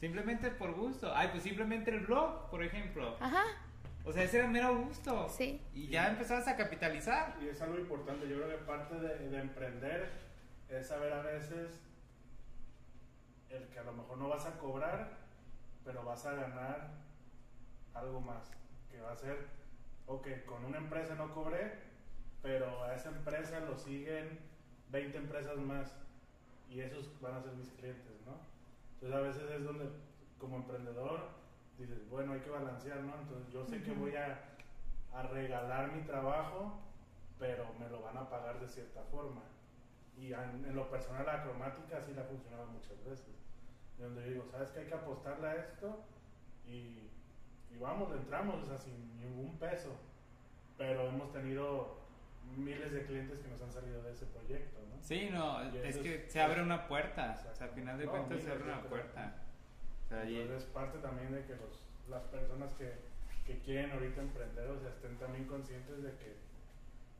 Simplemente 0.00 0.50
por 0.50 0.72
gusto. 0.74 1.12
Ay, 1.14 1.28
pues 1.32 1.42
simplemente 1.42 1.90
el 1.90 2.00
blog, 2.00 2.50
por 2.50 2.62
ejemplo. 2.62 3.16
Ajá. 3.18 3.42
O 4.04 4.12
sea, 4.12 4.22
ese 4.22 4.38
era 4.38 4.46
mero 4.46 4.76
gusto. 4.76 5.28
Sí. 5.28 5.60
Y 5.74 5.88
ya 5.88 6.08
empezabas 6.08 6.46
a 6.46 6.56
capitalizar. 6.56 7.34
Y 7.42 7.48
es 7.48 7.60
algo 7.60 7.78
importante, 7.78 8.28
yo 8.28 8.36
creo 8.36 8.48
que 8.50 8.64
parte 8.64 8.94
de, 9.00 9.28
de 9.30 9.38
emprender 9.38 10.10
es 10.68 10.86
saber 10.86 11.12
a 11.12 11.22
veces 11.22 11.80
el 13.50 13.66
que 13.68 13.78
a 13.78 13.82
lo 13.82 13.92
mejor 13.94 14.18
no 14.18 14.28
vas 14.28 14.46
a 14.46 14.58
cobrar, 14.58 15.10
pero 15.84 16.04
vas 16.04 16.24
a 16.26 16.34
ganar 16.34 16.90
algo 17.94 18.20
más. 18.20 18.50
Que 18.90 19.00
va 19.00 19.12
a 19.12 19.16
ser, 19.16 19.46
ok, 20.06 20.28
con 20.44 20.64
una 20.64 20.78
empresa 20.78 21.14
no 21.16 21.32
cobré, 21.34 21.72
pero 22.42 22.84
a 22.84 22.94
esa 22.94 23.08
empresa 23.08 23.60
lo 23.60 23.76
siguen 23.76 24.38
20 24.90 25.18
empresas 25.18 25.56
más 25.58 25.94
y 26.70 26.80
esos 26.80 27.08
van 27.20 27.34
a 27.34 27.42
ser 27.42 27.52
mis 27.52 27.70
clientes, 27.70 28.20
¿no? 28.24 28.38
Entonces 28.94 29.18
a 29.18 29.20
veces 29.20 29.50
es 29.58 29.64
donde 29.64 29.88
como 30.38 30.56
emprendedor 30.56 31.28
dices, 31.78 32.08
bueno, 32.10 32.32
hay 32.32 32.40
que 32.40 32.50
balancear, 32.50 33.00
¿no? 33.00 33.14
Entonces 33.20 33.52
yo 33.52 33.64
sé 33.64 33.82
que 33.82 33.92
voy 33.92 34.16
a, 34.16 34.56
a 35.12 35.22
regalar 35.22 35.92
mi 35.92 36.02
trabajo, 36.02 36.80
pero 37.38 37.66
me 37.78 37.88
lo 37.88 38.02
van 38.02 38.16
a 38.16 38.28
pagar 38.28 38.60
de 38.60 38.68
cierta 38.68 39.02
forma. 39.10 39.42
Y 40.16 40.32
en, 40.32 40.64
en 40.64 40.74
lo 40.74 40.90
personal 40.90 41.26
la 41.26 41.42
cromática 41.42 42.00
sí 42.00 42.14
la 42.14 42.22
ha 42.22 42.24
funcionado 42.24 42.66
muchas 42.66 43.02
veces. 43.04 43.34
Donde 43.98 44.22
yo 44.22 44.30
digo, 44.30 44.44
¿sabes 44.50 44.70
que 44.70 44.80
hay 44.80 44.86
que 44.86 44.94
apostarle 44.94 45.46
a 45.46 45.54
esto? 45.56 46.04
Y, 46.66 47.10
y 47.70 47.78
vamos, 47.78 48.12
entramos, 48.12 48.62
o 48.62 48.66
sea, 48.66 48.78
sin 48.78 49.20
ningún 49.20 49.58
peso. 49.58 49.90
Pero 50.78 51.08
hemos 51.08 51.32
tenido 51.32 52.05
miles 52.56 52.92
de 52.92 53.04
clientes 53.04 53.38
que 53.40 53.48
nos 53.48 53.60
han 53.62 53.72
salido 53.72 54.02
de 54.02 54.12
ese 54.12 54.26
proyecto, 54.26 54.78
¿no? 54.88 55.02
Sí, 55.02 55.28
no, 55.32 55.60
es 55.62 55.74
eso 55.96 56.02
que 56.02 56.14
es- 56.26 56.32
se 56.32 56.40
abre 56.40 56.62
una 56.62 56.86
puerta. 56.88 57.30
Exacto. 57.32 57.50
O 57.52 57.54
sea, 57.56 57.66
al 57.68 57.72
final 57.74 57.98
de 57.98 58.04
No, 58.06 58.10
cuentas 58.12 58.40
se 58.42 58.50
abre 58.50 58.64
una 58.64 58.80
puerta. 58.82 59.34
O 60.04 60.08
sea, 60.08 60.24
y- 60.24 60.40
Entonces 60.40 60.66
es 60.68 60.72
parte 60.72 60.98
también 60.98 61.32
de 61.32 61.44
que 61.44 61.56
los, 61.56 61.80
las 62.08 62.22
personas 62.24 62.72
que, 62.74 62.92
que 63.46 63.58
quieren 63.60 63.90
ahorita 63.92 64.20
emprender, 64.20 64.68
o 64.70 64.78
sea, 64.80 64.90
estén 64.90 65.16
también 65.18 65.44
conscientes 65.46 66.02
de 66.02 66.10
que, 66.16 66.36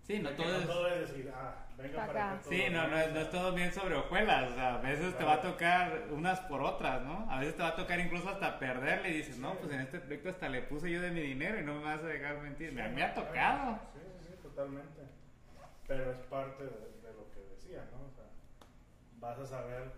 sí, 0.03 0.19
no 0.21 0.31
todo 0.31 0.49
no 0.53 0.59
es. 0.59 0.67
todo 0.67 0.89
es 0.89 1.09
decir, 1.09 1.33
ah, 1.35 1.67
venga 1.77 1.97
Pa' 1.97 2.07
para 2.07 2.33
acá. 2.35 2.43
Sí, 2.49 2.65
no, 2.71 2.89
no 2.89 2.99
es, 2.99 3.13
no 3.13 3.21
es 3.21 3.31
todo 3.31 3.53
bien 3.53 3.73
sobre 3.73 3.95
hojuelas. 3.97 4.51
O 4.51 4.55
sea, 4.55 4.75
a 4.77 4.81
veces 4.81 5.17
te 5.19 5.25
va 5.25 5.35
a 5.35 5.41
tocar 5.43 6.05
unas 6.11 6.41
por 6.41 6.63
otras, 6.63 7.03
¿no? 7.03 7.31
A 7.31 7.39
veces 7.41 7.57
te 7.57 7.63
va 7.63 7.69
a 7.71 7.77
tocar 7.77 7.99
incluso 8.01 8.29
hasta 8.31 8.59
perderle 8.59 9.11
y 9.11 9.17
dices, 9.19 9.39
no, 9.39 9.53
Sí. 9.53 9.59
pues 9.63 9.73
en 9.75 9.81
este 9.83 9.99
proyecto 10.01 10.31
hasta 10.31 10.49
le 10.49 10.63
puse 10.63 10.91
yo 10.91 11.01
de 11.03 11.11
mi 11.11 11.21
dinero 11.21 11.61
y 11.61 11.65
no 11.65 11.75
me 11.77 11.85
vas 11.85 12.01
a 12.03 12.07
dejar 12.07 12.39
mentir. 12.39 12.71
Sí, 12.71 12.75
me, 12.77 12.89
no, 12.89 12.95
me 12.95 13.03
ha 13.03 13.13
claro. 13.15 13.29
tocado. 13.29 13.79
Sí, 13.95 14.01
totalmente. 14.57 15.03
Pero 15.87 16.11
es 16.11 16.19
parte 16.27 16.65
de, 16.65 16.71
de 16.71 17.13
lo 17.15 17.31
que 17.33 17.41
decía, 17.55 17.89
¿no? 17.93 18.07
O 18.07 18.11
sea, 18.11 18.25
vas 19.21 19.39
a 19.39 19.47
saber 19.47 19.93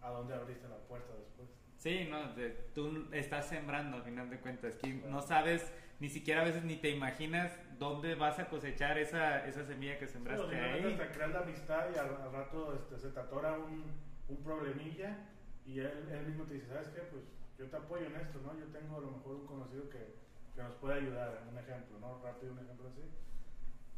a 0.00 0.10
dónde 0.10 0.34
abriste 0.34 0.66
la 0.68 0.78
puerta 0.78 1.12
después. 1.14 1.48
Sí, 1.76 2.08
no, 2.10 2.32
de- 2.34 2.50
tú 2.74 3.06
estás 3.12 3.46
sembrando, 3.46 3.98
a 3.98 4.02
final 4.02 4.28
de 4.30 4.40
cuentas, 4.40 4.74
que 4.76 4.94
no 4.94 5.20
sabes, 5.22 5.72
ni 6.00 6.08
siquiera 6.08 6.40
a 6.40 6.44
veces 6.44 6.64
ni 6.64 6.76
te 6.76 6.90
imaginas 6.90 7.52
dónde 7.78 8.16
vas 8.16 8.38
a 8.40 8.48
cosechar 8.48 8.98
esa, 8.98 9.46
esa 9.46 9.64
semilla 9.64 9.98
que 9.98 10.06
Sí, 10.06 10.14
sembraste 10.14 10.42
simplemente 10.48 10.86
ahí. 10.88 10.92
hasta 10.94 11.12
creas 11.12 11.30
la 11.32 11.40
amistad 11.40 11.86
y 11.94 11.98
al, 11.98 12.16
al 12.22 12.32
rato 12.32 12.74
este, 12.74 12.98
se 12.98 13.10
te 13.10 13.20
atora 13.20 13.52
un, 13.52 13.84
un 14.28 14.36
problemilla 14.42 15.16
y 15.64 15.78
él, 15.78 16.08
él 16.10 16.26
mismo 16.26 16.44
te 16.44 16.54
dice, 16.54 16.66
¿sabes 16.68 16.88
qué? 16.88 17.02
Pues 17.02 17.22
yo 17.56 17.66
te 17.66 17.76
apoyo 17.76 18.06
en 18.06 18.16
esto, 18.16 18.40
¿no? 18.44 18.58
Yo 18.58 18.66
tengo 18.66 18.96
a 18.98 19.00
lo 19.00 19.10
mejor 19.12 19.36
un 19.36 19.46
conocido 19.46 19.88
que, 19.88 20.16
que 20.56 20.62
nos 20.62 20.74
puede 20.76 20.98
ayudar, 21.00 21.42
un 21.48 21.56
ejemplo, 21.58 21.98
¿no? 22.00 22.20
Rápido, 22.24 22.52
un 22.52 22.58
ejemplo 22.58 22.88
así. 22.88 23.02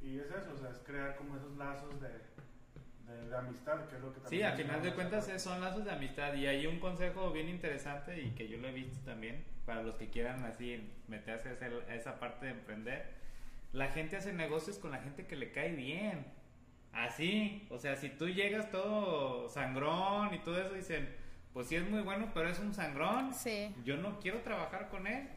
Y 0.02 0.18
es 0.18 0.26
eso, 0.26 0.52
o 0.54 0.58
sea, 0.58 0.70
es 0.70 0.78
crear 0.78 1.16
como 1.16 1.36
esos 1.36 1.56
lazos 1.56 2.00
de, 2.00 2.08
de, 2.08 3.28
de 3.28 3.36
amistad, 3.36 3.86
que 3.88 3.96
es 3.96 4.02
lo 4.02 4.12
que 4.12 4.20
Sí, 4.20 4.22
también 4.40 4.46
a 4.46 4.52
final 4.52 4.82
de 4.82 4.94
cuentas 4.94 5.28
es- 5.28 5.42
son 5.42 5.60
lazos 5.60 5.84
de 5.84 5.90
amistad 5.92 6.34
y 6.34 6.46
hay 6.46 6.66
un 6.66 6.80
consejo 6.80 7.30
bien 7.32 7.48
interesante 7.48 8.20
y 8.22 8.30
que 8.30 8.48
yo 8.48 8.56
lo 8.58 8.68
he 8.68 8.72
visto 8.72 8.98
también 9.04 9.44
para 9.66 9.82
los 9.82 9.96
que 9.96 10.08
quieran 10.08 10.42
así 10.44 10.90
meterse 11.08 11.50
a, 11.50 11.52
hacer- 11.52 11.84
a 11.88 11.94
esa 11.94 12.18
parte 12.18 12.46
de 12.46 12.52
emprender. 12.52 13.10
La 13.72 13.88
gente 13.88 14.16
hace 14.16 14.32
negocios 14.32 14.78
con 14.78 14.90
la 14.90 14.98
gente 14.98 15.26
que 15.26 15.36
le 15.36 15.52
cae 15.52 15.72
bien. 15.74 16.26
Así, 16.92 17.66
o 17.70 17.78
sea, 17.78 17.94
si 17.94 18.08
tú 18.08 18.28
llegas 18.28 18.70
todo 18.72 19.48
sangrón 19.48 20.34
y 20.34 20.38
todo 20.40 20.60
eso, 20.60 20.74
dicen, 20.74 21.08
pues 21.52 21.68
sí 21.68 21.76
es 21.76 21.88
muy 21.88 22.00
bueno, 22.02 22.30
pero 22.34 22.48
es 22.48 22.58
un 22.58 22.74
sangrón. 22.74 23.32
Sí. 23.32 23.72
Yo 23.84 23.96
no 23.96 24.18
quiero 24.18 24.40
trabajar 24.40 24.88
con 24.88 25.06
él. 25.06 25.28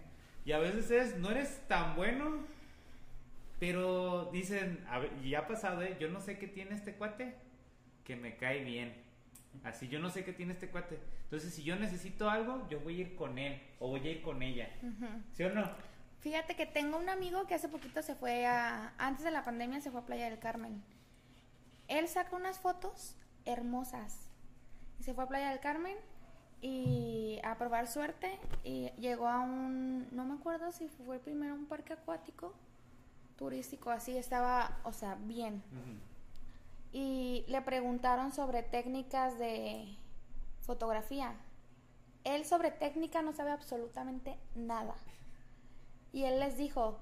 Y 0.45 0.51
a 0.53 0.57
veces 0.57 0.89
es, 0.89 1.17
no 1.17 1.29
eres 1.29 1.61
tan 1.67 1.95
bueno, 1.95 2.39
pero 3.65 4.25
dicen, 4.25 4.85
a 4.89 4.99
ver, 4.99 5.13
y 5.23 5.35
ha 5.35 5.47
pasado, 5.47 5.81
¿eh? 5.83 5.95
Yo 5.97 6.09
no 6.09 6.19
sé 6.19 6.37
qué 6.37 6.49
tiene 6.49 6.75
este 6.75 6.95
cuate, 6.95 7.33
que 8.03 8.17
me 8.17 8.35
cae 8.35 8.61
bien. 8.61 8.93
Así, 9.63 9.87
yo 9.87 9.99
no 9.99 10.09
sé 10.09 10.25
qué 10.25 10.33
tiene 10.33 10.51
este 10.51 10.67
cuate. 10.67 10.99
Entonces, 11.23 11.53
si 11.53 11.63
yo 11.63 11.77
necesito 11.77 12.29
algo, 12.29 12.67
yo 12.67 12.81
voy 12.81 12.97
a 12.97 13.01
ir 13.03 13.15
con 13.15 13.37
él 13.37 13.61
o 13.79 13.87
voy 13.87 14.05
a 14.05 14.11
ir 14.11 14.21
con 14.21 14.43
ella. 14.43 14.67
¿Sí 15.31 15.43
o 15.43 15.49
no? 15.49 15.63
Fíjate 16.19 16.57
que 16.57 16.65
tengo 16.65 16.97
un 16.97 17.07
amigo 17.07 17.47
que 17.47 17.55
hace 17.55 17.69
poquito 17.69 18.01
se 18.01 18.15
fue 18.15 18.45
a, 18.45 18.95
antes 18.97 19.23
de 19.23 19.31
la 19.31 19.45
pandemia 19.45 19.79
se 19.79 19.91
fue 19.91 20.01
a 20.01 20.05
Playa 20.05 20.29
del 20.29 20.39
Carmen. 20.39 20.83
Él 21.87 22.09
saca 22.09 22.35
unas 22.35 22.59
fotos 22.59 23.15
hermosas. 23.45 24.29
Y 24.99 25.03
se 25.03 25.13
fue 25.13 25.23
a 25.23 25.27
Playa 25.27 25.51
del 25.51 25.61
Carmen 25.61 25.95
y 26.59 27.39
a 27.45 27.57
probar 27.57 27.87
suerte 27.87 28.37
y 28.65 28.89
llegó 28.99 29.29
a 29.29 29.39
un, 29.39 30.09
no 30.11 30.25
me 30.25 30.33
acuerdo 30.33 30.73
si 30.73 30.89
fue 30.89 31.19
primero 31.19 31.53
un 31.55 31.65
parque 31.67 31.93
acuático 31.93 32.53
turístico, 33.43 33.91
así 33.91 34.17
estaba, 34.17 34.79
o 34.85 34.93
sea, 34.93 35.15
bien. 35.15 35.61
Y 36.93 37.43
le 37.49 37.61
preguntaron 37.61 38.31
sobre 38.31 38.63
técnicas 38.63 39.37
de 39.37 39.97
fotografía. 40.61 41.35
Él 42.23 42.45
sobre 42.45 42.71
técnica 42.71 43.21
no 43.21 43.33
sabe 43.33 43.51
absolutamente 43.51 44.37
nada. 44.55 44.95
Y 46.13 46.23
él 46.23 46.39
les 46.39 46.55
dijo, 46.57 46.97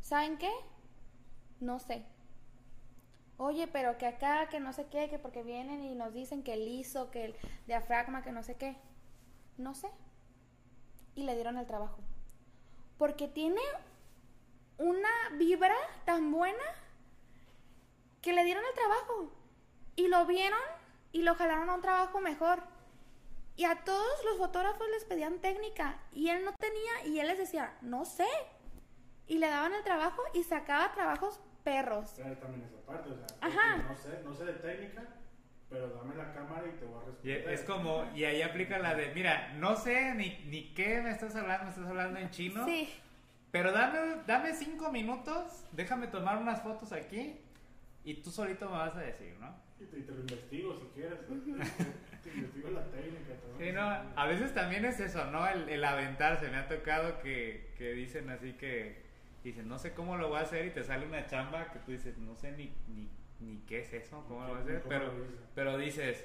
¿saben 0.00 0.38
qué? 0.38 0.52
No 1.58 1.80
sé. 1.80 2.04
Oye, 3.36 3.66
pero 3.66 3.98
que 3.98 4.06
acá, 4.06 4.48
que 4.50 4.60
no 4.60 4.72
sé 4.72 4.86
qué, 4.86 5.10
que 5.10 5.18
porque 5.18 5.42
vienen 5.42 5.82
y 5.82 5.96
nos 5.96 6.14
dicen 6.14 6.44
que 6.44 6.54
el 6.54 6.68
ISO, 6.68 7.10
que 7.10 7.24
el 7.24 7.34
diafragma, 7.66 8.22
que 8.22 8.30
no 8.30 8.44
sé 8.44 8.54
qué. 8.54 8.76
No 9.58 9.74
sé. 9.74 9.88
Y 11.16 11.24
le 11.24 11.34
dieron 11.34 11.58
el 11.58 11.66
trabajo. 11.66 11.98
Porque 12.98 13.26
tiene 13.26 13.60
una 14.78 15.08
vibra 15.38 15.74
tan 16.04 16.30
buena 16.32 16.64
que 18.20 18.32
le 18.32 18.44
dieron 18.44 18.64
el 18.64 18.74
trabajo. 18.74 19.32
Y 19.96 20.08
lo 20.08 20.24
vieron 20.26 20.58
y 21.12 21.22
lo 21.22 21.34
jalaron 21.34 21.68
a 21.70 21.74
un 21.74 21.82
trabajo 21.82 22.20
mejor. 22.20 22.62
Y 23.56 23.64
a 23.64 23.84
todos 23.84 24.24
los 24.24 24.38
fotógrafos 24.38 24.88
les 24.90 25.04
pedían 25.04 25.38
técnica 25.40 25.98
y 26.12 26.28
él 26.30 26.44
no 26.44 26.52
tenía 26.58 27.04
y 27.06 27.20
él 27.20 27.28
les 27.28 27.38
decía, 27.38 27.76
no 27.82 28.04
sé. 28.04 28.26
Y 29.26 29.38
le 29.38 29.48
daban 29.48 29.74
el 29.74 29.84
trabajo 29.84 30.22
y 30.34 30.42
sacaba 30.42 30.92
trabajos 30.92 31.38
perros. 31.62 32.12
Pero 32.16 32.36
también 32.38 32.64
esa 32.64 32.80
parte, 32.86 33.10
o 33.10 33.16
sea, 33.16 33.26
Ajá. 33.40 33.76
no 33.76 33.96
sé, 33.96 34.20
no 34.24 34.34
sé 34.34 34.44
de 34.46 34.52
técnica, 34.54 35.02
pero 35.68 35.88
dame 35.90 36.14
la 36.16 36.32
cámara 36.34 36.66
y 36.66 36.72
te 36.78 36.84
voy 36.86 36.96
a 37.00 37.02
Y 37.04 37.34
responder. 37.34 37.48
es 37.52 37.62
como, 37.62 38.10
y 38.14 38.24
ahí 38.24 38.42
aplica 38.42 38.78
la 38.78 38.94
de, 38.94 39.14
mira, 39.14 39.52
no 39.58 39.76
sé 39.76 40.14
ni, 40.14 40.38
ni 40.46 40.72
qué 40.74 41.00
me 41.02 41.10
estás 41.10 41.36
hablando, 41.36 41.64
me 41.64 41.70
estás 41.70 41.86
hablando 41.86 42.18
en 42.18 42.30
chino. 42.30 42.64
Sí, 42.64 42.92
Pero 43.52 43.70
dame, 43.70 44.22
dame 44.26 44.54
cinco 44.54 44.90
minutos, 44.90 45.66
déjame 45.72 46.06
tomar 46.06 46.38
unas 46.38 46.62
fotos 46.62 46.90
aquí 46.90 47.38
y 48.02 48.14
tú 48.14 48.30
solito 48.30 48.64
me 48.64 48.78
vas 48.78 48.96
a 48.96 49.00
decir, 49.00 49.36
¿no? 49.38 49.54
Y 49.78 49.84
te, 49.84 50.10
lo 50.10 50.20
investigo 50.20 50.74
si 50.74 50.86
quieres. 50.94 51.18
te 51.28 52.30
investigo 52.30 52.70
la 52.70 52.84
técnica. 52.84 53.34
te 53.58 53.64
Sí, 53.64 53.72
no, 53.72 53.82
a 53.82 54.26
veces 54.26 54.54
también 54.54 54.86
es 54.86 54.98
eso, 55.00 55.30
¿no? 55.30 55.46
El, 55.46 55.68
el 55.68 55.84
aventarse. 55.84 56.48
Me 56.48 56.56
ha 56.56 56.66
tocado 56.66 57.20
que, 57.20 57.74
que 57.76 57.92
dicen 57.92 58.30
así 58.30 58.54
que, 58.54 59.02
dicen, 59.44 59.68
no 59.68 59.78
sé 59.78 59.92
cómo 59.92 60.16
lo 60.16 60.28
voy 60.28 60.38
a 60.38 60.42
hacer 60.42 60.64
y 60.64 60.70
te 60.70 60.82
sale 60.82 61.04
una 61.04 61.26
chamba 61.26 61.70
que 61.72 61.78
tú 61.80 61.92
dices, 61.92 62.16
no 62.16 62.34
sé 62.34 62.52
ni, 62.52 62.74
ni, 62.88 63.10
ni 63.40 63.58
qué 63.66 63.80
es 63.80 63.92
eso, 63.92 64.24
cómo 64.28 64.44
lo 64.44 64.48
voy 64.48 64.58
a 64.58 64.62
hacer, 64.62 64.80
¿Cómo 64.80 64.88
pero, 64.88 65.12
pero 65.54 65.76
dices, 65.76 66.24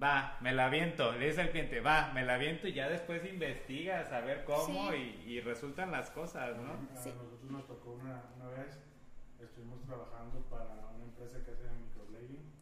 va, 0.00 0.38
me 0.40 0.52
la 0.52 0.66
aviento, 0.66 1.12
le 1.12 1.26
dices 1.26 1.38
al 1.40 1.50
cliente, 1.50 1.80
va, 1.80 2.12
me 2.12 2.24
la 2.24 2.34
aviento 2.34 2.66
y 2.68 2.72
ya 2.72 2.88
después 2.88 3.24
investigas 3.24 4.10
a 4.12 4.20
ver 4.20 4.44
cómo 4.44 4.90
Sí. 4.92 5.16
y, 5.26 5.30
y 5.32 5.40
resultan 5.40 5.90
las 5.90 6.10
cosas, 6.10 6.56
¿no? 6.56 6.72
A 6.72 6.96
Sí. 6.96 7.10
nosotros 7.10 7.50
nos 7.50 7.66
tocó 7.66 7.92
una, 7.94 8.22
una 8.36 8.48
vez, 8.50 8.78
estuvimos 9.40 9.82
trabajando 9.84 10.40
para 10.50 10.88
una 10.94 11.04
empresa 11.04 11.44
que 11.44 11.50
hace 11.52 11.64
microblading 11.70 12.52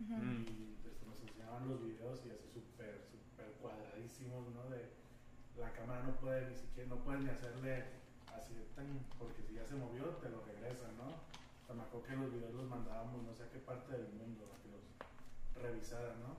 y 0.00 0.76
este, 0.86 1.06
nos 1.06 1.20
enseñaban 1.20 1.68
los 1.68 1.84
videos 1.84 2.20
y 2.26 2.30
así 2.30 2.48
súper, 2.52 3.04
súper 3.10 3.52
cuadradísimos, 3.60 4.48
¿no? 4.54 4.68
De 4.70 4.90
la 5.58 5.72
cámara 5.72 6.02
no 6.02 6.16
puede 6.16 6.48
ni 6.48 6.56
siquiera, 6.56 6.88
no 6.88 6.96
puedes 7.04 7.20
ni 7.22 7.28
hacerle 7.30 7.84
así 8.34 8.54
de 8.54 8.64
tan, 8.74 8.86
porque 9.18 9.42
si 9.42 9.54
ya 9.54 9.64
se 9.66 9.74
movió 9.76 10.04
te 10.22 10.28
lo 10.30 10.42
regresan, 10.44 10.96
¿no? 10.96 11.08
O 11.08 11.66
sea, 11.66 11.74
me 11.74 11.82
acuerdo 11.82 12.06
que 12.06 12.16
los 12.16 12.32
videos 12.32 12.54
los 12.54 12.64
mandábamos 12.68 13.22
no 13.22 13.34
sé 13.34 13.44
a 13.44 13.50
qué 13.50 13.58
parte 13.58 13.92
del 13.92 14.08
mundo 14.14 14.50
a 14.56 14.62
que 14.62 14.68
los 14.68 15.62
revisaran, 15.62 16.18
¿no? 16.20 16.36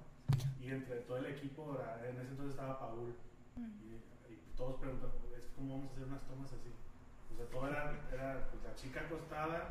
Y 0.59 0.69
entre 0.71 0.97
todo 1.01 1.17
el 1.17 1.25
equipo, 1.27 1.77
era- 1.79 2.07
en 2.09 2.17
ese 2.19 2.31
entonces 2.31 2.51
estaba 2.55 2.79
Paul 2.79 3.13
y, 3.57 4.31
y 4.33 4.53
todos 4.55 4.79
preguntan, 4.79 5.09
es 5.37 5.45
que 5.45 5.53
cómo 5.55 5.75
vamos 5.77 5.89
a 5.89 5.93
hacer 5.93 6.05
unas 6.07 6.21
tomas 6.27 6.53
así. 6.53 6.71
O 7.33 7.35
sea, 7.35 7.45
todo 7.47 7.67
era, 7.67 7.99
era 8.11 8.47
pues, 8.49 8.63
la 8.63 8.75
chica 8.75 9.01
acostada, 9.01 9.69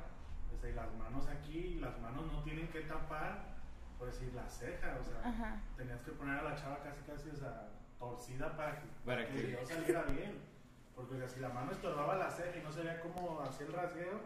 o 0.54 0.58
sea, 0.60 0.70
y 0.70 0.74
las 0.74 0.92
manos 0.94 1.26
aquí, 1.28 1.58
y 1.58 1.80
las 1.80 1.98
manos 2.00 2.30
no 2.32 2.42
tienen 2.42 2.68
que 2.68 2.80
tapar, 2.82 3.56
por 3.98 4.08
decir, 4.08 4.32
la 4.34 4.48
ceja, 4.48 4.96
o 5.00 5.04
sea, 5.04 5.20
Ajá. 5.30 5.60
tenías 5.76 6.02
que 6.02 6.12
poner 6.12 6.38
a 6.38 6.42
la 6.42 6.56
chava 6.56 6.78
casi 6.82 7.02
casi, 7.02 7.30
o 7.30 7.36
sea, 7.36 7.68
torcida 7.98 8.56
para 8.56 8.80
que, 8.80 8.86
Para 9.04 9.26
que 9.26 9.32
que- 9.32 9.40
el 9.40 9.46
video 9.46 9.66
saliera 9.66 10.02
bien. 10.04 10.50
Porque 10.96 11.14
o 11.14 11.18
sea, 11.18 11.28
si 11.28 11.40
la 11.40 11.48
mano 11.48 11.70
estorbaba 11.72 12.16
la 12.16 12.30
ceja 12.30 12.58
y 12.58 12.62
no 12.62 12.70
se 12.72 12.80
veía 12.80 13.00
cómo 13.00 13.40
hacía 13.40 13.66
el 13.66 13.72
rasgueo, 13.72 14.20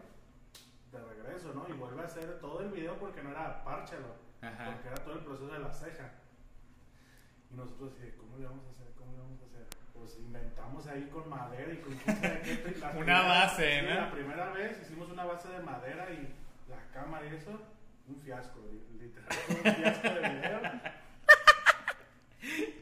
de 0.91 0.99
regreso, 1.03 1.53
¿no? 1.53 1.67
Y 1.69 1.73
vuelve 1.77 2.01
a 2.01 2.05
hacer 2.05 2.39
todo 2.39 2.61
el 2.61 2.69
video 2.69 2.97
porque 2.97 3.21
no 3.21 3.31
era 3.31 3.63
párchalo, 3.63 4.07
Ajá. 4.41 4.71
porque 4.73 4.87
era 4.87 4.97
todo 5.03 5.13
el 5.15 5.19
proceso 5.25 5.47
de 5.53 5.59
la 5.59 5.71
ceja. 5.71 6.11
Y 7.51 7.55
nosotros, 7.55 7.97
de, 7.99 8.15
¿cómo 8.15 8.37
le 8.37 8.45
vamos 8.45 8.65
a 8.67 8.71
hacer? 8.71 8.87
¿Cómo 8.97 9.11
le 9.13 9.19
vamos 9.19 9.41
a 9.41 9.45
hacer? 9.45 9.65
Pues 9.93 10.17
inventamos 10.19 10.87
ahí 10.87 11.09
con 11.11 11.29
madera 11.29 11.73
y 11.73 11.77
con 11.77 11.97
qué, 11.97 12.73
la 12.79 12.87
Una 12.89 12.95
primera- 12.95 13.21
base, 13.23 13.79
sí, 13.79 13.85
¿no? 13.87 13.95
La 13.95 14.11
primera 14.11 14.51
vez 14.51 14.81
hicimos 14.81 15.09
una 15.11 15.25
base 15.25 15.47
de 15.49 15.59
madera 15.59 16.09
y 16.11 16.33
la 16.69 16.81
cámara 16.93 17.25
y 17.25 17.35
eso, 17.35 17.51
un 18.07 18.15
fiasco, 18.21 18.59
li- 18.71 18.99
literal, 18.99 19.29
un 19.49 19.73
fiasco 19.75 20.09
de 20.09 20.29
video. 20.29 20.61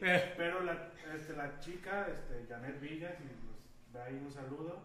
Pero 0.36 0.60
la, 0.62 0.90
este, 1.14 1.34
la 1.34 1.58
chica, 1.60 2.06
este, 2.08 2.46
Janet 2.48 2.80
Villas, 2.80 3.14
y 3.20 3.24
nos 3.24 3.92
da 3.92 4.04
ahí 4.04 4.16
un 4.22 4.30
saludo, 4.30 4.82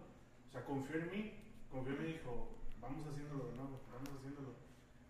o 0.48 0.52
sea, 0.52 0.64
confió 0.64 0.96
en 0.98 1.12
mí, 1.12 1.34
confió 1.70 1.94
en 1.96 2.02
mí 2.04 2.10
y 2.10 2.14
dijo, 2.14 2.56
vamos 2.80 3.06
haciéndolo, 3.08 3.52
¿no? 3.56 3.64
Vamos 3.92 4.10
haciéndolo. 4.18 4.54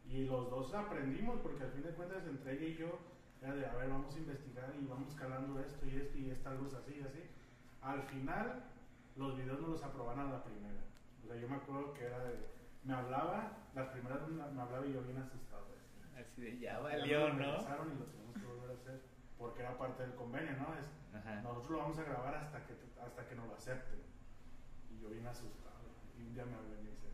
Y 0.08 0.26
los 0.26 0.50
dos 0.50 0.74
aprendimos, 0.74 1.40
porque 1.42 1.64
al 1.64 1.72
fin 1.72 1.84
de 1.84 1.90
cuentas, 1.92 2.24
entre 2.26 2.54
ella 2.54 2.66
y 2.66 2.76
yo, 2.78 3.00
era 3.42 3.56
de, 3.56 3.66
a 3.66 3.76
ver, 3.76 3.90
vamos 3.90 4.16
a 4.16 4.20
investigar 4.20 4.74
y 4.82 4.86
vamos 4.86 5.16
calando 5.16 5.60
esto 5.60 5.86
y 5.86 5.96
esto 5.96 6.18
y 6.18 6.30
esta 6.30 6.54
luz 6.54 6.74
así 6.74 7.00
y 7.00 7.04
así. 7.04 7.24
Al 7.82 8.02
final, 8.04 8.64
los 9.16 9.38
videos 9.38 9.62
no 9.62 9.68
los 9.68 9.84
aprobaron 9.84 10.28
a 10.28 10.32
la 10.32 10.44
primera. 10.44 10.84
O 11.24 11.28
sea, 11.28 11.36
yo 11.38 11.48
me 11.48 11.56
acuerdo 11.56 11.94
que 11.94 12.06
era 12.06 12.20
de, 12.24 12.36
me 12.84 12.94
hablaba, 12.94 13.58
las 13.74 13.88
primeras 13.90 14.28
me 14.28 14.42
hablaba 14.62 14.86
y 14.86 14.94
yo 14.94 15.02
bien 15.04 15.18
asustado. 15.18 15.66
así. 15.78 16.22
Así 16.22 16.42
de, 16.42 16.60
ya 16.60 16.80
valió, 16.80 17.30
¿no? 17.34 17.38
regresaron 17.40 17.92
y 17.94 18.00
lo 18.00 18.06
tenemos 18.06 18.36
que 18.36 18.46
volver 18.46 18.72
a 18.72 18.74
hacer 18.74 19.02
porque 19.38 19.62
era 19.62 19.78
parte 19.78 20.04
del 20.04 20.16
convenio, 20.16 20.52
¿no? 20.58 20.76
Es, 20.76 21.16
Ajá. 21.16 21.42
nosotros 21.42 21.72
lo 21.72 21.78
vamos 21.78 21.98
a 21.98 22.04
grabar 22.04 22.36
hasta 22.36 22.66
que, 22.66 22.74
hasta 23.02 23.26
que 23.28 23.36
nos 23.36 23.48
lo 23.48 23.56
acepten. 23.56 24.02
Y 24.92 25.00
yo 25.02 25.10
bien 25.10 25.26
asustado. 25.26 25.80
Y 26.18 26.24
un 26.24 26.34
día 26.34 26.46
me 26.46 26.56
habló 26.56 26.74
y 26.76 26.84
me 26.84 26.90
dice, 26.90 27.08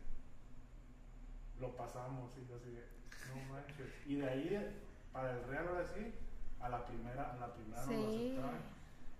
lo 1.60 1.76
pasamos 1.76 2.36
y 2.36 2.48
yo 2.48 2.56
así 2.56 2.70
de, 2.70 2.84
no 3.28 3.52
manches. 3.52 4.06
Y 4.06 4.16
de 4.16 4.28
ahí, 4.28 4.85
para 5.16 5.32
el 5.32 5.42
real 5.48 5.66
ahora 5.68 5.84
sí, 5.86 6.12
a 6.60 6.68
la 6.68 6.84
primera, 6.84 7.32
a 7.32 7.36
la 7.38 7.54
primera 7.54 7.80
nos 7.86 7.88
lo 7.88 8.10
Sí. 8.10 8.34
aceptaron. 8.36 8.60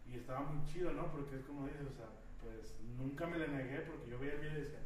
Y 0.06 0.16
estaba 0.16 0.40
muy 0.40 0.64
chido, 0.66 0.93
¿no? 0.93 1.06
Porque 1.10 1.36
es 1.36 1.43
como 1.44 1.66
dices, 1.66 1.86
o 1.90 1.97
sea, 1.97 2.06
pues 2.43 2.74
nunca 2.98 3.27
me 3.27 3.39
le 3.39 3.48
negué 3.48 3.81
porque 3.81 4.10
yo 4.10 4.18
veía 4.18 4.35
el 4.35 4.40
video 4.40 4.59
y 4.59 4.60
decía, 4.62 4.78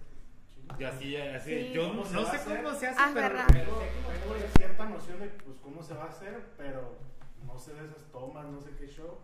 "Chinga, 0.55 0.77
Y 0.79 0.85
así, 0.85 1.17
así, 1.17 1.51
Sí. 1.51 1.73
yo 1.73 1.89
¿Cómo 1.89 2.05
no, 2.05 2.11
no 2.11 2.25
sé 2.27 2.37
hacer? 2.37 2.63
cómo 2.63 2.75
se 2.77 2.87
hace, 2.87 3.01
Ah, 3.01 3.11
pero, 3.13 3.29
tengo, 3.47 3.73
lo 3.73 4.37
tengo 4.39 4.49
cierta 4.57 4.85
noción 4.89 5.19
de 5.21 5.27
pues, 5.31 5.59
cómo 5.59 5.83
se 5.83 5.95
va 5.95 6.05
a 6.05 6.09
hacer, 6.11 6.45
pero 6.57 6.97
no 7.45 7.59
sé 7.59 7.75
de 7.75 7.87
esas 7.87 8.05
tomas, 8.13 8.47
no 8.47 8.61
sé 8.61 8.71
qué 8.77 8.87
show. 8.87 9.19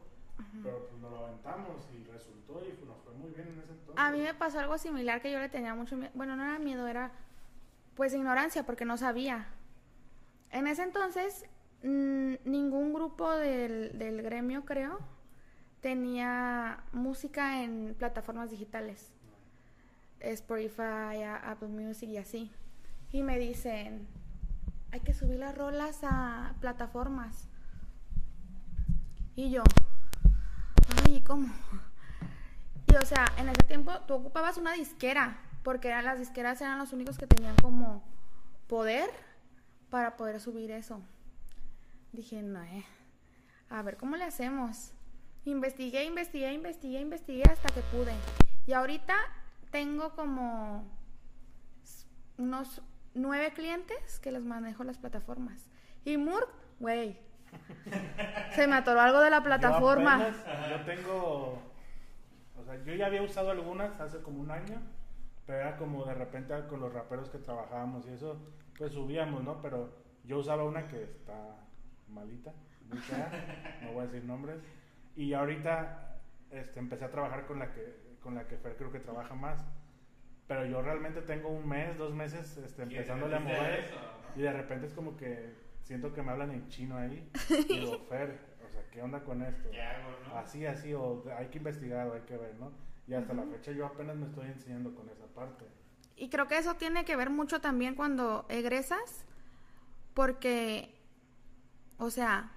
Pero 0.63 0.89
pues 0.89 1.01
nos 1.01 1.11
lo 1.13 1.25
aventamos 1.25 1.89
y 1.95 2.05
resultó 2.11 2.61
y 2.65 2.85
nos 2.85 2.99
fue 3.05 3.15
muy 3.15 3.31
bien 3.31 3.47
en 3.49 3.61
ese 3.61 3.73
entonces. 3.73 3.95
A 3.97 4.11
mí 4.11 4.21
me 4.21 4.35
pasó 4.35 4.59
algo 4.59 4.77
similar 4.77 5.23
que 5.23 5.31
yo 5.33 5.39
le 5.39 5.49
tenía 5.49 5.75
mucho 5.75 5.97
miedo. 5.97 6.11
Bueno, 6.15 6.37
no 6.37 6.43
era 6.45 6.59
miedo, 6.59 6.87
era 6.89 7.13
pues 7.95 8.13
ignorancia 8.13 8.65
porque 8.67 8.85
no 8.85 8.97
sabía. 8.99 9.47
En 10.51 10.67
ese 10.67 10.83
entonces, 10.83 11.47
mm, 11.87 12.35
ningún 12.45 12.93
grupo 12.93 13.31
del, 13.33 13.99
del 13.99 14.23
gremio, 14.23 14.65
creo, 14.65 14.99
tenía 15.81 16.85
música 16.93 17.63
en 17.63 17.95
plataformas 17.99 18.51
digitales. 18.51 19.13
Spotify, 20.21 21.23
Apple 21.45 21.69
Music 21.69 22.09
y 22.11 22.17
así. 22.19 22.51
Y 23.13 23.23
me 23.23 23.39
dicen, 23.39 24.07
hay 24.93 25.01
que 25.01 25.15
subir 25.15 25.39
las 25.39 25.57
rolas 25.57 26.01
a 26.03 26.55
plataformas. 26.61 27.49
Y 29.35 29.51
yo, 29.51 29.63
ay, 31.05 31.21
¿cómo? 31.21 31.49
Y 32.87 32.97
o 32.97 33.05
sea, 33.05 33.27
en 33.37 33.49
ese 33.49 33.63
tiempo 33.63 33.93
tú 34.07 34.15
ocupabas 34.15 34.57
una 34.57 34.73
disquera, 34.73 35.39
porque 35.63 35.89
eran, 35.89 36.05
las 36.05 36.19
disqueras 36.19 36.61
eran 36.61 36.79
los 36.79 36.93
únicos 36.93 37.19
que 37.19 37.27
tenían 37.27 37.57
como 37.57 38.03
poder 38.67 39.11
para 39.91 40.17
poder 40.17 40.41
subir 40.41 40.71
eso. 40.71 41.01
Dije, 42.17 42.43
no, 42.43 42.63
eh. 42.63 42.83
A 43.69 43.83
ver, 43.83 43.99
¿cómo 43.99 44.17
le 44.17 44.25
hacemos? 44.25 44.93
Investigué, 45.45 46.05
investigué, 46.05 46.51
investigué, 46.55 46.99
investigué 47.01 47.43
hasta 47.51 47.69
que 47.75 47.83
pude. 47.95 48.13
Y 48.67 48.73
ahorita 48.73 49.15
tengo 49.71 50.11
como 50.15 50.85
unos 52.39 52.81
nueve 53.15 53.53
clientes 53.53 54.19
que 54.21 54.33
les 54.33 54.45
manejo 54.45 54.83
las 54.83 54.99
plataformas. 54.99 55.69
Y 56.07 56.17
Murk, 56.17 56.49
güey. 56.81 57.19
Se 58.55 58.67
me 58.67 58.77
atoró 58.77 59.01
algo 59.01 59.21
de 59.21 59.31
la 59.31 59.43
plataforma. 59.43 60.19
Yo, 60.19 60.25
apenas- 60.29 60.71
yo 60.71 60.85
tengo. 60.85 61.63
O 62.59 62.65
sea, 62.65 62.83
yo 62.83 62.95
ya 62.95 63.07
había 63.07 63.23
usado 63.23 63.51
algunas 63.51 64.01
hace 64.01 64.23
como 64.23 64.41
un 64.41 64.51
año, 64.51 64.81
pero 65.47 65.59
era 65.59 65.77
como 65.77 66.05
de 66.07 66.15
repente 66.15 66.55
con 66.69 66.81
los 66.81 66.93
raperos 66.93 67.29
que 67.29 67.39
trabajábamos 67.39 68.07
y 68.07 68.13
eso, 68.13 68.41
pues 68.79 68.93
subíamos, 68.93 69.45
¿no? 69.45 69.61
Pero 69.61 69.95
yo 70.25 70.39
usaba 70.39 70.65
una 70.65 70.89
que 70.89 71.03
está 71.05 71.57
malita, 72.09 72.53
muy 72.89 72.99
fea, 72.99 73.79
no 73.83 73.93
voy 73.93 74.03
a 74.03 74.07
decir 74.07 74.25
nombres. 74.25 74.59
Y 75.17 75.33
ahorita 75.33 76.19
este, 76.51 76.79
empecé 76.79 77.05
a 77.05 77.11
trabajar 77.11 77.47
con 77.47 77.59
la 77.59 77.73
que 77.73 78.07
con 78.27 78.35
la 78.35 78.49
que 78.49 78.57
Fer 78.57 78.77
creo 78.77 78.91
que 78.91 78.99
trabaja 78.99 79.35
más. 79.35 79.65
Pero 80.49 80.67
yo 80.67 80.83
realmente 80.83 81.23
tengo 81.23 81.49
un 81.49 81.69
mes, 81.69 81.97
dos 81.97 82.13
meses 82.13 82.57
este, 82.57 82.83
empezándole 82.83 83.37
a 83.37 83.41
mover. 83.41 83.81
eso, 83.81 83.95
¿no? 83.95 84.41
Y 84.41 84.43
de 84.43 84.53
repente 84.53 84.87
es 84.87 84.93
como 84.95 85.17
que 85.17 85.55
siento 85.83 86.13
que 86.13 86.23
me 86.23 86.33
hablan 86.33 86.51
en 86.51 86.69
chino 86.69 86.97
ahí. 86.97 87.31
Y 87.69 87.79
digo, 87.81 87.99
Fer, 88.09 88.37
o 88.67 88.69
sea, 88.69 88.83
¿qué 88.91 89.01
onda 89.01 89.23
con 89.23 89.43
esto? 89.43 89.71
¿Qué 89.71 89.81
hago, 89.81 90.11
no? 90.29 90.37
Así, 90.37 90.67
así, 90.67 90.93
o 90.93 91.23
hay 91.37 91.47
que 91.47 91.59
investigar 91.59 92.09
o 92.09 92.15
hay 92.15 92.23
que 92.23 92.37
ver, 92.37 92.57
¿no? 92.57 92.73
Y 93.07 93.15
hasta 93.15 93.33
la 93.33 93.45
fecha 93.45 93.71
yo 93.71 93.87
apenas 93.87 94.17
me 94.17 94.27
estoy 94.27 94.49
enseñando 94.49 94.93
con 94.93 95.09
esa 95.09 95.27
parte. 95.27 95.65
Y 96.17 96.29
creo 96.29 96.49
que 96.49 96.59
eso 96.59 96.75
tiene 96.75 97.05
que 97.05 97.15
ver 97.15 97.31
mucho 97.31 97.61
también 97.61 97.95
cuando 97.95 98.47
egresas, 98.49 99.25
porque, 100.15 100.96
o 101.99 102.11
sea, 102.11 102.53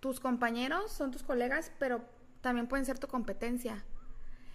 tus 0.00 0.20
compañeros 0.20 0.90
son 0.92 1.10
tus 1.10 1.22
colegas, 1.22 1.72
pero 1.78 2.02
también 2.40 2.66
pueden 2.66 2.86
ser 2.86 2.98
tu 2.98 3.06
competencia. 3.08 3.84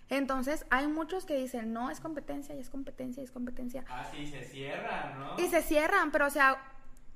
Entonces, 0.09 0.65
hay 0.69 0.87
muchos 0.87 1.25
que 1.25 1.35
dicen, 1.35 1.73
no, 1.73 1.89
es 1.89 1.99
competencia, 1.99 2.55
y 2.55 2.59
es 2.59 2.69
competencia, 2.69 3.21
y 3.21 3.25
es 3.25 3.31
competencia. 3.31 3.83
Ah, 3.89 4.07
sí, 4.11 4.27
se 4.27 4.43
cierra, 4.43 5.15
¿no? 5.17 5.43
Y 5.43 5.47
se 5.47 5.61
cierran, 5.61 6.11
pero, 6.11 6.27
o 6.27 6.29
sea, 6.29 6.61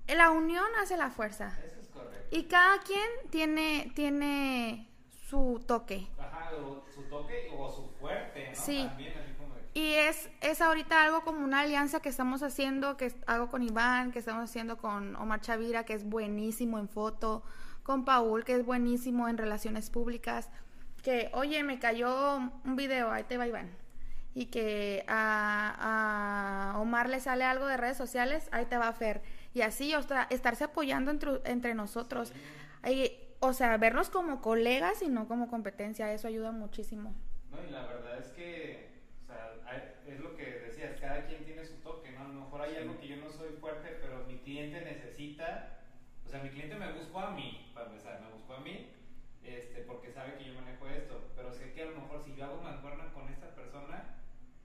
la 0.07 0.31
unión 0.31 0.65
hace 0.81 0.98
la 0.98 1.11
fuerza. 1.11 1.57
Eso 1.64 1.80
es 1.80 1.88
correcto. 1.90 2.36
Y 2.36 2.44
cada 2.45 2.80
quien 2.80 3.07
tiene, 3.30 3.91
tiene 3.95 4.90
su 5.27 5.64
toque. 5.68 6.07
Ajá, 6.18 6.49
su 6.94 7.03
toque 7.03 7.52
o 7.56 7.69
su 7.69 7.90
fuerte, 7.99 8.49
¿no? 8.49 8.56
Sí. 8.56 8.86
También, 8.88 9.14
Y 9.80 9.93
es, 9.93 10.30
es 10.41 10.61
ahorita 10.61 11.03
algo 11.03 11.22
como 11.23 11.43
una 11.43 11.61
alianza 11.61 12.01
que 12.01 12.10
estamos 12.10 12.43
haciendo, 12.43 12.97
que 12.97 13.14
hago 13.27 13.49
con 13.49 13.64
Iván, 13.64 14.11
que 14.11 14.19
estamos 14.19 14.43
haciendo 14.49 14.77
con 14.77 15.15
Omar 15.15 15.39
Chavira, 15.41 15.85
que 15.85 15.93
es 15.93 16.03
buenísimo 16.03 16.80
en 16.80 16.89
foto, 16.89 17.43
con 17.84 18.03
Paul, 18.03 18.43
que 18.43 18.56
es 18.56 18.65
buenísimo 18.65 19.30
en 19.30 19.38
relaciones 19.38 19.89
públicas, 19.89 20.49
que, 21.03 21.30
oye, 21.34 21.64
me 21.64 21.80
cayó 21.80 22.38
un 22.65 22.76
video, 22.76 23.11
ahí 23.11 23.23
te 23.23 23.38
va 23.38 23.47
Iván, 23.47 23.69
y 24.34 24.47
que 24.47 25.06
a, 25.07 26.73
a 26.73 26.80
Omar 26.80 27.10
le 27.10 27.19
sale 27.22 27.45
algo 27.45 27.65
de 27.68 27.77
redes 27.77 27.97
sociales, 27.97 28.49
ahí 28.51 28.65
te 28.65 28.77
va 28.77 28.91
Fer, 28.93 29.22
y 29.53 29.61
así, 29.61 29.95
o 29.95 30.01
sea, 30.03 30.27
estarse 30.30 30.65
apoyando 30.65 31.11
entre, 31.11 31.39
entre 31.45 31.73
nosotros, 31.73 32.34
Y, 32.89 33.11
o 33.39 33.53
sea, 33.53 33.77
vernos 33.77 34.10
como 34.10 34.41
colegas 34.41 35.01
y 35.01 35.10
no 35.10 35.27
como 35.27 35.47
competencia, 35.49 36.11
eso 36.14 36.27
ayuda 36.27 36.51
muchísimo. 36.51 37.14
No, 37.51 37.57
y 37.68 37.72
la 37.72 37.81
verdad 37.85 38.18
es 38.19 38.27
que, 38.31 38.89
o 39.23 39.26
sea, 39.26 39.53
hay- 39.68 39.84
es 40.07 40.19
lo 40.19 40.35
que 40.35 40.43
decías, 40.68 40.99
cada 40.99 41.26
quien 41.26 41.43
tiene 41.45 41.65
su 41.65 41.76
toque, 41.77 42.11
¿no? 42.11 42.22
A 42.22 42.27
lo 42.27 42.34
mejor 42.41 42.61
hay 42.61 42.76
algo 42.77 42.99
que 42.99 43.07
yo 43.07 43.18
no 43.18 43.30
soy 43.31 43.49
fuerte, 43.60 43.97
pero 44.01 44.26
mi 44.27 44.38
cliente 44.39 44.81
necesita, 44.81 45.80
o 46.26 46.30
sea, 46.30 46.41
mi 46.43 46.49
cliente 46.49 46.76
me 46.76 46.91
buscó 46.93 47.19
a 47.19 47.31
mí, 47.31 47.72
para 47.73 47.88
empezar, 47.88 48.22
me 48.22 48.31
buscó 48.34 48.53
a 48.56 48.60
mí, 48.61 48.89
este, 49.43 49.81
porque 49.84 50.11
sabe 50.11 50.35
que 50.38 50.45
yo 50.45 50.53
manejo 50.53 50.88
esto, 50.88 51.31
pero 51.35 51.51
sé 51.53 51.73
que 51.73 51.84
a 51.84 51.85
lo 51.85 52.01
mejor 52.01 52.23
si 52.23 52.35
yo 52.35 52.45
hago 52.45 52.61
mancuerna 52.61 53.11
con 53.14 53.27
esta 53.30 53.49
persona, 53.56 54.15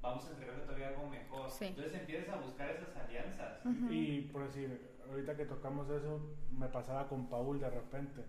vamos 0.02 0.26
a 0.26 0.30
entregarle 0.30 0.62
todavía 0.64 0.88
algo 0.88 1.08
mejor. 1.08 1.50
Sí. 1.64 1.68
Entonces 1.70 1.94
empiezas 2.00 2.28
a 2.34 2.40
buscar 2.40 2.70
esas 2.70 2.96
alianzas. 2.96 3.64
Ujú. 3.64 3.92
Y 3.92 4.20
por 4.32 4.44
decir, 4.44 4.96
ahorita 5.08 5.36
que 5.36 5.46
tocamos 5.46 5.88
eso, 5.90 6.20
me 6.52 6.68
pasaba 6.68 7.08
con 7.08 7.28
Paul 7.28 7.58
de 7.60 7.70
repente. 7.70 8.22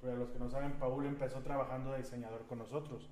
Pero 0.00 0.16
los 0.16 0.30
que 0.30 0.38
no 0.38 0.48
saben, 0.48 0.72
Paul 0.78 1.06
empezó 1.06 1.40
trabajando 1.42 1.92
de 1.92 1.98
diseñador 1.98 2.46
con 2.46 2.58
nosotros. 2.58 3.08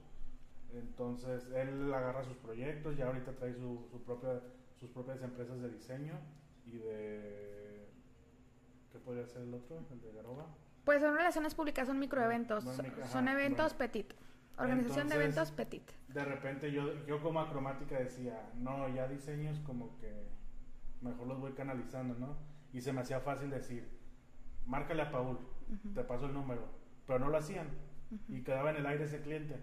Entonces, 0.73 1.47
él 1.55 1.93
agarra 1.95 2.25
sus 2.25 2.37
proyectos, 2.39 2.97
ya 2.97 3.07
ahorita 3.07 3.33
trae 3.33 3.55
su, 3.55 3.87
su 3.91 4.03
propia, 4.03 4.41
sus 4.79 4.91
propias 4.91 5.23
empresas 5.23 5.61
de 5.61 5.71
diseño 5.71 6.15
y 6.67 6.79
de... 6.79 7.89
¿Qué 8.93 8.99
podría 8.99 9.27
ser 9.27 9.43
el 9.43 9.55
otro? 9.55 9.79
¿El 9.91 10.01
de 10.01 10.13
Garoba? 10.13 10.47
Pues 10.85 11.01
son 11.03 11.15
relaciones 11.15 11.55
públicas, 11.55 11.87
son 11.87 11.99
microeventos, 11.99 12.65
Bueno, 12.65 12.77
son- 12.77 12.87
micro- 12.87 13.03
ajá, 13.05 13.13
son 13.13 13.29
eventos 13.29 13.73
bueno. 13.75 13.79
petit, 13.79 14.15
organización 14.59 15.09
de 15.09 15.15
eventos 15.15 15.51
petit. 15.53 15.91
De 16.09 16.25
repente 16.25 16.73
yo, 16.73 17.05
yo 17.07 17.21
como 17.23 17.41
acromática 17.41 17.99
decía, 17.99 18.51
no, 18.57 18.89
ya 18.89 19.07
diseños 19.09 19.59
como 19.61 19.97
que 19.99 20.29
mejor 21.01 21.27
los 21.27 21.41
voy 21.41 21.53
canalizando, 21.53 22.15
¿no? 22.15 22.37
Y 22.73 22.81
se 22.81 22.93
me 22.93 23.01
hacía 23.01 23.21
fácil 23.21 23.51
decir, 23.51 23.89
márcale 24.67 25.03
a 25.03 25.11
Paul, 25.11 25.39
te 25.95 26.03
paso 26.05 26.27
el 26.27 26.35
número, 26.35 26.63
pero 27.07 27.19
no 27.19 27.29
lo 27.29 27.39
hacían 27.39 27.69
y 28.29 28.43
quedaba 28.43 28.71
en 28.71 28.77
el 28.77 28.87
aire 28.87 29.05
ese 29.05 29.21
cliente. 29.21 29.57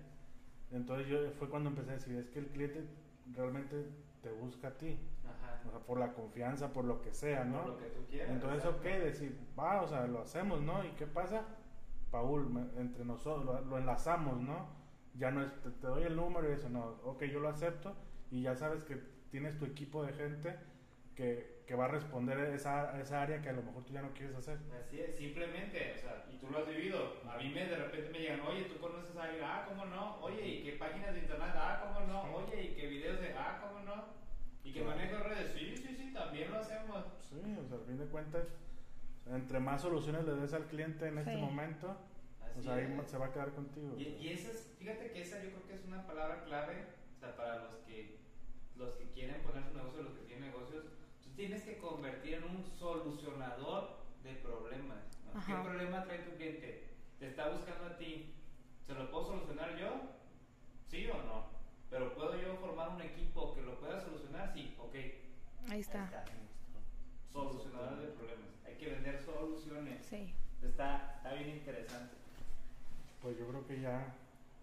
Entonces 0.71 1.07
yo 1.07 1.31
fue 1.31 1.49
cuando 1.49 1.69
empecé 1.69 1.91
a 1.91 1.93
decir, 1.93 2.17
es 2.17 2.29
que 2.29 2.39
el 2.39 2.47
cliente 2.47 2.85
realmente 3.33 3.89
te 4.21 4.31
busca 4.31 4.69
a 4.69 4.77
ti, 4.77 4.97
Ajá. 5.23 5.61
o 5.67 5.71
sea, 5.71 5.79
por 5.79 5.99
la 5.99 6.13
confianza, 6.13 6.73
por 6.73 6.85
lo 6.85 7.01
que 7.01 7.13
sea, 7.13 7.43
¿no? 7.43 7.61
Por 7.61 7.71
lo 7.71 7.79
que 7.79 7.85
tú 7.87 8.05
quieras. 8.09 8.31
Entonces, 8.31 8.65
ok, 8.65 8.83
decir, 8.83 9.39
va, 9.57 9.81
o 9.81 9.87
sea, 9.87 10.07
lo 10.07 10.21
hacemos, 10.21 10.61
¿no? 10.61 10.83
¿Y 10.83 10.91
qué 10.91 11.05
pasa? 11.05 11.43
Paul, 12.11 12.71
entre 12.77 13.05
nosotros, 13.05 13.45
lo, 13.45 13.61
lo 13.61 13.77
enlazamos, 13.77 14.41
¿no? 14.41 14.84
Ya 15.17 15.31
no 15.31 15.41
es, 15.43 15.51
te, 15.61 15.71
te 15.71 15.87
doy 15.87 16.03
el 16.03 16.15
número 16.15 16.49
y 16.49 16.53
eso, 16.53 16.69
no, 16.69 16.97
ok, 17.03 17.23
yo 17.25 17.39
lo 17.39 17.49
acepto 17.49 17.95
y 18.31 18.41
ya 18.41 18.55
sabes 18.55 18.83
que 18.83 18.97
tienes 19.31 19.57
tu 19.57 19.65
equipo 19.65 20.03
de 20.03 20.13
gente 20.13 20.57
que, 21.15 21.63
que 21.65 21.75
va 21.75 21.85
a 21.85 21.87
responder 21.87 22.37
esa, 22.53 22.99
esa 22.99 23.21
área 23.21 23.41
que 23.41 23.49
a 23.49 23.53
lo 23.53 23.63
mejor 23.63 23.85
tú 23.85 23.93
ya 23.93 24.01
no 24.01 24.11
quieres 24.13 24.35
hacer. 24.35 24.59
Así 24.77 24.99
es, 24.99 25.15
simplemente, 25.15 25.93
o 25.95 25.97
sea, 25.97 26.25
y 26.31 26.37
tú 26.37 26.47
lo 26.49 26.59
has 26.59 26.67
vivido. 26.67 27.21
A 27.29 27.37
mí 27.37 27.49
me 27.49 27.65
de 27.65 27.77
repente 27.77 28.09
me 28.09 28.19
llegan, 28.19 28.41
oye, 28.41 28.63
¿tú 28.65 28.77
conoces 28.79 29.15
a 29.15 29.23
alguien? 29.23 29.43
Ah, 29.45 29.65
¿cómo 29.69 29.85
no? 29.85 30.17
Oye, 30.21 30.45
¿y 30.45 30.63
qué 30.63 30.73
páginas 30.73 31.13
de 31.13 31.21
internet? 31.21 31.51
Ah, 31.55 31.79
¿cómo 31.81 32.05
no? 32.05 32.21
Oye, 32.33 32.61
¿y 32.63 32.75
qué 32.75 32.87
videos 32.87 33.19
de? 33.21 33.33
Ah, 33.33 33.59
¿cómo 33.61 33.79
no? 33.79 34.03
¿Y 34.63 34.73
que 34.73 34.83
manejo 34.83 35.19
redes? 35.23 35.53
Sí, 35.53 35.77
sí, 35.77 35.95
sí, 35.95 36.11
también 36.13 36.51
lo 36.51 36.57
hacemos. 36.59 37.05
Sí, 37.29 37.35
o 37.63 37.67
sea, 37.67 37.77
al 37.77 37.85
fin 37.85 37.97
de 37.99 38.05
cuentas, 38.07 38.47
entre 39.27 39.59
más 39.59 39.81
soluciones 39.81 40.25
le 40.25 40.33
des 40.35 40.53
al 40.53 40.65
cliente 40.67 41.07
en 41.07 41.19
este 41.19 41.35
Sí. 41.35 41.37
momento, 41.37 41.91
Así 41.91 42.14
o 42.57 42.61
sea, 42.61 42.75
ahí 42.75 43.01
se 43.05 43.17
va 43.17 43.25
a 43.27 43.33
quedar 43.33 43.51
contigo. 43.51 43.95
Y, 43.97 44.03
y 44.03 44.29
esa 44.29 44.51
es, 44.51 44.73
fíjate 44.79 45.11
que 45.11 45.21
esa 45.21 45.43
yo 45.43 45.49
creo 45.51 45.67
que 45.67 45.73
es 45.73 45.85
una 45.85 46.05
palabra 46.05 46.43
clave, 46.45 46.85
o 47.15 47.19
sea, 47.19 47.35
para 47.35 47.63
los 47.63 47.75
que, 47.87 48.17
los 48.75 48.93
que 48.95 49.09
quieren 49.11 49.41
poner 49.43 49.63
su 49.63 49.73
negocio, 49.75 50.03
los 50.03 50.13
que 50.13 50.25
tienen 50.25 50.51
negocios, 50.51 50.85
tú 51.23 51.29
tienes 51.35 51.63
que 51.63 51.77
convertir 51.77 52.35
en 52.35 52.43
un 52.43 52.65
solucionador 52.77 53.97
de 54.23 54.33
problemas. 54.35 55.03
¿no? 55.33 55.45
¿Qué 55.45 55.53
problema 55.63 56.03
trae 56.03 56.19
tu 56.19 56.35
cliente? 56.35 56.89
Te 57.19 57.27
está 57.27 57.49
buscando 57.49 57.85
a 57.85 57.97
ti. 57.97 58.33
¿Se 58.85 58.93
lo 58.93 59.09
puedo 59.09 59.25
solucionar 59.25 59.77
yo? 59.77 59.89
¿Sí 60.87 61.07
o 61.07 61.17
no? 61.23 61.45
Pero 61.89 62.13
¿puedo 62.15 62.39
yo 62.39 62.55
formar 62.57 62.89
un 62.89 63.01
equipo 63.01 63.53
que 63.55 63.61
lo 63.61 63.79
pueda 63.79 63.99
solucionar? 64.03 64.53
Sí, 64.53 64.75
ok. 64.79 64.95
Ahí 65.69 65.79
está. 65.79 66.25
Solucionador 67.31 67.99
de 67.99 68.07
problemas. 68.09 68.49
Hay 68.65 68.75
que 68.75 68.89
vender 68.91 69.19
soluciones. 69.23 70.05
Sí. 70.05 70.33
Está, 70.61 71.15
está 71.17 71.33
bien 71.33 71.49
interesante. 71.49 72.15
Pues 73.25 73.39
yo 73.39 73.47
creo 73.47 73.65
que 73.65 73.81
ya 73.81 74.05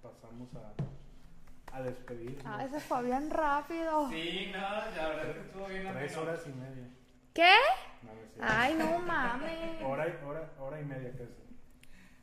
pasamos 0.00 0.48
a, 0.54 1.76
a 1.76 1.82
despedirnos. 1.82 2.44
Ah, 2.46 2.64
ese 2.64 2.78
fue 2.78 3.02
bien 3.02 3.28
rápido. 3.28 4.08
Sí, 4.08 4.50
no, 4.52 4.60
la 4.60 5.08
verdad 5.08 5.30
es 5.30 5.34
que 5.34 5.40
estuvo 5.42 5.66
bien 5.66 5.82
Tres 5.92 6.16
ameno. 6.16 6.22
horas 6.30 6.46
y 6.46 6.48
media. 6.50 6.88
¿Qué? 7.34 7.54
No, 8.02 8.12
no. 8.12 8.20
Ay, 8.40 8.74
no 8.78 8.98
mames. 9.00 9.82
Hora, 9.84 10.06
y- 10.06 10.24
hora, 10.24 10.48
hora 10.60 10.80
y 10.80 10.84
media 10.84 11.10
casi. 11.10 11.42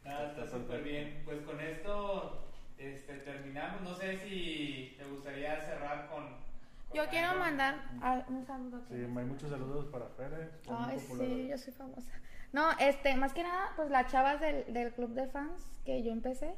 Ah, 0.05 0.27
está 0.29 0.47
súper 0.47 0.81
bien. 0.81 1.23
Pues 1.25 1.41
con 1.41 1.59
esto 1.59 2.47
este, 2.77 3.15
terminamos. 3.17 3.81
No 3.81 3.93
sé 3.95 4.17
si 4.19 4.95
te 4.97 5.03
gustaría 5.09 5.59
cerrar 5.65 6.07
con. 6.07 6.23
con 6.23 6.95
Yo 6.95 7.05
quiero 7.09 7.31
algo. 7.31 7.41
mandar 7.41 7.83
a- 8.01 8.23
un 8.29 8.45
saludo. 8.45 8.81
Sí, 8.87 8.93
hay 8.95 9.07
muchos 9.25 9.49
saludos 9.49 9.87
para 9.87 10.05
Fere. 10.11 10.51
Ay, 10.69 10.97
popular. 10.99 11.27
sí, 11.27 11.47
yo 11.49 11.57
soy 11.57 11.73
famosa. 11.73 12.11
No, 12.51 12.71
este, 12.79 13.15
más 13.15 13.33
que 13.33 13.43
nada, 13.43 13.71
pues 13.75 13.89
las 13.89 14.11
chavas 14.11 14.39
del, 14.41 14.71
del 14.73 14.91
club 14.93 15.13
de 15.13 15.27
fans 15.27 15.71
que 15.85 16.01
yo 16.03 16.11
empecé, 16.11 16.55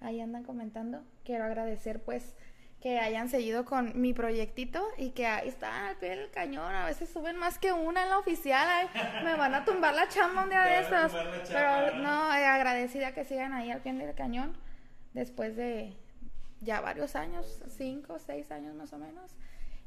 ahí 0.00 0.20
andan 0.20 0.44
comentando. 0.44 1.02
Quiero 1.24 1.44
agradecer, 1.44 2.02
pues, 2.02 2.34
que 2.80 3.00
hayan 3.00 3.28
seguido 3.28 3.64
con 3.64 4.00
mi 4.00 4.14
proyectito 4.14 4.86
y 4.96 5.10
que 5.10 5.26
ahí 5.26 5.48
están 5.48 5.88
al 5.88 5.96
pie 5.96 6.10
del 6.10 6.30
cañón. 6.30 6.72
A 6.74 6.86
veces 6.86 7.10
suben 7.10 7.36
más 7.36 7.58
que 7.58 7.72
una 7.72 8.04
en 8.04 8.10
la 8.10 8.18
oficial. 8.18 8.66
ay, 8.68 8.88
me 9.24 9.34
van 9.34 9.54
a 9.54 9.64
tumbar 9.64 9.94
la 9.94 10.08
chamba 10.08 10.44
un 10.44 10.48
día 10.48 10.62
de 10.62 10.80
estos. 10.80 11.12
Pero 11.48 11.96
¿no? 11.96 12.02
no, 12.02 12.34
eh, 12.34 12.44
agradecida 12.44 13.12
que 13.12 13.24
sigan 13.24 13.52
ahí 13.52 13.70
al 13.70 13.80
pie 13.80 13.92
del 13.94 14.14
cañón 14.14 14.56
después 15.12 15.56
de 15.56 15.96
ya 16.60 16.80
varios 16.80 17.16
años, 17.16 17.60
cinco, 17.68 18.18
seis 18.18 18.50
años 18.52 18.74
más 18.76 18.92
o 18.92 18.98
menos. 18.98 19.32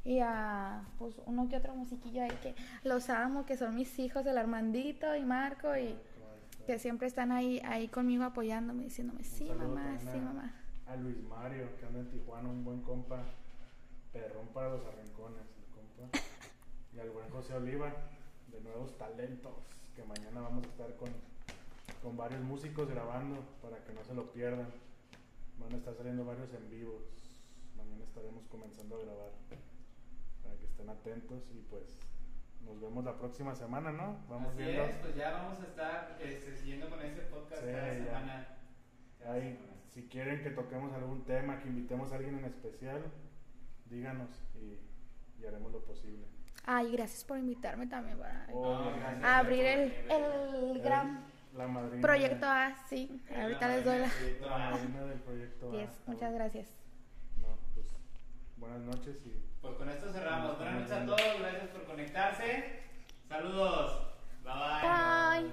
Y 0.04 0.18
a 0.18 0.84
pues 0.98 1.14
uno 1.26 1.48
que 1.48 1.56
otro 1.56 1.74
musiquillo 1.74 2.22
ahí 2.22 2.36
que 2.42 2.54
los 2.82 3.08
amo, 3.08 3.46
que 3.46 3.56
son 3.56 3.76
mis 3.76 3.98
hijos, 3.98 4.26
el 4.26 4.36
Armandito 4.36 5.14
y 5.14 5.24
Marco, 5.24 5.76
y 5.76 5.96
que 6.66 6.78
siempre 6.78 7.06
están 7.06 7.32
ahí, 7.32 7.60
ahí 7.64 7.88
conmigo 7.88 8.24
apoyándome, 8.24 8.84
diciéndome, 8.84 9.24
sí, 9.24 9.50
mamá, 9.50 9.98
sí, 9.98 10.18
mamá. 10.18 10.54
A 10.86 10.96
Luis 10.96 11.22
Mario, 11.22 11.76
que 11.78 11.86
anda 11.86 12.00
en 12.00 12.10
Tijuana, 12.10 12.48
un 12.48 12.64
buen 12.64 12.82
compa. 12.82 13.22
Perrón 14.12 14.48
para 14.52 14.68
los 14.68 14.84
arrancones, 14.84 15.42
el 15.58 15.64
compa. 15.72 16.18
Y 16.94 16.98
al 16.98 17.10
buen 17.10 17.30
José 17.30 17.54
Oliva, 17.54 17.92
de 18.48 18.60
nuevos 18.60 18.96
talentos. 18.98 19.52
Que 19.96 20.04
mañana 20.04 20.40
vamos 20.40 20.64
a 20.64 20.68
estar 20.68 20.96
con, 20.96 21.08
con 22.02 22.16
varios 22.16 22.42
músicos 22.42 22.88
grabando 22.88 23.36
para 23.62 23.82
que 23.84 23.92
no 23.92 24.04
se 24.04 24.14
lo 24.14 24.32
pierdan. 24.32 24.68
Van 25.58 25.72
a 25.72 25.76
estar 25.76 25.94
saliendo 25.94 26.24
varios 26.24 26.52
en 26.52 26.68
vivos. 26.70 27.02
Mañana 27.76 28.04
estaremos 28.04 28.44
comenzando 28.48 28.96
a 28.96 29.00
grabar. 29.00 29.30
Estén 30.82 30.90
atentos 30.90 31.44
y 31.54 31.60
pues 31.70 31.96
nos 32.64 32.80
vemos 32.80 33.04
la 33.04 33.16
próxima 33.16 33.54
semana, 33.54 33.92
¿no? 33.92 34.18
Vamos 34.28 34.52
Así 34.54 34.64
viendo. 34.64 34.82
es, 34.84 34.96
pues 34.96 35.14
ya 35.14 35.30
vamos 35.32 35.60
a 35.60 35.64
estar 35.64 36.18
este, 36.20 36.56
siguiendo 36.56 36.90
con 36.90 37.00
ese 37.00 37.20
podcast 37.22 37.62
Sí, 37.62 37.68
cada 37.72 37.94
semana. 37.94 38.48
Cada 39.20 39.34
Ahí, 39.34 39.42
semana. 39.54 39.72
si 39.90 40.08
quieren 40.08 40.42
que 40.42 40.50
toquemos 40.50 40.92
algún 40.92 41.24
tema, 41.24 41.60
que 41.60 41.68
invitemos 41.68 42.12
a 42.12 42.16
alguien 42.16 42.38
en 42.38 42.46
especial, 42.46 43.04
díganos 43.86 44.28
y, 44.54 44.80
y 45.40 45.46
haremos 45.46 45.70
lo 45.72 45.84
posible. 45.84 46.26
Ay, 46.64 46.90
gracias 46.92 47.24
por 47.24 47.38
invitarme 47.38 47.86
también 47.86 48.18
para 48.18 48.46
Oh, 48.52 48.90
a 49.22 49.38
abrir 49.38 49.64
el, 49.64 49.92
el 50.10 50.80
gran 50.82 51.24
La 51.56 51.68
madrina. 51.68 52.02
proyecto 52.02 52.46
A, 52.46 52.74
sí. 52.88 53.22
Ahorita 53.36 53.68
les 53.68 53.84
doy 53.84 53.98
la... 53.98 54.08
Madrina 54.58 55.04
del 55.04 55.20
proyecto. 55.20 55.70
A. 55.70 55.72
Yes, 55.76 55.90
muchas 56.06 56.32
gracias. 56.34 56.66
Buenas 58.62 58.82
noches 58.82 59.16
y 59.26 59.42
Pues 59.60 59.74
con 59.74 59.88
esto 59.90 60.12
cerramos. 60.12 60.56
Buenas 60.56 60.74
noches 60.74 60.92
a 60.92 61.04
todos, 61.04 61.40
gracias 61.40 61.70
por 61.70 61.82
conectarse. 61.84 62.80
Saludos. 63.28 64.14
Bye 64.44 64.52
bye. 64.54 65.42
Bye. 65.48 65.52